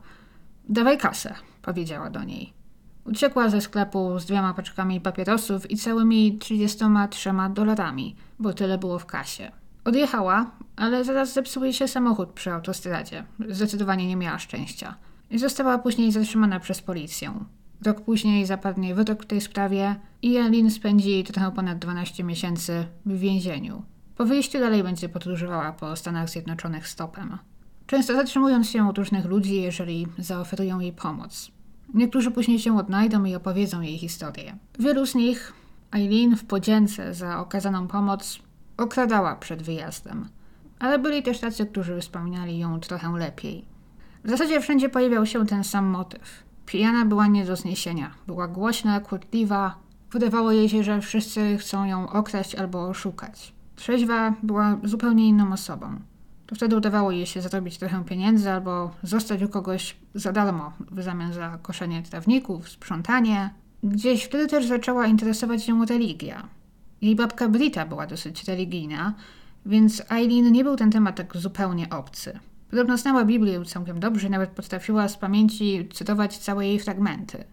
Dawaj 0.68 0.98
kasę, 0.98 1.34
powiedziała 1.62 2.10
do 2.10 2.24
niej. 2.24 2.63
Uciekła 3.04 3.48
ze 3.48 3.60
sklepu 3.60 4.18
z 4.18 4.26
dwiema 4.26 4.54
paczkami 4.54 5.00
papierosów 5.00 5.70
i 5.70 5.76
całymi 5.76 6.38
33 6.38 7.30
dolarami, 7.50 8.16
bo 8.38 8.52
tyle 8.52 8.78
było 8.78 8.98
w 8.98 9.06
kasie. 9.06 9.52
Odjechała, 9.84 10.50
ale 10.76 11.04
zaraz 11.04 11.32
zepsuł 11.32 11.64
jej 11.64 11.72
się 11.72 11.88
samochód 11.88 12.32
przy 12.32 12.52
autostradzie. 12.52 13.24
Zdecydowanie 13.48 14.08
nie 14.08 14.16
miała 14.16 14.38
szczęścia. 14.38 14.94
I 15.30 15.38
została 15.38 15.78
później 15.78 16.12
zatrzymana 16.12 16.60
przez 16.60 16.82
policję. 16.82 17.44
Rok 17.84 18.00
później 18.00 18.46
zapadnie 18.46 18.94
wyrok 18.94 19.22
w 19.22 19.26
tej 19.26 19.40
sprawie 19.40 19.96
i 20.22 20.36
Eileen 20.36 20.70
spędzi 20.70 21.24
trochę 21.24 21.52
ponad 21.52 21.78
12 21.78 22.24
miesięcy 22.24 22.86
w 23.06 23.18
więzieniu. 23.18 23.82
Po 24.16 24.24
wyjściu 24.24 24.58
dalej 24.58 24.82
będzie 24.82 25.08
podróżowała 25.08 25.72
po 25.72 25.96
Stanach 25.96 26.30
Zjednoczonych 26.30 26.88
stopem. 26.88 27.38
Często 27.86 28.14
zatrzymując 28.14 28.70
się 28.70 28.88
od 28.88 28.98
różnych 28.98 29.24
ludzi, 29.24 29.62
jeżeli 29.62 30.06
zaoferują 30.18 30.80
jej 30.80 30.92
pomoc. 30.92 31.50
Niektórzy 31.94 32.30
później 32.30 32.58
się 32.58 32.78
odnajdą 32.78 33.24
i 33.24 33.34
opowiedzą 33.34 33.80
jej 33.80 33.98
historię. 33.98 34.56
Wielu 34.78 35.06
z 35.06 35.14
nich 35.14 35.52
Eileen 35.92 36.36
w 36.36 36.44
podzięce 36.44 37.14
za 37.14 37.40
okazaną 37.40 37.88
pomoc 37.88 38.38
okradała 38.76 39.36
przed 39.36 39.62
wyjazdem. 39.62 40.28
Ale 40.78 40.98
byli 40.98 41.22
też 41.22 41.40
tacy, 41.40 41.66
którzy 41.66 42.00
wspominali 42.00 42.58
ją 42.58 42.80
trochę 42.80 43.12
lepiej. 43.12 43.64
W 44.24 44.30
zasadzie 44.30 44.60
wszędzie 44.60 44.88
pojawiał 44.88 45.26
się 45.26 45.46
ten 45.46 45.64
sam 45.64 45.86
motyw. 45.86 46.44
Pijana 46.66 47.04
była 47.04 47.26
nie 47.26 47.44
do 47.44 47.56
zniesienia. 47.56 48.10
Była 48.26 48.48
głośna, 48.48 49.00
kłótliwa. 49.00 49.74
Wydawało 50.10 50.52
jej 50.52 50.68
się, 50.68 50.82
że 50.82 51.00
wszyscy 51.00 51.58
chcą 51.58 51.84
ją 51.84 52.10
okraść 52.10 52.54
albo 52.54 52.88
oszukać. 52.88 53.52
Trzeźwa 53.76 54.34
była 54.42 54.78
zupełnie 54.84 55.28
inną 55.28 55.52
osobą. 55.52 56.00
Wtedy 56.54 56.76
udawało 56.76 57.10
jej 57.10 57.26
się 57.26 57.42
zarobić 57.42 57.78
trochę 57.78 58.04
pieniędzy 58.04 58.50
albo 58.50 58.90
zostać 59.02 59.42
u 59.42 59.48
kogoś 59.48 59.96
za 60.14 60.32
darmo 60.32 60.72
w 60.90 61.02
zamian 61.02 61.32
za 61.32 61.58
koszenie 61.62 62.02
trawników, 62.02 62.68
sprzątanie. 62.68 63.50
Gdzieś 63.82 64.24
wtedy 64.24 64.46
też 64.46 64.66
zaczęła 64.66 65.06
interesować 65.06 65.64
się 65.64 65.86
religia. 65.86 66.48
Jej 67.02 67.16
babka 67.16 67.48
Brita 67.48 67.86
była 67.86 68.06
dosyć 68.06 68.44
religijna, 68.44 69.14
więc 69.66 70.02
Eileen 70.10 70.52
nie 70.52 70.64
był 70.64 70.76
ten 70.76 70.90
temat 70.90 71.16
tak 71.16 71.36
zupełnie 71.36 71.90
obcy. 71.90 72.38
Podobno 72.70 72.98
znała 72.98 73.24
Biblię 73.24 73.64
całkiem 73.64 74.00
dobrze, 74.00 74.28
nawet 74.28 74.50
potrafiła 74.50 75.08
z 75.08 75.16
pamięci 75.16 75.88
cytować 75.92 76.38
całe 76.38 76.66
jej 76.66 76.80
fragmenty. 76.80 77.44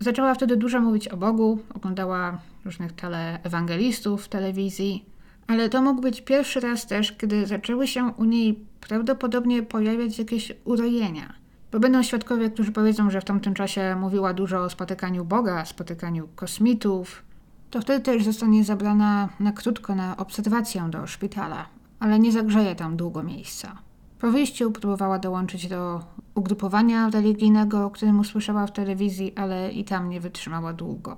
Zaczęła 0.00 0.34
wtedy 0.34 0.56
dużo 0.56 0.80
mówić 0.80 1.08
o 1.08 1.16
Bogu, 1.16 1.58
oglądała 1.74 2.38
różnych 2.64 2.92
teleewangelistów 2.92 4.24
w 4.24 4.28
telewizji, 4.28 5.04
ale 5.48 5.68
to 5.68 5.82
mógł 5.82 6.00
być 6.00 6.20
pierwszy 6.20 6.60
raz 6.60 6.86
też, 6.86 7.12
kiedy 7.12 7.46
zaczęły 7.46 7.86
się 7.86 8.12
u 8.16 8.24
niej 8.24 8.64
prawdopodobnie 8.80 9.62
pojawiać 9.62 10.18
jakieś 10.18 10.52
urojenia. 10.64 11.32
Bo 11.72 11.80
będą 11.80 12.02
świadkowie, 12.02 12.50
którzy 12.50 12.72
powiedzą, 12.72 13.10
że 13.10 13.20
w 13.20 13.24
tamtym 13.24 13.54
czasie 13.54 13.96
mówiła 14.00 14.34
dużo 14.34 14.62
o 14.62 14.70
spotykaniu 14.70 15.24
Boga, 15.24 15.64
spotykaniu 15.64 16.28
kosmitów. 16.36 17.22
To 17.70 17.80
wtedy 17.80 18.04
też 18.04 18.24
zostanie 18.24 18.64
zabrana 18.64 19.28
na 19.40 19.52
krótko 19.52 19.94
na 19.94 20.16
obserwację 20.16 20.88
do 20.90 21.06
szpitala, 21.06 21.66
ale 22.00 22.18
nie 22.18 22.32
zagrzeje 22.32 22.74
tam 22.74 22.96
długo 22.96 23.22
miejsca. 23.22 23.78
Po 24.20 24.30
wyjściu 24.30 24.70
próbowała 24.70 25.18
dołączyć 25.18 25.68
do 25.68 26.00
ugrupowania 26.34 27.10
religijnego, 27.10 27.84
o 27.86 27.90
którym 27.90 28.20
usłyszała 28.20 28.66
w 28.66 28.72
telewizji, 28.72 29.32
ale 29.36 29.72
i 29.72 29.84
tam 29.84 30.08
nie 30.08 30.20
wytrzymała 30.20 30.72
długo. 30.72 31.16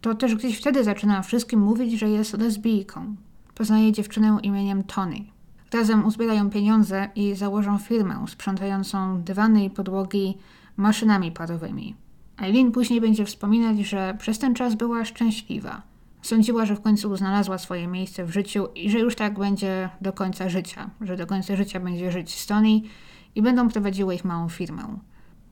To 0.00 0.14
też 0.14 0.34
gdzieś 0.34 0.58
wtedy 0.58 0.84
zaczyna 0.84 1.22
wszystkim 1.22 1.60
mówić, 1.60 1.98
że 1.98 2.08
jest 2.08 2.38
lesbijką. 2.38 3.16
Poznaje 3.60 3.92
dziewczynę 3.92 4.38
imieniem 4.42 4.84
Tony. 4.84 5.24
Razem 5.72 6.06
uzbierają 6.06 6.50
pieniądze 6.50 7.08
i 7.14 7.34
założą 7.34 7.78
firmę 7.78 8.24
sprzątającą 8.28 9.22
dywany 9.22 9.64
i 9.64 9.70
podłogi 9.70 10.38
maszynami 10.76 11.32
parowymi. 11.32 11.94
Eileen 12.38 12.72
później 12.72 13.00
będzie 13.00 13.24
wspominać, 13.24 13.78
że 13.78 14.16
przez 14.18 14.38
ten 14.38 14.54
czas 14.54 14.74
była 14.74 15.04
szczęśliwa. 15.04 15.82
Sądziła, 16.22 16.66
że 16.66 16.76
w 16.76 16.80
końcu 16.80 17.16
znalazła 17.16 17.58
swoje 17.58 17.86
miejsce 17.86 18.24
w 18.24 18.30
życiu 18.30 18.66
i 18.74 18.90
że 18.90 18.98
już 18.98 19.14
tak 19.14 19.38
będzie 19.38 19.88
do 20.00 20.12
końca 20.12 20.48
życia, 20.48 20.90
że 21.00 21.16
do 21.16 21.26
końca 21.26 21.56
życia 21.56 21.80
będzie 21.80 22.12
żyć 22.12 22.34
z 22.34 22.46
Tony 22.46 22.80
i 23.34 23.42
będą 23.42 23.68
prowadziły 23.68 24.14
ich 24.14 24.24
małą 24.24 24.48
firmę. 24.48 24.98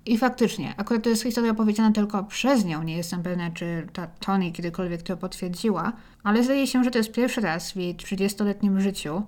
I 0.08 0.18
faktycznie, 0.18 0.74
akurat 0.76 1.02
to 1.02 1.10
jest 1.10 1.22
historia 1.22 1.50
opowiedziana 1.50 1.92
tylko 1.92 2.24
przez 2.24 2.64
nią, 2.64 2.82
nie 2.82 2.96
jestem 2.96 3.22
pewna, 3.22 3.50
czy 3.50 3.86
ta 3.92 4.06
Tony 4.06 4.52
kiedykolwiek 4.52 5.02
to 5.02 5.16
potwierdziła, 5.16 5.92
ale 6.22 6.44
zdaje 6.44 6.66
się, 6.66 6.84
że 6.84 6.90
to 6.90 6.98
jest 6.98 7.12
pierwszy 7.12 7.40
raz 7.40 7.72
w 7.72 7.76
jej 7.76 7.96
30-letnim 7.96 8.80
życiu, 8.80 9.22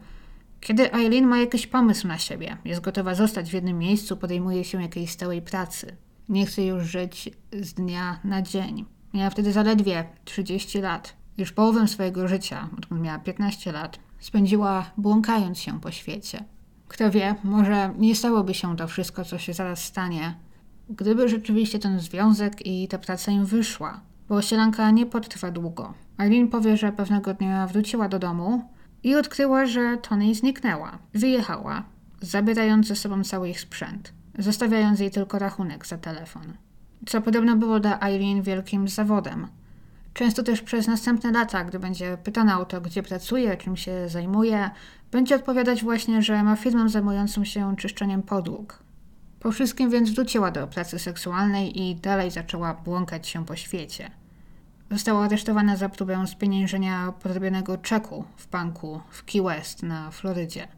kiedy 0.60 0.92
Eileen 0.92 1.26
ma 1.26 1.38
jakiś 1.38 1.66
pomysł 1.66 2.08
na 2.08 2.18
siebie, 2.18 2.56
jest 2.64 2.80
gotowa 2.80 3.14
zostać 3.14 3.50
w 3.50 3.54
jednym 3.54 3.78
miejscu, 3.78 4.16
podejmuje 4.16 4.64
się 4.64 4.82
jakiejś 4.82 5.10
stałej 5.10 5.42
pracy. 5.42 5.96
Nie 6.28 6.46
chce 6.46 6.62
już 6.62 6.84
żyć 6.84 7.30
z 7.52 7.74
dnia 7.74 8.20
na 8.24 8.42
dzień. 8.42 8.84
Miała 9.14 9.30
wtedy 9.30 9.52
zaledwie 9.52 10.04
30 10.24 10.80
lat. 10.80 11.16
Już 11.38 11.52
połowę 11.52 11.88
swojego 11.88 12.28
życia, 12.28 12.68
odkąd 12.78 13.00
miała 13.00 13.18
15 13.18 13.72
lat, 13.72 13.98
spędziła 14.20 14.90
błąkając 14.96 15.58
się 15.58 15.80
po 15.80 15.90
świecie. 15.90 16.44
Kto 16.88 17.10
wie, 17.10 17.34
może 17.44 17.94
nie 17.98 18.14
stałoby 18.14 18.54
się 18.54 18.76
to 18.76 18.88
wszystko, 18.88 19.24
co 19.24 19.38
się 19.38 19.52
zaraz 19.52 19.84
stanie, 19.84 20.34
gdyby 20.90 21.28
rzeczywiście 21.28 21.78
ten 21.78 22.00
związek 22.00 22.66
i 22.66 22.88
ta 22.88 22.98
praca 22.98 23.32
im 23.32 23.46
wyszła. 23.46 24.00
Bo 24.28 24.42
sielanka 24.42 24.90
nie 24.90 25.06
potrwa 25.06 25.50
długo. 25.50 25.94
Eileen 26.18 26.48
powie, 26.48 26.76
że 26.76 26.92
pewnego 26.92 27.34
dnia 27.34 27.66
wróciła 27.66 28.08
do 28.08 28.18
domu 28.18 28.64
i 29.02 29.14
odkryła, 29.14 29.66
że 29.66 29.96
Tony 29.96 30.34
zniknęła. 30.34 30.98
Wyjechała, 31.14 31.82
zabierając 32.20 32.86
ze 32.86 32.96
sobą 32.96 33.24
cały 33.24 33.48
ich 33.48 33.60
sprzęt, 33.60 34.12
zostawiając 34.38 35.00
jej 35.00 35.10
tylko 35.10 35.38
rachunek 35.38 35.86
za 35.86 35.98
telefon. 35.98 36.52
Co 37.06 37.20
podobno 37.20 37.56
było 37.56 37.80
dla 37.80 38.00
Eileen 38.00 38.42
wielkim 38.42 38.88
zawodem– 38.88 39.46
Często 40.14 40.42
też 40.42 40.62
przez 40.62 40.86
następne 40.86 41.32
lata, 41.32 41.64
gdy 41.64 41.78
będzie 41.78 42.18
pytana 42.24 42.60
o 42.60 42.64
to, 42.64 42.80
gdzie 42.80 43.02
pracuje, 43.02 43.56
czym 43.56 43.76
się 43.76 44.08
zajmuje, 44.08 44.70
będzie 45.12 45.36
odpowiadać 45.36 45.82
właśnie, 45.82 46.22
że 46.22 46.42
ma 46.42 46.56
firmę 46.56 46.88
zajmującą 46.88 47.44
się 47.44 47.76
czyszczeniem 47.76 48.22
podłóg. 48.22 48.82
Po 49.40 49.52
wszystkim 49.52 49.90
więc 49.90 50.10
wróciła 50.10 50.50
do 50.50 50.66
pracy 50.66 50.98
seksualnej 50.98 51.80
i 51.82 51.96
dalej 51.96 52.30
zaczęła 52.30 52.74
błąkać 52.74 53.28
się 53.28 53.44
po 53.44 53.56
świecie. 53.56 54.10
Została 54.90 55.24
aresztowana 55.24 55.76
za 55.76 55.88
próbę 55.88 56.26
spieniężenia 56.26 57.12
podrobionego 57.22 57.78
czeku 57.78 58.24
w 58.36 58.50
banku 58.50 59.00
w 59.10 59.24
Key 59.24 59.42
West 59.42 59.82
na 59.82 60.10
Florydzie. 60.10 60.68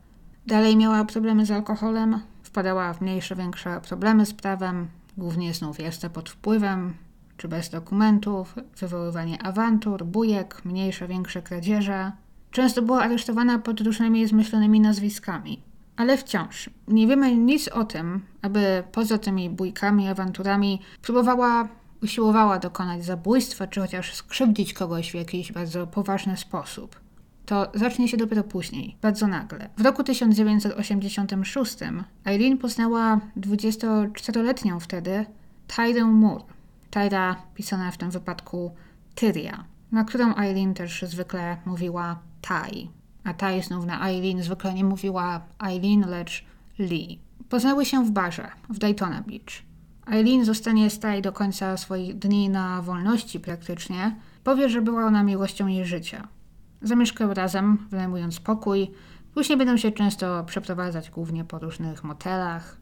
Dalej 0.47 0.77
miała 0.77 1.05
problemy 1.05 1.47
z 1.47 1.51
alkoholem, 1.51 2.21
wpadała 2.43 2.95
w 2.95 3.01
mniejsze, 3.01 3.37
większe 3.37 3.81
problemy 3.81 4.27
z 4.27 4.35
prawem, 4.35 4.89
głównie 5.17 5.55
znów 5.55 5.81
jeszcze 5.81 6.11
pod 6.11 6.31
wpływem, 6.31 6.95
czy 7.37 7.49
bez 7.49 7.71
dokumentów, 7.71 8.55
wywoływanie 8.79 9.43
awantur, 9.43 10.05
bujek, 10.05 10.65
mniejsze, 10.65 11.09
większe 11.09 11.43
kradzieże. 11.43 12.13
Często 12.51 12.83
była 12.83 13.03
aresztowana 13.03 13.59
pod 13.59 13.81
różnymi 13.81 14.27
zmyślonymi 14.27 14.81
nazwiskami. 14.81 15.72
Ale 15.97 16.17
wciąż 16.17 16.71
nie 16.89 17.07
wiemy 17.07 17.37
nic 17.37 17.69
o 17.69 17.85
tym, 17.85 18.21
aby 18.43 18.83
poza 18.93 19.19
tymi 19.19 19.51
bójkami, 19.51 20.09
awanturami 20.09 20.81
próbowała, 21.03 21.69
usiłowała 22.03 22.59
dokonać 22.59 23.05
zabójstwa, 23.05 23.67
czy 23.67 23.81
chociaż 23.81 24.15
skrzywdzić 24.15 24.73
kogoś 24.73 25.11
w 25.11 25.15
jakiś 25.15 25.53
bardzo 25.53 25.87
poważny 25.87 26.37
sposób. 26.37 27.01
To 27.47 27.71
zacznie 27.75 28.09
się 28.09 28.17
dopiero 28.17 28.45
później, 28.45 28.97
bardzo 29.03 29.27
nagle. 29.27 29.69
W 29.77 29.81
roku 29.81 30.05
1986 30.05 31.77
Eileen 32.25 32.59
poznała 32.59 33.21
24-letnią 33.37 34.81
wtedy 34.81 35.27
Tyrę 35.67 36.05
Moore, 36.05 36.45
Tyra 36.91 37.37
pisana 37.55 37.91
w 37.91 37.97
tym 37.97 38.11
wypadku 38.11 38.75
Tyria, 39.15 39.65
na 39.93 40.05
którą 40.05 40.37
Eileen 40.37 40.75
też 40.75 41.03
zwykle 41.03 41.57
mówiła 41.65 42.19
Tai. 42.41 42.91
A 43.25 43.35
Tai 43.35 43.63
znów 43.63 43.87
na 43.87 44.09
Eileen 44.09 44.43
zwykle 44.43 44.75
nie 44.75 44.85
mówiła 44.85 45.41
Eileen, 45.67 46.11
lecz 46.11 46.45
Lee. 46.79 47.19
Poznały 47.49 47.85
się 47.85 48.05
w 48.05 48.11
barze 48.11 48.49
w 48.71 48.79
Daytona 48.79 49.23
Beach. 49.27 49.63
Eileen 50.13 50.45
zostanie 50.45 50.91
z 50.91 51.01
do 51.23 51.33
końca 51.33 51.77
swoich 51.77 52.19
dni 52.19 52.49
na 52.49 52.83
wolności 52.83 53.41
praktycznie. 53.41 54.17
Powie, 54.45 54.69
że 54.69 54.83
była 54.83 55.07
ona 55.07 55.23
miłością 55.23 55.67
jej 55.67 55.85
życia. 55.85 56.29
Zamieszkały 56.83 57.35
razem, 57.35 57.79
wynajmując 57.91 58.41
pokój. 58.41 58.91
Później 59.35 59.59
będą 59.59 59.77
się 59.77 59.93
często 59.93 60.45
przeprowadzać 60.45 61.11
głównie 61.11 61.45
po 61.45 61.59
różnych 61.59 62.05
motelach 62.05 62.77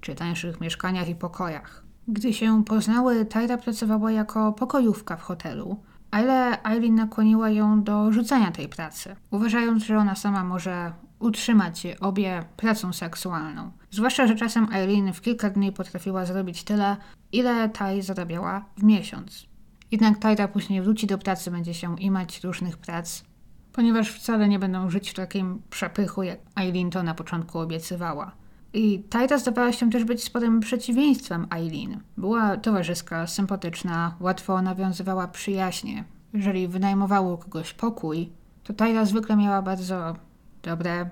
czy 0.00 0.14
tańszych 0.14 0.60
mieszkaniach 0.60 1.08
i 1.08 1.14
pokojach. 1.14 1.84
Gdy 2.08 2.32
się 2.32 2.64
poznały, 2.64 3.24
Tyra 3.24 3.58
pracowała 3.58 4.12
jako 4.12 4.52
pokojówka 4.52 5.16
w 5.16 5.22
hotelu, 5.22 5.82
ale 6.10 6.62
Eileen 6.62 6.94
nakłoniła 6.94 7.50
ją 7.50 7.82
do 7.82 8.12
rzucenia 8.12 8.50
tej 8.50 8.68
pracy, 8.68 9.16
uważając, 9.30 9.84
że 9.84 9.98
ona 9.98 10.14
sama 10.14 10.44
może 10.44 10.92
utrzymać 11.18 11.86
obie 12.00 12.44
pracą 12.56 12.92
seksualną. 12.92 13.70
Zwłaszcza, 13.90 14.26
że 14.26 14.34
czasem 14.34 14.72
Eileen 14.72 15.12
w 15.12 15.20
kilka 15.20 15.50
dni 15.50 15.72
potrafiła 15.72 16.24
zrobić 16.24 16.64
tyle, 16.64 16.96
ile 17.32 17.68
Ty 17.68 18.02
zarabiała 18.02 18.64
w 18.76 18.82
miesiąc. 18.82 19.46
Jednak 19.90 20.18
Tyra 20.18 20.48
później 20.48 20.82
wróci 20.82 21.06
do 21.06 21.18
pracy, 21.18 21.50
będzie 21.50 21.74
się 21.74 22.00
imać 22.00 22.44
różnych 22.44 22.78
prac, 22.78 23.24
ponieważ 23.72 24.10
wcale 24.10 24.48
nie 24.48 24.58
będą 24.58 24.90
żyć 24.90 25.10
w 25.10 25.14
takim 25.14 25.62
przepychu, 25.70 26.22
jak 26.22 26.38
Eileen 26.56 26.90
to 26.90 27.02
na 27.02 27.14
początku 27.14 27.58
obiecywała. 27.58 28.32
I 28.72 29.02
Tajta 29.02 29.38
zdawała 29.38 29.72
się 29.72 29.90
też 29.90 30.04
być 30.04 30.24
sporym 30.24 30.60
przeciwieństwem 30.60 31.46
Eileen. 31.50 32.00
Była 32.16 32.56
towarzyska, 32.56 33.26
sympatyczna, 33.26 34.14
łatwo 34.20 34.62
nawiązywała 34.62 35.28
przyjaźnie. 35.28 36.04
Jeżeli 36.32 36.68
wynajmowało 36.68 37.38
kogoś 37.38 37.72
pokój, 37.72 38.32
to 38.64 38.72
Tajta 38.72 39.04
zwykle 39.04 39.36
miała 39.36 39.62
bardzo 39.62 40.14
dobre 40.62 41.10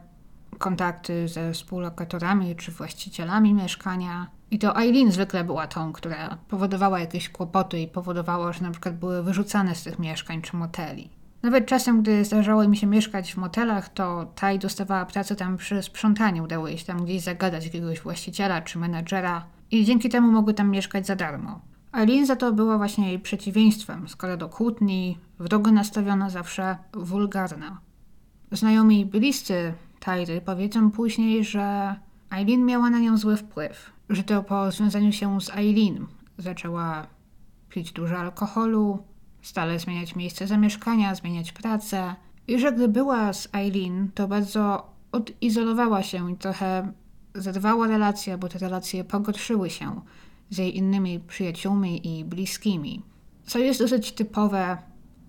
kontakty 0.59 1.29
ze 1.29 1.53
współlokatorami 1.53 2.57
czy 2.57 2.73
właścicielami 2.73 3.55
mieszkania. 3.55 4.27
I 4.51 4.59
to 4.59 4.77
Eileen 4.77 5.13
zwykle 5.13 5.45
była 5.45 5.67
tą, 5.67 5.93
która 5.93 6.39
powodowała 6.49 7.01
jakieś 7.01 7.29
kłopoty 7.29 7.81
i 7.81 7.89
powodowała, 7.89 8.53
że 8.53 8.63
na 8.63 8.71
przykład 8.71 8.97
były 8.97 9.23
wyrzucane 9.23 9.75
z 9.75 9.83
tych 9.83 9.99
mieszkań 9.99 10.43
czy 10.43 10.57
moteli. 10.57 11.11
Nawet 11.49 11.67
czasem, 11.67 12.03
gdy 12.03 12.25
zdarzało 12.25 12.69
mi 12.69 12.77
się 12.77 12.87
mieszkać 12.87 13.35
w 13.35 13.37
motelach, 13.37 13.89
to 13.89 14.33
Taj 14.35 14.59
dostawała 14.59 15.07
pracę 15.07 15.37
tam 15.37 15.57
przy 15.57 15.83
sprzątaniu. 15.83 16.45
Udało 16.45 16.69
jej 16.69 16.79
się 16.79 16.85
tam 16.85 17.05
gdzieś 17.05 17.23
zagadać 17.23 17.65
jakiegoś 17.65 18.01
właściciela 18.01 18.63
czy 18.63 18.79
menadżera 18.79 19.47
i 19.71 19.85
dzięki 19.85 20.09
temu 20.09 20.33
mogły 20.33 20.55
tam 20.55 20.71
mieszkać 20.71 21.07
za 21.07 21.17
darmo. 21.17 21.61
Eileen 21.93 22.27
za 22.27 22.37
to 22.37 22.53
była 22.53 22.79
właśnie 22.79 23.09
jej 23.09 23.19
przeciwieństwem, 23.19 24.09
skoro 24.09 24.37
do 24.37 24.49
kłótni, 24.49 25.19
wrogo 25.39 25.73
nastawiona 25.73 26.31
zawsze 26.31 26.77
wulgarna. 26.93 27.81
Znajomi 28.53 29.07
bliscy 29.07 29.75
Tajry 30.01 30.41
powiedzą 30.41 30.91
później, 30.91 31.45
że 31.45 31.97
Eileen 32.31 32.65
miała 32.65 32.91
na 32.91 32.99
nią 32.99 33.17
zły 33.17 33.37
wpływ, 33.37 33.93
że 34.11 34.23
to 34.23 34.43
po 34.43 34.71
związaniu 34.71 35.13
się 35.13 35.41
z 35.41 35.51
Eileen 35.51 36.07
zaczęła 36.39 37.07
pić 37.69 37.93
dużo 37.93 38.19
alkoholu, 38.19 39.03
stale 39.49 39.79
zmieniać 39.79 40.17
miejsce 40.17 40.47
zamieszkania, 40.47 41.15
zmieniać 41.15 41.53
pracę 41.53 42.15
i 42.47 42.59
że 42.59 42.73
gdy 42.73 42.89
była 42.89 43.33
z 43.33 43.49
Eileen, 43.53 44.11
to 44.15 44.29
bardzo 44.29 44.93
odizolowała 45.13 46.03
się 46.03 46.33
i 46.33 46.37
trochę 46.37 46.93
zerwała 47.35 47.87
relacje, 47.87 48.39
bo 48.39 48.49
te 48.49 48.59
relacje 48.59 49.05
pogorszyły 49.05 49.71
się 49.71 50.01
z 50.51 50.59
jej 50.59 50.77
innymi 50.77 51.21
przyjaciółmi 51.21 52.19
i 52.19 52.25
bliskimi. 52.25 53.03
Co 53.47 53.59
jest 53.59 53.81
dosyć 53.81 54.13
typowe 54.13 54.79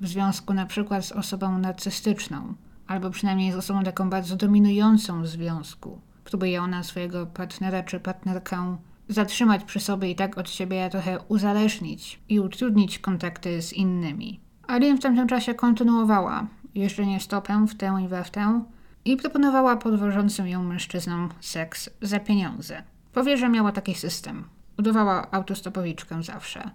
w 0.02 0.08
związku 0.08 0.54
na 0.54 0.66
przykład 0.66 1.06
z 1.06 1.12
osobą 1.12 1.58
narcystyczną, 1.58 2.54
albo 2.88 3.10
przynajmniej 3.10 3.52
z 3.52 3.56
osobą 3.56 3.84
taką 3.84 4.10
bardzo 4.10 4.36
dominującą 4.36 5.22
w 5.22 5.28
związku. 5.28 6.02
Próbuje 6.24 6.62
ona 6.62 6.84
swojego 6.84 7.26
partnera 7.26 7.84
czy 7.84 8.00
partnerkę 8.00 8.78
zatrzymać 9.10 9.64
przy 9.64 9.80
sobie 9.80 10.12
i 10.12 10.16
tak 10.16 10.38
od 10.38 10.50
siebie 10.50 10.90
trochę 10.90 11.20
uzależnić 11.20 12.20
i 12.30 12.40
utrudnić 12.40 13.00
kontakty 13.00 13.62
z 13.62 13.74
innymi. 13.74 14.40
Alien 14.68 14.98
w 14.98 15.02
tamtym 15.02 15.28
czasie 15.28 15.54
kontynuowała 15.54 16.48
jeżdżenie 16.76 17.20
stopem 17.20 17.68
w 17.68 17.76
tę 17.76 17.98
i 18.06 18.08
we 18.08 18.24
w 18.24 18.30
tę 18.30 18.64
i 19.06 19.18
proponowała 19.18 19.78
podwożącym 19.78 20.48
ją 20.48 20.64
mężczyznom 20.64 21.30
seks 21.40 21.90
za 22.02 22.20
pieniądze. 22.20 22.84
Powie, 23.14 23.38
że 23.38 23.50
miała 23.50 23.72
taki 23.72 23.96
system. 23.96 24.44
Udawała 24.80 25.32
autostopowiczkę 25.32 26.24
zawsze. 26.24 26.72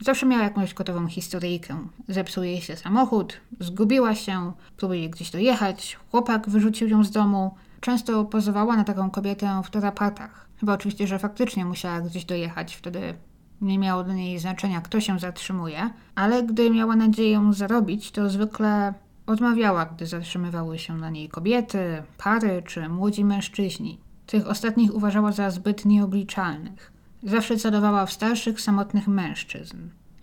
Zawsze 0.00 0.26
miała 0.26 0.42
jakąś 0.42 0.74
gotową 0.74 1.06
historyjkę. 1.06 1.86
Zepsuje 2.08 2.50
jej 2.50 2.60
się 2.60 2.76
samochód, 2.76 3.40
zgubiła 3.60 4.14
się, 4.14 4.52
próbuje 4.76 5.10
gdzieś 5.10 5.30
dojechać, 5.30 5.98
chłopak 6.10 6.48
wyrzucił 6.48 6.88
ją 6.88 7.04
z 7.04 7.10
domu. 7.10 7.54
Często 7.80 8.24
pozowała 8.24 8.76
na 8.76 8.84
taką 8.84 9.10
kobietę 9.10 9.62
w 9.64 9.70
tarapatach. 9.70 10.49
Chyba 10.60 10.72
oczywiście, 10.72 11.06
że 11.06 11.18
faktycznie 11.18 11.64
musiała 11.64 12.00
gdzieś 12.00 12.24
dojechać, 12.24 12.74
wtedy 12.74 13.14
nie 13.60 13.78
miało 13.78 14.04
dla 14.04 14.14
niej 14.14 14.38
znaczenia, 14.38 14.80
kto 14.80 15.00
się 15.00 15.18
zatrzymuje, 15.18 15.90
ale 16.14 16.42
gdy 16.42 16.70
miała 16.70 16.96
nadzieję 16.96 17.50
zarobić, 17.52 18.10
to 18.10 18.30
zwykle 18.30 18.94
odmawiała, 19.26 19.86
gdy 19.86 20.06
zatrzymywały 20.06 20.78
się 20.78 20.96
na 20.96 21.10
niej 21.10 21.28
kobiety, 21.28 22.02
pary 22.18 22.62
czy 22.66 22.88
młodzi 22.88 23.24
mężczyźni. 23.24 23.98
Tych 24.26 24.46
ostatnich 24.46 24.94
uważała 24.94 25.32
za 25.32 25.50
zbyt 25.50 25.84
nieobliczalnych. 25.84 26.92
Zawsze 27.22 27.56
celowała 27.56 28.06
w 28.06 28.12
starszych, 28.12 28.60
samotnych 28.60 29.08
mężczyzn. 29.08 29.76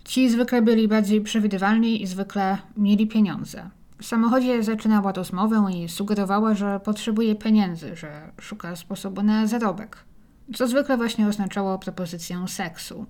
Ci 0.03 0.29
zwykle 0.29 0.61
byli 0.61 0.87
bardziej 0.87 1.21
przewidywalni 1.21 2.01
i 2.01 2.07
zwykle 2.07 2.57
mieli 2.77 3.07
pieniądze. 3.07 3.69
W 4.01 4.05
samochodzie 4.05 4.63
zaczynała 4.63 5.11
rozmowę 5.11 5.65
i 5.73 5.89
sugerowała, 5.89 6.53
że 6.53 6.79
potrzebuje 6.79 7.35
pieniędzy, 7.35 7.95
że 7.95 8.31
szuka 8.41 8.75
sposobu 8.75 9.23
na 9.23 9.47
zarobek. 9.47 10.06
Co 10.55 10.67
zwykle 10.67 10.97
właśnie 10.97 11.27
oznaczało 11.27 11.79
propozycję 11.79 12.47
seksu. 12.47 13.05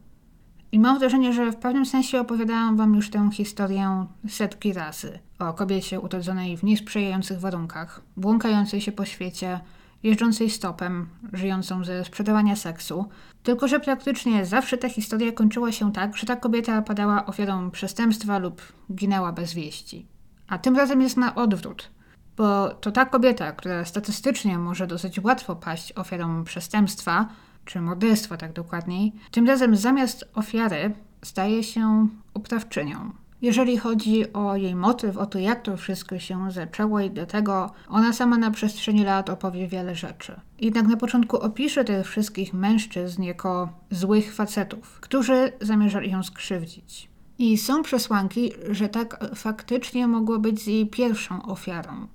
I 0.71 0.79
mam 0.79 0.99
wrażenie, 0.99 1.33
że 1.33 1.51
w 1.51 1.55
pewnym 1.55 1.85
sensie 1.85 2.19
opowiadałam 2.19 2.77
wam 2.77 2.95
już 2.95 3.09
tę 3.09 3.29
historię 3.33 4.05
setki 4.29 4.73
razy. 4.73 5.19
O 5.39 5.53
kobiecie 5.53 5.99
urodzonej 5.99 6.57
w 6.57 6.63
niesprzyjających 6.63 7.39
warunkach, 7.39 8.01
błąkającej 8.17 8.81
się 8.81 8.91
po 8.91 9.05
świecie, 9.05 9.59
jeżdżącej 10.03 10.49
stopem, 10.49 11.09
żyjącą 11.33 11.83
ze 11.83 12.05
sprzedawania 12.05 12.55
seksu. 12.55 13.05
Tylko, 13.43 13.67
że 13.67 13.79
praktycznie 13.79 14.45
zawsze 14.45 14.77
ta 14.77 14.89
historia 14.89 15.31
kończyła 15.31 15.71
się 15.71 15.91
tak, 15.91 16.17
że 16.17 16.27
ta 16.27 16.35
kobieta 16.35 16.81
padała 16.81 17.25
ofiarą 17.25 17.71
przestępstwa 17.71 18.37
lub 18.37 18.61
ginęła 18.93 19.31
bez 19.31 19.53
wieści. 19.53 20.05
A 20.47 20.57
tym 20.57 20.75
razem 20.75 21.01
jest 21.01 21.17
na 21.17 21.35
odwrót, 21.35 21.89
bo 22.37 22.69
to 22.69 22.91
ta 22.91 23.05
kobieta, 23.05 23.51
która 23.51 23.85
statystycznie 23.85 24.57
może 24.57 24.87
dosyć 24.87 25.19
łatwo 25.19 25.55
paść 25.55 25.93
ofiarą 25.93 26.43
przestępstwa, 26.43 27.27
czy 27.65 27.81
morderstwa 27.81 28.37
tak 28.37 28.53
dokładniej, 28.53 29.13
tym 29.31 29.47
razem 29.47 29.75
zamiast 29.75 30.25
ofiary 30.33 30.93
staje 31.23 31.63
się 31.63 32.07
oprawczynią. 32.33 33.11
Jeżeli 33.41 33.77
chodzi 33.77 34.33
o 34.33 34.55
jej 34.55 34.75
motyw, 34.75 35.17
o 35.17 35.25
to 35.25 35.39
jak 35.39 35.61
to 35.61 35.77
wszystko 35.77 36.19
się 36.19 36.51
zaczęło 36.51 36.99
i 36.99 37.11
do 37.11 37.25
tego 37.25 37.71
ona 37.89 38.13
sama 38.13 38.37
na 38.37 38.51
przestrzeni 38.51 39.03
lat 39.03 39.29
opowie 39.29 39.67
wiele 39.67 39.95
rzeczy. 39.95 40.39
Jednak 40.59 40.87
na 40.87 40.97
początku 40.97 41.37
opisze 41.37 41.83
tych 41.83 42.07
wszystkich 42.07 42.53
mężczyzn 42.53 43.23
jako 43.23 43.69
złych 43.91 44.33
facetów, 44.35 44.99
którzy 44.99 45.51
zamierzali 45.61 46.11
ją 46.11 46.23
skrzywdzić. 46.23 47.09
I 47.39 47.57
są 47.57 47.83
przesłanki, 47.83 48.51
że 48.69 48.89
tak 48.89 49.19
faktycznie 49.35 50.07
mogło 50.07 50.39
być 50.39 50.61
z 50.61 50.67
jej 50.67 50.87
pierwszą 50.87 51.43
ofiarą. 51.43 52.07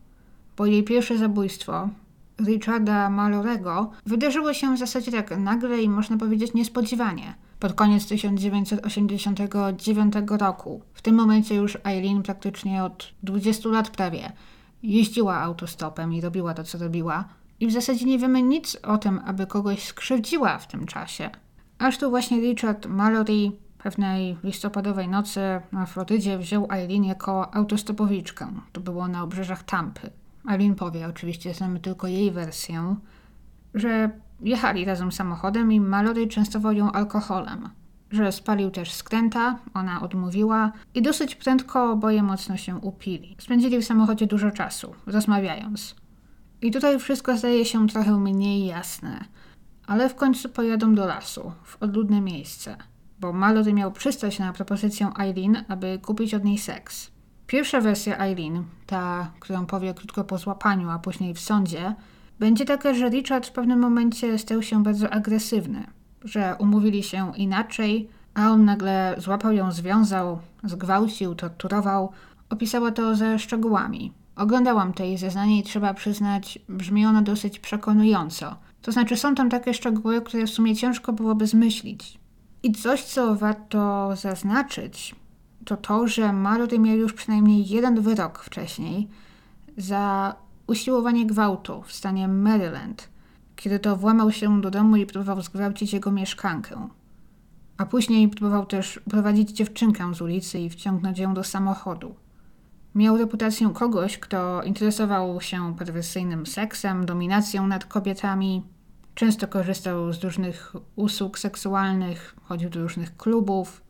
Bo 0.56 0.66
jej 0.66 0.84
pierwsze 0.84 1.18
zabójstwo, 1.18 1.88
Richarda 2.46 3.10
Malorego, 3.10 3.90
wydarzyło 4.06 4.54
się 4.54 4.74
w 4.74 4.78
zasadzie 4.78 5.12
tak 5.12 5.38
nagle 5.38 5.82
i 5.82 5.88
można 5.88 6.16
powiedzieć 6.16 6.54
niespodziewanie 6.54 7.34
pod 7.62 7.72
koniec 7.72 8.06
1989 8.06 10.14
roku. 10.28 10.82
W 10.94 11.02
tym 11.02 11.14
momencie 11.14 11.54
już 11.54 11.78
Eileen 11.84 12.22
praktycznie 12.22 12.84
od 12.84 13.12
20 13.22 13.68
lat 13.68 13.90
prawie 13.90 14.32
jeździła 14.82 15.40
autostopem 15.40 16.14
i 16.14 16.20
robiła 16.20 16.54
to, 16.54 16.64
co 16.64 16.78
robiła. 16.78 17.24
I 17.60 17.66
w 17.66 17.72
zasadzie 17.72 18.06
nie 18.06 18.18
wiemy 18.18 18.42
nic 18.42 18.76
o 18.82 18.98
tym, 18.98 19.20
aby 19.26 19.46
kogoś 19.46 19.82
skrzywdziła 19.82 20.58
w 20.58 20.66
tym 20.66 20.86
czasie. 20.86 21.30
Aż 21.78 21.98
tu 21.98 22.10
właśnie 22.10 22.40
Richard 22.40 22.86
Mallory 22.86 23.52
pewnej 23.82 24.36
listopadowej 24.44 25.08
nocy 25.08 25.40
na 25.72 25.86
Florydzie 25.86 26.38
wziął 26.38 26.66
Eileen 26.70 27.04
jako 27.04 27.54
autostopowiczkę. 27.54 28.52
To 28.72 28.80
było 28.80 29.08
na 29.08 29.22
obrzeżach 29.22 29.62
Tampy. 29.62 30.10
Eileen 30.50 30.74
powie, 30.74 31.06
oczywiście 31.06 31.54
znamy 31.54 31.80
tylko 31.80 32.06
jej 32.06 32.30
wersję, 32.30 32.96
że 33.74 34.10
Jechali 34.42 34.84
razem 34.84 35.12
samochodem 35.12 35.72
i 35.72 35.80
Mallory 35.80 36.26
częstował 36.26 36.72
ją 36.72 36.92
alkoholem. 36.92 37.68
Że 38.10 38.32
spalił 38.32 38.70
też 38.70 38.92
skręta, 38.92 39.58
ona 39.74 40.02
odmówiła 40.02 40.72
i 40.94 41.02
dosyć 41.02 41.34
prędko 41.34 41.92
oboje 41.92 42.22
mocno 42.22 42.56
się 42.56 42.76
upili. 42.76 43.36
Spędzili 43.38 43.78
w 43.78 43.84
samochodzie 43.84 44.26
dużo 44.26 44.50
czasu, 44.50 44.94
rozmawiając. 45.06 45.96
I 46.62 46.70
tutaj 46.70 46.98
wszystko 46.98 47.36
zdaje 47.36 47.64
się 47.64 47.88
trochę 47.88 48.18
mniej 48.18 48.66
jasne, 48.66 49.24
ale 49.86 50.08
w 50.08 50.14
końcu 50.14 50.48
pojadą 50.48 50.94
do 50.94 51.06
lasu, 51.06 51.52
w 51.64 51.82
odludne 51.82 52.20
miejsce, 52.20 52.76
bo 53.20 53.32
Mallory 53.32 53.72
miał 53.72 53.92
przystać 53.92 54.38
na 54.38 54.52
propozycję 54.52 55.10
Eileen, 55.18 55.64
aby 55.68 55.98
kupić 56.02 56.34
od 56.34 56.44
niej 56.44 56.58
seks. 56.58 57.10
Pierwsza 57.52 57.80
wersja 57.80 58.18
Eileen, 58.18 58.64
ta, 58.86 59.30
którą 59.40 59.66
powie 59.66 59.94
krótko 59.94 60.24
po 60.24 60.38
złapaniu, 60.38 60.90
a 60.90 60.98
później 60.98 61.34
w 61.34 61.40
sądzie, 61.40 61.94
będzie 62.38 62.64
taka, 62.64 62.94
że 62.94 63.08
Richard 63.08 63.46
w 63.46 63.52
pewnym 63.52 63.78
momencie 63.78 64.38
stał 64.38 64.62
się 64.62 64.82
bardzo 64.82 65.10
agresywny, 65.10 65.86
że 66.24 66.56
umówili 66.58 67.02
się 67.02 67.32
inaczej, 67.36 68.08
a 68.34 68.50
on 68.50 68.64
nagle 68.64 69.14
złapał 69.18 69.52
ją, 69.52 69.72
związał, 69.72 70.38
zgwałcił, 70.64 71.34
torturował. 71.34 72.12
Opisała 72.50 72.90
to 72.90 73.16
ze 73.16 73.38
szczegółami. 73.38 74.12
Oglądałam 74.36 74.92
tej 74.92 75.18
zeznanie 75.18 75.58
i 75.58 75.62
trzeba 75.62 75.94
przyznać, 75.94 76.58
brzmi 76.68 77.06
ono 77.06 77.22
dosyć 77.22 77.58
przekonująco. 77.58 78.56
To 78.82 78.92
znaczy, 78.92 79.16
są 79.16 79.34
tam 79.34 79.50
takie 79.50 79.74
szczegóły, 79.74 80.22
które 80.22 80.46
w 80.46 80.50
sumie 80.50 80.76
ciężko 80.76 81.12
byłoby 81.12 81.46
zmyślić. 81.46 82.18
I 82.62 82.72
coś, 82.72 83.04
co 83.04 83.34
warto 83.34 84.10
zaznaczyć, 84.16 85.14
to 85.64 85.76
to, 85.76 86.08
że 86.08 86.32
Mallory 86.32 86.78
miał 86.78 86.96
już 86.96 87.12
przynajmniej 87.12 87.68
jeden 87.68 88.00
wyrok 88.00 88.38
wcześniej 88.38 89.08
za 89.76 90.34
usiłowanie 90.66 91.26
gwałtu 91.26 91.82
w 91.82 91.92
stanie 91.92 92.28
Maryland, 92.28 93.08
kiedy 93.56 93.78
to 93.78 93.96
włamał 93.96 94.32
się 94.32 94.60
do 94.60 94.70
domu 94.70 94.96
i 94.96 95.06
próbował 95.06 95.42
zgwałcić 95.42 95.92
jego 95.92 96.10
mieszkankę. 96.12 96.88
A 97.76 97.86
później 97.86 98.28
próbował 98.28 98.66
też 98.66 99.00
prowadzić 99.10 99.50
dziewczynkę 99.50 100.14
z 100.14 100.20
ulicy 100.20 100.58
i 100.58 100.70
wciągnąć 100.70 101.18
ją 101.18 101.34
do 101.34 101.44
samochodu. 101.44 102.14
Miał 102.94 103.16
reputację 103.16 103.70
kogoś, 103.74 104.18
kto 104.18 104.62
interesował 104.62 105.40
się 105.40 105.76
perwersyjnym 105.76 106.46
seksem, 106.46 107.06
dominacją 107.06 107.66
nad 107.66 107.84
kobietami. 107.84 108.62
Często 109.14 109.48
korzystał 109.48 110.12
z 110.12 110.24
różnych 110.24 110.72
usług 110.96 111.38
seksualnych, 111.38 112.36
chodził 112.42 112.70
do 112.70 112.82
różnych 112.82 113.16
klubów. 113.16 113.82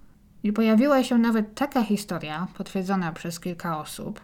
I 0.43 0.53
pojawiła 0.53 1.05
się 1.05 1.18
nawet 1.18 1.55
taka 1.55 1.82
historia, 1.82 2.47
potwierdzona 2.59 3.12
przez 3.12 3.40
kilka 3.40 3.78
osób, 3.78 4.20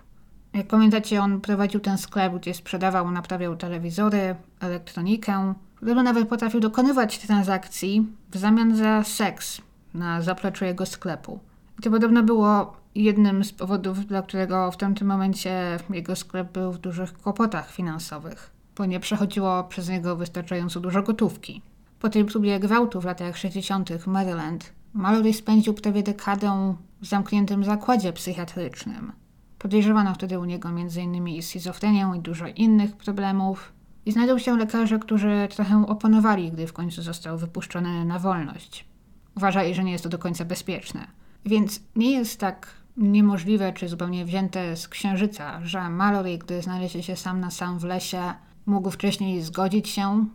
Jak 0.52 0.66
pamiętacie, 0.66 1.22
on 1.22 1.40
prowadził 1.40 1.80
ten 1.80 1.98
sklep, 1.98 2.34
gdzie 2.34 2.54
sprzedawał, 2.54 3.10
naprawiał 3.10 3.56
telewizory, 3.56 4.34
elektronikę, 4.60 5.54
gdyby 5.82 6.02
nawet 6.02 6.28
potrafił 6.28 6.60
dokonywać 6.60 7.18
transakcji 7.18 8.06
w 8.30 8.36
zamian 8.36 8.76
za 8.76 9.04
seks 9.04 9.60
na 9.94 10.22
zapleczu 10.22 10.64
jego 10.64 10.86
sklepu. 10.86 11.40
I 11.78 11.82
to 11.82 11.90
podobno 11.90 12.22
było 12.22 12.76
jednym 12.94 13.44
z 13.44 13.52
powodów, 13.52 14.06
dla 14.06 14.22
którego 14.22 14.70
w 14.70 14.76
tamtym 14.76 15.06
momencie 15.06 15.78
jego 15.90 16.16
sklep 16.16 16.52
był 16.52 16.72
w 16.72 16.78
dużych 16.78 17.12
kłopotach 17.12 17.70
finansowych, 17.70 18.50
bo 18.76 18.86
nie 18.86 19.00
przechodziło 19.00 19.64
przez 19.64 19.88
niego 19.88 20.16
wystarczająco 20.16 20.80
dużo 20.80 21.02
gotówki. 21.02 21.62
Po 22.00 22.08
tej 22.08 22.24
próbie 22.24 22.60
gwałtu 22.60 23.00
w 23.00 23.04
latach 23.04 23.36
60. 23.36 23.90
w 23.92 24.06
Maryland, 24.06 24.72
Mallory 24.92 25.32
spędził 25.32 25.74
prawie 25.74 26.02
dekadę 26.02 26.74
w 27.00 27.06
zamkniętym 27.06 27.64
zakładzie 27.64 28.12
psychiatrycznym. 28.12 29.12
Podejrzewano 29.58 30.14
wtedy 30.14 30.38
u 30.38 30.44
niego 30.44 30.68
m.in. 30.68 31.42
schizofrenię 31.42 32.12
i 32.16 32.20
dużo 32.20 32.46
innych 32.46 32.96
problemów. 32.96 33.72
I 34.06 34.12
znajdą 34.12 34.38
się 34.38 34.56
lekarze, 34.56 34.98
którzy 34.98 35.48
trochę 35.50 35.86
oponowali, 35.86 36.52
gdy 36.52 36.66
w 36.66 36.72
końcu 36.72 37.02
został 37.02 37.38
wypuszczony 37.38 38.04
na 38.04 38.18
wolność. 38.18 38.88
Uważali, 39.36 39.74
że 39.74 39.84
nie 39.84 39.92
jest 39.92 40.04
to 40.04 40.10
do 40.10 40.18
końca 40.18 40.44
bezpieczne. 40.44 41.06
Więc 41.44 41.80
nie 41.96 42.12
jest 42.12 42.40
tak 42.40 42.66
niemożliwe 42.96 43.72
czy 43.72 43.88
zupełnie 43.88 44.24
wzięte 44.24 44.76
z 44.76 44.88
księżyca, 44.88 45.60
że 45.66 45.90
Mallory, 45.90 46.38
gdy 46.38 46.62
znaleźli 46.62 47.02
się 47.02 47.16
sam 47.16 47.40
na 47.40 47.50
sam 47.50 47.78
w 47.78 47.84
lesie, 47.84 48.34
mógł 48.66 48.90
wcześniej 48.90 49.42
zgodzić 49.42 49.88
się 49.88 50.26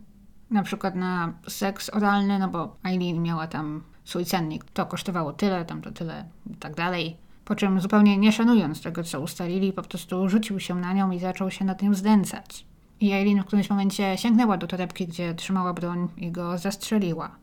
na 0.50 0.64
przykład 0.64 0.96
na 0.96 1.34
seks 1.48 1.90
oralny, 1.94 2.40
no 2.40 2.48
bo 2.48 2.76
Eileen 2.84 3.22
miała 3.22 3.48
tam 3.48 3.84
swój 4.06 4.26
cennik, 4.26 4.64
to 4.64 4.86
kosztowało 4.86 5.34
tyle, 5.34 5.66
tam 5.66 5.82
to 5.82 5.92
tyle 5.92 6.26
i 6.52 6.56
tak 6.56 6.76
dalej. 6.76 7.18
Po 7.46 7.56
czym 7.56 7.82
zupełnie 7.82 8.18
nie 8.18 8.32
szanując 8.32 8.82
tego, 8.82 9.04
co 9.04 9.22
ustalili, 9.22 9.74
po 9.74 9.82
prostu 9.82 10.30
rzucił 10.30 10.60
się 10.60 10.76
na 10.76 10.94
nią 10.94 11.12
i 11.12 11.20
zaczął 11.20 11.52
się 11.52 11.66
nad 11.66 11.82
nią 11.82 11.94
zdęcać. 11.94 12.66
I 13.00 13.12
Eileen 13.12 13.42
w 13.42 13.46
którymś 13.46 13.70
momencie 13.70 14.18
sięgnęła 14.18 14.58
do 14.58 14.68
torebki, 14.68 15.08
gdzie 15.08 15.34
trzymała 15.34 15.74
broń 15.74 16.08
i 16.18 16.32
go 16.32 16.58
zastrzeliła. 16.58 17.36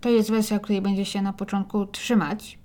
To 0.00 0.08
jest 0.08 0.30
wersja, 0.30 0.58
której 0.58 0.82
będzie 0.82 1.04
się 1.04 1.22
na 1.22 1.32
początku 1.32 1.86
trzymać. 1.86 2.58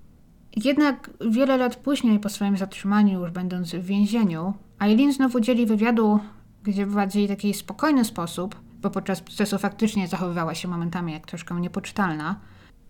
Jednak 0.55 1.09
wiele 1.29 1.57
lat 1.57 1.75
później, 1.75 2.19
po 2.19 2.29
swoim 2.29 2.57
zatrzymaniu, 2.57 3.21
już 3.21 3.31
będąc 3.31 3.75
w 3.75 3.85
więzieniu, 3.85 4.53
Eileen 4.79 5.13
znowu 5.13 5.37
udzieli 5.37 5.65
wywiadu, 5.65 6.19
gdzie 6.63 6.85
w 6.85 6.95
bardziej 6.95 7.27
taki 7.27 7.53
spokojny 7.53 8.05
sposób, 8.05 8.55
bo 8.81 8.89
podczas 8.89 9.21
procesu 9.21 9.57
faktycznie 9.57 10.07
zachowywała 10.07 10.55
się 10.55 10.67
momentami 10.67 11.13
jak 11.13 11.25
troszkę 11.25 11.61
niepoczytalna, 11.61 12.39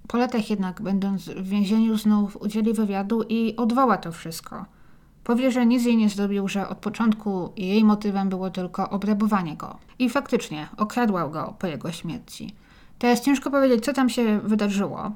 po 0.07 0.17
latach 0.17 0.49
jednak, 0.49 0.81
będąc 0.81 1.23
w 1.23 1.47
więzieniu, 1.49 1.97
znów 1.97 2.41
udzieli 2.41 2.73
wywiadu 2.73 3.23
i 3.29 3.55
odwoła 3.55 3.97
to 3.97 4.11
wszystko. 4.11 4.65
Powie, 5.23 5.51
że 5.51 5.65
nic 5.65 5.85
jej 5.85 5.97
nie 5.97 6.09
zrobił, 6.09 6.47
że 6.47 6.69
od 6.69 6.77
początku 6.77 7.53
jej 7.57 7.83
motywem 7.83 8.29
było 8.29 8.49
tylko 8.49 8.89
obrabowanie 8.89 9.57
go. 9.57 9.77
I 9.99 10.09
faktycznie 10.09 10.67
okradła 10.77 11.27
go 11.27 11.55
po 11.59 11.67
jego 11.67 11.91
śmierci. 11.91 12.55
Teraz 12.99 13.21
ciężko 13.21 13.51
powiedzieć, 13.51 13.85
co 13.85 13.93
tam 13.93 14.09
się 14.09 14.39
wydarzyło, 14.39 15.11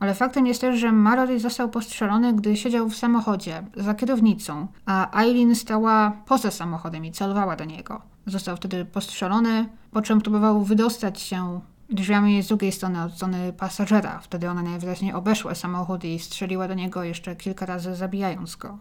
ale 0.00 0.14
faktem 0.14 0.46
jest 0.46 0.60
też, 0.60 0.80
że 0.80 0.92
Mallory 0.92 1.40
został 1.40 1.68
postrzelony, 1.68 2.32
gdy 2.32 2.56
siedział 2.56 2.88
w 2.88 2.96
samochodzie 2.96 3.62
za 3.76 3.94
kierownicą, 3.94 4.66
a 4.86 5.20
Eileen 5.22 5.54
stała 5.54 6.12
poza 6.26 6.50
samochodem 6.50 7.04
i 7.04 7.12
celowała 7.12 7.56
do 7.56 7.64
niego. 7.64 8.02
Został 8.26 8.56
wtedy 8.56 8.84
postrzelony, 8.84 9.68
po 9.90 10.02
czym 10.02 10.20
próbował 10.20 10.62
wydostać 10.62 11.20
się 11.20 11.60
drzwiami 11.90 12.42
z 12.42 12.48
drugiej 12.48 12.72
strony, 12.72 13.02
od 13.02 13.14
strony 13.14 13.52
pasażera. 13.52 14.18
Wtedy 14.18 14.50
ona 14.50 14.62
najwyraźniej 14.62 15.12
obeszła 15.12 15.54
samochód 15.54 16.04
i 16.04 16.18
strzeliła 16.18 16.68
do 16.68 16.74
niego 16.74 17.04
jeszcze 17.04 17.36
kilka 17.36 17.66
razy, 17.66 17.94
zabijając 17.94 18.56
go. 18.56 18.78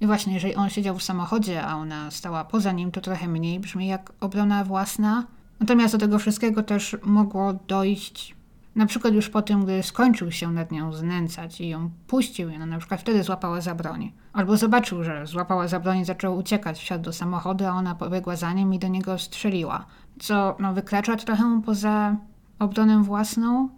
I 0.00 0.06
właśnie, 0.06 0.34
jeżeli 0.34 0.54
on 0.54 0.70
siedział 0.70 0.98
w 0.98 1.02
samochodzie, 1.02 1.62
a 1.62 1.76
ona 1.76 2.10
stała 2.10 2.44
poza 2.44 2.72
nim, 2.72 2.90
to 2.90 3.00
trochę 3.00 3.28
mniej 3.28 3.60
brzmi 3.60 3.86
jak 3.86 4.12
obrona 4.20 4.64
własna. 4.64 5.26
Natomiast 5.60 5.94
do 5.94 5.98
tego 5.98 6.18
wszystkiego 6.18 6.62
też 6.62 6.96
mogło 7.02 7.52
dojść 7.52 8.34
na 8.76 8.86
przykład 8.86 9.14
już 9.14 9.28
po 9.28 9.42
tym, 9.42 9.64
gdy 9.64 9.82
skończył 9.82 10.32
się 10.32 10.52
nad 10.52 10.72
nią 10.72 10.92
znęcać 10.92 11.60
i 11.60 11.68
ją 11.68 11.90
puścił, 12.06 12.50
i 12.50 12.56
ona 12.56 12.66
na 12.66 12.78
przykład 12.78 13.00
wtedy 13.00 13.22
złapała 13.22 13.60
za 13.60 13.74
broń. 13.74 14.12
Albo 14.32 14.56
zobaczył, 14.56 15.04
że 15.04 15.26
złapała 15.26 15.68
za 15.68 15.80
broń 15.80 15.98
i 15.98 16.04
zaczął 16.04 16.36
uciekać, 16.36 16.78
wsiadł 16.78 17.04
do 17.04 17.12
samochodu, 17.12 17.64
a 17.66 17.70
ona 17.70 17.94
pobiegła 17.94 18.36
za 18.36 18.52
nim 18.52 18.74
i 18.74 18.78
do 18.78 18.88
niego 18.88 19.18
strzeliła. 19.18 19.86
Co 20.18 20.56
no, 20.58 20.74
wykracza 20.74 21.16
trochę 21.16 21.60
poza 21.66 22.16
obronę 22.60 23.02
własną, 23.02 23.68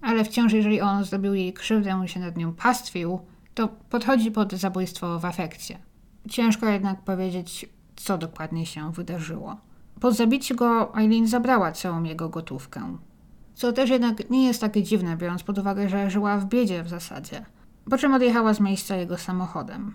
ale 0.00 0.24
wciąż 0.24 0.52
jeżeli 0.52 0.80
on 0.80 1.04
zrobił 1.04 1.34
jej 1.34 1.52
krzywdę 1.52 2.00
i 2.04 2.08
się 2.08 2.20
nad 2.20 2.36
nią 2.36 2.52
pastwił, 2.54 3.20
to 3.54 3.68
podchodzi 3.68 4.30
pod 4.30 4.52
zabójstwo 4.52 5.18
w 5.18 5.24
afekcie. 5.24 5.78
Ciężko 6.28 6.66
jednak 6.66 7.02
powiedzieć, 7.02 7.66
co 7.96 8.18
dokładnie 8.18 8.66
się 8.66 8.92
wydarzyło. 8.92 9.56
Po 10.00 10.12
zabiciu 10.12 10.54
go 10.54 10.96
Eileen 10.96 11.26
zabrała 11.26 11.72
całą 11.72 12.02
jego 12.02 12.28
gotówkę. 12.28 12.96
Co 13.54 13.72
też 13.72 13.90
jednak 13.90 14.30
nie 14.30 14.46
jest 14.46 14.60
takie 14.60 14.82
dziwne, 14.82 15.16
biorąc 15.16 15.42
pod 15.42 15.58
uwagę, 15.58 15.88
że 15.88 16.10
żyła 16.10 16.38
w 16.38 16.46
biedzie 16.46 16.82
w 16.82 16.88
zasadzie. 16.88 17.46
Po 17.90 17.98
czym 17.98 18.14
odjechała 18.14 18.54
z 18.54 18.60
miejsca 18.60 18.96
jego 18.96 19.18
samochodem. 19.18 19.94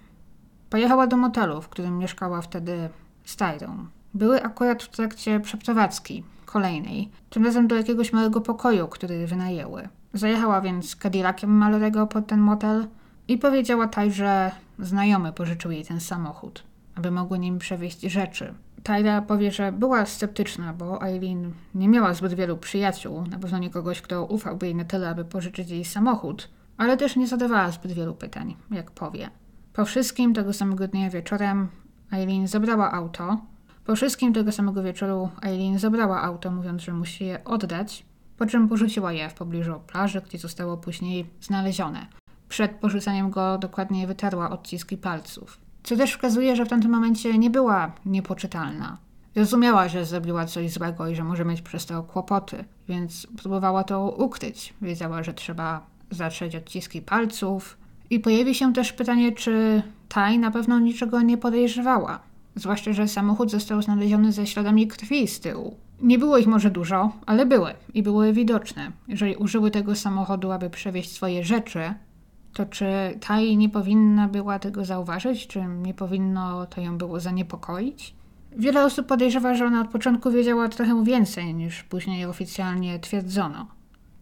Pojechała 0.69 1.07
do 1.07 1.17
motelu, 1.17 1.61
w 1.61 1.69
którym 1.69 1.97
mieszkała 1.97 2.41
wtedy 2.41 2.89
z 3.25 3.35
Tyrą. 3.35 3.85
Były 4.13 4.43
akurat 4.43 4.83
w 4.83 4.89
trakcie 4.89 5.39
przeprowadzki, 5.39 6.23
kolejnej, 6.51 7.09
tym 7.29 7.45
razem 7.45 7.67
do 7.67 7.75
jakiegoś 7.75 8.13
małego 8.13 8.41
pokoju, 8.41 8.87
który 8.87 9.27
wynajęły. 9.27 9.87
Zajechała 10.13 10.61
więc 10.61 10.95
Cadillaciem 10.95 11.49
Malorego 11.49 12.07
pod 12.07 12.27
ten 12.27 12.39
motel 12.39 12.87
i 13.27 13.37
powiedziała 13.37 13.87
Taj, 13.87 14.11
że 14.11 14.51
znajomy 14.79 15.33
pożyczył 15.33 15.71
jej 15.71 15.85
ten 15.85 15.99
samochód, 15.99 16.63
aby 16.95 17.11
mogły 17.11 17.39
nim 17.39 17.59
przewieźć 17.59 18.01
rzeczy. 18.01 18.53
Tyra 18.83 19.21
powie, 19.21 19.51
że 19.51 19.71
była 19.71 20.05
sceptyczna, 20.05 20.73
bo 20.73 21.01
Eileen 21.01 21.53
nie 21.75 21.89
miała 21.89 22.13
zbyt 22.13 22.33
wielu 22.33 22.57
przyjaciół, 22.57 23.23
na 23.27 23.39
pewno 23.39 23.57
nie 23.57 23.69
kogoś, 23.69 24.01
kto 24.01 24.25
ufałby 24.25 24.65
jej 24.65 24.75
na 24.75 24.85
tyle, 24.85 25.09
aby 25.09 25.25
pożyczyć 25.25 25.69
jej 25.69 25.85
samochód, 25.85 26.49
ale 26.77 26.97
też 26.97 27.15
nie 27.15 27.27
zadawała 27.27 27.71
zbyt 27.71 27.91
wielu 27.91 28.13
pytań, 28.13 28.55
jak 28.71 28.91
powie. 28.91 29.29
Po 29.73 29.85
wszystkim 29.85 30.33
tego 30.33 30.53
samego 30.53 30.87
dnia 30.87 31.09
wieczorem 31.09 31.67
Eileen 32.11 32.47
zabrała 32.47 32.91
auto. 32.91 33.37
Po 33.85 33.95
wszystkim 33.95 34.33
tego 34.33 34.51
samego 34.51 34.83
wieczoru 34.83 35.29
Eileen 35.41 35.79
zabrała 35.79 36.21
auto, 36.21 36.51
mówiąc, 36.51 36.81
że 36.81 36.93
musi 36.93 37.25
je 37.25 37.43
oddać, 37.43 38.05
po 38.37 38.45
czym 38.45 38.69
porzuciła 38.69 39.13
je 39.13 39.29
w 39.29 39.33
pobliżu 39.33 39.81
plaży, 39.87 40.21
gdzie 40.21 40.37
zostało 40.37 40.77
później 40.77 41.25
znalezione. 41.41 42.07
Przed 42.49 42.71
porzuceniem 42.71 43.29
go 43.29 43.57
dokładnie 43.57 44.07
wytarła 44.07 44.49
odciski 44.49 44.97
palców. 44.97 45.57
Co 45.83 45.95
też 45.95 46.11
wskazuje, 46.11 46.55
że 46.55 46.65
w 46.65 46.69
tamtym 46.69 46.91
momencie 46.91 47.37
nie 47.37 47.49
była 47.49 47.91
niepoczytalna. 48.05 48.97
Rozumiała, 49.35 49.87
że 49.87 50.05
zrobiła 50.05 50.45
coś 50.45 50.71
złego 50.71 51.07
i 51.07 51.15
że 51.15 51.23
może 51.23 51.45
mieć 51.45 51.61
przez 51.61 51.85
to 51.85 52.03
kłopoty, 52.03 52.63
więc 52.87 53.27
próbowała 53.41 53.83
to 53.83 54.09
ukryć. 54.09 54.73
Wiedziała, 54.81 55.23
że 55.23 55.33
trzeba 55.33 55.85
zatrzeć 56.11 56.55
odciski 56.55 57.01
palców. 57.01 57.77
I 58.09 58.19
pojawi 58.19 58.55
się 58.55 58.73
też 58.73 58.93
pytanie, 58.93 59.31
czy 59.31 59.83
Taj 60.09 60.39
na 60.39 60.51
pewno 60.51 60.79
niczego 60.79 61.21
nie 61.21 61.37
podejrzewała. 61.37 62.19
Zwłaszcza, 62.55 62.93
że 62.93 63.07
samochód 63.07 63.51
został 63.51 63.81
znaleziony 63.81 64.31
ze 64.31 64.47
śladami 64.47 64.87
krwi 64.87 65.27
z 65.27 65.39
tyłu. 65.39 65.77
Nie 66.01 66.19
było 66.19 66.37
ich 66.37 66.47
może 66.47 66.71
dużo, 66.71 67.11
ale 67.25 67.45
były 67.45 67.73
i 67.93 68.03
były 68.03 68.33
widoczne. 68.33 68.91
Jeżeli 69.07 69.35
użyły 69.35 69.71
tego 69.71 69.95
samochodu, 69.95 70.51
aby 70.51 70.69
przewieźć 70.69 71.11
swoje 71.11 71.43
rzeczy, 71.43 71.93
to 72.53 72.65
czy 72.65 72.85
Taj 73.19 73.57
nie 73.57 73.69
powinna 73.69 74.27
była 74.27 74.59
tego 74.59 74.85
zauważyć? 74.85 75.47
Czy 75.47 75.65
nie 75.65 75.93
powinno 75.93 76.65
to 76.65 76.81
ją 76.81 76.97
było 76.97 77.19
zaniepokoić? 77.19 78.15
Wiele 78.57 78.85
osób 78.85 79.07
podejrzewa, 79.07 79.55
że 79.55 79.65
ona 79.65 79.81
od 79.81 79.87
początku 79.87 80.31
wiedziała 80.31 80.69
trochę 80.69 81.03
więcej 81.03 81.53
niż 81.53 81.83
później 81.83 82.25
oficjalnie 82.25 82.99
twierdzono. 82.99 83.67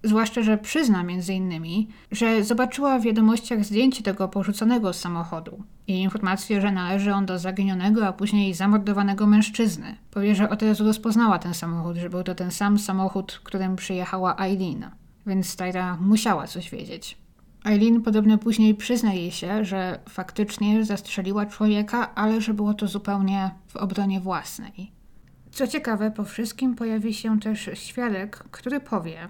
Zwłaszcza, 0.04 0.42
że 0.42 0.58
przyzna 0.58 1.04
między 1.04 1.34
innymi, 1.34 1.88
że 2.12 2.44
zobaczyła 2.44 3.00
w 3.00 3.04
wiadomościach 3.04 3.66
zdjęcie 3.66 4.04
tego 4.04 4.28
porzuconego 4.28 4.94
samochodu 4.94 5.64
i 5.88 6.02
informację, 6.02 6.62
że 6.62 6.72
należy 6.72 7.14
on 7.14 7.26
do 7.26 7.40
zaginionego, 7.40 8.08
a 8.08 8.14
później 8.14 8.54
zamordowanego 8.54 9.28
mężczyzny. 9.28 9.96
Powie, 10.12 10.36
że 10.36 10.50
od 10.50 10.62
razu 10.64 10.86
rozpoznała 10.86 11.40
ten 11.40 11.54
samochód, 11.54 11.98
że 11.98 12.10
był 12.10 12.24
to 12.24 12.36
ten 12.36 12.52
sam 12.52 12.80
samochód, 12.80 13.42
którym 13.44 13.76
przyjechała 13.76 14.38
Eileen. 14.38 14.86
Więc 15.28 15.56
Tyra 15.56 15.98
musiała 16.02 16.48
coś 16.48 16.70
wiedzieć. 16.70 17.18
Eileen 17.66 18.02
podobno 18.02 18.38
później 18.38 18.76
przyzna 18.76 19.14
jej 19.14 19.32
się, 19.32 19.66
że 19.66 20.00
faktycznie 20.10 20.86
zastrzeliła 20.86 21.46
człowieka, 21.46 22.16
ale 22.16 22.42
że 22.42 22.54
było 22.54 22.74
to 22.74 22.88
zupełnie 22.88 23.52
w 23.68 23.76
obronie 23.76 24.20
własnej. 24.20 24.92
Co 25.52 25.68
ciekawe, 25.68 26.12
po 26.12 26.24
wszystkim 26.24 26.76
pojawi 26.76 27.14
się 27.14 27.40
też 27.40 27.70
świadek, 27.74 28.44
który 28.52 28.80
powie, 28.80 29.30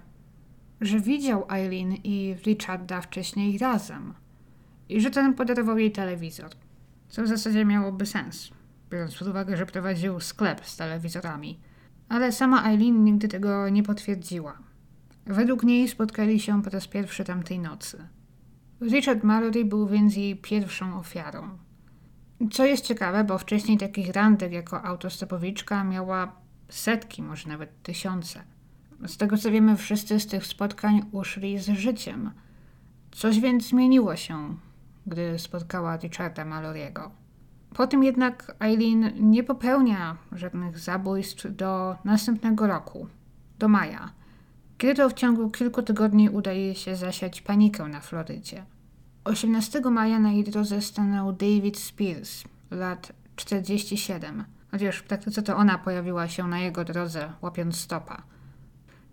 że 0.81 0.99
widział 0.99 1.45
Eileen 1.49 1.93
i 2.03 2.35
Richarda 2.45 3.01
wcześniej 3.01 3.57
razem 3.57 4.13
i 4.89 5.01
że 5.01 5.11
ten 5.11 5.33
podarował 5.33 5.77
jej 5.77 5.91
telewizor, 5.91 6.49
co 7.09 7.23
w 7.23 7.27
zasadzie 7.27 7.65
miałoby 7.65 8.05
sens, 8.05 8.49
biorąc 8.91 9.17
pod 9.17 9.27
uwagę, 9.27 9.57
że 9.57 9.65
prowadził 9.65 10.19
sklep 10.19 10.65
z 10.65 10.77
telewizorami. 10.77 11.59
Ale 12.09 12.31
sama 12.31 12.63
Eileen 12.69 13.03
nigdy 13.03 13.27
tego 13.27 13.69
nie 13.69 13.83
potwierdziła. 13.83 14.57
Według 15.25 15.63
niej 15.63 15.87
spotkali 15.87 16.39
się 16.39 16.63
po 16.63 16.69
raz 16.69 16.87
pierwszy 16.87 17.23
tamtej 17.23 17.59
nocy. 17.59 18.07
Richard 18.81 19.23
Mallory 19.23 19.65
był 19.65 19.87
więc 19.87 20.15
jej 20.15 20.35
pierwszą 20.35 20.99
ofiarą. 20.99 21.49
Co 22.51 22.65
jest 22.65 22.85
ciekawe, 22.85 23.23
bo 23.23 23.37
wcześniej 23.37 23.77
takich 23.77 24.09
randek 24.09 24.51
jako 24.51 24.83
autostopowiczka 24.83 25.83
miała 25.83 26.35
setki, 26.69 27.23
może 27.23 27.49
nawet 27.49 27.83
tysiące. 27.83 28.43
Z 29.07 29.17
tego 29.17 29.37
co 29.37 29.51
wiemy, 29.51 29.77
wszyscy 29.77 30.19
z 30.19 30.27
tych 30.27 30.45
spotkań 30.45 31.01
uszli 31.11 31.59
z 31.59 31.69
życiem. 31.69 32.31
Coś 33.11 33.39
więc 33.39 33.67
zmieniło 33.67 34.15
się, 34.15 34.55
gdy 35.07 35.39
spotkała 35.39 35.97
Richarda 35.97 36.45
Mallory'ego. 36.45 37.09
Po 37.75 37.87
tym 37.87 38.03
jednak 38.03 38.55
Eileen 38.59 39.11
nie 39.31 39.43
popełnia 39.43 40.17
żadnych 40.31 40.79
zabójstw 40.79 41.55
do 41.55 41.95
następnego 42.03 42.67
roku, 42.67 43.07
do 43.59 43.67
maja, 43.67 44.09
kiedy 44.77 44.95
to 44.95 45.09
w 45.09 45.13
ciągu 45.13 45.49
kilku 45.49 45.81
tygodni 45.81 46.29
udaje 46.29 46.75
się 46.75 46.95
zasiać 46.95 47.41
panikę 47.41 47.87
na 47.87 47.99
Florydzie. 47.99 48.65
18 49.23 49.81
maja 49.81 50.19
na 50.19 50.31
jej 50.31 50.43
drodze 50.43 50.81
stanął 50.81 51.33
David 51.33 51.79
Spears, 51.79 52.43
lat 52.71 53.11
47, 53.35 54.43
chociaż 54.71 54.97
w 54.97 55.03
praktyce 55.03 55.43
to 55.43 55.55
ona 55.55 55.77
pojawiła 55.77 56.27
się 56.27 56.47
na 56.47 56.59
jego 56.59 56.85
drodze, 56.85 57.33
łapiąc 57.41 57.77
stopa. 57.77 58.23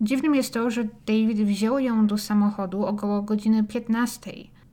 Dziwnym 0.01 0.35
jest 0.35 0.53
to, 0.53 0.71
że 0.71 0.83
David 0.83 1.37
wziął 1.37 1.79
ją 1.79 2.07
do 2.07 2.17
samochodu 2.17 2.85
około 2.85 3.21
godziny 3.21 3.63
15 3.63 4.31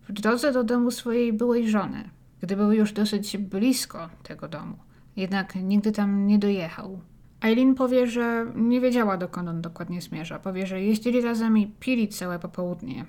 w 0.08 0.12
drodze 0.12 0.52
do 0.52 0.64
domu 0.64 0.90
swojej 0.90 1.32
byłej 1.32 1.68
żony, 1.70 2.10
gdy 2.40 2.56
był 2.56 2.72
już 2.72 2.92
dosyć 2.92 3.36
blisko 3.36 4.08
tego 4.22 4.48
domu. 4.48 4.76
Jednak 5.16 5.54
nigdy 5.54 5.92
tam 5.92 6.26
nie 6.26 6.38
dojechał. 6.38 7.00
Eileen 7.42 7.74
powie, 7.74 8.06
że 8.06 8.46
nie 8.54 8.80
wiedziała 8.80 9.16
dokąd 9.16 9.48
on 9.48 9.62
dokładnie 9.62 10.00
zmierza. 10.00 10.38
Powie, 10.38 10.66
że 10.66 10.82
jeździli 10.82 11.20
razem 11.20 11.58
i 11.58 11.66
pili 11.66 12.08
całe 12.08 12.38
popołudnie 12.38 13.04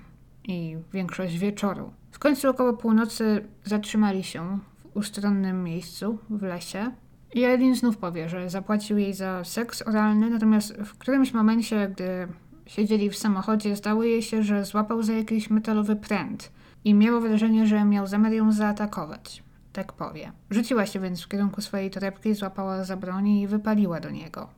i 0.48 0.76
większość 0.92 1.38
wieczoru. 1.38 1.90
W 2.10 2.18
końcu 2.18 2.50
około 2.50 2.72
północy 2.72 3.44
zatrzymali 3.64 4.24
się 4.24 4.58
w 4.78 4.96
ustronnym 4.96 5.64
miejscu 5.64 6.18
w 6.30 6.42
lesie 6.42 6.90
i 7.34 7.44
Eileen 7.44 7.74
znów 7.74 7.96
powie, 7.96 8.28
że 8.28 8.50
zapłacił 8.50 8.98
jej 8.98 9.14
za 9.14 9.44
seks 9.44 9.82
oralny, 9.82 10.30
natomiast 10.30 10.74
w 10.74 10.98
którymś 10.98 11.32
momencie, 11.32 11.88
gdy 11.88 12.28
siedzieli 12.66 13.10
w 13.10 13.16
samochodzie, 13.16 13.76
zdało 13.76 14.02
jej 14.02 14.22
się, 14.22 14.42
że 14.42 14.64
złapał 14.64 15.02
za 15.02 15.12
jakiś 15.12 15.50
metalowy 15.50 15.96
pręt 15.96 16.52
i 16.84 16.94
miało 16.94 17.20
wrażenie, 17.20 17.66
że 17.66 17.84
miał 17.84 18.06
zamiar 18.06 18.32
ją 18.32 18.52
zaatakować. 18.52 19.42
Tak 19.72 19.92
powie. 19.92 20.32
Rzuciła 20.50 20.86
się 20.86 21.00
więc 21.00 21.22
w 21.22 21.28
kierunku 21.28 21.60
swojej 21.60 21.90
torebki, 21.90 22.34
złapała 22.34 22.84
za 22.84 22.96
broni 22.96 23.42
i 23.42 23.46
wypaliła 23.46 24.00
do 24.00 24.10
niego. 24.10 24.48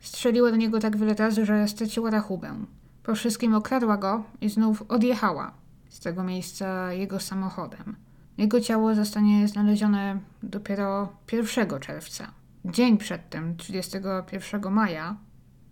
Strzeliła 0.00 0.50
do 0.50 0.56
niego 0.56 0.80
tak 0.80 0.96
wiele 0.96 1.14
razy, 1.14 1.46
że 1.46 1.68
straciła 1.68 2.10
rachubę. 2.10 2.54
Po 3.02 3.14
wszystkim 3.14 3.54
okradła 3.54 3.96
go 3.96 4.24
i 4.40 4.48
znów 4.48 4.82
odjechała 4.88 5.52
z 5.88 6.00
tego 6.00 6.24
miejsca 6.24 6.92
jego 6.92 7.20
samochodem. 7.20 7.96
Jego 8.38 8.60
ciało 8.60 8.94
zostanie 8.94 9.48
znalezione 9.48 10.18
dopiero 10.42 11.12
1 11.32 11.80
czerwca. 11.80 12.32
Dzień 12.64 12.98
przedtem, 12.98 13.56
31 13.56 14.72
maja, 14.72 15.16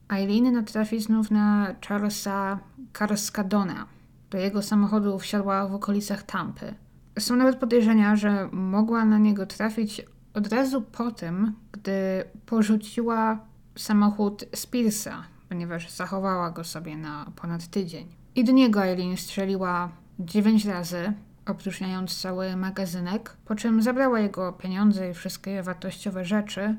Eileen 0.09 0.53
natrafi 0.53 1.01
znów 1.01 1.31
na 1.31 1.75
Charlesa 1.89 2.59
Carskadona. 2.99 3.87
Do 4.31 4.39
jego 4.39 4.63
samochodu 4.63 5.19
wsiadła 5.19 5.69
w 5.69 5.75
okolicach 5.75 6.23
Tampy. 6.23 6.75
Są 7.19 7.37
nawet 7.37 7.57
podejrzenia, 7.57 8.17
że 8.17 8.49
mogła 8.53 9.05
na 9.05 9.19
niego 9.19 9.47
trafić 9.47 10.03
od 10.35 10.53
razu 10.53 10.83
po 10.83 11.11
tym, 11.11 11.53
gdy 11.73 12.25
porzuciła 12.47 13.39
samochód 13.77 14.45
Spearsa, 14.55 15.25
ponieważ 15.49 15.91
zachowała 15.91 16.51
go 16.51 16.65
sobie 16.65 16.97
na 16.97 17.33
ponad 17.37 17.67
tydzień. 17.67 18.07
I 18.35 18.45
do 18.45 18.53
niego 18.53 18.85
Eileen 18.85 19.17
strzeliła 19.17 19.89
dziewięć 20.19 20.65
razy, 20.65 21.13
opróżniając 21.47 22.21
cały 22.21 22.57
magazynek, 22.57 23.37
po 23.45 23.55
czym 23.55 23.83
zabrała 23.83 24.21
jego 24.21 24.53
pieniądze 24.53 25.11
i 25.11 25.15
wszystkie 25.15 25.63
wartościowe 25.63 26.25
rzeczy, 26.25 26.77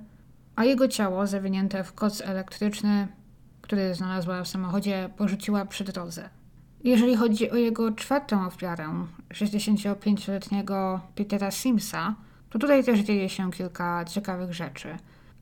a 0.56 0.64
jego 0.66 0.88
ciało 0.88 1.28
zawinięte 1.28 1.84
w 1.84 1.94
koc 1.94 2.22
elektryczny, 2.22 3.08
który 3.62 3.96
znalazła 3.96 4.44
w 4.44 4.48
samochodzie, 4.48 5.10
porzuciła 5.18 5.66
przy 5.66 5.84
drodze. 5.84 6.30
Jeżeli 6.84 7.16
chodzi 7.16 7.52
o 7.52 7.56
jego 7.56 7.92
czwartą 7.92 8.46
ofiarę, 8.46 9.06
65-letniego 9.30 11.00
Petera 11.16 11.52
Simsa, 11.52 12.16
to 12.50 12.60
tutaj 12.60 12.84
też 12.84 13.00
dzieje 13.00 13.30
się 13.30 13.52
kilka 13.52 14.06
ciekawych 14.06 14.54
rzeczy. 14.54 14.98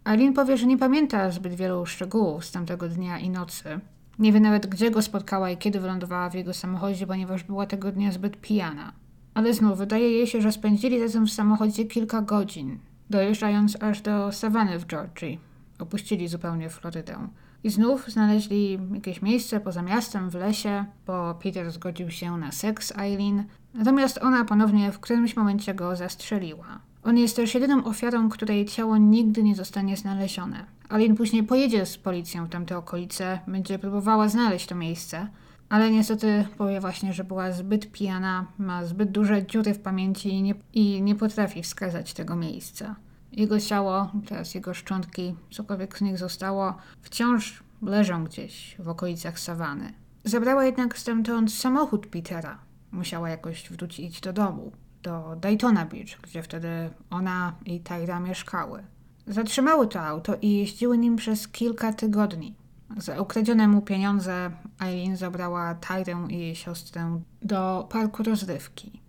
Eileen 0.06 0.34
powie, 0.34 0.58
że 0.58 0.68
nie 0.68 0.78
pamięta 0.78 1.32
zbyt 1.32 1.54
wielu 1.54 1.86
szczegółów 1.86 2.46
z 2.46 2.52
tamtego 2.52 2.90
dnia 2.90 3.20
i 3.20 3.30
nocy. 3.30 3.80
Nie 4.20 4.32
wie 4.32 4.40
nawet, 4.40 4.68
gdzie 4.68 4.92
go 4.92 5.02
spotkała 5.02 5.50
i 5.50 5.58
kiedy 5.58 5.80
wylądowała 5.80 6.30
w 6.30 6.34
jego 6.34 6.54
samochodzie, 6.54 7.08
ponieważ 7.08 7.44
była 7.44 7.66
tego 7.66 7.92
dnia 7.92 8.12
zbyt 8.12 8.42
pijana. 8.42 8.94
Ale 9.34 9.54
znów 9.54 9.78
wydaje 9.78 10.12
jej 10.12 10.28
się, 10.28 10.42
że 10.42 10.52
spędzili 10.52 11.00
razem 11.00 11.28
w 11.28 11.32
samochodzie 11.32 11.86
kilka 11.86 12.22
godzin, 12.22 12.80
dojeżdżając 13.10 13.84
aż 13.84 14.02
do 14.02 14.32
Savany 14.32 14.80
w 14.80 14.86
Georgii. 14.86 15.40
Opuścili 15.80 16.28
zupełnie 16.28 16.70
Florydę. 16.70 17.28
I 17.64 17.70
znów 17.70 18.08
znaleźli 18.08 18.80
jakieś 18.94 19.22
miejsce 19.22 19.60
poza 19.60 19.82
miastem, 19.82 20.30
w 20.30 20.36
lesie, 20.36 20.86
bo 21.08 21.36
Peter 21.44 21.72
zgodził 21.72 22.12
się 22.12 22.38
na 22.38 22.52
seks 22.52 22.98
Eileen, 22.98 23.44
natomiast 23.74 24.18
ona 24.22 24.46
ponownie 24.46 24.92
w 24.92 25.00
którymś 25.00 25.36
momencie 25.36 25.74
go 25.74 25.96
zastrzeliła. 25.96 26.80
On 27.04 27.18
jest 27.18 27.36
też 27.36 27.54
jedyną 27.54 27.84
ofiarą, 27.84 28.30
której 28.30 28.66
ciało 28.66 28.98
nigdy 28.98 29.44
nie 29.44 29.56
zostanie 29.56 29.98
znalezione. 29.98 30.66
Eileen 30.92 31.16
później 31.16 31.44
pojedzie 31.44 31.86
z 31.86 31.98
policją 31.98 32.46
w 32.46 32.50
tamte 32.50 32.78
okolice, 32.78 33.40
będzie 33.48 33.80
próbowała 33.80 34.30
znaleźć 34.30 34.68
to 34.68 34.76
miejsce, 34.76 35.28
ale 35.72 35.92
niestety 35.92 36.48
powie 36.58 36.80
właśnie, 36.80 37.14
że 37.14 37.24
była 37.24 37.52
zbyt 37.52 37.92
pijana, 37.92 38.46
ma 38.58 38.86
zbyt 38.86 39.12
duże 39.12 39.46
dziury 39.46 39.74
w 39.74 39.80
pamięci 39.80 40.30
i 40.30 40.42
nie, 40.42 40.56
i 40.74 41.02
nie 41.02 41.16
potrafi 41.16 41.64
wskazać 41.64 42.14
tego 42.14 42.36
miejsca. 42.36 42.96
Jego 43.32 43.60
ciało, 43.60 44.12
teraz 44.28 44.56
jego 44.56 44.74
szczątki, 44.74 45.36
cokolwiek 45.52 45.98
z 45.98 46.02
nich 46.02 46.18
zostało, 46.18 46.78
wciąż 47.02 47.64
leżą 47.82 48.24
gdzieś 48.24 48.76
w 48.80 48.90
okolicach 48.90 49.40
sawany. 49.40 49.94
Zabrała 50.24 50.66
jednak 50.66 50.98
stamtąd 50.98 51.54
samochód 51.54 52.08
Petera. 52.08 52.60
Musiała 52.92 53.30
jakoś 53.30 53.70
wrócić 53.70 54.22
do 54.22 54.34
domu, 54.34 54.72
do 55.04 55.36
Daytona 55.42 55.86
Beach, 55.86 56.22
gdzie 56.22 56.44
wtedy 56.44 56.90
ona 57.10 57.56
i 57.66 57.80
Tyra 57.80 58.20
mieszkały. 58.20 58.84
Zatrzymały 59.28 59.88
to 59.88 60.02
auto 60.02 60.36
i 60.42 60.58
jeździły 60.58 60.98
nim 60.98 61.16
przez 61.16 61.48
kilka 61.48 61.94
tygodni. 61.94 62.61
Za 62.98 63.22
ukradzione 63.22 63.68
mu 63.68 63.82
pieniądze 63.82 64.52
Eileen 64.82 65.18
zabrała 65.18 65.76
Tyrę 65.76 66.28
i 66.30 66.40
jej 66.40 66.56
siostrę 66.56 67.22
do 67.42 67.88
parku 67.92 68.24
rozrywki. 68.24 69.02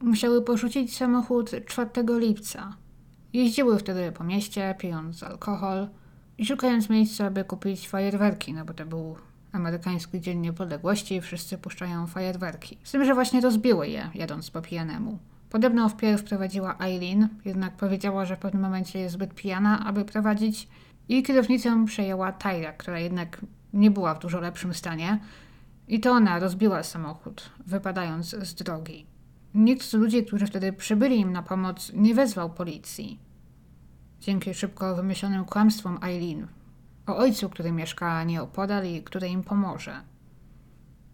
Musiały 0.00 0.42
porzucić 0.42 0.96
samochód 0.96 1.50
4 1.66 1.90
lipca, 2.18 2.76
Jeździły 3.34 3.78
wtedy 3.78 4.12
po 4.12 4.24
mieście, 4.24 4.74
pijąc 4.78 5.22
alkohol 5.22 5.88
i 6.38 6.46
szukając 6.46 6.90
miejsca, 6.90 7.30
by 7.30 7.44
kupić 7.44 7.88
fajerwerki, 7.88 8.52
no 8.54 8.64
bo 8.64 8.74
to 8.74 8.86
był 8.86 9.16
amerykański 9.52 10.20
Dzień 10.20 10.38
Niepodległości 10.38 11.14
i 11.14 11.20
wszyscy 11.20 11.58
puszczają 11.58 12.06
fajerwerki. 12.06 12.78
Z 12.82 12.92
tym, 12.92 13.04
że 13.04 13.14
właśnie 13.14 13.40
rozbiły 13.40 13.88
je, 13.88 14.10
jadąc 14.14 14.50
po 14.50 14.62
pijanemu. 14.62 15.18
Podobno 15.50 15.88
wpierw 15.88 16.24
prowadziła 16.24 16.76
Eileen, 16.78 17.28
jednak 17.44 17.76
powiedziała, 17.76 18.24
że 18.24 18.36
w 18.36 18.38
pewnym 18.38 18.62
momencie 18.62 18.98
jest 18.98 19.14
zbyt 19.14 19.34
pijana, 19.34 19.86
aby 19.86 20.04
prowadzić 20.04 20.68
i 21.08 21.22
kierownicę 21.22 21.84
przejęła 21.86 22.32
Tyra, 22.32 22.72
która 22.72 22.98
jednak 22.98 23.40
nie 23.72 23.90
była 23.90 24.14
w 24.14 24.18
dużo 24.18 24.40
lepszym 24.40 24.74
stanie 24.74 25.20
i 25.88 26.00
to 26.00 26.10
ona 26.10 26.38
rozbiła 26.38 26.82
samochód, 26.82 27.50
wypadając 27.66 28.30
z 28.30 28.54
drogi. 28.54 29.06
Nikt 29.54 29.86
z 29.86 29.92
ludzi, 29.92 30.24
którzy 30.24 30.46
wtedy 30.46 30.72
przybyli 30.72 31.20
im 31.20 31.32
na 31.32 31.42
pomoc, 31.42 31.92
nie 31.94 32.14
wezwał 32.14 32.50
policji. 32.50 33.18
Dzięki 34.20 34.54
szybko 34.54 34.96
wymyślonym 34.96 35.44
kłamstwom 35.44 35.98
Eileen 36.02 36.46
o 37.06 37.16
ojcu, 37.16 37.50
który 37.50 37.72
mieszka 37.72 38.24
nieopodal 38.24 38.86
i 38.86 39.02
który 39.02 39.28
im 39.28 39.42
pomoże. 39.42 40.02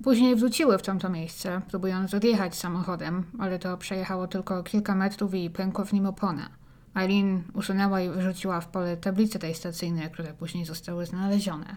Później 0.05 0.37
wróciły 0.37 0.79
w 0.79 0.83
tamto 0.83 1.09
miejsce, 1.09 1.61
próbując 1.69 2.15
odjechać 2.15 2.57
samochodem, 2.57 3.25
ale 3.39 3.59
to 3.59 3.77
przejechało 3.77 4.27
tylko 4.27 4.63
kilka 4.63 4.95
metrów 4.95 5.35
i 5.35 5.51
pękła 5.51 5.85
w 5.85 5.93
nim 5.93 6.07
opona. 6.07 6.60
Eileen 6.95 7.43
usunęła 7.55 8.01
i 8.01 8.11
wyrzuciła 8.11 8.61
w 8.61 8.69
pole 8.69 8.97
tablice 8.97 9.39
tej 9.39 9.55
stacyjne, 9.55 10.11
które 10.11 10.35
później 10.35 10.65
zostały 10.65 11.07
znalezione. 11.07 11.77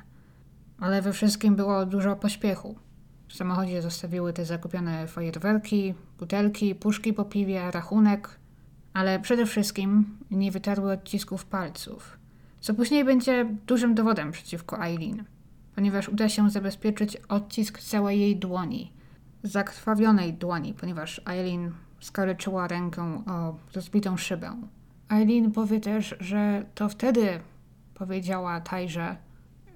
Ale 0.80 1.02
we 1.02 1.14
wszystkim 1.14 1.56
było 1.56 1.86
dużo 1.86 2.16
pośpiechu. 2.16 2.76
W 3.28 3.36
samochodzie 3.36 3.82
zostawiły 3.82 4.34
te 4.34 4.46
zakupione 4.46 5.08
fajerwerki, 5.08 5.94
butelki, 6.20 6.76
puszki 6.76 7.14
po 7.14 7.26
piwie, 7.26 7.72
rachunek, 7.72 8.40
ale 8.94 9.20
przede 9.20 9.46
wszystkim 9.46 10.18
nie 10.32 10.52
wytarły 10.52 10.92
odcisków 10.92 11.46
palców, 11.46 12.18
co 12.60 12.74
później 12.74 13.06
będzie 13.06 13.46
dużym 13.68 13.96
dowodem 13.96 14.32
przeciwko 14.32 14.86
Eileen, 14.86 15.24
ponieważ 15.76 16.10
uda 16.10 16.30
się 16.30 16.50
zabezpieczyć 16.50 17.18
odcisk 17.30 17.80
całej 17.80 18.20
jej 18.20 18.36
dłoni, 18.36 18.92
zakrwawionej 19.44 20.34
dłoni, 20.34 20.74
ponieważ 20.74 21.22
Eileen 21.26 21.72
skaleczyła 22.00 22.68
rękę 22.68 23.24
o 23.28 23.56
rozbitą 23.76 24.18
szybę. 24.18 24.58
Eileen 25.10 25.52
powie 25.52 25.80
też, 25.80 26.16
że 26.20 26.66
to 26.76 26.90
wtedy 26.90 27.40
powiedziała 27.94 28.62
Tajże, 28.62 29.16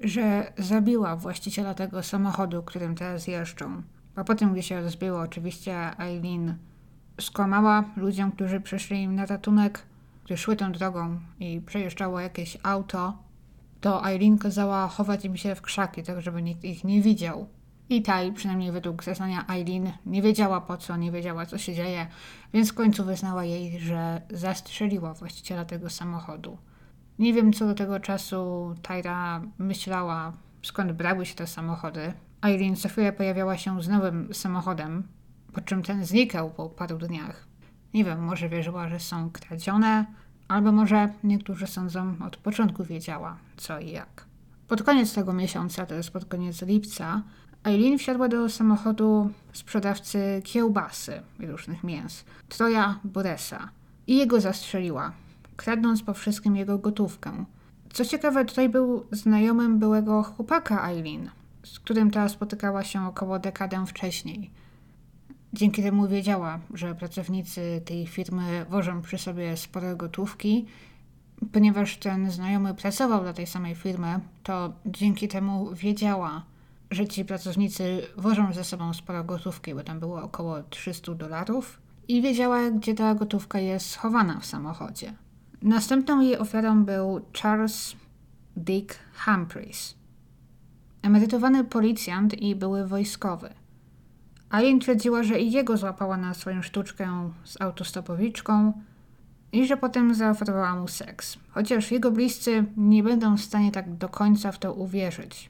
że 0.02 0.54
zabiła 0.58 1.16
właściciela 1.16 1.74
tego 1.74 2.04
samochodu, 2.04 2.64
którym 2.64 2.96
teraz 2.96 3.28
jeżdżą. 3.28 3.82
A 4.16 4.24
potem, 4.24 4.52
gdy 4.52 4.64
się 4.64 4.82
rozbiło, 4.82 5.20
oczywiście 5.20 6.00
Eileen 6.00 6.58
skłamała 7.22 7.84
ludziom, 7.96 8.32
którzy 8.32 8.62
przyszli 8.62 9.04
im 9.04 9.16
na 9.16 9.26
ratunek 9.26 9.84
gdy 10.28 10.38
szły 10.38 10.56
tą 10.56 10.72
drogą 10.72 11.20
i 11.40 11.62
przejeżdżało 11.62 12.20
jakieś 12.20 12.58
auto, 12.64 13.18
to 13.82 14.06
Eileen 14.06 14.38
kazała 14.38 14.88
chować 14.88 15.26
im 15.26 15.38
się 15.38 15.56
w 15.56 15.62
krzaki, 15.62 16.04
tak 16.04 16.22
żeby 16.22 16.42
nikt 16.42 16.64
ich 16.64 16.84
nie 16.84 17.02
widział. 17.02 17.48
I 17.90 18.02
Taj, 18.02 18.34
przynajmniej 18.34 18.72
według 18.72 19.04
zeznania 19.04 19.46
Eileen, 19.50 19.92
nie 20.06 20.22
wiedziała 20.22 20.62
po 20.62 20.78
co, 20.78 20.98
nie 20.98 21.12
wiedziała 21.12 21.46
co 21.46 21.58
się 21.58 21.74
dzieje, 21.74 22.08
więc 22.54 22.72
w 22.72 22.74
końcu 22.74 23.06
wyznała 23.06 23.44
jej, 23.44 23.80
że 23.80 24.22
zastrzeliła 24.30 25.14
właściciela 25.14 25.66
tego 25.66 25.90
samochodu. 25.90 26.58
Nie 27.20 27.34
wiem, 27.34 27.54
co 27.54 27.68
do 27.68 27.74
tego 27.74 28.00
czasu 28.00 28.76
Tyra 28.82 29.42
myślała, 29.58 30.34
skąd 30.64 30.92
brały 30.92 31.26
się 31.26 31.36
te 31.36 31.48
samochody. 31.48 32.14
Eileen 32.42 32.76
co 32.76 32.90
chwilę 32.90 33.14
pojawiała 33.14 33.58
się 33.58 33.82
z 33.82 33.88
nowym 33.90 34.34
samochodem, 34.34 35.04
po 35.54 35.62
czym 35.62 35.84
ten 35.84 36.06
znikał 36.06 36.50
po 36.50 36.70
paru 36.70 36.98
dniach. 36.98 37.48
Nie 37.94 38.04
wiem, 38.04 38.24
może 38.24 38.50
wierzyła, 38.50 38.90
że 38.90 39.00
są 39.00 39.30
kradzione, 39.30 40.06
albo 40.48 40.72
może 40.72 41.10
niektórzy 41.24 41.68
sądzą 41.68 42.16
od 42.26 42.38
początku 42.38 42.84
wiedziała 42.84 43.38
co 43.58 43.80
i 43.80 43.92
jak. 43.92 44.26
Pod 44.68 44.84
koniec 44.84 45.14
tego 45.14 45.34
miesiąca, 45.34 45.86
to 45.86 45.96
jest 45.96 46.12
pod 46.12 46.26
koniec 46.26 46.62
lipca, 46.62 47.24
Eileen 47.68 47.98
wsiadła 47.98 48.28
do 48.28 48.50
samochodu 48.50 49.30
sprzedawcy 49.54 50.42
kiełbasy 50.44 51.22
i 51.40 51.46
różnych 51.46 51.84
mięs, 51.84 52.26
Troja 52.50 53.00
Boresa, 53.04 53.70
i 54.08 54.18
jego 54.18 54.42
zastrzeliła, 54.42 55.12
kradnąc 55.56 56.04
po 56.04 56.14
wszystkim 56.14 56.56
jego 56.56 56.78
gotówkę. 56.78 57.46
Co 57.94 58.06
ciekawe, 58.06 58.46
tutaj 58.46 58.70
był 58.70 59.06
znajomym 59.12 59.80
byłego 59.80 60.24
chłopaka 60.24 60.90
Eileen, 60.90 61.30
z 61.64 61.80
którym 61.80 62.12
ta 62.12 62.30
spotykała 62.30 62.84
się 62.84 63.08
około 63.08 63.40
dekadę 63.40 63.86
wcześniej. 63.86 64.52
Dzięki 65.54 65.84
temu 65.84 66.08
wiedziała, 66.08 66.60
że 66.74 66.96
pracownicy 66.96 67.82
tej 67.86 68.08
firmy 68.08 68.66
wożą 68.70 69.02
przy 69.02 69.18
sobie 69.18 69.58
spore 69.58 69.96
gotówki. 69.96 70.66
Ponieważ 71.52 71.98
ten 71.98 72.32
znajomy 72.32 72.74
pracował 72.74 73.22
dla 73.22 73.34
tej 73.34 73.48
samej 73.48 73.76
firmy, 73.76 74.20
to 74.44 74.74
dzięki 74.86 75.28
temu 75.28 75.76
wiedziała, 75.76 76.44
że 76.92 77.08
ci 77.08 77.26
pracownicy 77.26 78.02
wożą 78.18 78.54
ze 78.54 78.64
sobą 78.64 78.94
sporo 78.94 79.24
gotówki, 79.24 79.76
bo 79.76 79.84
tam 79.84 80.00
było 80.00 80.22
około 80.22 80.64
300 80.64 81.16
dolarów 81.16 81.82
i 82.08 82.22
wiedziała, 82.22 82.72
gdzie 82.72 82.94
ta 82.94 83.16
gotówka 83.16 83.60
jest 83.60 83.90
schowana 83.90 84.40
w 84.40 84.46
samochodzie. 84.46 85.14
Następną 85.62 86.22
jej 86.22 86.38
ofiarą 86.38 86.86
był 86.86 87.22
Charles 87.42 87.96
Dick 88.58 89.00
Humphreys, 89.26 89.96
emerytowany 91.02 91.64
policjant 91.64 92.34
i 92.34 92.56
były 92.56 92.88
wojskowy. 92.88 93.50
Aileen 94.50 94.80
twierdziła, 94.80 95.24
że 95.24 95.40
i 95.40 95.52
jego 95.52 95.78
złapała 95.78 96.18
na 96.18 96.34
swoją 96.34 96.62
sztuczkę 96.62 97.32
z 97.44 97.62
autostopowiczką 97.62 98.74
i 99.52 99.68
że 99.68 99.78
potem 99.78 100.16
zaoferowała 100.16 100.76
mu 100.76 100.88
seks. 100.88 101.38
Chociaż 101.50 101.92
jego 101.92 102.12
bliscy 102.12 102.66
nie 102.78 103.04
będą 103.04 103.38
w 103.38 103.42
stanie 103.42 103.72
tak 103.72 103.96
do 103.96 104.10
końca 104.10 104.52
w 104.52 104.60
to 104.60 104.74
uwierzyć. 104.74 105.50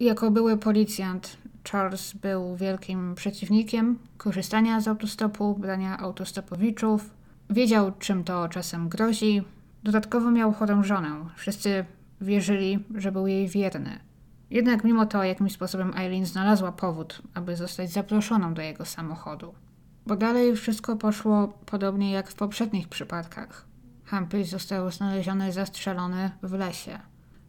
Jako 0.00 0.30
były 0.30 0.56
policjant, 0.56 1.36
Charles 1.70 2.12
był 2.12 2.56
wielkim 2.56 3.14
przeciwnikiem 3.14 3.98
korzystania 4.16 4.80
z 4.80 4.88
autostopu, 4.88 5.54
brania 5.54 5.98
autostopowiczów. 5.98 7.10
Wiedział, 7.50 7.92
czym 7.98 8.24
to 8.24 8.48
czasem 8.48 8.88
grozi. 8.88 9.42
Dodatkowo 9.82 10.30
miał 10.30 10.52
chorą 10.52 10.82
żonę. 10.82 11.26
Wszyscy 11.36 11.84
wierzyli, 12.20 12.84
że 12.94 13.12
był 13.12 13.26
jej 13.26 13.48
wierny. 13.48 13.98
Jednak 14.50 14.84
mimo 14.84 15.06
to 15.06 15.24
jakimś 15.24 15.52
sposobem 15.52 15.92
Eileen 15.96 16.26
znalazła 16.26 16.72
powód, 16.72 17.22
aby 17.34 17.56
zostać 17.56 17.92
zaproszoną 17.92 18.54
do 18.54 18.62
jego 18.62 18.84
samochodu. 18.84 19.54
Bo 20.06 20.16
dalej 20.16 20.56
wszystko 20.56 20.96
poszło 20.96 21.48
podobnie 21.66 22.12
jak 22.12 22.28
w 22.28 22.34
poprzednich 22.34 22.88
przypadkach. 22.88 23.66
Humphreys 24.10 24.48
został 24.48 24.90
znaleziony 24.90 25.52
zastrzelony 25.52 26.30
w 26.42 26.52
lesie. 26.52 26.98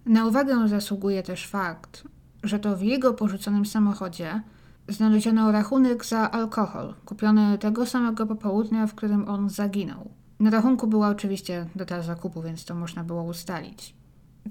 Na 0.05 0.25
uwagę 0.25 0.67
zasługuje 0.67 1.23
też 1.23 1.47
fakt, 1.47 2.03
że 2.47 2.59
to 2.59 2.77
w 2.77 2.81
jego 2.81 3.13
porzuconym 3.13 3.65
samochodzie 3.65 4.41
znaleziono 4.87 5.51
rachunek 5.51 6.05
za 6.05 6.31
alkohol, 6.31 6.93
kupiony 7.05 7.57
tego 7.57 7.85
samego 7.85 8.25
popołudnia, 8.25 8.87
w 8.87 8.95
którym 8.95 9.29
on 9.29 9.49
zaginął. 9.49 10.09
Na 10.39 10.49
rachunku 10.49 10.87
była 10.87 11.09
oczywiście 11.09 11.65
data 11.75 12.01
zakupu, 12.01 12.41
więc 12.41 12.65
to 12.65 12.75
można 12.75 13.03
było 13.03 13.23
ustalić. 13.23 13.95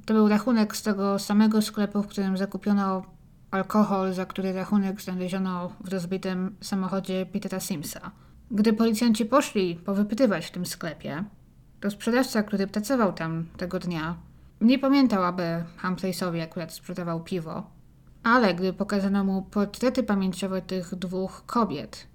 To 0.04 0.14
był 0.14 0.28
rachunek 0.28 0.76
z 0.76 0.82
tego 0.82 1.18
samego 1.18 1.62
sklepu, 1.62 2.02
w 2.02 2.06
którym 2.06 2.36
zakupiono 2.36 3.02
alkohol, 3.50 4.12
za 4.12 4.26
który 4.26 4.52
rachunek 4.52 5.02
znaleziono 5.02 5.70
w 5.84 5.88
rozbitym 5.88 6.56
samochodzie 6.60 7.26
Petera 7.26 7.60
Simsa. 7.60 8.10
Gdy 8.50 8.72
policjanci 8.72 9.26
poszli 9.26 9.76
powypytywać 9.76 10.46
w 10.46 10.50
tym 10.50 10.66
sklepie, 10.66 11.24
to 11.80 11.90
sprzedawca, 11.90 12.42
który 12.42 12.66
pracował 12.66 13.12
tam 13.12 13.46
tego 13.56 13.78
dnia, 13.78 14.16
nie 14.60 14.78
pamiętał, 14.78 15.24
aby 15.24 15.64
Humphreysowi 15.82 16.40
akurat 16.40 16.72
sprzedawał 16.72 17.20
piwo, 17.20 17.70
ale 18.24 18.54
gdy 18.54 18.72
pokazano 18.72 19.24
mu 19.24 19.42
portrety 19.42 20.02
pamięciowe 20.02 20.62
tych 20.62 20.94
dwóch 20.94 21.42
kobiet, 21.46 22.06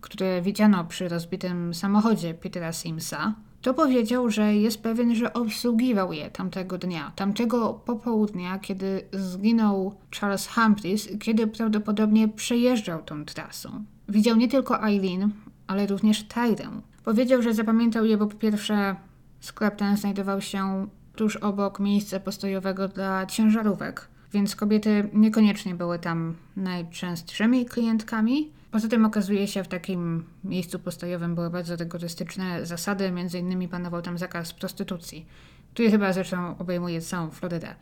które 0.00 0.42
widziano 0.42 0.84
przy 0.84 1.08
rozbitym 1.08 1.74
samochodzie 1.74 2.34
Petera 2.34 2.72
Simsa, 2.72 3.34
to 3.62 3.74
powiedział, 3.74 4.30
że 4.30 4.56
jest 4.56 4.82
pewien, 4.82 5.14
że 5.14 5.32
obsługiwał 5.32 6.12
je 6.12 6.30
tamtego 6.30 6.78
dnia, 6.78 7.12
tamtego 7.16 7.74
popołudnia, 7.74 8.58
kiedy 8.58 9.02
zginął 9.12 9.94
Charles 10.20 10.48
Humphreys, 10.48 11.08
kiedy 11.20 11.46
prawdopodobnie 11.46 12.28
przejeżdżał 12.28 13.02
tą 13.02 13.24
trasą. 13.24 13.84
Widział 14.08 14.36
nie 14.36 14.48
tylko 14.48 14.84
Eileen, 14.84 15.30
ale 15.66 15.86
również 15.86 16.22
Tyrę. 16.22 16.70
Powiedział, 17.04 17.42
że 17.42 17.54
zapamiętał 17.54 18.04
je, 18.04 18.16
bo 18.16 18.26
po 18.26 18.36
pierwsze 18.36 18.96
sklep 19.40 19.76
ten 19.76 19.96
znajdował 19.96 20.40
się 20.40 20.86
tuż 21.16 21.36
obok 21.36 21.80
miejsca 21.80 22.20
postojowego 22.20 22.88
dla 22.88 23.26
ciężarówek, 23.26 24.08
więc 24.32 24.56
kobiety 24.56 25.08
niekoniecznie 25.12 25.74
były 25.74 25.98
tam 25.98 26.34
najczęstszymi 26.56 27.66
klientkami. 27.66 28.50
Poza 28.70 28.88
tym 28.88 29.04
okazuje 29.04 29.46
się, 29.48 29.64
w 29.64 29.68
takim 29.68 30.24
miejscu 30.44 30.78
postojowym 30.78 31.34
były 31.34 31.50
bardzo 31.50 31.76
rygorystyczne 31.76 32.66
zasady, 32.66 33.10
między 33.10 33.38
innymi 33.38 33.68
panował 33.68 34.02
tam 34.02 34.18
zakaz 34.18 34.52
prostytucji, 34.52 35.26
który 35.74 35.90
chyba 35.90 36.12
zresztą 36.12 36.58
obejmuje 36.58 37.00
całą 37.00 37.30
Florydę. 37.30 37.74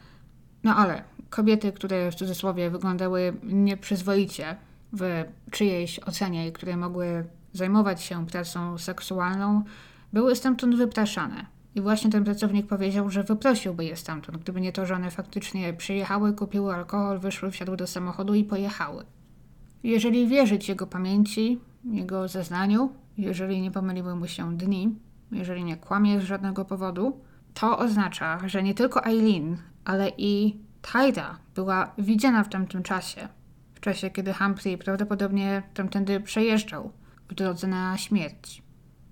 No 0.65 0.77
ale 0.77 1.05
kobiety, 1.31 1.73
które 1.73 2.11
w 2.11 2.15
cudzysłowie 2.15 2.71
wyglądały 2.71 3.33
nieprzyzwoicie 3.43 4.57
w 4.93 5.25
czyjejś 5.51 5.99
ocenie 5.99 6.49
i 6.49 6.53
które 6.53 6.77
mogły 6.77 7.25
zajmować 7.53 8.03
się 8.03 8.27
pracą 8.27 8.79
seksualną, 8.79 9.63
były 10.13 10.37
stamtąd 10.37 10.77
wypraszane. 10.77 11.47
I 11.75 11.81
właśnie 11.81 12.11
ten 12.11 12.25
pracownik 12.25 12.67
powiedział, 12.67 13.11
że 13.11 13.25
wyprosiłby 13.25 13.85
je 13.85 13.97
stamtąd, 13.97 14.39
gdyby 14.39 14.61
nie 14.61 14.73
to, 14.73 14.87
że 14.87 14.95
one 14.95 15.11
faktycznie 15.11 15.73
przyjechały, 15.73 16.33
kupiły 16.33 16.75
alkohol, 16.75 17.19
wyszły, 17.19 17.51
wsiadły 17.51 17.77
do 17.77 17.87
samochodu 17.87 18.35
i 18.35 18.45
pojechały. 18.45 19.05
Jeżeli 19.83 20.29
wierzyć 20.29 20.69
jego 20.69 20.87
pamięci, 20.87 21.61
jego 21.85 22.29
zeznaniu, 22.29 22.93
jeżeli 23.19 23.61
nie 23.61 23.71
pomyliły 23.71 24.17
mu 24.17 24.27
się 24.27 24.57
dni, 24.57 24.99
jeżeli 25.33 25.65
nie 25.65 25.77
kłamie 25.77 26.21
z 26.21 26.25
żadnego 26.25 26.65
powodu, 26.65 27.21
to 27.55 27.79
oznacza, 27.79 28.49
że 28.49 28.63
nie 28.63 28.75
tylko 28.75 29.05
Eileen, 29.05 29.57
ale 29.85 30.13
i 30.19 30.61
Tyra 30.83 31.39
była 31.55 31.93
widziana 31.99 32.45
w 32.45 32.49
tamtym 32.49 32.83
czasie. 32.83 33.29
W 33.75 33.81
czasie, 33.81 34.11
kiedy 34.11 34.35
Humphrey 34.35 34.79
prawdopodobnie 34.79 35.63
tamtędy 35.75 36.21
przejeżdżał 36.21 36.93
w 37.29 37.35
drodze 37.35 37.67
na 37.67 37.99
śmierć. 37.99 38.63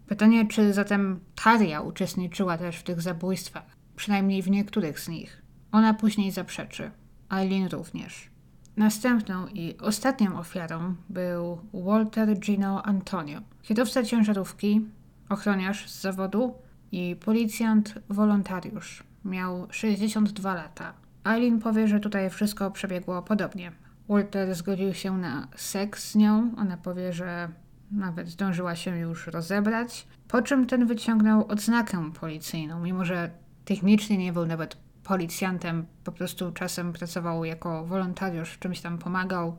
Pytanie, 0.08 0.46
czy 0.46 0.72
zatem 0.72 1.20
Taria 1.44 1.80
uczestniczyła 1.80 2.58
też 2.58 2.76
w 2.76 2.82
tych 2.82 3.00
zabójstwach, 3.00 3.76
przynajmniej 3.96 4.42
w 4.42 4.50
niektórych 4.50 5.00
z 5.00 5.08
nich. 5.08 5.42
Ona 5.72 5.94
później 5.94 6.30
zaprzeczy, 6.30 6.90
Eileen 7.30 7.68
również. 7.68 8.30
Następną 8.76 9.46
i 9.46 9.78
ostatnią 9.78 10.38
ofiarą 10.38 10.94
był 11.08 11.58
Walter 11.74 12.38
Gino 12.38 12.82
Antonio, 12.82 13.40
kierowca 13.62 14.02
ciężarówki, 14.02 14.86
ochroniarz 15.28 15.90
z 15.90 16.00
zawodu 16.00 16.54
i 16.92 17.16
policjant 17.24 17.94
wolontariusz. 18.08 19.02
Miał 19.24 19.66
62 19.70 20.54
lata. 20.54 20.94
Eileen 21.24 21.60
powie, 21.60 21.88
że 21.88 22.00
tutaj 22.00 22.30
wszystko 22.30 22.70
przebiegło 22.70 23.22
podobnie. 23.22 23.72
Walter 24.08 24.54
zgodził 24.54 24.94
się 24.94 25.18
na 25.18 25.48
seks 25.56 26.10
z 26.10 26.14
nią. 26.14 26.50
Ona 26.56 26.76
powie, 26.76 27.12
że 27.12 27.48
nawet 27.90 28.28
zdążyła 28.28 28.76
się 28.76 28.98
już 28.98 29.26
rozebrać, 29.26 30.06
po 30.28 30.42
czym 30.42 30.66
ten 30.66 30.86
wyciągnął 30.86 31.46
odznakę 31.46 32.12
policyjną, 32.12 32.80
mimo 32.80 33.04
że 33.04 33.30
technicznie 33.64 34.18
nie 34.18 34.32
był 34.32 34.46
nawet 34.46 34.76
policjantem, 35.04 35.86
po 36.04 36.12
prostu 36.12 36.52
czasem 36.52 36.92
pracował 36.92 37.44
jako 37.44 37.86
wolontariusz, 37.86 38.58
czymś 38.58 38.80
tam 38.80 38.98
pomagał 38.98 39.58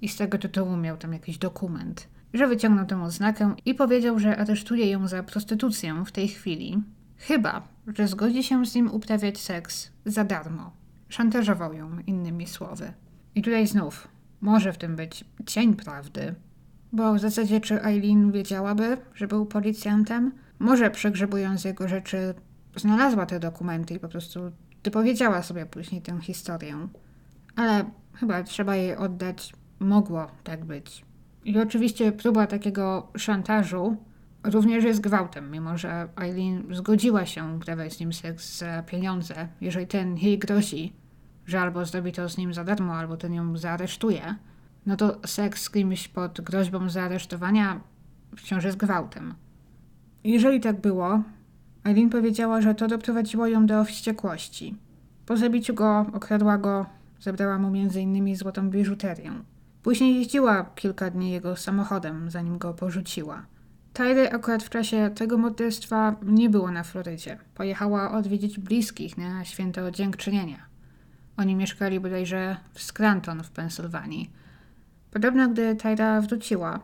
i 0.00 0.08
z 0.08 0.16
tego 0.16 0.38
tytułu 0.38 0.76
miał 0.76 0.96
tam 0.96 1.12
jakiś 1.12 1.38
dokument. 1.38 2.08
Że 2.34 2.46
wyciągnął 2.46 2.86
tę 2.86 3.02
odznakę 3.02 3.54
i 3.64 3.74
powiedział, 3.74 4.18
że 4.18 4.36
aresztuje 4.36 4.90
ją 4.90 5.08
za 5.08 5.22
prostytucję 5.22 6.04
w 6.06 6.12
tej 6.12 6.28
chwili, 6.28 6.82
chyba, 7.16 7.68
że 7.86 8.08
zgodzi 8.08 8.42
się 8.42 8.66
z 8.66 8.74
nim 8.74 8.90
uprawiać 8.90 9.38
seks 9.38 9.90
za 10.04 10.24
darmo. 10.24 10.72
Szantażował 11.08 11.72
ją, 11.72 11.98
innymi 12.06 12.46
słowy. 12.46 12.92
I 13.34 13.42
tutaj 13.42 13.66
znów 13.66 14.08
może 14.40 14.72
w 14.72 14.78
tym 14.78 14.96
być 14.96 15.24
cień 15.46 15.74
prawdy, 15.74 16.34
bo 16.92 17.14
w 17.14 17.18
zasadzie 17.18 17.60
czy 17.60 17.82
Eileen 17.82 18.32
wiedziałaby, 18.32 18.96
że 19.14 19.28
był 19.28 19.46
policjantem? 19.46 20.32
Może 20.58 20.90
przegrzebując 20.90 21.64
jego 21.64 21.88
rzeczy 21.88 22.34
znalazła 22.76 23.26
te 23.26 23.40
dokumenty 23.40 23.94
i 23.94 24.00
po 24.00 24.08
prostu 24.08 24.40
dopowiedziała 24.82 25.42
sobie 25.42 25.66
później 25.66 26.02
tę 26.02 26.20
historię. 26.20 26.88
Ale 27.56 27.84
chyba 28.14 28.42
trzeba 28.42 28.76
jej 28.76 28.96
oddać, 28.96 29.52
mogło 29.80 30.26
tak 30.44 30.64
być. 30.64 31.04
I 31.44 31.58
oczywiście 31.58 32.12
próba 32.12 32.46
takiego 32.46 33.12
szantażu 33.16 33.96
również 34.44 34.84
jest 34.84 35.00
gwałtem, 35.00 35.50
mimo 35.50 35.78
że 35.78 36.08
Eileen 36.20 36.74
zgodziła 36.74 37.26
się 37.26 37.44
uprawiać 37.56 37.92
z 37.92 38.00
nim 38.00 38.12
seks 38.12 38.58
za 38.58 38.82
pieniądze, 38.82 39.48
jeżeli 39.60 39.86
ten 39.86 40.16
jej 40.16 40.38
grozi, 40.38 40.92
że 41.46 41.60
albo 41.60 41.84
zrobi 41.84 42.12
to 42.12 42.28
z 42.28 42.38
nim 42.38 42.54
za 42.54 42.64
darmo, 42.64 42.94
albo 42.94 43.16
ten 43.16 43.34
ją 43.34 43.56
zaaresztuje, 43.56 44.34
no 44.88 44.96
to 44.96 45.20
seks 45.26 45.62
z 45.62 45.70
kimś 45.70 46.08
pod 46.08 46.40
groźbą 46.40 46.90
zaaresztowania 46.90 47.80
wciąż 48.36 48.64
jest 48.64 48.76
gwałtem. 48.76 49.34
Jeżeli 50.24 50.60
tak 50.60 50.80
było, 50.80 51.22
Eileen 51.84 52.10
powiedziała, 52.10 52.60
że 52.60 52.74
to 52.74 52.88
doprowadziło 52.88 53.46
ją 53.46 53.66
do 53.66 53.84
wściekłości. 53.84 54.76
Po 55.26 55.36
zabiciu 55.36 55.74
go 55.74 56.06
okradła 56.12 56.58
go, 56.58 56.86
zabrała 57.20 57.58
mu 57.58 57.68
m.in. 57.68 58.36
złotą 58.36 58.70
biżuterię. 58.70 59.32
Później 59.82 60.14
jeździła 60.14 60.64
kilka 60.74 61.10
dni 61.10 61.30
jego 61.30 61.56
samochodem, 61.56 62.30
zanim 62.30 62.58
go 62.58 62.74
porzuciła. 62.74 63.46
Tyler 63.92 64.34
akurat 64.34 64.62
w 64.62 64.70
czasie 64.70 65.10
tego 65.14 65.38
morderstwa 65.38 66.16
nie 66.22 66.50
było 66.50 66.70
na 66.70 66.82
Florydzie. 66.82 67.38
Pojechała 67.54 68.12
odwiedzić 68.12 68.58
bliskich 68.58 69.18
na 69.18 69.44
święto 69.44 69.90
dziękczynienia. 69.90 70.58
Oni 71.36 71.56
mieszkali 71.56 72.00
bodajże 72.00 72.56
w 72.72 72.82
Scranton 72.82 73.42
w 73.42 73.50
Pensylwanii. 73.50 74.37
Podobno 75.10 75.48
gdy 75.48 75.76
Tyra 75.76 76.20
wróciła, 76.20 76.80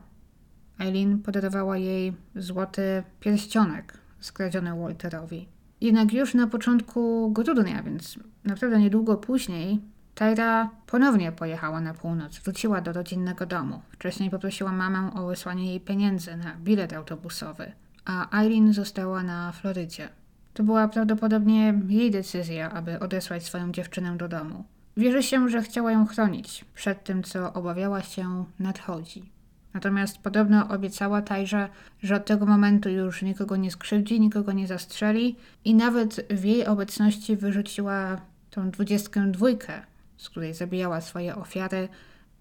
Eileen 0.80 1.18
podarowała 1.18 1.76
jej 1.78 2.12
złoty 2.36 3.02
pierścionek 3.20 3.98
skradziony 4.20 4.80
Walterowi. 4.80 5.48
Jednak 5.80 6.12
już 6.12 6.34
na 6.34 6.46
początku 6.46 7.30
grudnia, 7.30 7.82
więc 7.82 8.18
naprawdę 8.44 8.78
niedługo 8.78 9.16
później, 9.16 9.80
Tyra 10.14 10.70
ponownie 10.86 11.32
pojechała 11.32 11.80
na 11.80 11.94
północ, 11.94 12.38
wróciła 12.38 12.80
do 12.80 12.92
rodzinnego 12.92 13.46
domu. 13.46 13.82
Wcześniej 13.90 14.30
poprosiła 14.30 14.72
mamę 14.72 15.10
o 15.14 15.26
wysłanie 15.26 15.66
jej 15.66 15.80
pieniędzy 15.80 16.36
na 16.36 16.56
bilet 16.56 16.92
autobusowy, 16.92 17.72
a 18.04 18.40
Eileen 18.40 18.72
została 18.72 19.22
na 19.22 19.52
Florydzie. 19.52 20.08
To 20.54 20.62
była 20.62 20.88
prawdopodobnie 20.88 21.80
jej 21.88 22.10
decyzja, 22.10 22.70
aby 22.70 22.98
odesłać 22.98 23.44
swoją 23.44 23.72
dziewczynę 23.72 24.16
do 24.16 24.28
domu. 24.28 24.64
Wierzy 24.96 25.22
się, 25.22 25.48
że 25.48 25.62
chciała 25.62 25.92
ją 25.92 26.06
chronić 26.06 26.64
przed 26.74 27.04
tym, 27.04 27.22
co 27.22 27.52
obawiała 27.52 28.02
się 28.02 28.44
nadchodzi. 28.58 29.34
Natomiast 29.74 30.18
podobno 30.18 30.68
obiecała 30.68 31.22
Tajże, 31.22 31.68
że 32.02 32.16
od 32.16 32.26
tego 32.26 32.46
momentu 32.46 32.88
już 32.88 33.22
nikogo 33.22 33.56
nie 33.56 33.70
skrzywdzi, 33.70 34.20
nikogo 34.20 34.52
nie 34.52 34.66
zastrzeli 34.66 35.36
i 35.64 35.74
nawet 35.74 36.26
w 36.30 36.44
jej 36.44 36.66
obecności 36.66 37.36
wyrzuciła 37.36 38.20
tą 38.50 38.70
dwudziestkę 38.70 39.30
dwójkę, 39.30 39.82
z 40.16 40.30
której 40.30 40.54
zabijała 40.54 41.00
swoje 41.00 41.36
ofiary, 41.36 41.88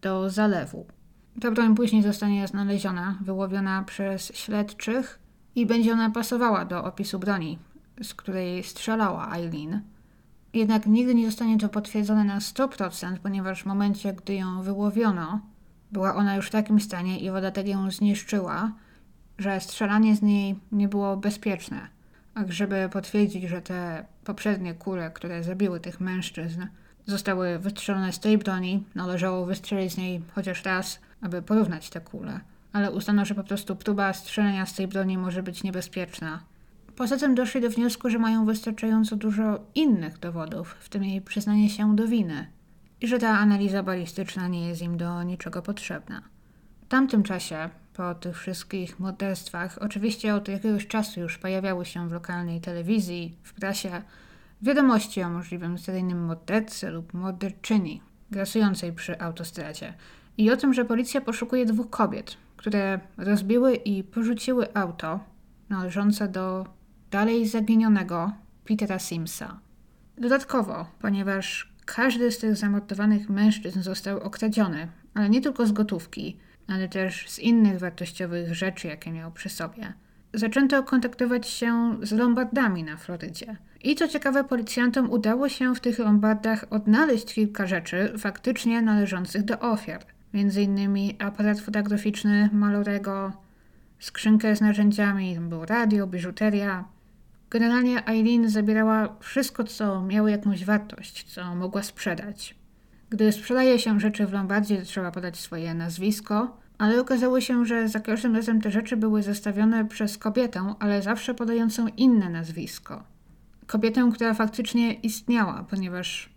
do 0.01 0.29
zalewu. 0.29 0.85
Ta 1.41 1.51
broń 1.51 1.75
później 1.75 2.03
zostanie 2.03 2.47
znaleziona, 2.47 3.17
wyłowiona 3.21 3.83
przez 3.83 4.35
śledczych 4.35 5.19
i 5.55 5.65
będzie 5.65 5.93
ona 5.93 6.09
pasowała 6.09 6.65
do 6.65 6.83
opisu 6.83 7.19
broni, 7.19 7.59
z 8.03 8.13
której 8.13 8.63
strzelała 8.63 9.35
Eileen. 9.35 9.81
Jednak 10.53 10.85
nigdy 10.85 11.15
nie 11.15 11.25
zostanie 11.25 11.57
to 11.57 11.69
potwierdzone 11.69 12.23
na 12.23 12.39
100%, 12.39 13.17
ponieważ 13.23 13.63
w 13.63 13.65
momencie, 13.65 14.13
gdy 14.13 14.33
ją 14.35 14.61
wyłowiono, 14.61 15.39
była 15.91 16.15
ona 16.15 16.35
już 16.35 16.47
w 16.47 16.51
takim 16.51 16.79
stanie 16.79 17.19
i 17.19 17.31
woda 17.31 17.51
tak 17.51 17.67
ją 17.67 17.91
zniszczyła, 17.91 18.71
że 19.37 19.61
strzelanie 19.61 20.15
z 20.15 20.21
niej 20.21 20.55
nie 20.71 20.87
było 20.87 21.17
bezpieczne. 21.17 21.87
A 22.35 22.41
żeby 22.47 22.89
potwierdzić, 22.91 23.43
że 23.43 23.61
te 23.61 24.05
poprzednie 24.23 24.73
kule, 24.73 25.11
które 25.11 25.43
zabiły 25.43 25.79
tych 25.79 25.99
mężczyzn, 25.99 26.65
zostały 27.05 27.59
wystrzelone 27.59 28.13
z 28.13 28.19
tej 28.19 28.37
broni, 28.37 28.83
należało 28.95 29.45
wystrzelić 29.45 29.93
z 29.93 29.97
niej 29.97 30.21
chociaż 30.35 30.63
raz, 30.63 30.99
aby 31.21 31.41
porównać 31.41 31.89
te 31.89 32.01
kule. 32.01 32.39
Ale 32.73 32.91
uznano, 32.91 33.25
że 33.25 33.35
po 33.35 33.43
prostu 33.43 33.75
próba 33.75 34.13
strzelenia 34.13 34.65
z 34.65 34.73
tej 34.73 34.87
broni 34.87 35.17
może 35.17 35.43
być 35.43 35.63
niebezpieczna. 35.63 36.39
Poza 36.95 37.17
tym 37.17 37.35
doszli 37.35 37.61
do 37.61 37.69
wniosku, 37.69 38.09
że 38.09 38.19
mają 38.19 38.45
wystarczająco 38.45 39.15
dużo 39.15 39.59
innych 39.75 40.19
dowodów, 40.19 40.75
w 40.79 40.89
tym 40.89 41.03
jej 41.03 41.21
przyznanie 41.21 41.69
się 41.69 41.95
do 41.95 42.07
winy 42.07 42.47
i 43.01 43.07
że 43.07 43.19
ta 43.19 43.29
analiza 43.29 43.83
balistyczna 43.83 44.47
nie 44.47 44.67
jest 44.67 44.81
im 44.81 44.97
do 44.97 45.23
niczego 45.23 45.61
potrzebna. 45.61 46.21
W 46.81 46.87
tamtym 46.87 47.23
czasie, 47.23 47.69
po 47.93 48.15
tych 48.15 48.37
wszystkich 48.37 48.99
morderstwach, 48.99 49.77
oczywiście 49.81 50.35
od 50.35 50.47
jakiegoś 50.47 50.87
czasu 50.87 51.19
już 51.19 51.37
pojawiały 51.37 51.85
się 51.85 52.09
w 52.09 52.11
lokalnej 52.11 52.61
telewizji, 52.61 53.37
w 53.43 53.53
prasie, 53.53 54.01
wiadomości 54.61 55.23
o 55.23 55.29
możliwym 55.29 55.77
seryjnym 55.77 56.25
mordercy 56.25 56.89
lub 56.89 57.13
morderczyni 57.13 58.01
grasującej 58.31 58.93
przy 58.93 59.19
autostradzie 59.19 59.93
i 60.37 60.51
o 60.51 60.57
tym, 60.57 60.73
że 60.73 60.85
policja 60.85 61.21
poszukuje 61.21 61.65
dwóch 61.65 61.89
kobiet, 61.89 62.37
które 62.57 62.99
rozbiły 63.17 63.75
i 63.75 64.03
porzuciły 64.03 64.73
auto 64.73 65.19
należące 65.69 66.27
do 66.27 66.65
dalej 67.13 67.47
zaginionego 67.47 68.31
Petera 68.65 68.99
Simsa. 68.99 69.59
Dodatkowo, 70.17 70.85
ponieważ 70.99 71.73
każdy 71.85 72.31
z 72.31 72.37
tych 72.37 72.55
zamordowanych 72.55 73.29
mężczyzn 73.29 73.81
został 73.81 74.19
okradziony, 74.19 74.87
ale 75.13 75.29
nie 75.29 75.41
tylko 75.41 75.65
z 75.65 75.71
gotówki, 75.71 76.37
ale 76.67 76.89
też 76.89 77.29
z 77.29 77.39
innych 77.39 77.79
wartościowych 77.79 78.55
rzeczy, 78.55 78.87
jakie 78.87 79.11
miał 79.11 79.31
przy 79.31 79.49
sobie. 79.49 79.93
Zaczęto 80.33 80.83
kontaktować 80.83 81.47
się 81.47 81.97
z 82.01 82.11
lombardami 82.11 82.83
na 82.83 82.97
Florydzie. 82.97 83.57
I 83.83 83.95
co 83.95 84.07
ciekawe, 84.07 84.43
policjantom 84.43 85.11
udało 85.11 85.49
się 85.49 85.75
w 85.75 85.79
tych 85.79 85.99
lombardach 85.99 86.65
odnaleźć 86.69 87.33
kilka 87.33 87.67
rzeczy 87.67 88.13
faktycznie 88.17 88.81
należących 88.81 89.43
do 89.45 89.59
ofiar. 89.59 90.05
Między 90.33 90.61
innymi 90.61 91.15
aparat 91.19 91.59
fotograficzny 91.59 92.49
Malorego, 92.53 93.31
skrzynkę 93.99 94.55
z 94.55 94.61
narzędziami, 94.61 95.39
był 95.39 95.65
radio, 95.65 96.07
biżuteria, 96.07 96.93
Generalnie 97.53 98.07
Eileen 98.07 98.49
zabierała 98.49 99.15
wszystko, 99.19 99.63
co 99.63 100.01
miało 100.01 100.27
jakąś 100.27 100.65
wartość, 100.65 101.23
co 101.23 101.55
mogła 101.55 101.83
sprzedać. 101.83 102.55
Gdy 103.09 103.31
sprzedaje 103.31 103.79
się 103.79 103.99
rzeczy 103.99 104.27
w 104.27 104.33
Lombardzie, 104.33 104.81
trzeba 104.81 105.11
podać 105.11 105.37
swoje 105.37 105.73
nazwisko, 105.73 106.57
ale 106.77 107.01
okazało 107.01 107.41
się, 107.41 107.65
że 107.65 107.89
za 107.89 107.99
każdym 107.99 108.35
razem 108.35 108.61
te 108.61 108.71
rzeczy 108.71 108.97
były 108.97 109.23
zestawione 109.23 109.85
przez 109.85 110.17
kobietę, 110.17 110.75
ale 110.79 111.01
zawsze 111.01 111.33
podającą 111.33 111.87
inne 111.87 112.29
nazwisko. 112.29 113.03
Kobietę, 113.67 114.09
która 114.13 114.33
faktycznie 114.33 114.93
istniała, 114.93 115.65
ponieważ 115.69 116.29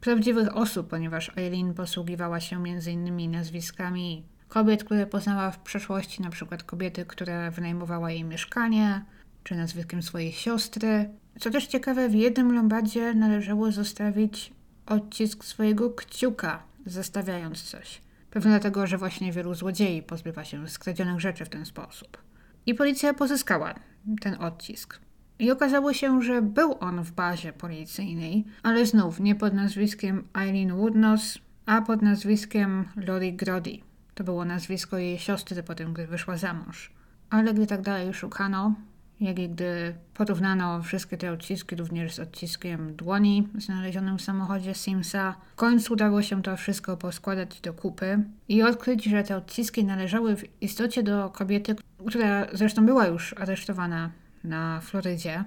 prawdziwych 0.00 0.56
osób, 0.56 0.88
ponieważ 0.88 1.32
Eileen 1.36 1.74
posługiwała 1.74 2.40
się 2.40 2.56
m.in. 2.56 3.30
nazwiskami 3.30 4.26
kobiet, 4.48 4.84
które 4.84 5.06
poznała 5.06 5.50
w 5.50 5.58
przeszłości, 5.58 6.22
na 6.22 6.30
przykład 6.30 6.62
kobiety, 6.62 7.04
która 7.04 7.50
wynajmowała 7.50 8.10
jej 8.10 8.24
mieszkanie, 8.24 9.04
czy 9.44 9.54
nazwiskiem 9.54 10.02
swojej 10.02 10.32
siostry. 10.32 11.10
Co 11.40 11.50
też 11.50 11.66
ciekawe, 11.66 12.08
w 12.08 12.14
jednym 12.14 12.54
lombardzie 12.54 13.14
należało 13.14 13.72
zostawić 13.72 14.52
odcisk 14.86 15.44
swojego 15.44 15.90
kciuka, 15.90 16.62
zostawiając 16.86 17.62
coś. 17.62 18.00
Pewnie 18.30 18.50
dlatego, 18.50 18.86
że 18.86 18.98
właśnie 18.98 19.32
wielu 19.32 19.54
złodziei 19.54 20.02
pozbywa 20.02 20.44
się 20.44 20.68
skradzionych 20.68 21.20
rzeczy 21.20 21.44
w 21.44 21.48
ten 21.48 21.66
sposób. 21.66 22.18
I 22.66 22.74
policja 22.74 23.14
pozyskała 23.14 23.74
ten 24.20 24.34
odcisk. 24.42 25.00
I 25.38 25.50
okazało 25.50 25.92
się, 25.92 26.22
że 26.22 26.42
był 26.42 26.76
on 26.80 27.02
w 27.02 27.12
bazie 27.12 27.52
policyjnej, 27.52 28.44
ale 28.62 28.86
znów 28.86 29.20
nie 29.20 29.34
pod 29.34 29.54
nazwiskiem 29.54 30.28
Eileen 30.34 30.76
Woodnos, 30.76 31.38
a 31.66 31.82
pod 31.82 32.02
nazwiskiem 32.02 32.88
Lori 32.96 33.32
Grody. 33.32 33.78
To 34.14 34.24
było 34.24 34.44
nazwisko 34.44 34.98
jej 34.98 35.18
siostry 35.18 35.62
po 35.62 35.74
tym, 35.74 35.92
gdy 35.92 36.06
wyszła 36.06 36.36
za 36.36 36.54
mąż. 36.54 36.92
Ale 37.30 37.54
gdy 37.54 37.66
tak 37.66 37.82
dalej 37.82 38.14
szukano, 38.14 38.74
jak 39.22 39.38
i 39.38 39.48
gdy 39.48 39.94
porównano 40.14 40.82
wszystkie 40.82 41.16
te 41.16 41.32
odciski 41.32 41.76
również 41.76 42.14
z 42.14 42.18
odciskiem 42.18 42.96
dłoni 42.96 43.48
znalezionym 43.58 44.18
w 44.18 44.22
samochodzie 44.22 44.74
Simsa, 44.74 45.34
w 45.52 45.56
końcu 45.56 45.92
udało 45.92 46.22
się 46.22 46.42
to 46.42 46.56
wszystko 46.56 46.96
poskładać 46.96 47.60
do 47.60 47.74
kupy 47.74 48.24
i 48.48 48.62
odkryć, 48.62 49.04
że 49.04 49.22
te 49.22 49.36
odciski 49.36 49.84
należały 49.84 50.36
w 50.36 50.62
istocie 50.62 51.02
do 51.02 51.30
kobiety, 51.30 51.76
która 52.06 52.46
zresztą 52.52 52.86
była 52.86 53.06
już 53.06 53.34
aresztowana 53.38 54.10
na 54.44 54.80
Florydzie. 54.80 55.44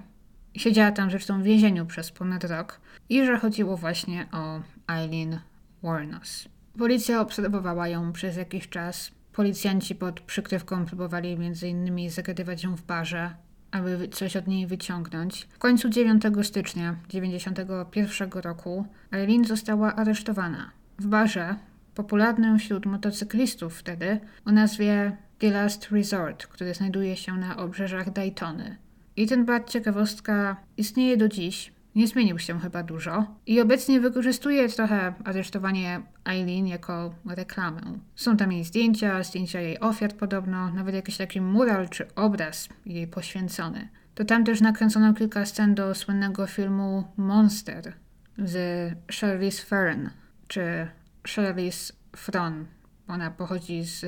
Siedziała 0.54 0.92
tam 0.92 1.10
zresztą 1.10 1.40
w 1.40 1.44
więzieniu 1.44 1.86
przez 1.86 2.10
ponad 2.10 2.44
rok 2.44 2.80
i 3.08 3.26
że 3.26 3.38
chodziło 3.38 3.76
właśnie 3.76 4.26
o 4.32 4.60
Eileen 4.92 5.40
Warnos. 5.82 6.48
Policja 6.78 7.20
obserwowała 7.20 7.88
ją 7.88 8.12
przez 8.12 8.36
jakiś 8.36 8.68
czas. 8.68 9.10
Policjanci 9.32 9.94
pod 9.94 10.20
przykrywką 10.20 10.86
próbowali 10.86 11.32
m.in. 11.32 12.10
zagadywać 12.10 12.64
ją 12.64 12.76
w 12.76 12.82
barze, 12.82 13.34
aby 13.76 14.08
coś 14.08 14.36
od 14.36 14.46
niej 14.46 14.66
wyciągnąć. 14.66 15.48
W 15.52 15.58
końcu 15.58 15.88
9 15.88 16.22
stycznia 16.42 16.96
1991 17.08 18.42
roku 18.42 18.86
Eileen 19.12 19.44
została 19.44 19.96
aresztowana. 19.96 20.70
W 20.98 21.06
barze, 21.06 21.56
popularnym 21.94 22.58
wśród 22.58 22.86
motocyklistów 22.86 23.78
wtedy, 23.78 24.20
o 24.44 24.52
nazwie 24.52 25.16
The 25.38 25.50
Last 25.50 25.90
Resort, 25.90 26.46
który 26.46 26.74
znajduje 26.74 27.16
się 27.16 27.32
na 27.32 27.56
obrzeżach 27.56 28.12
Daytony. 28.12 28.76
I 29.16 29.26
ten 29.26 29.44
bar 29.44 29.64
ciekawostka 29.64 30.56
istnieje 30.76 31.16
do 31.16 31.28
dziś, 31.28 31.72
nie 31.96 32.08
zmienił 32.08 32.38
się 32.38 32.60
chyba 32.60 32.82
dużo 32.82 33.26
i 33.46 33.60
obecnie 33.60 34.00
wykorzystuje 34.00 34.68
trochę 34.68 35.14
aresztowanie 35.24 36.02
Eileen 36.24 36.66
jako 36.66 37.14
reklamę. 37.26 37.80
Są 38.14 38.36
tam 38.36 38.52
jej 38.52 38.64
zdjęcia, 38.64 39.22
zdjęcia 39.22 39.60
jej 39.60 39.80
ofiar 39.80 40.12
podobno, 40.12 40.70
nawet 40.70 40.94
jakiś 40.94 41.16
taki 41.16 41.40
mural 41.40 41.88
czy 41.88 42.14
obraz 42.14 42.68
jej 42.86 43.06
poświęcony. 43.06 43.88
To 44.14 44.24
tam 44.24 44.44
też 44.44 44.60
nakręcono 44.60 45.14
kilka 45.14 45.46
scen 45.46 45.74
do 45.74 45.94
słynnego 45.94 46.46
filmu 46.46 47.04
Monster 47.16 47.92
z 48.38 48.92
Charlize 49.20 49.66
Theron, 49.66 50.10
czy 50.48 50.88
Charlize 51.34 51.92
Theron. 52.26 52.66
Ona 53.08 53.30
pochodzi 53.30 53.84
z 53.84 54.04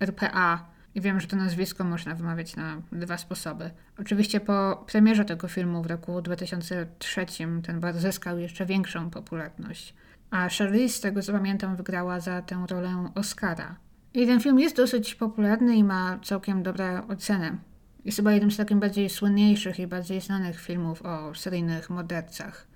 RPA 0.00 0.71
i 0.94 1.00
wiem, 1.00 1.20
że 1.20 1.26
to 1.26 1.36
nazwisko 1.36 1.84
można 1.84 2.14
wymawiać 2.14 2.56
na 2.56 2.82
dwa 2.92 3.18
sposoby. 3.18 3.70
Oczywiście 3.98 4.40
po 4.40 4.84
premierze 4.86 5.24
tego 5.24 5.48
filmu 5.48 5.82
w 5.82 5.86
roku 5.86 6.22
2003 6.22 7.26
ten 7.62 7.80
bar 7.80 7.98
zyskał 7.98 8.38
jeszcze 8.38 8.66
większą 8.66 9.10
popularność. 9.10 9.94
A 10.30 10.48
Charlize, 10.48 10.94
z 10.94 11.00
tego 11.00 11.22
co 11.22 11.32
pamiętam, 11.32 11.76
wygrała 11.76 12.20
za 12.20 12.42
tę 12.42 12.66
rolę 12.70 13.10
Oscara. 13.14 13.76
I 14.14 14.26
ten 14.26 14.40
film 14.40 14.58
jest 14.58 14.76
dosyć 14.76 15.14
popularny 15.14 15.76
i 15.76 15.84
ma 15.84 16.18
całkiem 16.24 16.62
dobre 16.62 17.08
oceny. 17.08 17.58
Jest 18.04 18.16
chyba 18.16 18.32
jednym 18.32 18.50
z 18.50 18.56
takich 18.56 18.76
bardziej 18.76 19.10
słynniejszych 19.10 19.78
i 19.78 19.86
bardziej 19.86 20.20
znanych 20.20 20.60
filmów 20.60 21.02
o 21.02 21.34
seryjnych 21.34 21.90
mordercach, 21.90 22.66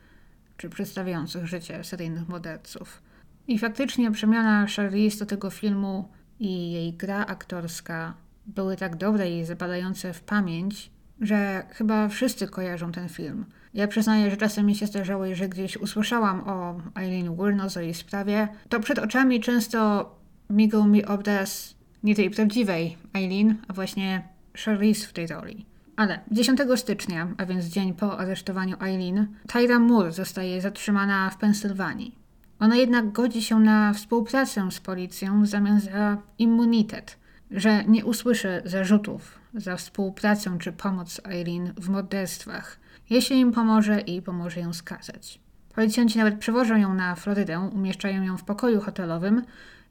czy 0.57 0.69
przedstawiających 0.69 1.47
życie 1.47 1.85
seryjnych 1.85 2.29
morderców. 2.29 3.03
I 3.49 3.59
faktycznie 3.59 4.11
przemiana 4.11 4.67
Charlize 4.77 5.19
do 5.19 5.27
tego 5.27 5.51
filmu 5.51 6.09
i 6.41 6.73
jej 6.73 6.93
gra 6.93 7.27
aktorska 7.27 8.15
były 8.47 8.77
tak 8.77 8.97
dobre 8.97 9.31
i 9.31 9.45
zapadające 9.45 10.13
w 10.13 10.21
pamięć, 10.21 10.91
że 11.21 11.67
chyba 11.71 12.09
wszyscy 12.09 12.49
kojarzą 12.49 12.93
ten 12.93 13.09
film. 13.09 13.45
Ja 13.75 13.89
przyznaję, 13.89 14.31
że 14.31 14.37
czasem 14.37 14.67
mi 14.67 14.75
się 14.75 14.87
zdarzało, 14.87 15.35
że 15.35 15.49
gdzieś 15.49 15.77
usłyszałam 15.77 16.49
o 16.49 16.81
Eileen 17.01 17.35
Wuornos, 17.35 17.77
o 17.77 17.81
jej 17.81 17.95
sprawie, 17.95 18.49
to 18.69 18.81
przed 18.81 18.99
oczami 18.99 19.41
często 19.41 20.11
migał 20.51 20.87
mi 20.87 21.05
obraz 21.05 21.75
nie 22.03 22.15
tej 22.15 22.31
prawdziwej 22.31 22.97
Eileen, 23.15 23.57
a 23.69 23.73
właśnie 23.73 24.29
Charlize 24.65 25.07
w 25.07 25.13
tej 25.13 25.27
roli. 25.27 25.67
Ale 25.97 26.21
10 26.31 26.61
stycznia, 26.77 27.29
a 27.39 27.47
więc 27.47 27.65
dzień 27.65 27.95
po 27.95 28.19
aresztowaniu 28.19 28.77
Eileen, 28.83 29.27
Tyra 29.53 29.79
Moore 29.79 30.13
zostaje 30.13 30.61
zatrzymana 30.61 31.31
w 31.31 31.37
Pensylwanii. 31.37 32.26
Ona 32.61 32.77
jednak 32.77 33.13
godzi 33.13 33.43
się 33.43 33.61
na 33.61 33.93
współpracę 33.93 34.71
z 34.71 34.81
policją 34.81 35.43
w 35.43 35.47
zamian 35.47 35.81
za 35.81 36.17
immunitet, 36.39 37.19
że 37.51 37.85
nie 37.85 38.05
usłyszy 38.05 38.63
zarzutów 38.65 39.39
za 39.55 39.77
współpracę 39.77 40.57
czy 40.61 40.73
pomoc 40.73 41.21
Eileen 41.25 41.73
w 41.77 41.89
morderstwach, 41.89 42.79
jeśli 43.11 43.41
im 43.41 43.53
pomoże 43.53 44.01
i 44.01 44.23
pomoże 44.23 44.61
ją 44.61 44.73
skazać. 44.73 45.41
Policjanci 45.75 46.19
nawet 46.19 46.39
przewożą 46.39 46.77
ją 46.77 46.95
na 46.95 47.15
Florydę, 47.15 47.61
umieszczają 47.61 48.23
ją 48.23 48.37
w 48.37 48.45
pokoju 48.45 48.81
hotelowym 48.81 49.43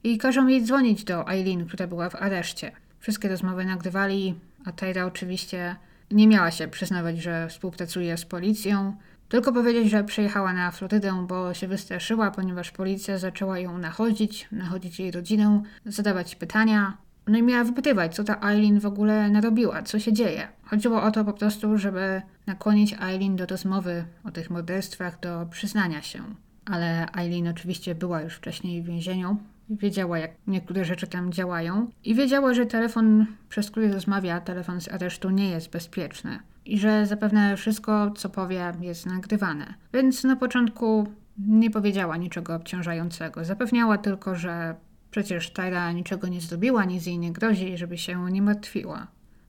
i 0.04 0.18
każą 0.18 0.46
jej 0.46 0.62
dzwonić 0.62 1.04
do 1.04 1.28
Eileen, 1.28 1.66
która 1.66 1.86
była 1.86 2.10
w 2.10 2.14
areszcie. 2.14 2.72
Wszystkie 3.00 3.28
rozmowy 3.28 3.64
nagrywali, 3.64 4.34
a 4.64 4.72
Tyra 4.72 5.04
oczywiście 5.04 5.76
nie 6.10 6.28
miała 6.28 6.50
się 6.50 6.68
przyznawać, 6.68 7.18
że 7.18 7.48
współpracuje 7.48 8.16
z 8.16 8.24
policją, 8.24 8.96
tylko 9.28 9.52
powiedzieć, 9.52 9.90
że 9.90 10.04
przyjechała 10.04 10.52
na 10.52 10.70
Florydę, 10.70 11.26
bo 11.28 11.54
się 11.54 11.68
wystraszyła, 11.68 12.30
ponieważ 12.30 12.70
policja 12.70 13.18
zaczęła 13.18 13.58
ją 13.58 13.78
nachodzić, 13.78 14.48
nachodzić 14.52 15.00
jej 15.00 15.10
rodzinę, 15.10 15.62
zadawać 15.84 16.36
pytania. 16.36 16.96
No 17.26 17.38
i 17.38 17.42
miała 17.42 17.64
wypytywać, 17.64 18.14
co 18.14 18.24
ta 18.24 18.50
Eileen 18.50 18.80
w 18.80 18.86
ogóle 18.86 19.30
narobiła, 19.30 19.82
co 19.82 19.98
się 19.98 20.12
dzieje. 20.12 20.48
Chodziło 20.64 21.02
o 21.02 21.10
to 21.10 21.24
po 21.24 21.32
prostu, 21.32 21.78
żeby 21.78 22.22
nakłonić 22.46 22.96
Eileen 23.02 23.36
do 23.36 23.46
rozmowy 23.46 24.04
o 24.24 24.30
tych 24.30 24.50
morderstwach, 24.50 25.20
do 25.20 25.46
przyznania 25.50 26.02
się. 26.02 26.22
Ale 26.64 27.06
Eileen 27.12 27.48
oczywiście 27.48 27.94
była 27.94 28.22
już 28.22 28.34
wcześniej 28.34 28.82
w 28.82 28.86
więzieniu, 28.86 29.36
wiedziała, 29.70 30.18
jak 30.18 30.30
niektóre 30.46 30.84
rzeczy 30.84 31.06
tam 31.06 31.32
działają 31.32 31.90
i 32.04 32.14
wiedziała, 32.14 32.54
że 32.54 32.66
telefon, 32.66 33.26
przez 33.48 33.70
który 33.70 33.92
rozmawia, 33.92 34.40
telefon 34.40 34.80
z 34.80 34.88
aresztu 34.88 35.30
nie 35.30 35.50
jest 35.50 35.70
bezpieczny 35.70 36.38
i 36.66 36.78
że 36.78 37.06
zapewne 37.06 37.56
wszystko, 37.56 38.10
co 38.10 38.28
powie, 38.28 38.72
jest 38.80 39.06
nagrywane. 39.06 39.74
Więc 39.92 40.24
na 40.24 40.36
początku 40.36 41.08
nie 41.38 41.70
powiedziała 41.70 42.16
niczego 42.16 42.54
obciążającego. 42.54 43.44
Zapewniała 43.44 43.98
tylko, 43.98 44.34
że 44.34 44.74
przecież 45.10 45.50
Tyra 45.50 45.92
niczego 45.92 46.28
nie 46.28 46.40
zrobiła, 46.40 46.84
nic 46.84 47.06
jej 47.06 47.18
nie 47.18 47.32
grozi, 47.32 47.78
żeby 47.78 47.98
się 47.98 48.30
nie 48.30 48.42
martwiła. 48.42 49.06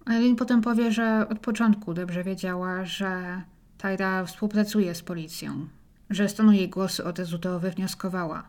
Eileen 0.09 0.35
potem 0.35 0.61
powie, 0.61 0.91
że 0.91 1.25
od 1.29 1.39
początku 1.39 1.93
dobrze 1.93 2.23
wiedziała, 2.23 2.85
że 2.85 3.41
Tyra 3.77 4.25
współpracuje 4.25 4.95
z 4.95 5.01
policją, 5.01 5.67
że 6.09 6.29
stanu 6.29 6.51
jej 6.51 6.69
głosu 6.69 7.07
od 7.07 7.19
razu 7.19 7.39
to 7.39 7.59
wywnioskowała. 7.59 8.43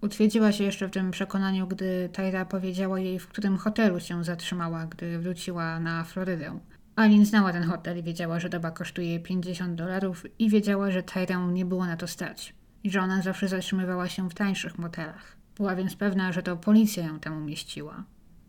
Utwierdziła 0.00 0.52
się 0.52 0.64
jeszcze 0.64 0.88
w 0.88 0.90
tym 0.90 1.10
przekonaniu, 1.10 1.66
gdy 1.66 2.08
Tyra 2.12 2.44
powiedziała 2.44 3.00
jej, 3.00 3.18
w 3.18 3.28
którym 3.28 3.56
hotelu 3.56 4.00
się 4.00 4.24
zatrzymała, 4.24 4.86
gdy 4.86 5.18
wróciła 5.18 5.80
na 5.80 6.04
Florydę. 6.04 6.58
Alin 6.98 7.26
znała 7.26 7.52
ten 7.52 7.62
hotel 7.62 7.98
i 7.98 8.02
wiedziała, 8.02 8.40
że 8.40 8.48
doba 8.48 8.70
kosztuje 8.70 9.20
50 9.20 9.74
dolarów 9.74 10.26
i 10.38 10.50
wiedziała, 10.50 10.90
że 10.90 11.02
Tyrę 11.02 11.48
nie 11.52 11.64
było 11.64 11.86
na 11.86 11.96
to 11.96 12.06
stać 12.06 12.54
i 12.84 12.90
że 12.90 13.00
ona 13.00 13.22
zawsze 13.22 13.48
zatrzymywała 13.48 14.08
się 14.08 14.30
w 14.30 14.34
tańszych 14.34 14.78
motelach. 14.78 15.36
Była 15.56 15.76
więc 15.76 15.96
pewna, 15.96 16.32
że 16.32 16.42
to 16.42 16.56
policja 16.56 17.06
ją 17.06 17.20
tam 17.20 17.36
umieściła. 17.36 18.04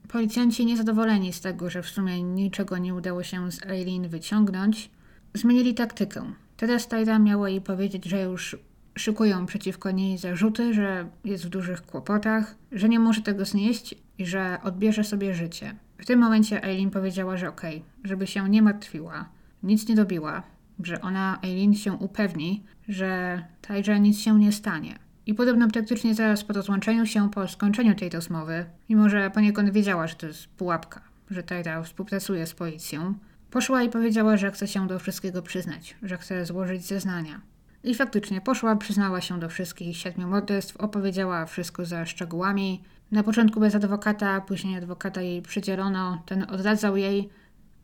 Policjanci 0.07 0.65
niezadowoleni 0.65 1.34
z 1.34 1.41
tego, 1.41 1.69
że 1.69 1.84
w 1.84 1.89
sumie 1.89 2.23
niczego 2.23 2.77
nie 2.77 2.93
udało 2.95 3.23
się 3.23 3.51
z 3.51 3.63
Eileen 3.65 4.07
wyciągnąć, 4.07 4.89
zmienili 5.34 5.73
taktykę. 5.73 6.34
Teraz 6.57 6.88
Tyra 6.88 7.19
miała 7.19 7.49
jej 7.49 7.61
powiedzieć, 7.61 8.05
że 8.05 8.21
już 8.21 8.57
szykują 8.97 9.45
przeciwko 9.45 9.91
niej 9.91 10.17
zarzuty, 10.17 10.73
że 10.73 11.09
jest 11.26 11.45
w 11.45 11.49
dużych 11.49 11.85
kłopotach, 11.85 12.55
że 12.71 12.89
nie 12.89 12.99
może 12.99 13.21
tego 13.21 13.45
znieść 13.45 13.95
i 14.17 14.26
że 14.26 14.57
odbierze 14.63 15.03
sobie 15.03 15.34
życie. 15.34 15.76
W 15.99 16.05
tym 16.05 16.19
momencie 16.19 16.63
Eileen 16.63 16.91
powiedziała, 16.91 17.38
że 17.38 17.49
okej, 17.49 17.77
okay, 17.77 17.89
żeby 18.03 18.27
się 18.27 18.49
nie 18.49 18.61
martwiła, 18.61 19.30
nic 19.63 19.88
nie 19.88 19.95
robiła, 19.95 20.43
że 20.84 21.01
ona, 21.01 21.39
Eileen, 21.43 21.76
się 21.76 21.93
upewni, 21.93 22.63
że 22.88 23.43
Tyrze 23.61 23.99
nic 23.99 24.19
się 24.19 24.39
nie 24.39 24.51
stanie. 24.51 24.99
I 25.26 25.34
podobno 25.34 25.67
praktycznie 25.67 26.15
zaraz 26.15 26.43
po 26.43 26.53
rozłączeniu 26.53 27.05
się, 27.05 27.30
po 27.31 27.47
skończeniu 27.47 27.95
tej 27.95 28.09
rozmowy, 28.09 28.65
mimo 28.89 29.09
że 29.09 29.31
poniekąd 29.31 29.69
wiedziała, 29.69 30.07
że 30.07 30.15
to 30.15 30.27
jest 30.27 30.47
pułapka, 30.47 31.01
że 31.30 31.43
Tyra 31.43 31.84
współpracuje 31.84 32.47
z 32.47 32.53
policją, 32.53 33.13
poszła 33.51 33.84
i 33.84 33.89
powiedziała, 33.89 34.38
że 34.38 34.51
chce 34.51 34.67
się 34.67 34.88
do 34.88 34.99
wszystkiego 34.99 35.41
przyznać, 35.41 35.95
że 36.03 36.17
chce 36.17 36.45
złożyć 36.45 36.85
zeznania. 36.85 37.41
I 37.84 37.95
faktycznie 37.95 38.41
poszła, 38.41 38.76
przyznała 38.76 39.21
się 39.21 39.39
do 39.39 39.49
wszystkich 39.49 39.97
siedmiu 39.97 40.27
morderstw, 40.27 40.77
opowiedziała 40.77 41.45
wszystko 41.45 41.85
za 41.85 42.05
szczegółami. 42.05 42.84
Na 43.11 43.23
początku 43.23 43.60
bez 43.60 43.76
adwokata, 43.76 44.41
później 44.41 44.77
adwokata 44.77 45.22
jej 45.22 45.41
przydzielono. 45.41 46.23
Ten 46.26 46.44
odradzał 46.49 46.98
jej, 46.98 47.30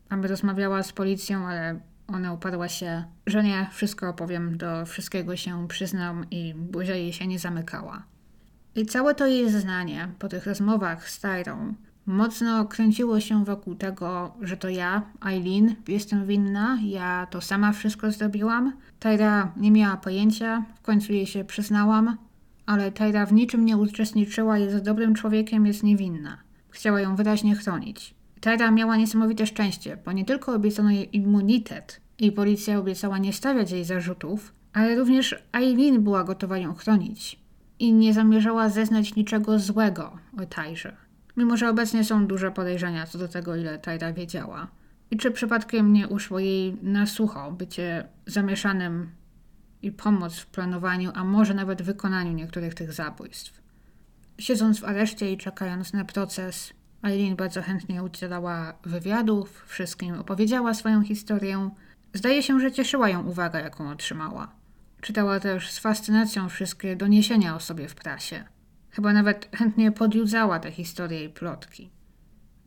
aby 0.08 0.28
rozmawiała 0.28 0.82
z 0.82 0.92
policją, 0.92 1.46
ale 1.46 1.80
ona 2.08 2.32
upadła 2.32 2.68
się, 2.68 3.04
że 3.26 3.42
nie, 3.42 3.66
wszystko 3.72 4.08
opowiem, 4.08 4.58
do 4.58 4.86
wszystkiego 4.86 5.36
się 5.36 5.68
przyznam 5.68 6.26
i 6.30 6.54
buzia 6.54 6.94
jej 6.94 7.12
się 7.12 7.26
nie 7.26 7.38
zamykała. 7.38 8.02
I 8.74 8.86
całe 8.86 9.14
to 9.14 9.26
jej 9.26 9.50
zeznanie 9.50 10.08
po 10.18 10.28
tych 10.28 10.46
rozmowach 10.46 11.10
z 11.10 11.20
Tyrą 11.20 11.74
mocno 12.06 12.64
kręciło 12.64 13.20
się 13.20 13.44
wokół 13.44 13.74
tego, 13.74 14.34
że 14.40 14.56
to 14.56 14.68
ja, 14.68 15.02
Eileen, 15.26 15.74
jestem 15.88 16.26
winna, 16.26 16.78
ja 16.84 17.26
to 17.30 17.40
sama 17.40 17.72
wszystko 17.72 18.10
zrobiłam. 18.10 18.72
Tyra 18.98 19.52
nie 19.56 19.70
miała 19.70 19.96
pojęcia, 19.96 20.64
w 20.74 20.82
końcu 20.82 21.12
jej 21.12 21.26
się 21.26 21.44
przyznałam, 21.44 22.16
ale 22.66 22.92
Tyra 22.92 23.26
w 23.26 23.32
niczym 23.32 23.64
nie 23.64 23.76
uczestniczyła, 23.76 24.58
jest 24.58 24.84
dobrym 24.84 25.14
człowiekiem, 25.14 25.66
jest 25.66 25.82
niewinna. 25.82 26.38
Chciała 26.70 27.00
ją 27.00 27.16
wyraźnie 27.16 27.54
chronić. 27.54 28.14
Tyra 28.40 28.70
miała 28.70 28.96
niesamowite 28.96 29.46
szczęście, 29.46 29.98
bo 30.04 30.12
nie 30.12 30.24
tylko 30.24 30.54
obiecano 30.54 30.90
jej 30.90 31.16
immunitet 31.16 32.00
i 32.18 32.32
policja 32.32 32.78
obiecała 32.78 33.18
nie 33.18 33.32
stawiać 33.32 33.70
jej 33.70 33.84
zarzutów, 33.84 34.54
ale 34.72 34.96
również 34.96 35.42
Eileen 35.52 36.02
była 36.02 36.24
gotowa 36.24 36.58
ją 36.58 36.74
chronić 36.74 37.40
i 37.78 37.92
nie 37.92 38.14
zamierzała 38.14 38.68
zeznać 38.68 39.14
niczego 39.14 39.58
złego 39.58 40.18
o 40.42 40.46
Tyrze 40.46 41.06
mimo 41.36 41.56
że 41.56 41.68
obecnie 41.68 42.04
są 42.04 42.26
duże 42.26 42.50
podejrzenia 42.50 43.06
co 43.06 43.18
do 43.18 43.28
tego, 43.28 43.56
ile 43.56 43.78
Tajda 43.78 44.12
wiedziała. 44.12 44.66
I 45.10 45.16
czy 45.16 45.30
przypadkiem 45.30 45.92
nie 45.92 46.08
uszło 46.08 46.38
jej 46.38 46.76
na 46.82 47.06
sucho 47.06 47.52
bycie 47.52 48.08
zamieszanym 48.26 49.10
i 49.82 49.92
pomoc 49.92 50.38
w 50.38 50.46
planowaniu, 50.46 51.10
a 51.14 51.24
może 51.24 51.54
nawet 51.54 51.82
wykonaniu 51.82 52.32
niektórych 52.32 52.74
tych 52.74 52.92
zabójstw. 52.92 53.60
Siedząc 54.38 54.80
w 54.80 54.84
areszcie 54.84 55.32
i 55.32 55.38
czekając 55.38 55.92
na 55.92 56.04
proces, 56.04 56.72
Eileen 57.02 57.36
bardzo 57.36 57.62
chętnie 57.62 58.02
udzielała 58.02 58.74
wywiadów, 58.84 59.64
wszystkim 59.66 60.14
opowiedziała 60.14 60.74
swoją 60.74 61.02
historię. 61.02 61.70
Zdaje 62.14 62.42
się, 62.42 62.60
że 62.60 62.72
cieszyła 62.72 63.08
ją 63.08 63.26
uwaga, 63.26 63.60
jaką 63.60 63.90
otrzymała. 63.90 64.52
Czytała 65.00 65.40
też 65.40 65.70
z 65.70 65.78
fascynacją 65.78 66.48
wszystkie 66.48 66.96
doniesienia 66.96 67.56
o 67.56 67.60
sobie 67.60 67.88
w 67.88 67.94
prasie. 67.94 68.44
Chyba 68.90 69.12
nawet 69.12 69.48
chętnie 69.56 69.92
podjudzała 69.92 70.58
te 70.58 70.72
historie 70.72 71.24
i 71.24 71.28
plotki. 71.28 71.90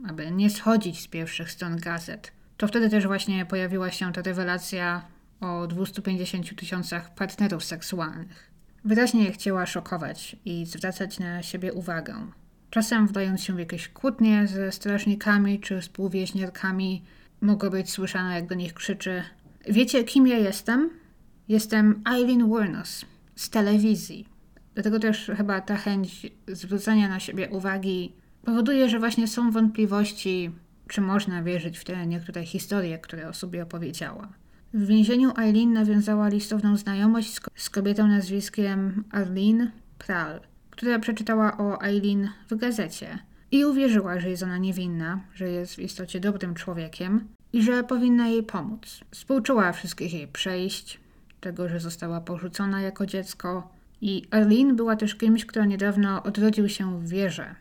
aby 0.08 0.32
nie 0.32 0.50
schodzić 0.50 1.02
z 1.02 1.08
pierwszych 1.08 1.52
stron 1.52 1.78
gazet. 1.78 2.32
To 2.58 2.68
wtedy 2.68 2.90
też 2.90 3.08
właśnie 3.08 3.46
pojawiła 3.46 3.92
się 3.92 4.14
ta 4.14 4.22
rewelacja 4.22 5.02
o 5.42 5.68
250 5.68 6.56
tysiącach 6.56 7.14
partnerów 7.16 7.64
seksualnych. 7.64 8.52
Wyraźnie 8.86 9.32
chciała 9.32 9.66
szokować 9.66 10.36
i 10.46 10.66
zwracać 10.66 11.20
na 11.20 11.44
siebie 11.44 11.74
uwagę. 11.74 12.28
Czasem 12.70 13.08
wdając 13.08 13.44
się 13.44 13.56
w 13.56 13.60
jakieś 13.60 13.90
kłótnie 13.90 14.48
ze 14.48 14.72
strażnikami 14.72 15.60
czy 15.60 15.82
współwieźniarkami, 15.82 17.04
mogło 17.42 17.70
być 17.70 17.92
słyszane, 17.92 18.36
jak 18.36 18.48
do 18.48 18.56
nich 18.56 18.74
krzyczy: 18.74 19.24
Wiecie, 19.70 20.04
kim 20.04 20.28
ja 20.28 20.38
jestem? 20.38 20.90
Jestem 21.48 22.04
Eileen 22.10 22.50
Wernos 22.50 23.06
z 23.36 23.50
telewizji. 23.50 24.26
Dlatego 24.74 25.00
też 25.00 25.32
chyba 25.38 25.62
ta 25.62 25.78
chęć 25.78 26.28
zwrócenia 26.48 27.10
na 27.10 27.20
siebie 27.20 27.50
uwagi 27.50 28.14
powoduje, 28.44 28.90
że 28.90 29.00
właśnie 29.00 29.28
są 29.28 29.52
wątpliwości, 29.52 30.52
czy 30.88 31.02
można 31.02 31.44
wierzyć 31.44 31.78
w 31.78 31.84
te 31.84 32.08
niektóre 32.08 32.46
historie, 32.46 33.00
które 33.00 33.30
o 33.30 33.34
sobie 33.34 33.64
opowiedziała. 33.64 34.30
W 34.74 34.86
więzieniu 34.86 35.32
Eileen 35.38 35.74
nawiązała 35.74 36.28
listowną 36.28 36.78
znajomość 36.78 37.40
z 37.56 37.70
kobietą 37.70 38.08
nazwiskiem 38.08 39.04
Arlene 39.12 39.72
Pral, 40.00 40.40
która 40.70 41.00
przeczytała 41.00 41.58
o 41.58 41.82
Eileen 41.82 42.30
w 42.50 42.56
gazecie 42.56 43.20
i 43.52 43.66
uwierzyła, 43.66 44.20
że 44.20 44.30
jest 44.30 44.44
ona 44.44 44.58
niewinna, 44.58 45.20
że 45.36 45.50
jest 45.50 45.76
w 45.76 45.80
istocie 45.80 46.20
dobrym 46.20 46.54
człowiekiem 46.54 47.28
i 47.54 47.64
że 47.64 47.84
powinna 47.84 48.28
jej 48.28 48.44
pomóc. 48.44 49.00
Współczuła 49.12 49.72
wszystkich 49.72 50.14
jej 50.14 50.28
przejść, 50.28 51.00
tego, 51.42 51.70
że 51.70 51.80
została 51.80 52.22
porzucona 52.22 52.82
jako 52.82 53.06
dziecko. 53.06 53.74
I 54.02 54.24
Arlene 54.32 54.74
była 54.74 54.96
też 54.96 55.16
kimś, 55.16 55.46
kto 55.46 55.66
niedawno 55.66 56.24
odrodził 56.24 56.70
się 56.70 57.00
w 57.00 57.10
wierze 57.10 57.56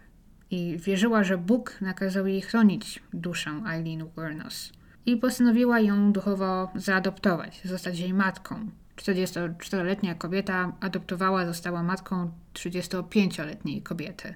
i 0.51 0.77
wierzyła, 0.79 1.25
że 1.25 1.39
Bóg 1.39 1.79
nakazał 1.81 2.27
jej 2.27 2.41
chronić 2.41 3.03
duszę 3.13 3.63
Eileen 3.71 4.05
Wernos 4.17 4.78
i 5.09 5.17
postanowiła 5.17 5.81
ją 5.81 6.13
duchowo 6.13 6.71
zaadoptować, 6.75 7.61
zostać 7.65 7.99
jej 7.99 8.15
matką. 8.15 8.71
44-letnia 8.97 10.15
kobieta 10.15 10.73
adoptowała, 10.81 11.47
została 11.47 11.83
matką 11.83 12.31
35-letniej 12.55 13.83
kobiety. 13.83 14.35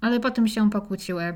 Ale 0.00 0.20
potem 0.20 0.48
się 0.48 0.70
pokłóciły 0.70 1.34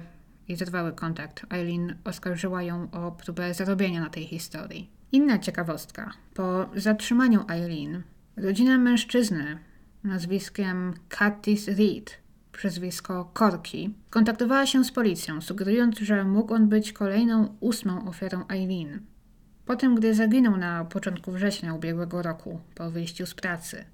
i 0.48 0.56
zerwały 0.56 0.92
kontakt. 0.92 1.46
Eileen 1.50 1.94
oskarżyła 2.04 2.62
ją 2.62 2.90
o 2.90 3.12
próbę 3.12 3.54
zarobienia 3.54 4.00
na 4.00 4.10
tej 4.10 4.24
historii. 4.24 4.90
Inna 5.12 5.38
ciekawostka. 5.38 6.12
Po 6.34 6.68
zatrzymaniu 6.76 7.44
Eileen, 7.48 8.02
rodzina 8.36 8.78
mężczyzny 8.78 9.58
nazwiskiem 10.04 10.94
Curtis 11.18 11.68
Reed, 11.68 12.18
przezwisko 12.58 13.30
Korki, 13.32 13.94
kontaktowała 14.10 14.66
się 14.66 14.84
z 14.84 14.92
policją, 14.92 15.40
sugerując, 15.40 15.98
że 15.98 16.24
mógł 16.24 16.54
on 16.54 16.68
być 16.68 16.92
kolejną 16.92 17.56
ósmą 17.60 18.08
ofiarą 18.08 18.44
Eileen. 18.48 19.00
Potem, 19.66 19.94
gdy 19.94 20.14
zaginął 20.14 20.56
na 20.56 20.84
początku 20.84 21.32
września 21.32 21.74
ubiegłego 21.74 22.22
roku 22.22 22.60
po 22.74 22.90
wyjściu 22.90 23.26
z 23.26 23.34
pracy, 23.34 23.84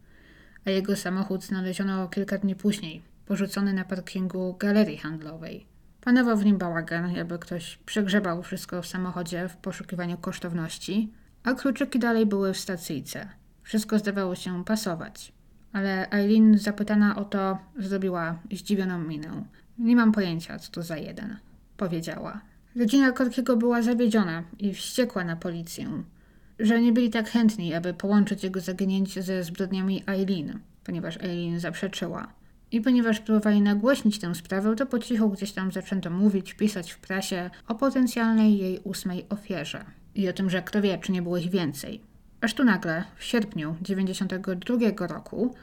a 0.66 0.70
jego 0.70 0.96
samochód 0.96 1.44
znaleziono 1.44 2.08
kilka 2.08 2.38
dni 2.38 2.56
później, 2.56 3.02
porzucony 3.26 3.72
na 3.72 3.84
parkingu 3.84 4.56
galerii 4.58 4.98
handlowej. 4.98 5.66
Panował 6.00 6.36
w 6.36 6.44
nim 6.44 6.58
bałagan, 6.58 7.12
jakby 7.12 7.38
ktoś 7.38 7.76
przegrzebał 7.86 8.42
wszystko 8.42 8.82
w 8.82 8.86
samochodzie 8.86 9.48
w 9.48 9.56
poszukiwaniu 9.56 10.18
kosztowności, 10.18 11.12
a 11.42 11.54
kluczyki 11.54 11.98
dalej 11.98 12.26
były 12.26 12.54
w 12.54 12.58
stacyjce. 12.58 13.28
Wszystko 13.62 13.98
zdawało 13.98 14.34
się 14.34 14.64
pasować. 14.64 15.33
Ale 15.74 16.10
Eileen, 16.10 16.58
zapytana 16.58 17.16
o 17.16 17.24
to, 17.24 17.58
zrobiła 17.78 18.38
zdziwioną 18.52 18.98
minę. 18.98 19.44
Nie 19.78 19.96
mam 19.96 20.12
pojęcia, 20.12 20.58
co 20.58 20.72
to 20.72 20.82
za 20.82 20.96
jeden, 20.96 21.36
powiedziała. 21.76 22.40
Rodzina 22.76 23.12
Korkiego 23.12 23.56
była 23.56 23.82
zawiedziona 23.82 24.42
i 24.58 24.74
wściekła 24.74 25.24
na 25.24 25.36
policję, 25.36 25.88
że 26.58 26.80
nie 26.80 26.92
byli 26.92 27.10
tak 27.10 27.30
chętni, 27.30 27.74
aby 27.74 27.94
połączyć 27.94 28.44
jego 28.44 28.60
zaginięcie 28.60 29.22
ze 29.22 29.44
zbrodniami 29.44 30.02
Eileen, 30.06 30.58
ponieważ 30.84 31.16
Eileen 31.16 31.60
zaprzeczyła. 31.60 32.32
I 32.72 32.80
ponieważ 32.80 33.20
próbowali 33.20 33.60
nagłośnić 33.60 34.18
tę 34.18 34.34
sprawę, 34.34 34.76
to 34.76 34.86
po 34.86 34.98
cichu 34.98 35.30
gdzieś 35.30 35.52
tam 35.52 35.72
zaczęto 35.72 36.10
mówić, 36.10 36.54
pisać 36.54 36.92
w 36.92 36.98
prasie 36.98 37.50
o 37.68 37.74
potencjalnej 37.74 38.58
jej 38.58 38.80
ósmej 38.84 39.26
ofierze. 39.28 39.84
I 40.14 40.28
o 40.28 40.32
tym, 40.32 40.50
że 40.50 40.62
kto 40.62 40.82
wie, 40.82 40.98
czy 40.98 41.12
nie 41.12 41.22
było 41.22 41.38
ich 41.38 41.50
więcej. 41.50 42.13
Aż 42.44 42.54
tu 42.54 42.64
nagle, 42.64 43.04
w 43.16 43.24
sierpniu 43.24 43.76
92 43.82 45.06
roku, 45.06 45.54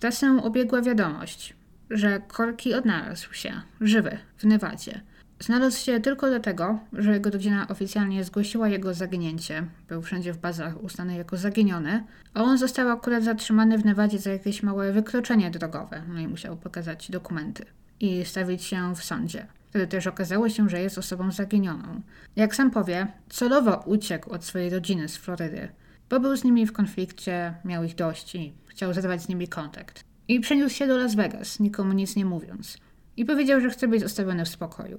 prasę 0.00 0.40
obiegła 0.42 0.82
wiadomość, 0.82 1.54
że 1.90 2.20
Korki 2.28 2.74
odnalazł 2.74 3.34
się, 3.34 3.60
żywy, 3.80 4.18
w 4.38 4.44
Nevadzie. 4.44 5.00
Znalazł 5.40 5.78
się 5.78 6.00
tylko 6.00 6.28
dlatego, 6.28 6.78
że 6.92 7.12
jego 7.12 7.30
rodzina 7.30 7.68
oficjalnie 7.68 8.24
zgłosiła 8.24 8.68
jego 8.68 8.94
zaginięcie. 8.94 9.66
Był 9.88 10.02
wszędzie 10.02 10.32
w 10.32 10.38
bazach 10.38 10.82
uznany 10.82 11.16
jako 11.16 11.36
zaginiony, 11.36 12.04
a 12.34 12.42
on 12.42 12.58
został 12.58 12.88
akurat 12.88 13.24
zatrzymany 13.24 13.78
w 13.78 13.84
Nevadzie 13.84 14.18
za 14.18 14.30
jakieś 14.30 14.62
małe 14.62 14.92
wykroczenie 14.92 15.50
drogowe, 15.50 16.02
no 16.08 16.20
i 16.20 16.28
musiał 16.28 16.56
pokazać 16.56 17.10
dokumenty 17.10 17.64
i 18.00 18.24
stawić 18.24 18.62
się 18.64 18.94
w 18.94 19.04
sądzie. 19.04 19.46
Wtedy 19.70 19.86
też 19.86 20.06
okazało 20.06 20.48
się, 20.48 20.68
że 20.68 20.80
jest 20.80 20.98
osobą 20.98 21.30
zaginioną. 21.30 22.00
Jak 22.36 22.54
sam 22.54 22.70
powie, 22.70 23.06
celowo 23.28 23.82
uciekł 23.86 24.30
od 24.30 24.44
swojej 24.44 24.70
rodziny 24.70 25.08
z 25.08 25.16
Florydy, 25.16 25.68
bo 26.14 26.20
był 26.20 26.36
z 26.36 26.44
nimi 26.44 26.66
w 26.66 26.72
konflikcie, 26.72 27.54
miał 27.64 27.84
ich 27.84 27.94
dość 27.94 28.34
i 28.34 28.54
chciał 28.66 28.94
zerwać 28.94 29.22
z 29.22 29.28
nimi 29.28 29.48
kontakt. 29.48 30.04
I 30.28 30.40
przeniósł 30.40 30.74
się 30.74 30.86
do 30.86 30.96
Las 30.96 31.14
Vegas, 31.14 31.60
nikomu 31.60 31.92
nic 31.92 32.16
nie 32.16 32.24
mówiąc. 32.24 32.78
I 33.16 33.24
powiedział, 33.24 33.60
że 33.60 33.70
chce 33.70 33.88
być 33.88 34.00
zostawiony 34.00 34.44
w 34.44 34.48
spokoju. 34.48 34.98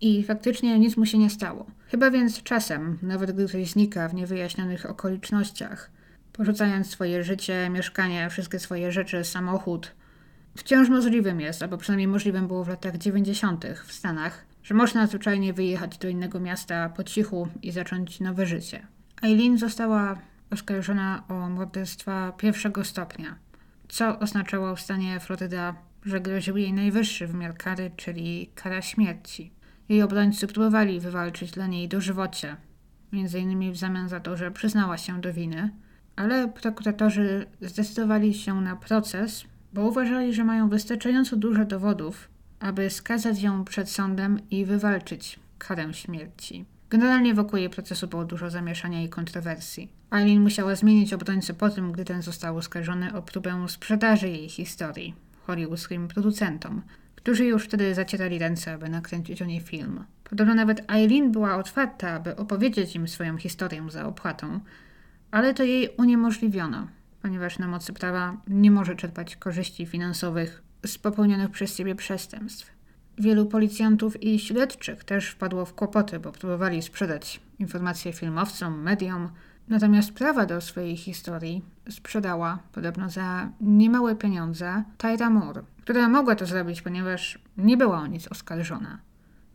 I 0.00 0.22
faktycznie 0.22 0.78
nic 0.78 0.96
mu 0.96 1.06
się 1.06 1.18
nie 1.18 1.30
stało. 1.30 1.66
Chyba 1.86 2.10
więc 2.10 2.42
czasem, 2.42 2.98
nawet 3.02 3.32
gdy 3.32 3.48
ktoś 3.48 3.70
znika 3.70 4.08
w 4.08 4.14
niewyjaśnionych 4.14 4.90
okolicznościach, 4.90 5.90
porzucając 6.32 6.90
swoje 6.90 7.24
życie, 7.24 7.70
mieszkanie, 7.70 8.30
wszystkie 8.30 8.58
swoje 8.58 8.92
rzeczy, 8.92 9.24
samochód, 9.24 9.92
wciąż 10.56 10.88
możliwym 10.88 11.40
jest, 11.40 11.62
albo 11.62 11.78
przynajmniej 11.78 12.08
możliwym 12.08 12.46
było 12.46 12.64
w 12.64 12.68
latach 12.68 12.98
90. 12.98 13.66
w 13.86 13.92
Stanach, 13.92 14.44
że 14.62 14.74
można 14.74 15.06
zwyczajnie 15.06 15.52
wyjechać 15.52 15.98
do 15.98 16.08
innego 16.08 16.40
miasta 16.40 16.88
po 16.88 17.04
cichu 17.04 17.48
i 17.62 17.72
zacząć 17.72 18.20
nowe 18.20 18.46
życie. 18.46 18.86
Eileen 19.22 19.58
została 19.58 20.18
oskarżona 20.50 21.24
o 21.28 21.48
morderstwa 21.48 22.32
pierwszego 22.32 22.84
stopnia, 22.84 23.38
co 23.88 24.18
oznaczało 24.18 24.76
w 24.76 24.80
stanie 24.80 25.20
Floryda, 25.20 25.74
że 26.04 26.20
groził 26.20 26.56
jej 26.56 26.72
najwyższy 26.72 27.26
wymiar 27.26 27.56
kary, 27.56 27.90
czyli 27.96 28.50
kara 28.54 28.82
śmierci. 28.82 29.52
Jej 29.88 30.02
obrońcy 30.02 30.46
próbowali 30.46 31.00
wywalczyć 31.00 31.50
dla 31.50 31.66
niej 31.66 31.88
dożywocie, 31.88 32.56
innymi 33.12 33.72
w 33.72 33.76
zamian 33.76 34.08
za 34.08 34.20
to, 34.20 34.36
że 34.36 34.50
przyznała 34.50 34.98
się 34.98 35.20
do 35.20 35.32
winy, 35.32 35.70
ale 36.16 36.48
prokuratorzy 36.48 37.46
zdecydowali 37.60 38.34
się 38.34 38.60
na 38.60 38.76
proces, 38.76 39.44
bo 39.72 39.88
uważali, 39.88 40.34
że 40.34 40.44
mają 40.44 40.68
wystarczająco 40.68 41.36
dużo 41.36 41.64
dowodów, 41.64 42.28
aby 42.60 42.90
skazać 42.90 43.42
ją 43.42 43.64
przed 43.64 43.90
sądem 43.90 44.50
i 44.50 44.64
wywalczyć 44.64 45.40
karę 45.58 45.94
śmierci. 45.94 46.64
Generalnie 46.90 47.34
wokół 47.34 47.58
jej 47.58 47.70
procesu 47.70 48.08
było 48.08 48.24
dużo 48.24 48.50
zamieszania 48.50 49.02
i 49.02 49.08
kontrowersji. 49.08 49.88
Eileen 50.12 50.42
musiała 50.42 50.74
zmienić 50.74 51.12
obrońcę 51.12 51.54
po 51.54 51.70
tym, 51.70 51.92
gdy 51.92 52.04
ten 52.04 52.22
został 52.22 52.56
oskarżony 52.56 53.14
o 53.14 53.22
próbę 53.22 53.68
sprzedaży 53.68 54.28
jej 54.28 54.48
historii 54.48 55.14
hollywoodzkim 55.46 56.08
producentom, 56.08 56.82
którzy 57.16 57.44
już 57.44 57.64
wtedy 57.64 57.94
zacierali 57.94 58.38
ręce, 58.38 58.72
aby 58.72 58.88
nakręcić 58.88 59.42
o 59.42 59.44
niej 59.44 59.60
film. 59.60 60.04
Podobno 60.24 60.54
nawet 60.54 60.90
Eileen 60.90 61.32
była 61.32 61.56
otwarta, 61.56 62.10
aby 62.10 62.36
opowiedzieć 62.36 62.96
im 62.96 63.08
swoją 63.08 63.36
historię 63.36 63.90
za 63.90 64.06
opłatą, 64.06 64.60
ale 65.30 65.54
to 65.54 65.62
jej 65.62 65.88
uniemożliwiono, 65.98 66.88
ponieważ 67.22 67.58
na 67.58 67.68
mocy 67.68 67.92
prawa 67.92 68.36
nie 68.48 68.70
może 68.70 68.96
czerpać 68.96 69.36
korzyści 69.36 69.86
finansowych 69.86 70.62
z 70.86 70.98
popełnionych 70.98 71.50
przez 71.50 71.76
siebie 71.76 71.94
przestępstw. 71.94 72.73
Wielu 73.18 73.46
policjantów 73.46 74.22
i 74.22 74.38
śledczych 74.38 75.04
też 75.04 75.30
wpadło 75.30 75.64
w 75.64 75.74
kłopoty, 75.74 76.20
bo 76.20 76.32
próbowali 76.32 76.82
sprzedać 76.82 77.40
informacje 77.58 78.12
filmowcom, 78.12 78.82
mediom, 78.82 79.28
natomiast 79.68 80.12
prawa 80.12 80.46
do 80.46 80.60
swojej 80.60 80.96
historii 80.96 81.62
sprzedała, 81.90 82.58
podobno 82.72 83.10
za 83.10 83.48
niemałe 83.60 84.16
pieniądze, 84.16 84.84
Tyra 84.98 85.30
Moore, 85.30 85.62
która 85.82 86.08
mogła 86.08 86.34
to 86.34 86.46
zrobić, 86.46 86.82
ponieważ 86.82 87.38
nie 87.56 87.76
była 87.76 87.98
o 87.98 88.06
nic 88.06 88.28
oskarżona. 88.28 88.98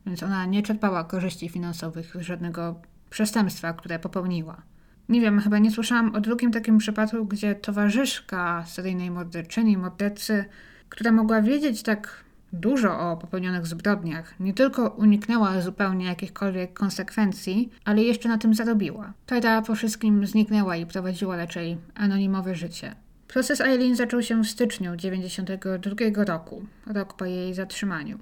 Więc 0.06 0.24
ona 0.24 0.46
nie 0.46 0.64
czerpała 0.64 1.04
korzyści 1.04 1.50
finansowych 1.50 2.16
z 2.16 2.22
żadnego 2.22 2.82
przestępstwa, 3.10 3.74
które 3.74 4.00
popełniła. 4.00 4.62
Nie 5.10 5.22
wiem, 5.22 5.40
chyba 5.40 5.60
nie 5.60 5.72
słyszałam 5.72 6.16
o 6.16 6.22
drugim 6.22 6.52
takim 6.52 6.78
przypadku, 6.78 7.26
gdzie 7.26 7.56
towarzyszka 7.56 8.66
seryjnej 8.68 9.12
morderczyni, 9.12 9.78
mordercy, 9.78 10.46
która 10.90 11.12
mogła 11.12 11.42
wiedzieć 11.42 11.84
tak 11.84 12.24
dużo 12.54 13.00
o 13.00 13.18
popełnionych 13.18 13.68
zbrodniach, 13.68 14.40
nie 14.40 14.54
tylko 14.54 14.90
uniknęła 14.90 15.62
zupełnie 15.62 16.06
jakichkolwiek 16.06 16.74
konsekwencji, 16.74 17.70
ale 17.86 18.04
jeszcze 18.04 18.30
na 18.30 18.38
tym 18.38 18.54
zarobiła. 18.54 19.14
Tada 19.26 19.62
po 19.62 19.76
wszystkim 19.76 20.28
zniknęła 20.28 20.76
i 20.76 20.86
prowadziła 20.86 21.38
raczej 21.38 21.78
anonimowe 21.96 22.56
życie. 22.56 22.96
Proces 23.28 23.62
Eileen 23.62 23.96
zaczął 23.96 24.22
się 24.22 24.44
w 24.44 24.48
styczniu 24.48 24.98
1992 24.98 26.26
roku, 26.26 26.66
rok 26.88 27.14
po 27.14 27.26
jej 27.26 27.54
zatrzymaniu. 27.54 28.18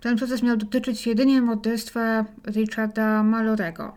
Ten 0.00 0.16
proces 0.16 0.42
miał 0.42 0.56
dotyczyć 0.56 1.06
jedynie 1.06 1.42
morderstwa 1.42 2.24
Richarda 2.46 3.22
Malorego. 3.22 3.94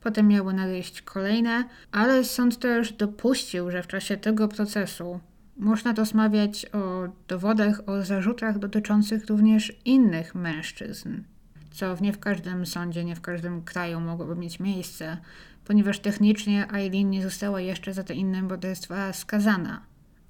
Potem 0.00 0.28
miały 0.28 0.54
nadejść 0.54 1.02
kolejne, 1.02 1.64
ale 1.92 2.24
sąd 2.24 2.58
też 2.58 2.92
dopuścił, 2.92 3.70
że 3.70 3.82
w 3.82 3.86
czasie 3.86 4.16
tego 4.16 4.48
procesu 4.48 5.20
można 5.56 5.92
rozmawiać 5.92 6.66
o 6.72 7.08
dowodach, 7.28 7.80
o 7.86 8.02
zarzutach 8.02 8.58
dotyczących 8.58 9.26
również 9.26 9.72
innych 9.84 10.34
mężczyzn, 10.34 11.22
co 11.70 11.96
nie 12.00 12.12
w 12.12 12.18
każdym 12.18 12.66
sądzie, 12.66 13.04
nie 13.04 13.16
w 13.16 13.20
każdym 13.20 13.62
kraju 13.62 14.00
mogłoby 14.00 14.36
mieć 14.36 14.60
miejsce, 14.60 15.16
ponieważ 15.64 15.98
technicznie 15.98 16.66
Eileen 16.72 17.10
nie 17.10 17.22
została 17.22 17.60
jeszcze 17.60 17.92
za 17.92 18.04
te 18.04 18.14
inne 18.14 18.42
morderstwa 18.42 19.12
skazana. 19.12 19.80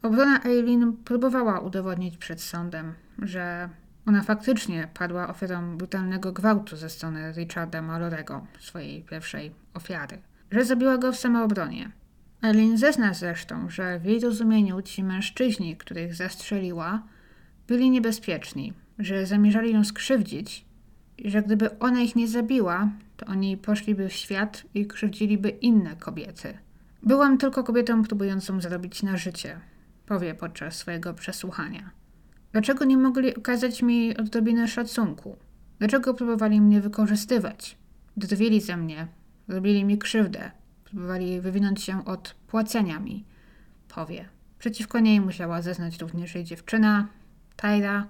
Obrona 0.03 0.43
Eileen 0.45 0.97
próbowała 1.05 1.61
udowodnić 1.61 2.19
przed 2.19 2.43
sądem, 2.43 2.93
że 3.19 3.69
ona 4.07 4.23
faktycznie 4.23 4.89
padła 4.95 5.29
ofiarą 5.29 5.77
brutalnego 5.77 6.33
gwałtu 6.33 6.77
ze 6.77 6.91
strony 6.91 7.33
Richarda 7.33 7.83
Malorego, 7.83 8.47
swojej 8.61 9.03
pierwszej 9.03 9.55
ofiary, 9.75 10.19
że 10.51 10.65
zabiła 10.65 10.99
go 10.99 11.13
w 11.13 11.17
samoobronie. 11.17 11.91
Eileen 12.43 12.78
zezna 12.78 13.15
zresztą, 13.15 13.70
że 13.70 13.98
w 13.98 14.05
jej 14.05 14.20
rozumieniu 14.20 14.82
ci 14.82 15.05
mężczyźni, 15.05 15.77
których 15.77 16.15
zastrzeliła, 16.15 17.02
byli 17.69 17.90
niebezpieczni, 17.90 18.73
że 18.98 19.27
zamierzali 19.27 19.73
ją 19.73 19.85
skrzywdzić 19.85 20.65
i 21.19 21.31
że 21.31 21.43
gdyby 21.43 21.78
ona 21.78 22.01
ich 22.01 22.16
nie 22.16 22.28
zabiła, 22.28 22.89
to 23.16 23.27
oni 23.27 23.56
poszliby 23.56 24.09
w 24.09 24.12
świat 24.12 24.65
i 24.74 24.86
krzywdziliby 24.86 25.48
inne 25.48 25.97
kobiety. 25.97 26.59
Byłam 27.02 27.39
tylko 27.39 27.65
kobietą 27.65 28.02
próbującą 28.02 28.61
zarobić 28.61 29.02
na 29.02 29.16
życie, 29.16 29.61
powie 30.06 30.35
podczas 30.35 30.77
swojego 30.77 31.15
przesłuchania. 31.15 31.90
Dlaczego 32.52 32.85
nie 32.85 32.97
mogli 32.97 33.36
okazać 33.36 33.82
mi 33.82 34.16
odrobiny 34.16 34.69
szacunku? 34.69 35.36
Dlaczego 35.78 36.15
próbowali 36.15 36.61
mnie 36.61 36.81
wykorzystywać? 36.81 37.77
Drwili 38.16 38.61
ze 38.61 38.77
mnie, 38.77 39.06
robili 39.48 39.85
mi 39.85 39.98
krzywdę, 39.98 40.51
próbowali 40.95 41.41
wywinąć 41.41 41.83
się 41.83 42.05
od 42.05 42.35
płacenia 42.47 42.99
mi, 42.99 43.25
powie. 43.89 44.29
Przeciwko 44.59 45.01
niej 45.01 45.21
musiała 45.21 45.62
zeznać 45.62 46.01
również 46.01 46.35
jej 46.35 46.45
dziewczyna, 46.45 47.09
Tyra, 47.57 48.07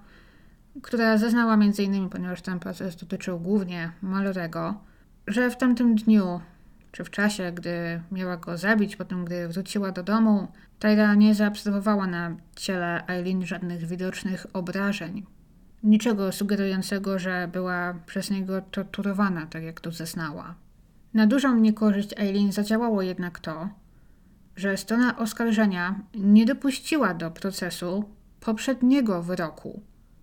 która 0.81 1.17
zeznała 1.17 1.53
m.in., 1.53 2.09
ponieważ 2.09 2.41
ten 2.41 2.59
proces 2.59 2.95
dotyczył 2.95 3.39
głównie 3.39 3.91
Malorego, 4.01 4.81
że 5.27 5.49
w 5.49 5.57
tamtym 5.57 5.95
dniu, 5.95 6.41
czy 6.91 7.03
w 7.03 7.09
czasie, 7.09 7.51
gdy 7.51 8.01
miała 8.11 8.37
go 8.37 8.57
zabić, 8.57 8.95
potem 8.95 9.25
gdy 9.25 9.47
wróciła 9.47 9.91
do 9.91 10.03
domu, 10.03 10.47
Tyra 10.79 11.15
nie 11.15 11.35
zaobserwowała 11.35 12.07
na 12.07 12.35
ciele 12.55 13.07
Eileen 13.07 13.45
żadnych 13.45 13.85
widocznych 13.85 14.45
obrażeń. 14.53 15.25
Niczego 15.83 16.31
sugerującego, 16.31 17.19
że 17.19 17.49
była 17.51 17.93
przez 18.05 18.29
niego 18.29 18.61
torturowana, 18.61 19.45
tak 19.47 19.63
jak 19.63 19.81
tu 19.81 19.91
zeznała. 19.91 20.55
Na 21.15 21.27
dużą 21.27 21.55
niekorzyść 21.59 22.09
Eileen 22.17 22.51
zadziałało 22.51 23.01
jednak 23.01 23.39
to, 23.39 23.69
że 24.55 24.77
strona 24.77 25.17
oskarżenia 25.17 25.99
nie 26.15 26.45
dopuściła 26.45 27.13
do 27.13 27.31
procesu 27.31 28.03
poprzedniego 28.39 29.23
wyroku, 29.23 29.81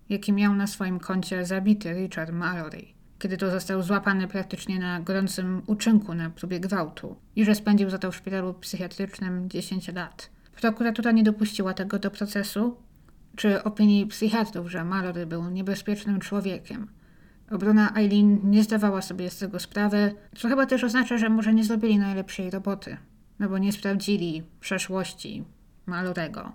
jaki 0.09 0.33
miał 0.33 0.55
na 0.55 0.67
swoim 0.67 0.99
koncie 0.99 1.45
zabity 1.45 1.93
Richard 1.93 2.31
Mallory, 2.31 2.85
kiedy 3.19 3.37
to 3.37 3.51
został 3.51 3.81
złapany 3.81 4.27
praktycznie 4.27 4.79
na 4.79 4.99
gorącym 4.99 5.61
uczynku 5.67 6.13
na 6.13 6.29
próbie 6.29 6.59
gwałtu 6.59 7.15
i 7.35 7.45
że 7.45 7.55
spędził 7.55 7.89
za 7.89 7.97
to 7.97 8.11
w 8.11 8.15
szpitalu 8.15 8.53
psychiatrycznym 8.53 9.49
10 9.49 9.93
lat. 9.93 10.29
Prokuratura 10.61 11.11
nie 11.11 11.23
dopuściła 11.23 11.73
tego 11.73 11.99
do 11.99 12.11
procesu, 12.11 12.77
czy 13.35 13.63
opinii 13.63 14.05
psychiatrów, 14.05 14.71
że 14.71 14.83
Mallory 14.83 15.25
był 15.25 15.49
niebezpiecznym 15.49 16.19
człowiekiem. 16.19 16.87
Obrona 17.51 17.95
Eileen 17.95 18.39
nie 18.43 18.63
zdawała 18.63 19.01
sobie 19.01 19.29
z 19.29 19.37
tego 19.37 19.59
sprawy, 19.59 20.15
co 20.35 20.47
chyba 20.47 20.65
też 20.65 20.83
oznacza, 20.83 21.17
że 21.17 21.29
może 21.29 21.53
nie 21.53 21.63
zrobili 21.63 21.99
najlepszej 21.99 22.49
roboty, 22.49 22.97
no 23.39 23.49
bo 23.49 23.57
nie 23.57 23.71
sprawdzili 23.71 24.43
przeszłości 24.59 25.43
Malorego. 25.85 26.51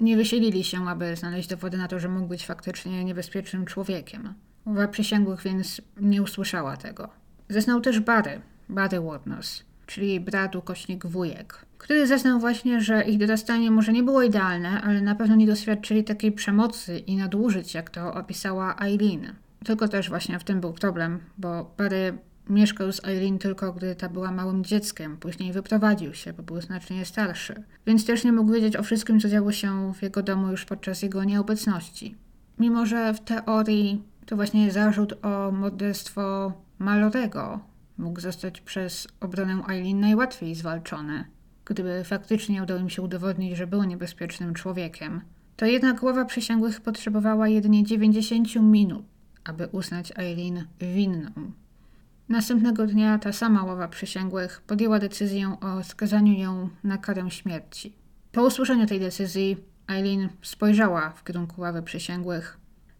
Nie 0.00 0.16
wysilili 0.16 0.64
się, 0.64 0.88
aby 0.88 1.16
znaleźć 1.16 1.48
dowody 1.48 1.78
na 1.78 1.88
to, 1.88 1.98
że 1.98 2.08
mógł 2.08 2.28
być 2.28 2.46
faktycznie 2.46 3.04
niebezpiecznym 3.04 3.64
człowiekiem. 3.64 4.34
Łowa 4.66 4.88
przysięgłych 4.88 5.42
więc 5.42 5.80
nie 6.00 6.22
usłyszała 6.22 6.76
tego. 6.76 7.08
Zeznał 7.48 7.80
też 7.80 8.00
Barry, 8.00 8.40
Barry 8.68 9.00
Warnos, 9.00 9.64
czyli 9.86 10.20
brat 10.20 10.56
ukośnik 10.56 11.06
wujek, 11.06 11.66
który 11.78 12.06
zeznał 12.06 12.40
właśnie, 12.40 12.80
że 12.80 13.02
ich 13.02 13.18
dorastanie 13.18 13.70
może 13.70 13.92
nie 13.92 14.02
było 14.02 14.22
idealne, 14.22 14.82
ale 14.82 15.00
na 15.00 15.14
pewno 15.14 15.36
nie 15.36 15.46
doświadczyli 15.46 16.04
takiej 16.04 16.32
przemocy 16.32 16.98
i 16.98 17.16
nadużyć, 17.16 17.74
jak 17.74 17.90
to 17.90 18.14
opisała 18.14 18.76
Eileen. 18.80 19.34
Tylko 19.64 19.88
też 19.88 20.08
właśnie 20.08 20.38
w 20.38 20.44
tym 20.44 20.60
był 20.60 20.72
problem, 20.72 21.20
bo 21.38 21.74
Barry 21.78 22.18
mieszkał 22.50 22.92
z 22.92 23.04
Eileen 23.04 23.38
tylko 23.38 23.72
gdy 23.72 23.94
ta 23.94 24.08
była 24.08 24.30
małym 24.30 24.64
dzieckiem, 24.64 25.16
później 25.16 25.52
wyprowadził 25.52 26.14
się, 26.14 26.32
bo 26.32 26.42
był 26.42 26.60
znacznie 26.60 27.04
starszy, 27.04 27.62
więc 27.86 28.06
też 28.06 28.24
nie 28.24 28.32
mógł 28.32 28.52
wiedzieć 28.52 28.76
o 28.76 28.82
wszystkim, 28.82 29.20
co 29.20 29.28
działo 29.28 29.52
się 29.52 29.92
w 29.94 30.02
jego 30.02 30.22
domu 30.22 30.48
już 30.48 30.64
podczas 30.64 31.02
jego 31.02 31.24
nieobecności. 31.24 32.16
Mimo, 32.58 32.86
że 32.86 33.14
w 33.14 33.20
teorii 33.20 34.02
to 34.26 34.36
właśnie 34.36 34.72
zarzut 34.72 35.24
o 35.24 35.52
morderstwo 35.52 36.52
Malorego 36.78 37.60
mógł 37.98 38.20
zostać 38.20 38.60
przez 38.60 39.08
obronę 39.20 39.62
Eileen 39.68 40.00
najłatwiej 40.00 40.54
zwalczony, 40.54 41.24
gdyby 41.64 42.04
faktycznie 42.04 42.62
udało 42.62 42.80
im 42.80 42.90
się 42.90 43.02
udowodnić, 43.02 43.56
że 43.56 43.66
był 43.66 43.84
niebezpiecznym 43.84 44.54
człowiekiem. 44.54 45.20
To 45.56 45.66
jednak 45.66 46.00
głowa 46.00 46.24
przysięgłych 46.24 46.80
potrzebowała 46.80 47.48
jedynie 47.48 47.84
90 47.84 48.56
minut, 48.56 49.04
aby 49.44 49.66
uznać 49.66 50.12
Eileen 50.16 50.66
winną. 50.80 51.30
Następnego 52.28 52.86
dnia 52.86 53.18
ta 53.18 53.32
sama 53.32 53.64
ława 53.64 53.88
przysięgłych 53.88 54.60
podjęła 54.66 54.98
decyzję 54.98 55.56
o 55.60 55.84
skazaniu 55.84 56.32
ją 56.32 56.68
na 56.84 56.98
karę 56.98 57.30
śmierci. 57.30 57.92
Po 58.32 58.42
usłyszeniu 58.46 58.86
tej 58.86 59.00
decyzji 59.00 59.56
Eileen 59.88 60.28
spojrzała 60.42 61.10
w 61.10 61.24
kierunku 61.24 61.60
ławy 61.60 61.82
przysięgłych 61.82 62.58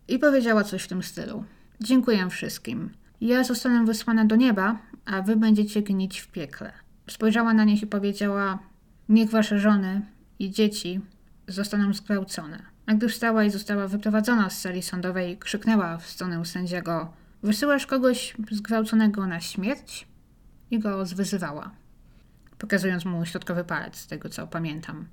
i 0.09 0.19
powiedziała 0.19 0.65
coś 0.65 0.83
w 0.83 0.89
tym 0.89 1.03
stylu. 1.03 1.45
Dziękuję 1.81 2.31
wszystkim. 2.31 2.91
Ja 3.21 3.45
zostanę 3.45 3.85
wysłana 3.85 4.25
do 4.25 4.37
nieba, 4.37 4.79
a 5.05 5.23
wy 5.23 5.37
będziecie 5.37 5.83
gnić 5.83 6.21
w 6.21 6.29
piekle. 6.29 6.73
Spojrzała 7.11 7.55
na 7.55 7.65
nich 7.65 7.83
i 7.83 7.87
powiedziała: 7.87 8.59
Niech 9.09 9.31
wasze 9.31 9.59
żony 9.59 10.03
i 10.39 10.51
dzieci 10.51 11.01
zostaną 11.49 11.93
zgwałcone. 11.93 12.70
A 12.91 12.95
gdy 12.95 13.09
wstała 13.09 13.45
i 13.45 13.51
została 13.51 13.89
wyprowadzona 13.89 14.51
z 14.51 14.61
sali 14.61 14.83
sądowej, 14.83 15.39
krzyknęła 15.39 15.99
w 15.99 16.07
stronę 16.07 16.45
sędziego: 16.45 17.13
Wysyłasz 17.43 17.87
kogoś 17.87 18.35
zgwałconego 18.51 19.27
na 19.27 19.41
śmierć? 19.41 20.09
I 20.71 20.79
go 20.79 21.07
zwyzywała, 21.07 21.71
pokazując 22.59 23.05
mu 23.05 23.25
środkowy 23.25 23.65
palec, 23.65 23.97
z 23.97 24.07
tego 24.07 24.29
co 24.29 24.47
pamiętam. 24.47 25.07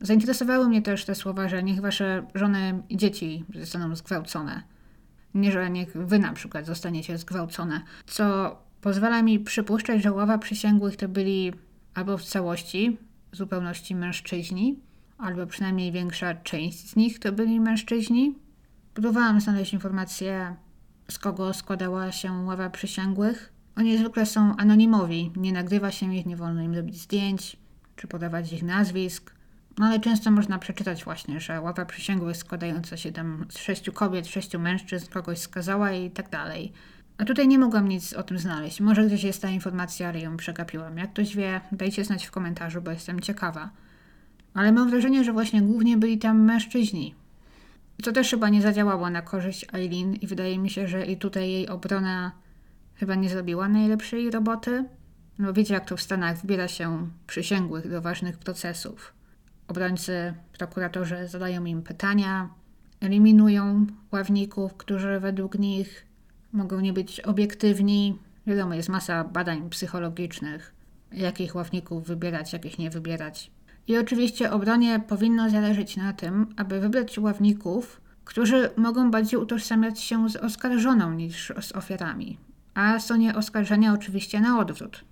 Zainteresowały 0.00 0.68
mnie 0.68 0.82
też 0.82 1.04
te 1.04 1.14
słowa, 1.14 1.48
że 1.48 1.62
niech 1.62 1.80
wasze 1.80 2.26
żony 2.34 2.82
i 2.88 2.96
dzieci 2.96 3.44
zostaną 3.54 3.96
zgwałcone. 3.96 4.62
Nie, 5.34 5.52
że 5.52 5.70
niech 5.70 5.92
wy 5.92 6.18
na 6.18 6.32
przykład 6.32 6.66
zostaniecie 6.66 7.18
zgwałcone, 7.18 7.80
co 8.06 8.56
pozwala 8.80 9.22
mi 9.22 9.40
przypuszczać, 9.40 10.02
że 10.02 10.12
ława 10.12 10.38
przysięgłych 10.38 10.96
to 10.96 11.08
byli 11.08 11.52
albo 11.94 12.18
w 12.18 12.24
całości, 12.24 12.98
w 13.32 13.36
zupełności 13.36 13.94
mężczyźni, 13.94 14.80
albo 15.24 15.46
przynajmniej 15.46 15.92
większa 15.92 16.34
część 16.34 16.90
z 16.90 16.96
nich 16.96 17.18
to 17.18 17.32
byli 17.32 17.60
mężczyźni. 17.60 18.34
Próbowałam 18.94 19.40
znaleźć 19.40 19.72
informacje, 19.72 20.56
z 21.10 21.18
kogo 21.18 21.54
składała 21.54 22.12
się 22.12 22.32
ława 22.32 22.70
przysięgłych. 22.70 23.52
Oni 23.76 23.98
zwykle 23.98 24.26
są 24.26 24.56
anonimowi, 24.56 25.32
nie 25.36 25.52
nagrywa 25.52 25.90
się 25.90 26.14
ich, 26.14 26.26
nie 26.26 26.36
wolno 26.36 26.62
im 26.62 26.74
robić 26.74 27.00
zdjęć 27.00 27.56
czy 27.96 28.08
podawać 28.08 28.52
ich 28.52 28.62
nazwisk. 28.62 29.34
No 29.78 29.86
ale 29.86 30.00
często 30.00 30.30
można 30.30 30.58
przeczytać 30.58 31.04
właśnie, 31.04 31.40
że 31.40 31.60
ława 31.60 31.84
przysięgłych 31.84 32.36
składająca 32.36 32.96
się 32.96 33.12
tam 33.12 33.46
z 33.48 33.58
sześciu 33.58 33.92
kobiet, 33.92 34.26
sześciu 34.26 34.58
mężczyzn 34.58 35.12
kogoś 35.12 35.38
skazała 35.38 35.92
i 35.92 36.10
tak 36.10 36.30
dalej. 36.30 36.72
A 37.18 37.24
tutaj 37.24 37.48
nie 37.48 37.58
mogłam 37.58 37.88
nic 37.88 38.12
o 38.12 38.22
tym 38.22 38.38
znaleźć. 38.38 38.80
Może 38.80 39.06
gdzieś 39.06 39.24
jest 39.24 39.42
ta 39.42 39.48
informacja, 39.48 40.08
ale 40.08 40.20
ją 40.20 40.36
przegapiłam. 40.36 40.98
Jak 40.98 41.12
ktoś 41.12 41.36
wie, 41.36 41.60
dajcie 41.72 42.04
znać 42.04 42.26
w 42.26 42.30
komentarzu, 42.30 42.82
bo 42.82 42.90
jestem 42.90 43.20
ciekawa. 43.20 43.70
Ale 44.54 44.72
mam 44.72 44.90
wrażenie, 44.90 45.24
że 45.24 45.32
właśnie 45.32 45.62
głównie 45.62 45.96
byli 45.96 46.18
tam 46.18 46.40
mężczyźni. 46.42 47.14
Co 48.02 48.12
też 48.12 48.30
chyba 48.30 48.48
nie 48.48 48.62
zadziałało 48.62 49.10
na 49.10 49.22
korzyść 49.22 49.66
Eileen 49.72 50.14
i 50.14 50.26
wydaje 50.26 50.58
mi 50.58 50.70
się, 50.70 50.88
że 50.88 51.06
i 51.06 51.16
tutaj 51.16 51.50
jej 51.50 51.68
obrona 51.68 52.32
chyba 52.94 53.14
nie 53.14 53.28
zrobiła 53.28 53.68
najlepszej 53.68 54.30
roboty. 54.30 54.84
No 55.38 55.52
wiecie, 55.52 55.74
jak 55.74 55.84
to 55.84 55.96
w 55.96 56.02
Stanach 56.02 56.40
wybiera 56.40 56.68
się 56.68 57.08
przysięgłych 57.26 57.90
do 57.90 58.02
ważnych 58.02 58.38
procesów. 58.38 59.14
Obrońcy, 59.68 60.34
prokuratorzy 60.58 61.28
zadają 61.28 61.64
im 61.64 61.82
pytania, 61.82 62.48
eliminują 63.00 63.86
ławników, 64.12 64.74
którzy 64.74 65.20
według 65.20 65.58
nich 65.58 66.06
mogą 66.52 66.80
nie 66.80 66.92
być 66.92 67.20
obiektywni. 67.20 68.18
Wiadomo, 68.46 68.74
jest 68.74 68.88
masa 68.88 69.24
badań 69.24 69.70
psychologicznych, 69.70 70.74
jakich 71.12 71.54
ławników 71.54 72.06
wybierać, 72.06 72.52
jakich 72.52 72.78
nie 72.78 72.90
wybierać. 72.90 73.50
I 73.88 73.98
oczywiście 73.98 74.50
obronie 74.50 75.00
powinno 75.08 75.50
zależeć 75.50 75.96
na 75.96 76.12
tym, 76.12 76.46
aby 76.56 76.80
wybrać 76.80 77.18
ławników, 77.18 78.00
którzy 78.24 78.70
mogą 78.76 79.10
bardziej 79.10 79.40
utożsamiać 79.40 80.00
się 80.00 80.28
z 80.28 80.36
oskarżoną 80.36 81.14
niż 81.14 81.52
z 81.60 81.72
ofiarami. 81.72 82.38
A 82.74 82.98
nie 83.18 83.34
oskarżenia 83.34 83.92
oczywiście 83.92 84.40
na 84.40 84.58
odwrót. 84.58 85.04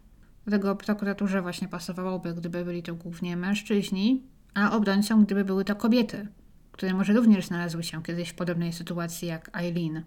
Dlatego 0.47 0.77
prokuraturze 0.77 1.43
właśnie 1.43 1.69
pasowałoby, 1.69 2.35
gdyby 2.35 2.65
byli 2.65 2.83
to 2.83 2.95
głównie 2.95 3.37
mężczyźni, 3.37 4.23
a 4.55 4.77
obrońcą, 4.77 5.25
gdyby 5.25 5.45
były 5.45 5.65
to 5.65 5.77
kobiety, 5.77 6.29
które 6.73 6.95
może 6.95 7.13
również 7.13 7.47
znalazły 7.47 7.83
się 7.83 8.03
kiedyś 8.03 8.29
w 8.29 8.35
podobnej 8.35 8.73
sytuacji 8.73 9.29
jak 9.29 9.57
Eileen. 9.57 10.03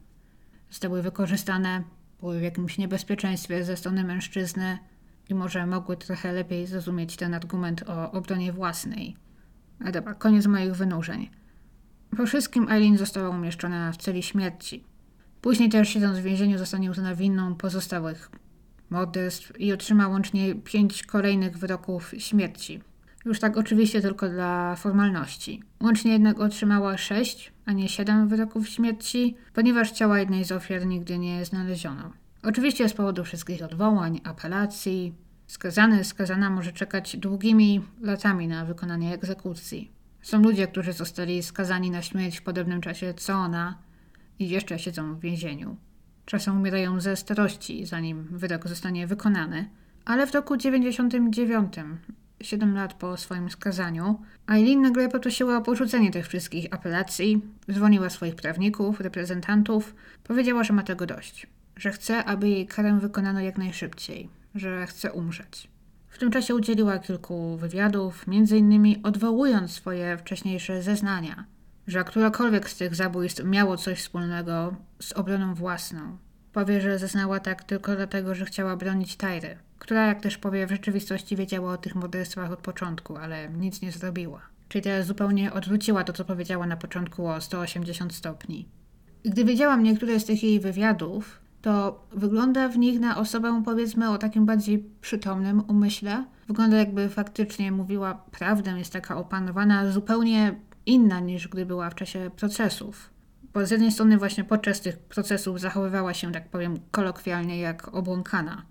Zostały 0.69 1.01
wykorzystane, 1.01 1.83
były 2.19 2.39
w 2.39 2.43
jakimś 2.43 2.77
niebezpieczeństwie 2.77 3.63
ze 3.63 3.77
strony 3.77 4.03
mężczyzny 4.03 4.77
i 5.29 5.35
może 5.35 5.65
mogły 5.65 5.97
trochę 5.97 6.33
lepiej 6.33 6.67
zrozumieć 6.67 7.15
ten 7.15 7.33
argument 7.33 7.83
o 7.87 8.11
obronie 8.11 8.53
własnej. 8.53 9.15
A 9.85 9.91
dobra, 9.91 10.13
koniec 10.13 10.45
moich 10.45 10.75
wynurzeń. 10.75 11.29
Po 12.17 12.25
wszystkim 12.25 12.69
Eileen 12.69 12.97
została 12.97 13.29
umieszczona 13.29 13.91
w 13.91 13.97
celi 13.97 14.23
śmierci. 14.23 14.83
Później 15.41 15.69
też 15.69 15.89
siedząc 15.89 16.17
w 16.17 16.23
więzieniu 16.23 16.57
zostanie 16.57 16.91
uznana 16.91 17.15
winną 17.15 17.55
pozostałych 17.55 18.31
morderstw 18.89 19.59
i 19.59 19.73
otrzyma 19.73 20.07
łącznie 20.07 20.55
pięć 20.55 21.03
kolejnych 21.03 21.57
wyroków 21.57 22.13
śmierci. 22.17 22.81
Już 23.25 23.39
tak 23.39 23.57
oczywiście 23.57 24.01
tylko 24.01 24.29
dla 24.29 24.75
formalności. 24.75 25.63
Łącznie 25.83 26.11
jednak 26.11 26.39
otrzymała 26.39 26.97
sześć, 26.97 27.53
a 27.65 27.71
nie 27.71 27.89
siedem 27.89 28.27
wyroków 28.27 28.69
śmierci, 28.69 29.35
ponieważ 29.53 29.91
ciała 29.91 30.19
jednej 30.19 30.45
z 30.45 30.51
ofiar 30.51 30.85
nigdy 30.85 31.17
nie 31.19 31.45
znaleziono. 31.45 32.24
Oczywiście 32.47 32.89
z 32.89 32.93
powodu 32.93 33.23
wszystkich 33.23 33.63
odwołań, 33.63 34.21
apelacji, 34.23 35.13
skazany, 35.47 36.03
skazana 36.03 36.49
może 36.49 36.71
czekać 36.71 37.17
długimi 37.17 37.81
latami 38.01 38.47
na 38.47 38.65
wykonanie 38.65 39.13
egzekucji. 39.13 39.91
Są 40.21 40.41
ludzie, 40.41 40.67
którzy 40.67 40.93
zostali 40.93 41.43
skazani 41.43 41.91
na 41.91 42.01
śmierć 42.01 42.37
w 42.37 42.43
podobnym 42.43 42.81
czasie 42.81 43.13
co 43.13 43.33
ona 43.33 43.77
i 44.39 44.49
jeszcze 44.49 44.79
siedzą 44.79 45.15
w 45.15 45.19
więzieniu. 45.19 45.75
Czasem 46.25 46.57
umierają 46.57 46.99
ze 46.99 47.15
starości, 47.15 47.85
zanim 47.85 48.23
wyrok 48.31 48.67
zostanie 48.67 49.07
wykonany, 49.07 49.69
ale 50.05 50.27
w 50.27 50.33
roku 50.33 50.57
99, 50.57 51.73
7 52.41 52.75
lat 52.75 52.93
po 52.93 53.17
swoim 53.17 53.49
skazaniu, 53.49 54.21
Eileen 54.47 54.81
nagle 54.81 55.09
poprosiła 55.09 55.57
o 55.57 55.61
porzucenie 55.61 56.11
tych 56.11 56.27
wszystkich 56.27 56.73
apelacji, 56.73 57.41
dzwoniła 57.71 58.09
swoich 58.09 58.35
prawników, 58.35 58.99
reprezentantów, 58.99 59.95
powiedziała, 60.23 60.63
że 60.63 60.73
ma 60.73 60.83
tego 60.83 61.05
dość, 61.05 61.47
że 61.77 61.91
chce, 61.91 62.25
aby 62.25 62.49
jej 62.49 62.67
karę 62.67 62.99
wykonano 62.99 63.41
jak 63.41 63.57
najszybciej, 63.57 64.29
że 64.55 64.87
chce 64.87 65.11
umrzeć. 65.11 65.67
W 66.09 66.17
tym 66.17 66.31
czasie 66.31 66.55
udzieliła 66.55 66.99
kilku 66.99 67.57
wywiadów, 67.57 68.25
innymi 68.55 69.03
odwołując 69.03 69.71
swoje 69.71 70.17
wcześniejsze 70.17 70.81
zeznania, 70.81 71.45
że 71.87 72.03
którakolwiek 72.03 72.69
z 72.69 72.77
tych 72.77 72.95
zabójstw 72.95 73.43
miało 73.43 73.77
coś 73.77 73.99
wspólnego 73.99 74.75
z 74.99 75.13
obroną 75.13 75.55
własną. 75.55 76.17
Powie, 76.53 76.81
że 76.81 76.99
zeznała 76.99 77.39
tak 77.39 77.63
tylko 77.63 77.95
dlatego, 77.95 78.35
że 78.35 78.45
chciała 78.45 78.75
bronić 78.75 79.15
Tajry, 79.15 79.57
która, 79.79 80.07
jak 80.07 80.21
też 80.21 80.37
powie, 80.37 80.67
w 80.67 80.71
rzeczywistości 80.71 81.35
wiedziała 81.35 81.73
o 81.73 81.77
tych 81.77 81.95
morderstwach 81.95 82.51
od 82.51 82.59
początku, 82.59 83.17
ale 83.17 83.49
nic 83.49 83.81
nie 83.81 83.91
zrobiła. 83.91 84.41
Czyli 84.69 84.81
teraz 84.81 85.05
zupełnie 85.05 85.53
odwróciła 85.53 86.03
to, 86.03 86.13
co 86.13 86.25
powiedziała 86.25 86.67
na 86.67 86.77
początku 86.77 87.27
o 87.27 87.41
180 87.41 88.13
stopni. 88.13 88.67
Gdy 89.25 89.45
wiedziałam 89.45 89.83
niektóre 89.83 90.19
z 90.19 90.25
tych 90.25 90.43
jej 90.43 90.59
wywiadów, 90.59 91.39
to 91.65 92.05
wygląda 92.11 92.69
w 92.69 92.77
nich 92.77 92.99
na 92.99 93.17
osobę, 93.17 93.61
powiedzmy, 93.65 94.09
o 94.09 94.17
takim 94.17 94.45
bardziej 94.45 94.89
przytomnym 95.01 95.63
umyśle. 95.67 96.25
Wygląda 96.47 96.77
jakby 96.77 97.09
faktycznie 97.09 97.71
mówiła 97.71 98.13
prawdę, 98.13 98.71
jest 98.71 98.93
taka 98.93 99.17
opanowana, 99.17 99.91
zupełnie 99.91 100.55
inna 100.85 101.19
niż 101.19 101.47
gdy 101.47 101.65
była 101.65 101.89
w 101.89 101.95
czasie 101.95 102.31
procesów. 102.35 103.09
Bo 103.53 103.65
z 103.65 103.71
jednej 103.71 103.91
strony 103.91 104.17
właśnie 104.17 104.43
podczas 104.43 104.81
tych 104.81 104.99
procesów 104.99 105.59
zachowywała 105.59 106.13
się, 106.13 106.31
tak 106.31 106.49
powiem, 106.49 106.75
kolokwialnie 106.91 107.59
jak 107.59 107.95
obłąkana. 107.95 108.65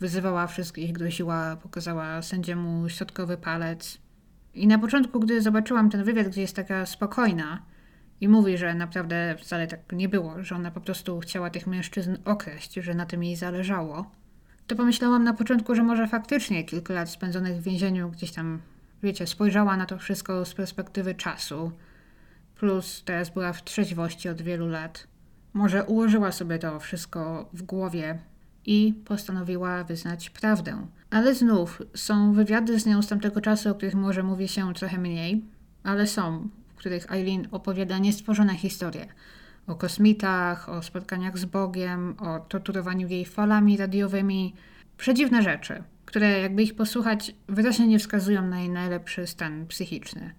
Wyzywała 0.00 0.46
wszystkich, 0.46 0.92
groziła, 0.92 1.56
pokazała 1.56 2.22
sędziemu 2.22 2.88
środkowy 2.88 3.36
palec. 3.36 3.98
I 4.54 4.66
na 4.66 4.78
początku, 4.78 5.20
gdy 5.20 5.42
zobaczyłam 5.42 5.90
ten 5.90 6.04
wywiad, 6.04 6.28
gdzie 6.28 6.40
jest 6.40 6.56
taka 6.56 6.86
spokojna, 6.86 7.62
i 8.20 8.28
mówi, 8.28 8.58
że 8.58 8.74
naprawdę 8.74 9.36
wcale 9.38 9.66
tak 9.66 9.80
nie 9.92 10.08
było, 10.08 10.42
że 10.44 10.54
ona 10.54 10.70
po 10.70 10.80
prostu 10.80 11.20
chciała 11.20 11.50
tych 11.50 11.66
mężczyzn 11.66 12.16
określić, 12.24 12.84
że 12.84 12.94
na 12.94 13.06
tym 13.06 13.24
jej 13.24 13.36
zależało. 13.36 14.10
To 14.66 14.76
pomyślałam 14.76 15.24
na 15.24 15.34
początku, 15.34 15.74
że 15.74 15.82
może 15.82 16.08
faktycznie 16.08 16.64
kilka 16.64 16.94
lat 16.94 17.10
spędzonych 17.10 17.56
w 17.56 17.62
więzieniu 17.62 18.10
gdzieś 18.10 18.32
tam, 18.32 18.60
wiecie, 19.02 19.26
spojrzała 19.26 19.76
na 19.76 19.86
to 19.86 19.98
wszystko 19.98 20.44
z 20.44 20.54
perspektywy 20.54 21.14
czasu. 21.14 21.72
Plus 22.54 23.02
teraz 23.04 23.30
była 23.30 23.52
w 23.52 23.64
trzeźwości 23.64 24.28
od 24.28 24.42
wielu 24.42 24.68
lat. 24.68 25.06
Może 25.52 25.84
ułożyła 25.84 26.32
sobie 26.32 26.58
to 26.58 26.80
wszystko 26.80 27.48
w 27.52 27.62
głowie 27.62 28.18
i 28.66 28.94
postanowiła 29.04 29.84
wyznać 29.84 30.30
prawdę. 30.30 30.86
Ale 31.10 31.34
znów 31.34 31.82
są 31.94 32.32
wywiady 32.32 32.80
z 32.80 32.86
nią 32.86 33.02
z 33.02 33.08
tamtego 33.08 33.40
czasu, 33.40 33.70
o 33.70 33.74
których 33.74 33.94
może 33.94 34.22
mówi 34.22 34.48
się 34.48 34.74
trochę 34.74 34.98
mniej, 34.98 35.44
ale 35.82 36.06
są 36.06 36.48
których 36.76 37.12
Eileen 37.12 37.48
opowiada 37.50 37.98
niestworzone 37.98 38.54
historie. 38.54 39.06
O 39.66 39.74
kosmitach, 39.74 40.68
o 40.68 40.82
spotkaniach 40.82 41.38
z 41.38 41.44
Bogiem, 41.44 42.14
o 42.18 42.40
torturowaniu 42.40 43.08
jej 43.08 43.24
falami 43.24 43.76
radiowymi. 43.76 44.54
Przedziwne 44.96 45.42
rzeczy, 45.42 45.82
które 46.04 46.40
jakby 46.40 46.62
ich 46.62 46.74
posłuchać 46.74 47.34
wyraźnie 47.48 47.86
nie 47.86 47.98
wskazują 47.98 48.46
na 48.46 48.60
jej 48.60 48.70
najlepszy 48.70 49.26
stan 49.26 49.66
psychiczny. 49.66 50.34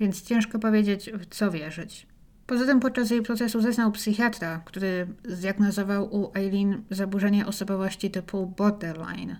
Więc 0.00 0.22
ciężko 0.22 0.58
powiedzieć, 0.58 1.10
w 1.14 1.26
co 1.26 1.50
wierzyć. 1.50 2.06
Poza 2.46 2.66
tym 2.66 2.80
podczas 2.80 3.10
jej 3.10 3.22
procesu 3.22 3.60
zeznał 3.60 3.92
psychiatra, 3.92 4.62
który 4.64 5.06
zdiagnozował 5.24 6.14
u 6.14 6.30
Eileen 6.34 6.82
zaburzenie 6.90 7.46
osobowości 7.46 8.10
typu 8.10 8.46
borderline. 8.46 9.36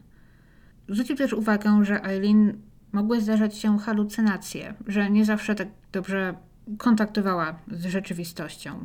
Zwrócił 0.89 1.17
też 1.17 1.33
uwagę, 1.33 1.85
że 1.85 2.05
Eileen 2.05 2.61
mogły 2.97 3.20
zdarzać 3.20 3.59
się 3.59 3.78
halucynacje, 3.78 4.74
że 4.86 5.10
nie 5.10 5.24
zawsze 5.24 5.55
tak 5.55 5.68
dobrze 5.93 6.35
kontaktowała 6.78 7.59
z 7.68 7.86
rzeczywistością, 7.86 8.85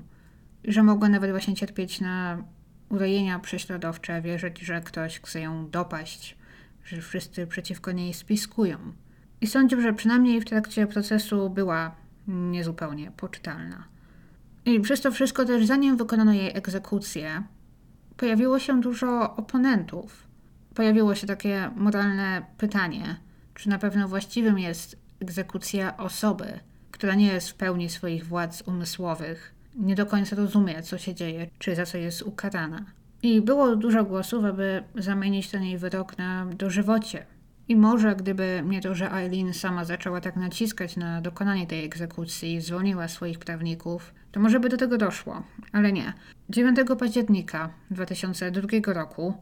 że 0.63 0.83
mogła 0.83 1.09
nawet 1.09 1.31
właśnie 1.31 1.53
cierpieć 1.55 2.01
na 2.01 2.43
urojenia 2.89 3.39
prześladowcze, 3.39 4.21
wierzyć, 4.21 4.59
że 4.59 4.81
ktoś 4.81 5.19
chce 5.19 5.41
ją 5.41 5.69
dopaść, 5.69 6.37
że 6.85 7.01
wszyscy 7.01 7.47
przeciwko 7.47 7.91
niej 7.91 8.13
spiskują. 8.13 8.77
I 9.41 9.47
sądził, 9.47 9.81
że 9.81 9.93
przynajmniej 9.93 10.41
w 10.41 10.45
trakcie 10.45 10.87
procesu 10.87 11.49
była 11.49 11.95
niezupełnie 12.27 13.11
poczytalna. 13.11 13.83
I 14.65 14.79
przez 14.79 15.01
to 15.01 15.11
wszystko 15.11 15.45
też 15.45 15.65
zanim 15.65 15.97
wykonano 15.97 16.33
jej 16.33 16.57
egzekucję, 16.57 17.43
pojawiło 18.17 18.59
się 18.59 18.81
dużo 18.81 19.35
oponentów. 19.35 20.27
Pojawiło 20.75 21.15
się 21.15 21.27
takie 21.27 21.71
moralne 21.75 22.45
pytanie– 22.57 23.15
czy 23.55 23.69
na 23.69 23.77
pewno 23.77 24.07
właściwym 24.07 24.59
jest 24.59 24.97
egzekucja 25.19 25.97
osoby, 25.97 26.59
która 26.91 27.15
nie 27.15 27.27
jest 27.27 27.49
w 27.49 27.55
pełni 27.55 27.89
swoich 27.89 28.25
władz 28.25 28.61
umysłowych, 28.61 29.55
nie 29.75 29.95
do 29.95 30.05
końca 30.05 30.35
rozumie, 30.35 30.83
co 30.83 30.97
się 30.97 31.15
dzieje, 31.15 31.47
czy 31.59 31.75
za 31.75 31.85
co 31.85 31.97
jest 31.97 32.21
ukarana. 32.21 32.85
I 33.23 33.41
było 33.41 33.75
dużo 33.75 34.03
głosów, 34.03 34.45
aby 34.45 34.83
zamienić 34.95 35.49
ten 35.49 35.63
jej 35.63 35.77
wyrok 35.77 36.17
na 36.17 36.45
dożywocie. 36.45 37.25
I 37.67 37.75
może 37.75 38.15
gdyby 38.15 38.63
nie 38.65 38.81
to, 38.81 38.95
że 38.95 39.13
Eileen 39.13 39.53
sama 39.53 39.85
zaczęła 39.85 40.21
tak 40.21 40.35
naciskać 40.35 40.97
na 40.97 41.21
dokonanie 41.21 41.67
tej 41.67 41.85
egzekucji 41.85 42.55
i 42.55 42.61
swoich 43.07 43.39
prawników, 43.39 44.13
to 44.31 44.39
może 44.39 44.59
by 44.59 44.69
do 44.69 44.77
tego 44.77 44.97
doszło, 44.97 45.43
ale 45.71 45.91
nie. 45.91 46.13
9 46.49 46.77
października 46.99 47.69
2002 47.91 48.93
roku 48.93 49.33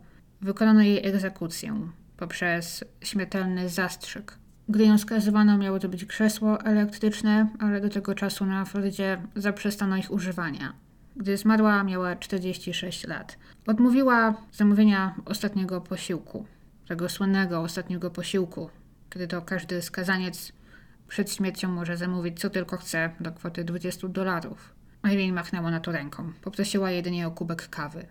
wykonano 0.42 0.82
jej 0.82 1.08
egzekucję 1.08 1.90
poprzez 2.20 2.84
śmiertelny 3.02 3.70
zastrzyk. 3.70 4.38
Gdy 4.70 4.86
ją 4.86 4.98
skazywano, 4.98 5.58
miało 5.58 5.80
to 5.80 5.90
być 5.90 6.06
krzesło 6.06 6.62
elektryczne, 6.62 7.48
ale 7.60 7.82
do 7.82 7.90
tego 7.90 8.16
czasu 8.16 8.46
na 8.46 8.66
Florydzie 8.66 9.22
zaprzestano 9.36 9.98
ich 9.98 10.12
używania. 10.12 10.74
Gdy 11.16 11.38
zmarła, 11.38 11.84
miała 11.84 12.16
46 12.16 13.08
lat. 13.08 13.38
Odmówiła 13.68 14.34
zamówienia 14.52 15.16
ostatniego 15.26 15.82
posiłku, 15.82 16.46
tego 16.88 17.10
słynnego 17.10 17.62
ostatniego 17.62 18.12
posiłku, 18.12 18.70
kiedy 19.10 19.28
to 19.28 19.42
każdy 19.42 19.82
skazaniec 19.82 20.54
przed 21.08 21.32
śmiercią 21.34 21.70
może 21.70 21.98
zamówić 21.98 22.40
co 22.40 22.50
tylko 22.50 22.78
chce 22.78 23.10
do 23.20 23.32
kwoty 23.32 23.64
20 23.64 24.08
dolarów. 24.08 24.76
Eileen 25.04 25.34
machnęła 25.34 25.72
na 25.72 25.80
to 25.80 25.92
ręką. 25.92 26.32
Poprosiła 26.42 26.92
jedynie 26.92 27.28
o 27.28 27.32
kubek 27.32 27.70
kawy 27.70 28.06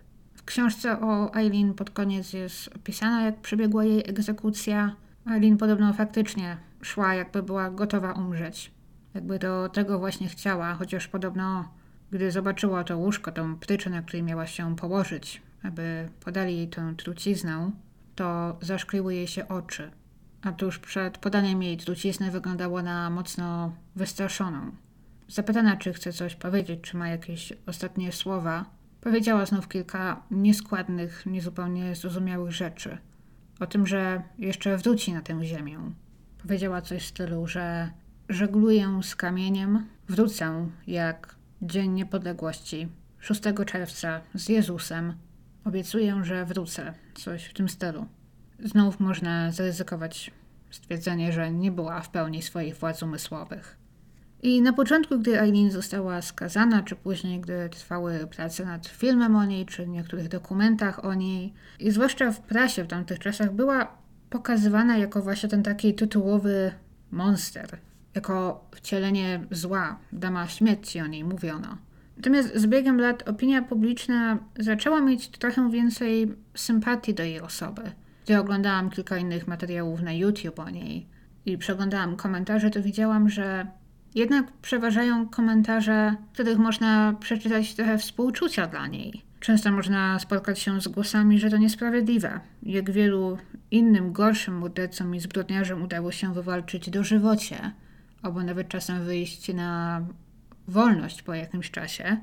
książce 0.49 1.01
o 1.01 1.33
Eileen 1.35 1.73
pod 1.73 1.89
koniec 1.89 2.33
jest 2.33 2.75
opisana, 2.75 3.21
jak 3.21 3.41
przebiegła 3.41 3.83
jej 3.83 3.99
egzekucja. 3.99 4.95
Eileen 5.31 5.57
podobno 5.57 5.93
faktycznie 5.93 6.57
szła, 6.81 7.13
jakby 7.13 7.43
była 7.43 7.69
gotowa 7.69 8.13
umrzeć. 8.13 8.71
Jakby 9.13 9.39
do 9.39 9.69
tego 9.69 9.99
właśnie 9.99 10.27
chciała, 10.27 10.73
chociaż 10.73 11.07
podobno, 11.07 11.69
gdy 12.11 12.31
zobaczyła 12.31 12.83
to 12.83 12.97
łóżko, 12.97 13.31
tą 13.31 13.55
pryczę, 13.55 13.89
na 13.89 14.01
której 14.01 14.23
miała 14.23 14.47
się 14.47 14.75
położyć, 14.75 15.41
aby 15.63 16.09
podali 16.25 16.57
jej 16.57 16.67
tę 16.67 16.93
truciznę, 16.97 17.71
to 18.15 18.57
zaszkliły 18.61 19.15
jej 19.15 19.27
się 19.27 19.47
oczy. 19.47 19.91
A 20.41 20.51
tuż 20.51 20.79
przed 20.79 21.17
podaniem 21.17 21.63
jej 21.63 21.77
trucizny 21.77 22.31
wyglądała 22.31 22.83
na 22.83 23.09
mocno 23.09 23.73
wystraszoną. 23.95 24.71
zapytana, 25.27 25.77
czy 25.77 25.93
chce 25.93 26.13
coś 26.13 26.35
powiedzieć, 26.35 26.79
czy 26.81 26.97
ma 26.97 27.07
jakieś 27.07 27.53
ostatnie 27.67 28.11
słowa, 28.11 28.78
powiedziała 29.01 29.45
znów 29.45 29.67
kilka 29.67 30.23
nieskładnych, 30.31 31.25
niezupełnie 31.25 31.95
zrozumiałych 31.95 32.51
rzeczy. 32.51 32.97
O 33.59 33.67
tym, 33.67 33.87
że 33.87 34.21
jeszcze 34.37 34.77
wróci 34.77 35.13
na 35.13 35.21
tę 35.21 35.45
ziemię. 35.45 35.79
Powiedziała 36.41 36.81
coś 36.81 37.03
w 37.03 37.07
stylu, 37.07 37.47
że 37.47 37.91
żegluję 38.29 38.99
z 39.03 39.15
kamieniem, 39.15 39.85
wrócę 40.09 40.69
jak 40.87 41.35
Dzień 41.61 41.91
Niepodległości 41.91 42.87
6 43.19 43.41
czerwca 43.65 44.21
z 44.33 44.49
Jezusem. 44.49 45.13
Obiecuję, 45.65 46.23
że 46.23 46.45
wrócę. 46.45 46.93
Coś 47.13 47.45
w 47.45 47.53
tym 47.53 47.69
stylu. 47.69 48.05
Znów 48.59 48.99
można 48.99 49.51
zaryzykować 49.51 50.31
stwierdzenie, 50.69 51.33
że 51.33 51.51
nie 51.51 51.71
była 51.71 52.01
w 52.01 52.09
pełni 52.09 52.41
swoich 52.41 52.77
władz 52.77 53.03
umysłowych. 53.03 53.78
I 54.43 54.61
na 54.61 54.73
początku, 54.73 55.19
gdy 55.19 55.41
Eileen 55.41 55.71
została 55.71 56.21
skazana, 56.21 56.83
czy 56.83 56.95
później, 56.95 57.39
gdy 57.39 57.69
trwały 57.69 58.27
prace 58.35 58.65
nad 58.65 58.87
filmem 58.87 59.35
o 59.35 59.45
niej, 59.45 59.65
czy 59.65 59.87
niektórych 59.87 60.27
dokumentach 60.27 61.05
o 61.05 61.13
niej, 61.13 61.53
i 61.79 61.91
zwłaszcza 61.91 62.31
w 62.31 62.39
prasie 62.41 62.83
w 62.83 62.87
tamtych 62.87 63.19
czasach, 63.19 63.53
była 63.53 63.97
pokazywana 64.29 64.97
jako 64.97 65.21
właśnie 65.21 65.49
ten 65.49 65.63
taki 65.63 65.95
tytułowy 65.95 66.71
monster, 67.11 67.77
jako 68.15 68.65
wcielenie 68.75 69.45
zła, 69.51 69.99
dama 70.11 70.47
śmierci 70.47 71.01
o 71.01 71.07
niej 71.07 71.23
mówiono. 71.23 71.77
Natomiast 72.17 72.55
z 72.55 72.67
biegiem 72.67 72.99
lat 72.99 73.29
opinia 73.29 73.61
publiczna 73.61 74.37
zaczęła 74.59 75.01
mieć 75.01 75.27
trochę 75.27 75.71
więcej 75.71 76.35
sympatii 76.55 77.13
do 77.13 77.23
jej 77.23 77.41
osoby. 77.41 77.81
Gdy 78.25 78.39
oglądałam 78.39 78.89
kilka 78.89 79.17
innych 79.17 79.47
materiałów 79.47 80.01
na 80.01 80.13
YouTube 80.13 80.59
o 80.59 80.69
niej 80.69 81.07
i 81.45 81.57
przeglądałam 81.57 82.15
komentarze, 82.15 82.69
to 82.69 82.81
widziałam, 82.81 83.29
że 83.29 83.67
jednak 84.15 84.51
przeważają 84.51 85.29
komentarze, 85.29 86.15
w 86.29 86.33
których 86.33 86.57
można 86.57 87.13
przeczytać 87.19 87.75
trochę 87.75 87.97
współczucia 87.97 88.67
dla 88.67 88.87
niej. 88.87 89.29
Często 89.39 89.71
można 89.71 90.19
spotkać 90.19 90.59
się 90.59 90.81
z 90.81 90.87
głosami, 90.87 91.39
że 91.39 91.49
to 91.49 91.57
niesprawiedliwe. 91.57 92.39
Jak 92.63 92.91
wielu 92.91 93.37
innym 93.71 94.11
gorszym 94.13 94.57
mordercom 94.57 95.15
i 95.15 95.19
zbrodniarzom 95.19 95.83
udało 95.83 96.11
się 96.11 96.33
wywalczyć 96.33 96.89
dożywocie, 96.89 97.71
albo 98.21 98.43
nawet 98.43 98.67
czasem 98.67 99.05
wyjść 99.05 99.53
na 99.53 100.01
wolność 100.67 101.21
po 101.21 101.33
jakimś 101.33 101.71
czasie, 101.71 102.17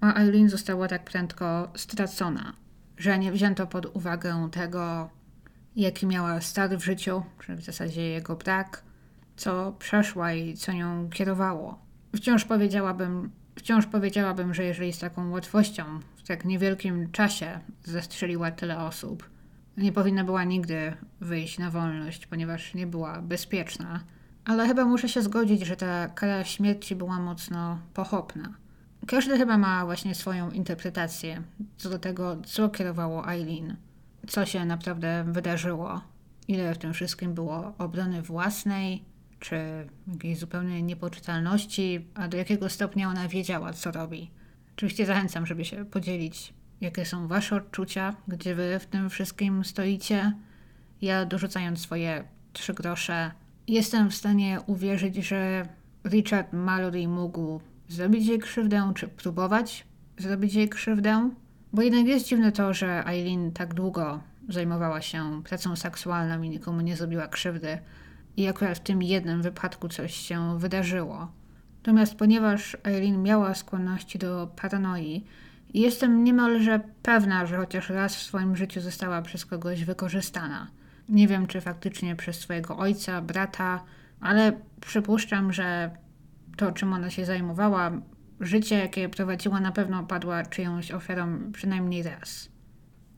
a 0.00 0.20
Eileen 0.20 0.48
została 0.48 0.88
tak 0.88 1.04
prędko 1.04 1.72
stracona, 1.76 2.52
że 2.98 3.18
nie 3.18 3.32
wzięto 3.32 3.66
pod 3.66 3.96
uwagę 3.96 4.48
tego, 4.52 5.10
jaki 5.76 6.06
miała 6.06 6.40
start 6.40 6.74
w 6.74 6.84
życiu, 6.84 7.22
czy 7.46 7.56
w 7.56 7.62
zasadzie 7.62 8.02
jego 8.02 8.36
brak, 8.36 8.82
co 9.36 9.72
przeszła 9.78 10.32
i 10.32 10.54
co 10.54 10.72
nią 10.72 11.08
kierowało. 11.10 11.78
Wciąż 12.16 12.44
powiedziałabym, 12.44 13.30
wciąż 13.56 13.86
powiedziałabym, 13.86 14.54
że 14.54 14.64
jeżeli 14.64 14.92
z 14.92 14.98
taką 14.98 15.30
łatwością 15.30 15.84
w 16.16 16.26
tak 16.26 16.44
niewielkim 16.44 17.10
czasie 17.10 17.60
zastrzeliła 17.84 18.50
tyle 18.50 18.78
osób, 18.78 19.30
nie 19.76 19.92
powinna 19.92 20.24
była 20.24 20.44
nigdy 20.44 20.92
wyjść 21.20 21.58
na 21.58 21.70
wolność, 21.70 22.26
ponieważ 22.26 22.74
nie 22.74 22.86
była 22.86 23.22
bezpieczna. 23.22 24.00
Ale 24.44 24.66
chyba 24.66 24.84
muszę 24.84 25.08
się 25.08 25.22
zgodzić, 25.22 25.66
że 25.66 25.76
ta 25.76 26.08
kara 26.08 26.44
śmierci 26.44 26.96
była 26.96 27.18
mocno 27.18 27.78
pochopna. 27.94 28.54
Każdy 29.06 29.38
chyba 29.38 29.58
ma 29.58 29.84
właśnie 29.84 30.14
swoją 30.14 30.50
interpretację 30.50 31.42
co 31.76 31.90
do 31.90 31.98
tego, 31.98 32.36
co 32.44 32.68
kierowało 32.68 33.28
Eileen, 33.28 33.76
co 34.28 34.46
się 34.46 34.64
naprawdę 34.64 35.24
wydarzyło, 35.28 36.00
ile 36.48 36.74
w 36.74 36.78
tym 36.78 36.92
wszystkim 36.92 37.34
było 37.34 37.74
obrony 37.78 38.22
własnej, 38.22 39.04
czy 39.44 39.86
jakiejś 40.12 40.38
zupełnej 40.38 40.82
niepoczytalności, 40.82 42.06
a 42.14 42.28
do 42.28 42.36
jakiego 42.36 42.68
stopnia 42.68 43.08
ona 43.08 43.28
wiedziała, 43.28 43.72
co 43.72 43.92
robi. 43.92 44.30
Oczywiście 44.76 45.06
zachęcam, 45.06 45.46
żeby 45.46 45.64
się 45.64 45.84
podzielić, 45.84 46.54
jakie 46.80 47.04
są 47.06 47.28
Wasze 47.28 47.56
odczucia, 47.56 48.16
gdzie 48.28 48.54
Wy 48.54 48.78
w 48.78 48.86
tym 48.86 49.10
wszystkim 49.10 49.64
stoicie. 49.64 50.32
Ja 51.02 51.24
dorzucając 51.24 51.80
swoje 51.80 52.24
trzy 52.52 52.74
grosze, 52.74 53.30
jestem 53.68 54.10
w 54.10 54.14
stanie 54.14 54.60
uwierzyć, 54.66 55.16
że 55.16 55.68
Richard 56.04 56.52
Mallory 56.52 57.08
mógł 57.08 57.60
zrobić 57.88 58.26
jej 58.26 58.38
krzywdę, 58.38 58.92
czy 58.94 59.08
próbować 59.08 59.86
zrobić 60.18 60.54
jej 60.54 60.68
krzywdę, 60.68 61.30
bo 61.72 61.82
jednak 61.82 62.06
jest 62.06 62.26
dziwne 62.26 62.52
to, 62.52 62.74
że 62.74 63.06
Eileen 63.06 63.52
tak 63.52 63.74
długo 63.74 64.20
zajmowała 64.48 65.00
się 65.00 65.42
pracą 65.42 65.76
seksualną 65.76 66.42
i 66.42 66.50
nikomu 66.50 66.80
nie 66.80 66.96
zrobiła 66.96 67.28
krzywdy, 67.28 67.78
i 68.36 68.48
akurat 68.48 68.78
w 68.78 68.82
tym 68.82 69.02
jednym 69.02 69.42
wypadku 69.42 69.88
coś 69.88 70.14
się 70.14 70.58
wydarzyło. 70.58 71.32
Natomiast 71.76 72.14
ponieważ 72.14 72.76
Eileen 72.84 73.22
miała 73.22 73.54
skłonności 73.54 74.18
do 74.18 74.50
paranoi, 74.56 75.24
jestem 75.74 76.24
niemalże 76.24 76.80
pewna, 77.02 77.46
że 77.46 77.56
chociaż 77.56 77.90
raz 77.90 78.16
w 78.16 78.22
swoim 78.22 78.56
życiu 78.56 78.80
została 78.80 79.22
przez 79.22 79.46
kogoś 79.46 79.84
wykorzystana. 79.84 80.70
Nie 81.08 81.28
wiem, 81.28 81.46
czy 81.46 81.60
faktycznie 81.60 82.16
przez 82.16 82.36
swojego 82.36 82.76
ojca, 82.76 83.22
brata, 83.22 83.84
ale 84.20 84.52
przypuszczam, 84.80 85.52
że 85.52 85.90
to, 86.56 86.72
czym 86.72 86.92
ona 86.92 87.10
się 87.10 87.24
zajmowała, 87.24 87.92
życie, 88.40 88.78
jakie 88.78 89.08
prowadziła, 89.08 89.60
na 89.60 89.72
pewno 89.72 90.02
padła 90.02 90.42
czyjąś 90.42 90.90
ofiarą 90.90 91.52
przynajmniej 91.52 92.02
raz. 92.02 92.48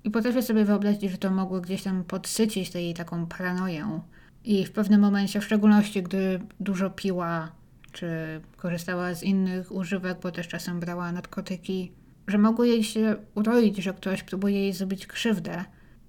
I 0.04 0.10
potrafię 0.10 0.42
sobie 0.42 0.64
wyobrazić, 0.64 1.10
że 1.10 1.18
to 1.18 1.30
mogło 1.30 1.60
gdzieś 1.60 1.82
tam 1.82 2.04
podsycić 2.04 2.70
tej 2.70 2.94
taką 2.94 3.26
paranoję, 3.26 4.00
i 4.46 4.64
w 4.64 4.72
pewnym 4.72 5.00
momencie, 5.00 5.40
w 5.40 5.44
szczególności 5.44 6.02
gdy 6.02 6.40
dużo 6.60 6.90
piła, 6.90 7.52
czy 7.92 8.06
korzystała 8.56 9.14
z 9.14 9.22
innych 9.22 9.72
używek, 9.72 10.18
bo 10.22 10.30
też 10.30 10.48
czasem 10.48 10.80
brała 10.80 11.12
narkotyki, 11.12 11.92
że 12.26 12.38
mogło 12.38 12.64
jej 12.64 12.84
się 12.84 13.16
uroić, 13.34 13.76
że 13.76 13.94
ktoś 13.94 14.22
próbuje 14.22 14.60
jej 14.60 14.72
zrobić 14.72 15.06
krzywdę, 15.06 15.64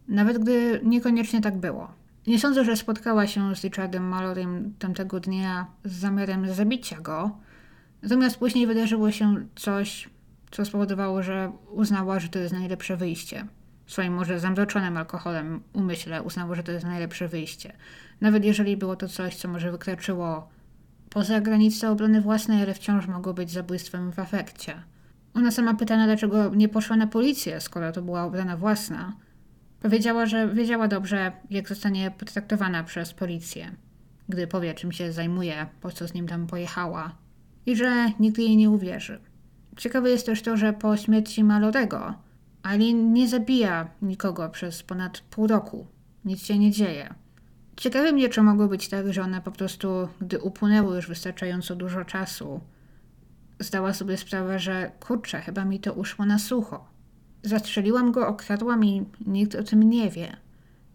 nawet 0.07 0.37
gdy 0.37 0.81
niekoniecznie 0.83 1.41
tak 1.41 1.57
było. 1.57 1.91
Nie 2.27 2.39
sądzę, 2.39 2.65
że 2.65 2.77
spotkała 2.77 3.27
się 3.27 3.55
z 3.55 3.63
Richardem 3.63 4.03
Malorym 4.03 4.73
tamtego 4.79 5.19
dnia 5.19 5.67
z 5.83 5.91
zamiarem 5.91 6.53
zabicia 6.53 7.01
go, 7.01 7.37
natomiast 8.01 8.37
później 8.37 8.67
wydarzyło 8.67 9.11
się 9.11 9.35
coś, 9.55 10.09
co 10.51 10.65
spowodowało, 10.65 11.23
że 11.23 11.51
uznała, 11.71 12.19
że 12.19 12.29
to 12.29 12.39
jest 12.39 12.53
najlepsze 12.53 12.97
wyjście. 12.97 13.47
W 13.87 13.91
swoim 13.91 14.13
może 14.13 14.39
zamroczonym 14.39 14.97
alkoholem 14.97 15.61
umyśle 15.73 16.23
uznała, 16.23 16.55
że 16.55 16.63
to 16.63 16.71
jest 16.71 16.85
najlepsze 16.85 17.27
wyjście. 17.27 17.73
Nawet 18.21 18.45
jeżeli 18.45 18.77
było 18.77 18.95
to 18.95 19.07
coś, 19.07 19.35
co 19.35 19.47
może 19.47 19.71
wykroczyło 19.71 20.49
poza 21.09 21.41
granicę 21.41 21.89
obrony 21.89 22.21
własnej, 22.21 22.61
ale 22.61 22.73
wciąż 22.73 23.07
mogło 23.07 23.33
być 23.33 23.51
zabójstwem 23.51 24.11
w 24.11 24.19
afekcie. 24.19 24.83
Ona 25.33 25.51
sama 25.51 25.73
pytana, 25.73 26.05
dlaczego 26.05 26.55
nie 26.55 26.69
poszła 26.69 26.95
na 26.95 27.07
policję, 27.07 27.61
skoro 27.61 27.91
to 27.91 28.01
była 28.01 28.23
obrona 28.23 28.57
własna. 28.57 29.13
Powiedziała, 29.81 30.25
że 30.25 30.47
wiedziała 30.47 30.87
dobrze, 30.87 31.31
jak 31.49 31.69
zostanie 31.69 32.11
potraktowana 32.11 32.83
przez 32.83 33.13
policję, 33.13 33.71
gdy 34.29 34.47
powie, 34.47 34.73
czym 34.73 34.91
się 34.91 35.11
zajmuje, 35.11 35.67
po 35.81 35.91
co 35.91 36.07
z 36.07 36.13
nim 36.13 36.27
tam 36.27 36.47
pojechała, 36.47 37.15
i 37.65 37.75
że 37.75 38.11
nikt 38.19 38.37
jej 38.37 38.57
nie 38.57 38.69
uwierzy. 38.69 39.19
Ciekawe 39.77 40.09
jest 40.09 40.25
też 40.25 40.41
to, 40.41 40.57
że 40.57 40.73
po 40.73 40.97
śmierci 40.97 41.43
Malorego 41.43 42.26
Alin 42.67 43.13
nie 43.13 43.27
zabija 43.27 43.87
nikogo 44.01 44.49
przez 44.49 44.83
ponad 44.83 45.19
pół 45.19 45.47
roku. 45.47 45.87
Nic 46.25 46.43
się 46.43 46.59
nie 46.59 46.71
dzieje. 46.71 47.13
Ciekawe 47.77 48.11
mnie, 48.11 48.29
czy 48.29 48.41
mogło 48.41 48.67
być 48.67 48.89
tak, 48.89 49.13
że 49.13 49.21
ona 49.21 49.41
po 49.41 49.51
prostu, 49.51 50.07
gdy 50.21 50.39
upłynęło 50.39 50.95
już 50.95 51.07
wystarczająco 51.07 51.75
dużo 51.75 52.05
czasu, 52.05 52.61
zdała 53.59 53.93
sobie 53.93 54.17
sprawę, 54.17 54.59
że 54.59 54.91
kurczę, 54.99 55.41
chyba 55.41 55.65
mi 55.65 55.79
to 55.79 55.93
uszło 55.93 56.25
na 56.25 56.39
sucho. 56.39 56.87
Zastrzeliłam 57.43 58.11
go, 58.11 58.27
okradłam 58.27 58.85
i 58.85 59.05
nikt 59.27 59.55
o 59.55 59.63
tym 59.63 59.83
nie 59.83 60.09
wie. 60.09 60.37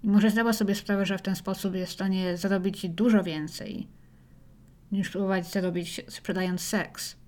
I 0.02 0.08
może 0.08 0.30
zdała 0.30 0.52
sobie 0.52 0.74
sprawę, 0.74 1.06
że 1.06 1.18
w 1.18 1.22
ten 1.22 1.36
sposób 1.36 1.74
jest 1.74 1.92
w 1.92 1.94
stanie 1.94 2.36
zarobić 2.36 2.88
dużo 2.88 3.22
więcej, 3.22 3.88
niż 4.92 5.10
próbować 5.10 5.50
zarobić 5.50 6.00
sprzedając 6.08 6.60
seks. 6.60 7.21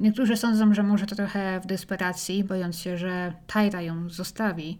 Niektórzy 0.00 0.36
sądzą, 0.36 0.74
że 0.74 0.82
może 0.82 1.06
to 1.06 1.16
trochę 1.16 1.60
w 1.60 1.66
desperacji, 1.66 2.44
bojąc 2.44 2.78
się, 2.78 2.96
że 2.96 3.32
Tyra 3.46 3.82
ją 3.82 4.10
zostawi 4.10 4.78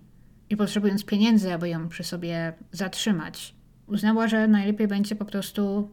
i 0.51 0.57
potrzebując 0.57 1.05
pieniędzy, 1.05 1.53
aby 1.53 1.69
ją 1.69 1.89
przy 1.89 2.05
sobie 2.05 2.53
zatrzymać 2.73 3.55
uznała, 3.91 4.29
że 4.29 4.49
najlepiej 4.49 4.89
będzie 4.89 5.17
po 5.17 5.25
prostu 5.25 5.91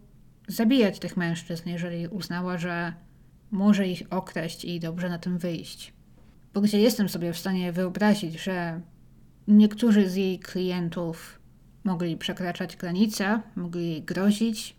zabijać 0.48 1.00
tych 1.00 1.18
mężczyzn, 1.18 1.70
jeżeli 1.70 2.08
uznała, 2.08 2.58
że 2.58 2.94
może 3.52 3.88
ich 3.88 4.04
okraść 4.10 4.66
i 4.66 4.80
dobrze 4.80 5.10
na 5.10 5.18
tym 5.18 5.38
wyjść. 5.38 5.94
Bo 6.54 6.62
gdzie 6.62 6.80
jestem 6.80 7.10
sobie 7.10 7.34
w 7.34 7.38
stanie 7.38 7.72
wyobrazić, 7.72 8.44
że 8.44 8.82
niektórzy 9.48 10.10
z 10.10 10.16
jej 10.16 10.40
klientów 10.40 11.40
mogli 11.84 12.18
przekraczać 12.18 12.78
granice, 12.78 13.42
mogli 13.56 13.90
jej 13.90 14.04
grozić, 14.04 14.76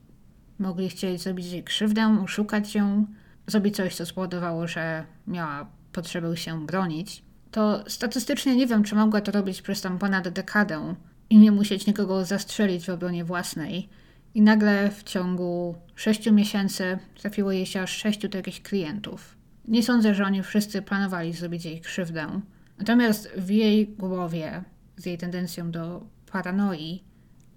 mogli 0.58 0.88
chcieć 0.88 1.22
zrobić 1.22 1.46
jej 1.46 1.64
krzywdę, 1.64 2.18
oszukać 2.24 2.74
ją, 2.74 3.06
zrobić 3.48 3.76
coś, 3.76 3.94
co 3.94 4.06
spowodowało, 4.06 4.68
że 4.68 5.04
miała 5.26 5.66
potrzebę 5.92 6.36
się 6.36 6.66
bronić, 6.66 7.22
to 7.50 7.84
statystycznie 7.86 8.56
nie 8.56 8.66
wiem, 8.66 8.84
czy 8.84 8.94
mogła 8.94 9.20
to 9.20 9.32
robić 9.32 9.62
przez 9.62 9.80
tam 9.80 9.98
ponad 9.98 10.28
dekadę, 10.28 10.94
i 11.30 11.38
nie 11.38 11.52
musieć 11.52 11.86
nikogo 11.86 12.24
zastrzelić 12.24 12.86
w 12.86 12.90
obronie 12.90 13.24
własnej 13.24 13.88
I 14.34 14.42
nagle 14.42 14.90
w 14.90 15.02
ciągu 15.02 15.74
6 15.94 16.30
miesięcy 16.30 16.98
trafiło 17.20 17.52
jej 17.52 17.66
się 17.66 17.82
aż 17.82 17.96
6 17.96 18.20
takich 18.30 18.62
klientów. 18.62 19.36
Nie 19.68 19.82
sądzę, 19.82 20.14
że 20.14 20.24
oni 20.24 20.42
wszyscy 20.42 20.82
planowali 20.82 21.32
zrobić 21.32 21.64
jej 21.64 21.80
krzywdę. 21.80 22.40
Natomiast 22.78 23.28
w 23.36 23.50
jej 23.50 23.88
głowie, 23.88 24.64
z 24.96 25.06
jej 25.06 25.18
tendencją 25.18 25.70
do 25.70 26.06
paranoi, 26.32 27.02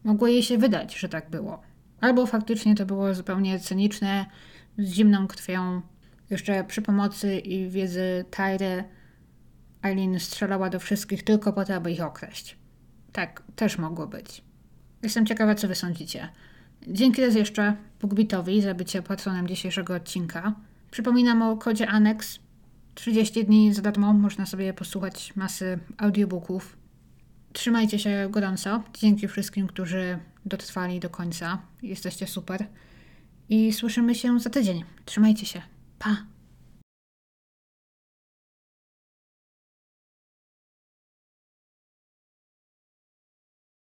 mogło 0.04 0.28
jej 0.28 0.44
się 0.44 0.58
wydać, 0.58 0.98
że 0.98 1.10
tak 1.10 1.30
było. 1.30 1.62
Albo 2.02 2.26
faktycznie 2.26 2.76
to 2.76 2.86
było 2.86 3.14
zupełnie 3.14 3.60
cyniczne, 3.60 4.26
z 4.78 4.94
zimną 4.94 5.28
krwią. 5.28 5.82
Jeszcze 6.30 6.64
przy 6.64 6.82
pomocy 6.82 7.40
i 7.40 7.70
wiedzy 7.70 8.26
Tyry 8.32 8.84
Eileen 9.84 10.20
strzelała 10.20 10.70
do 10.70 10.80
wszystkich 10.80 11.24
tylko 11.24 11.54
po 11.54 11.66
to, 11.66 11.76
aby 11.76 11.92
ich 11.92 12.02
okraść. 12.02 12.58
Tak, 13.12 13.44
też 13.56 13.78
mogło 13.78 14.08
być. 14.08 14.44
Jestem 15.04 15.26
ciekawa, 15.26 15.56
co 15.56 15.68
wy 15.68 15.76
sądzicie. 15.76 16.30
Dzięki 16.88 17.22
raz 17.22 17.36
jeszcze 17.36 17.76
Bugbitowi 18.02 18.62
za 18.62 18.74
bycie 18.74 19.02
patronem 19.02 19.48
dzisiejszego 19.48 19.96
odcinka. 19.96 20.56
Przypominam 20.92 21.42
o 21.42 21.58
kodzie 21.58 21.88
Annex. 21.88 22.40
30 22.96 23.46
dni 23.46 23.74
za 23.74 23.82
darmo 23.82 24.14
można 24.14 24.46
sobie 24.46 24.74
posłuchać 24.74 25.36
masy 25.36 25.80
audiobooków. 25.98 26.78
Trzymajcie 27.54 28.00
się 28.00 28.28
gorąco. 28.30 28.84
Dzięki 28.94 29.28
wszystkim, 29.28 29.68
którzy 29.68 30.20
dotrwali 30.46 31.00
do 31.00 31.10
końca. 31.10 31.62
Jesteście 31.82 32.28
super. 32.28 32.66
I 33.52 33.74
słyszymy 33.74 34.16
się 34.16 34.40
za 34.40 34.50
tydzień. 34.50 34.84
Trzymajcie 35.06 35.46
się. 35.46 35.62
Pa! 36.00 36.18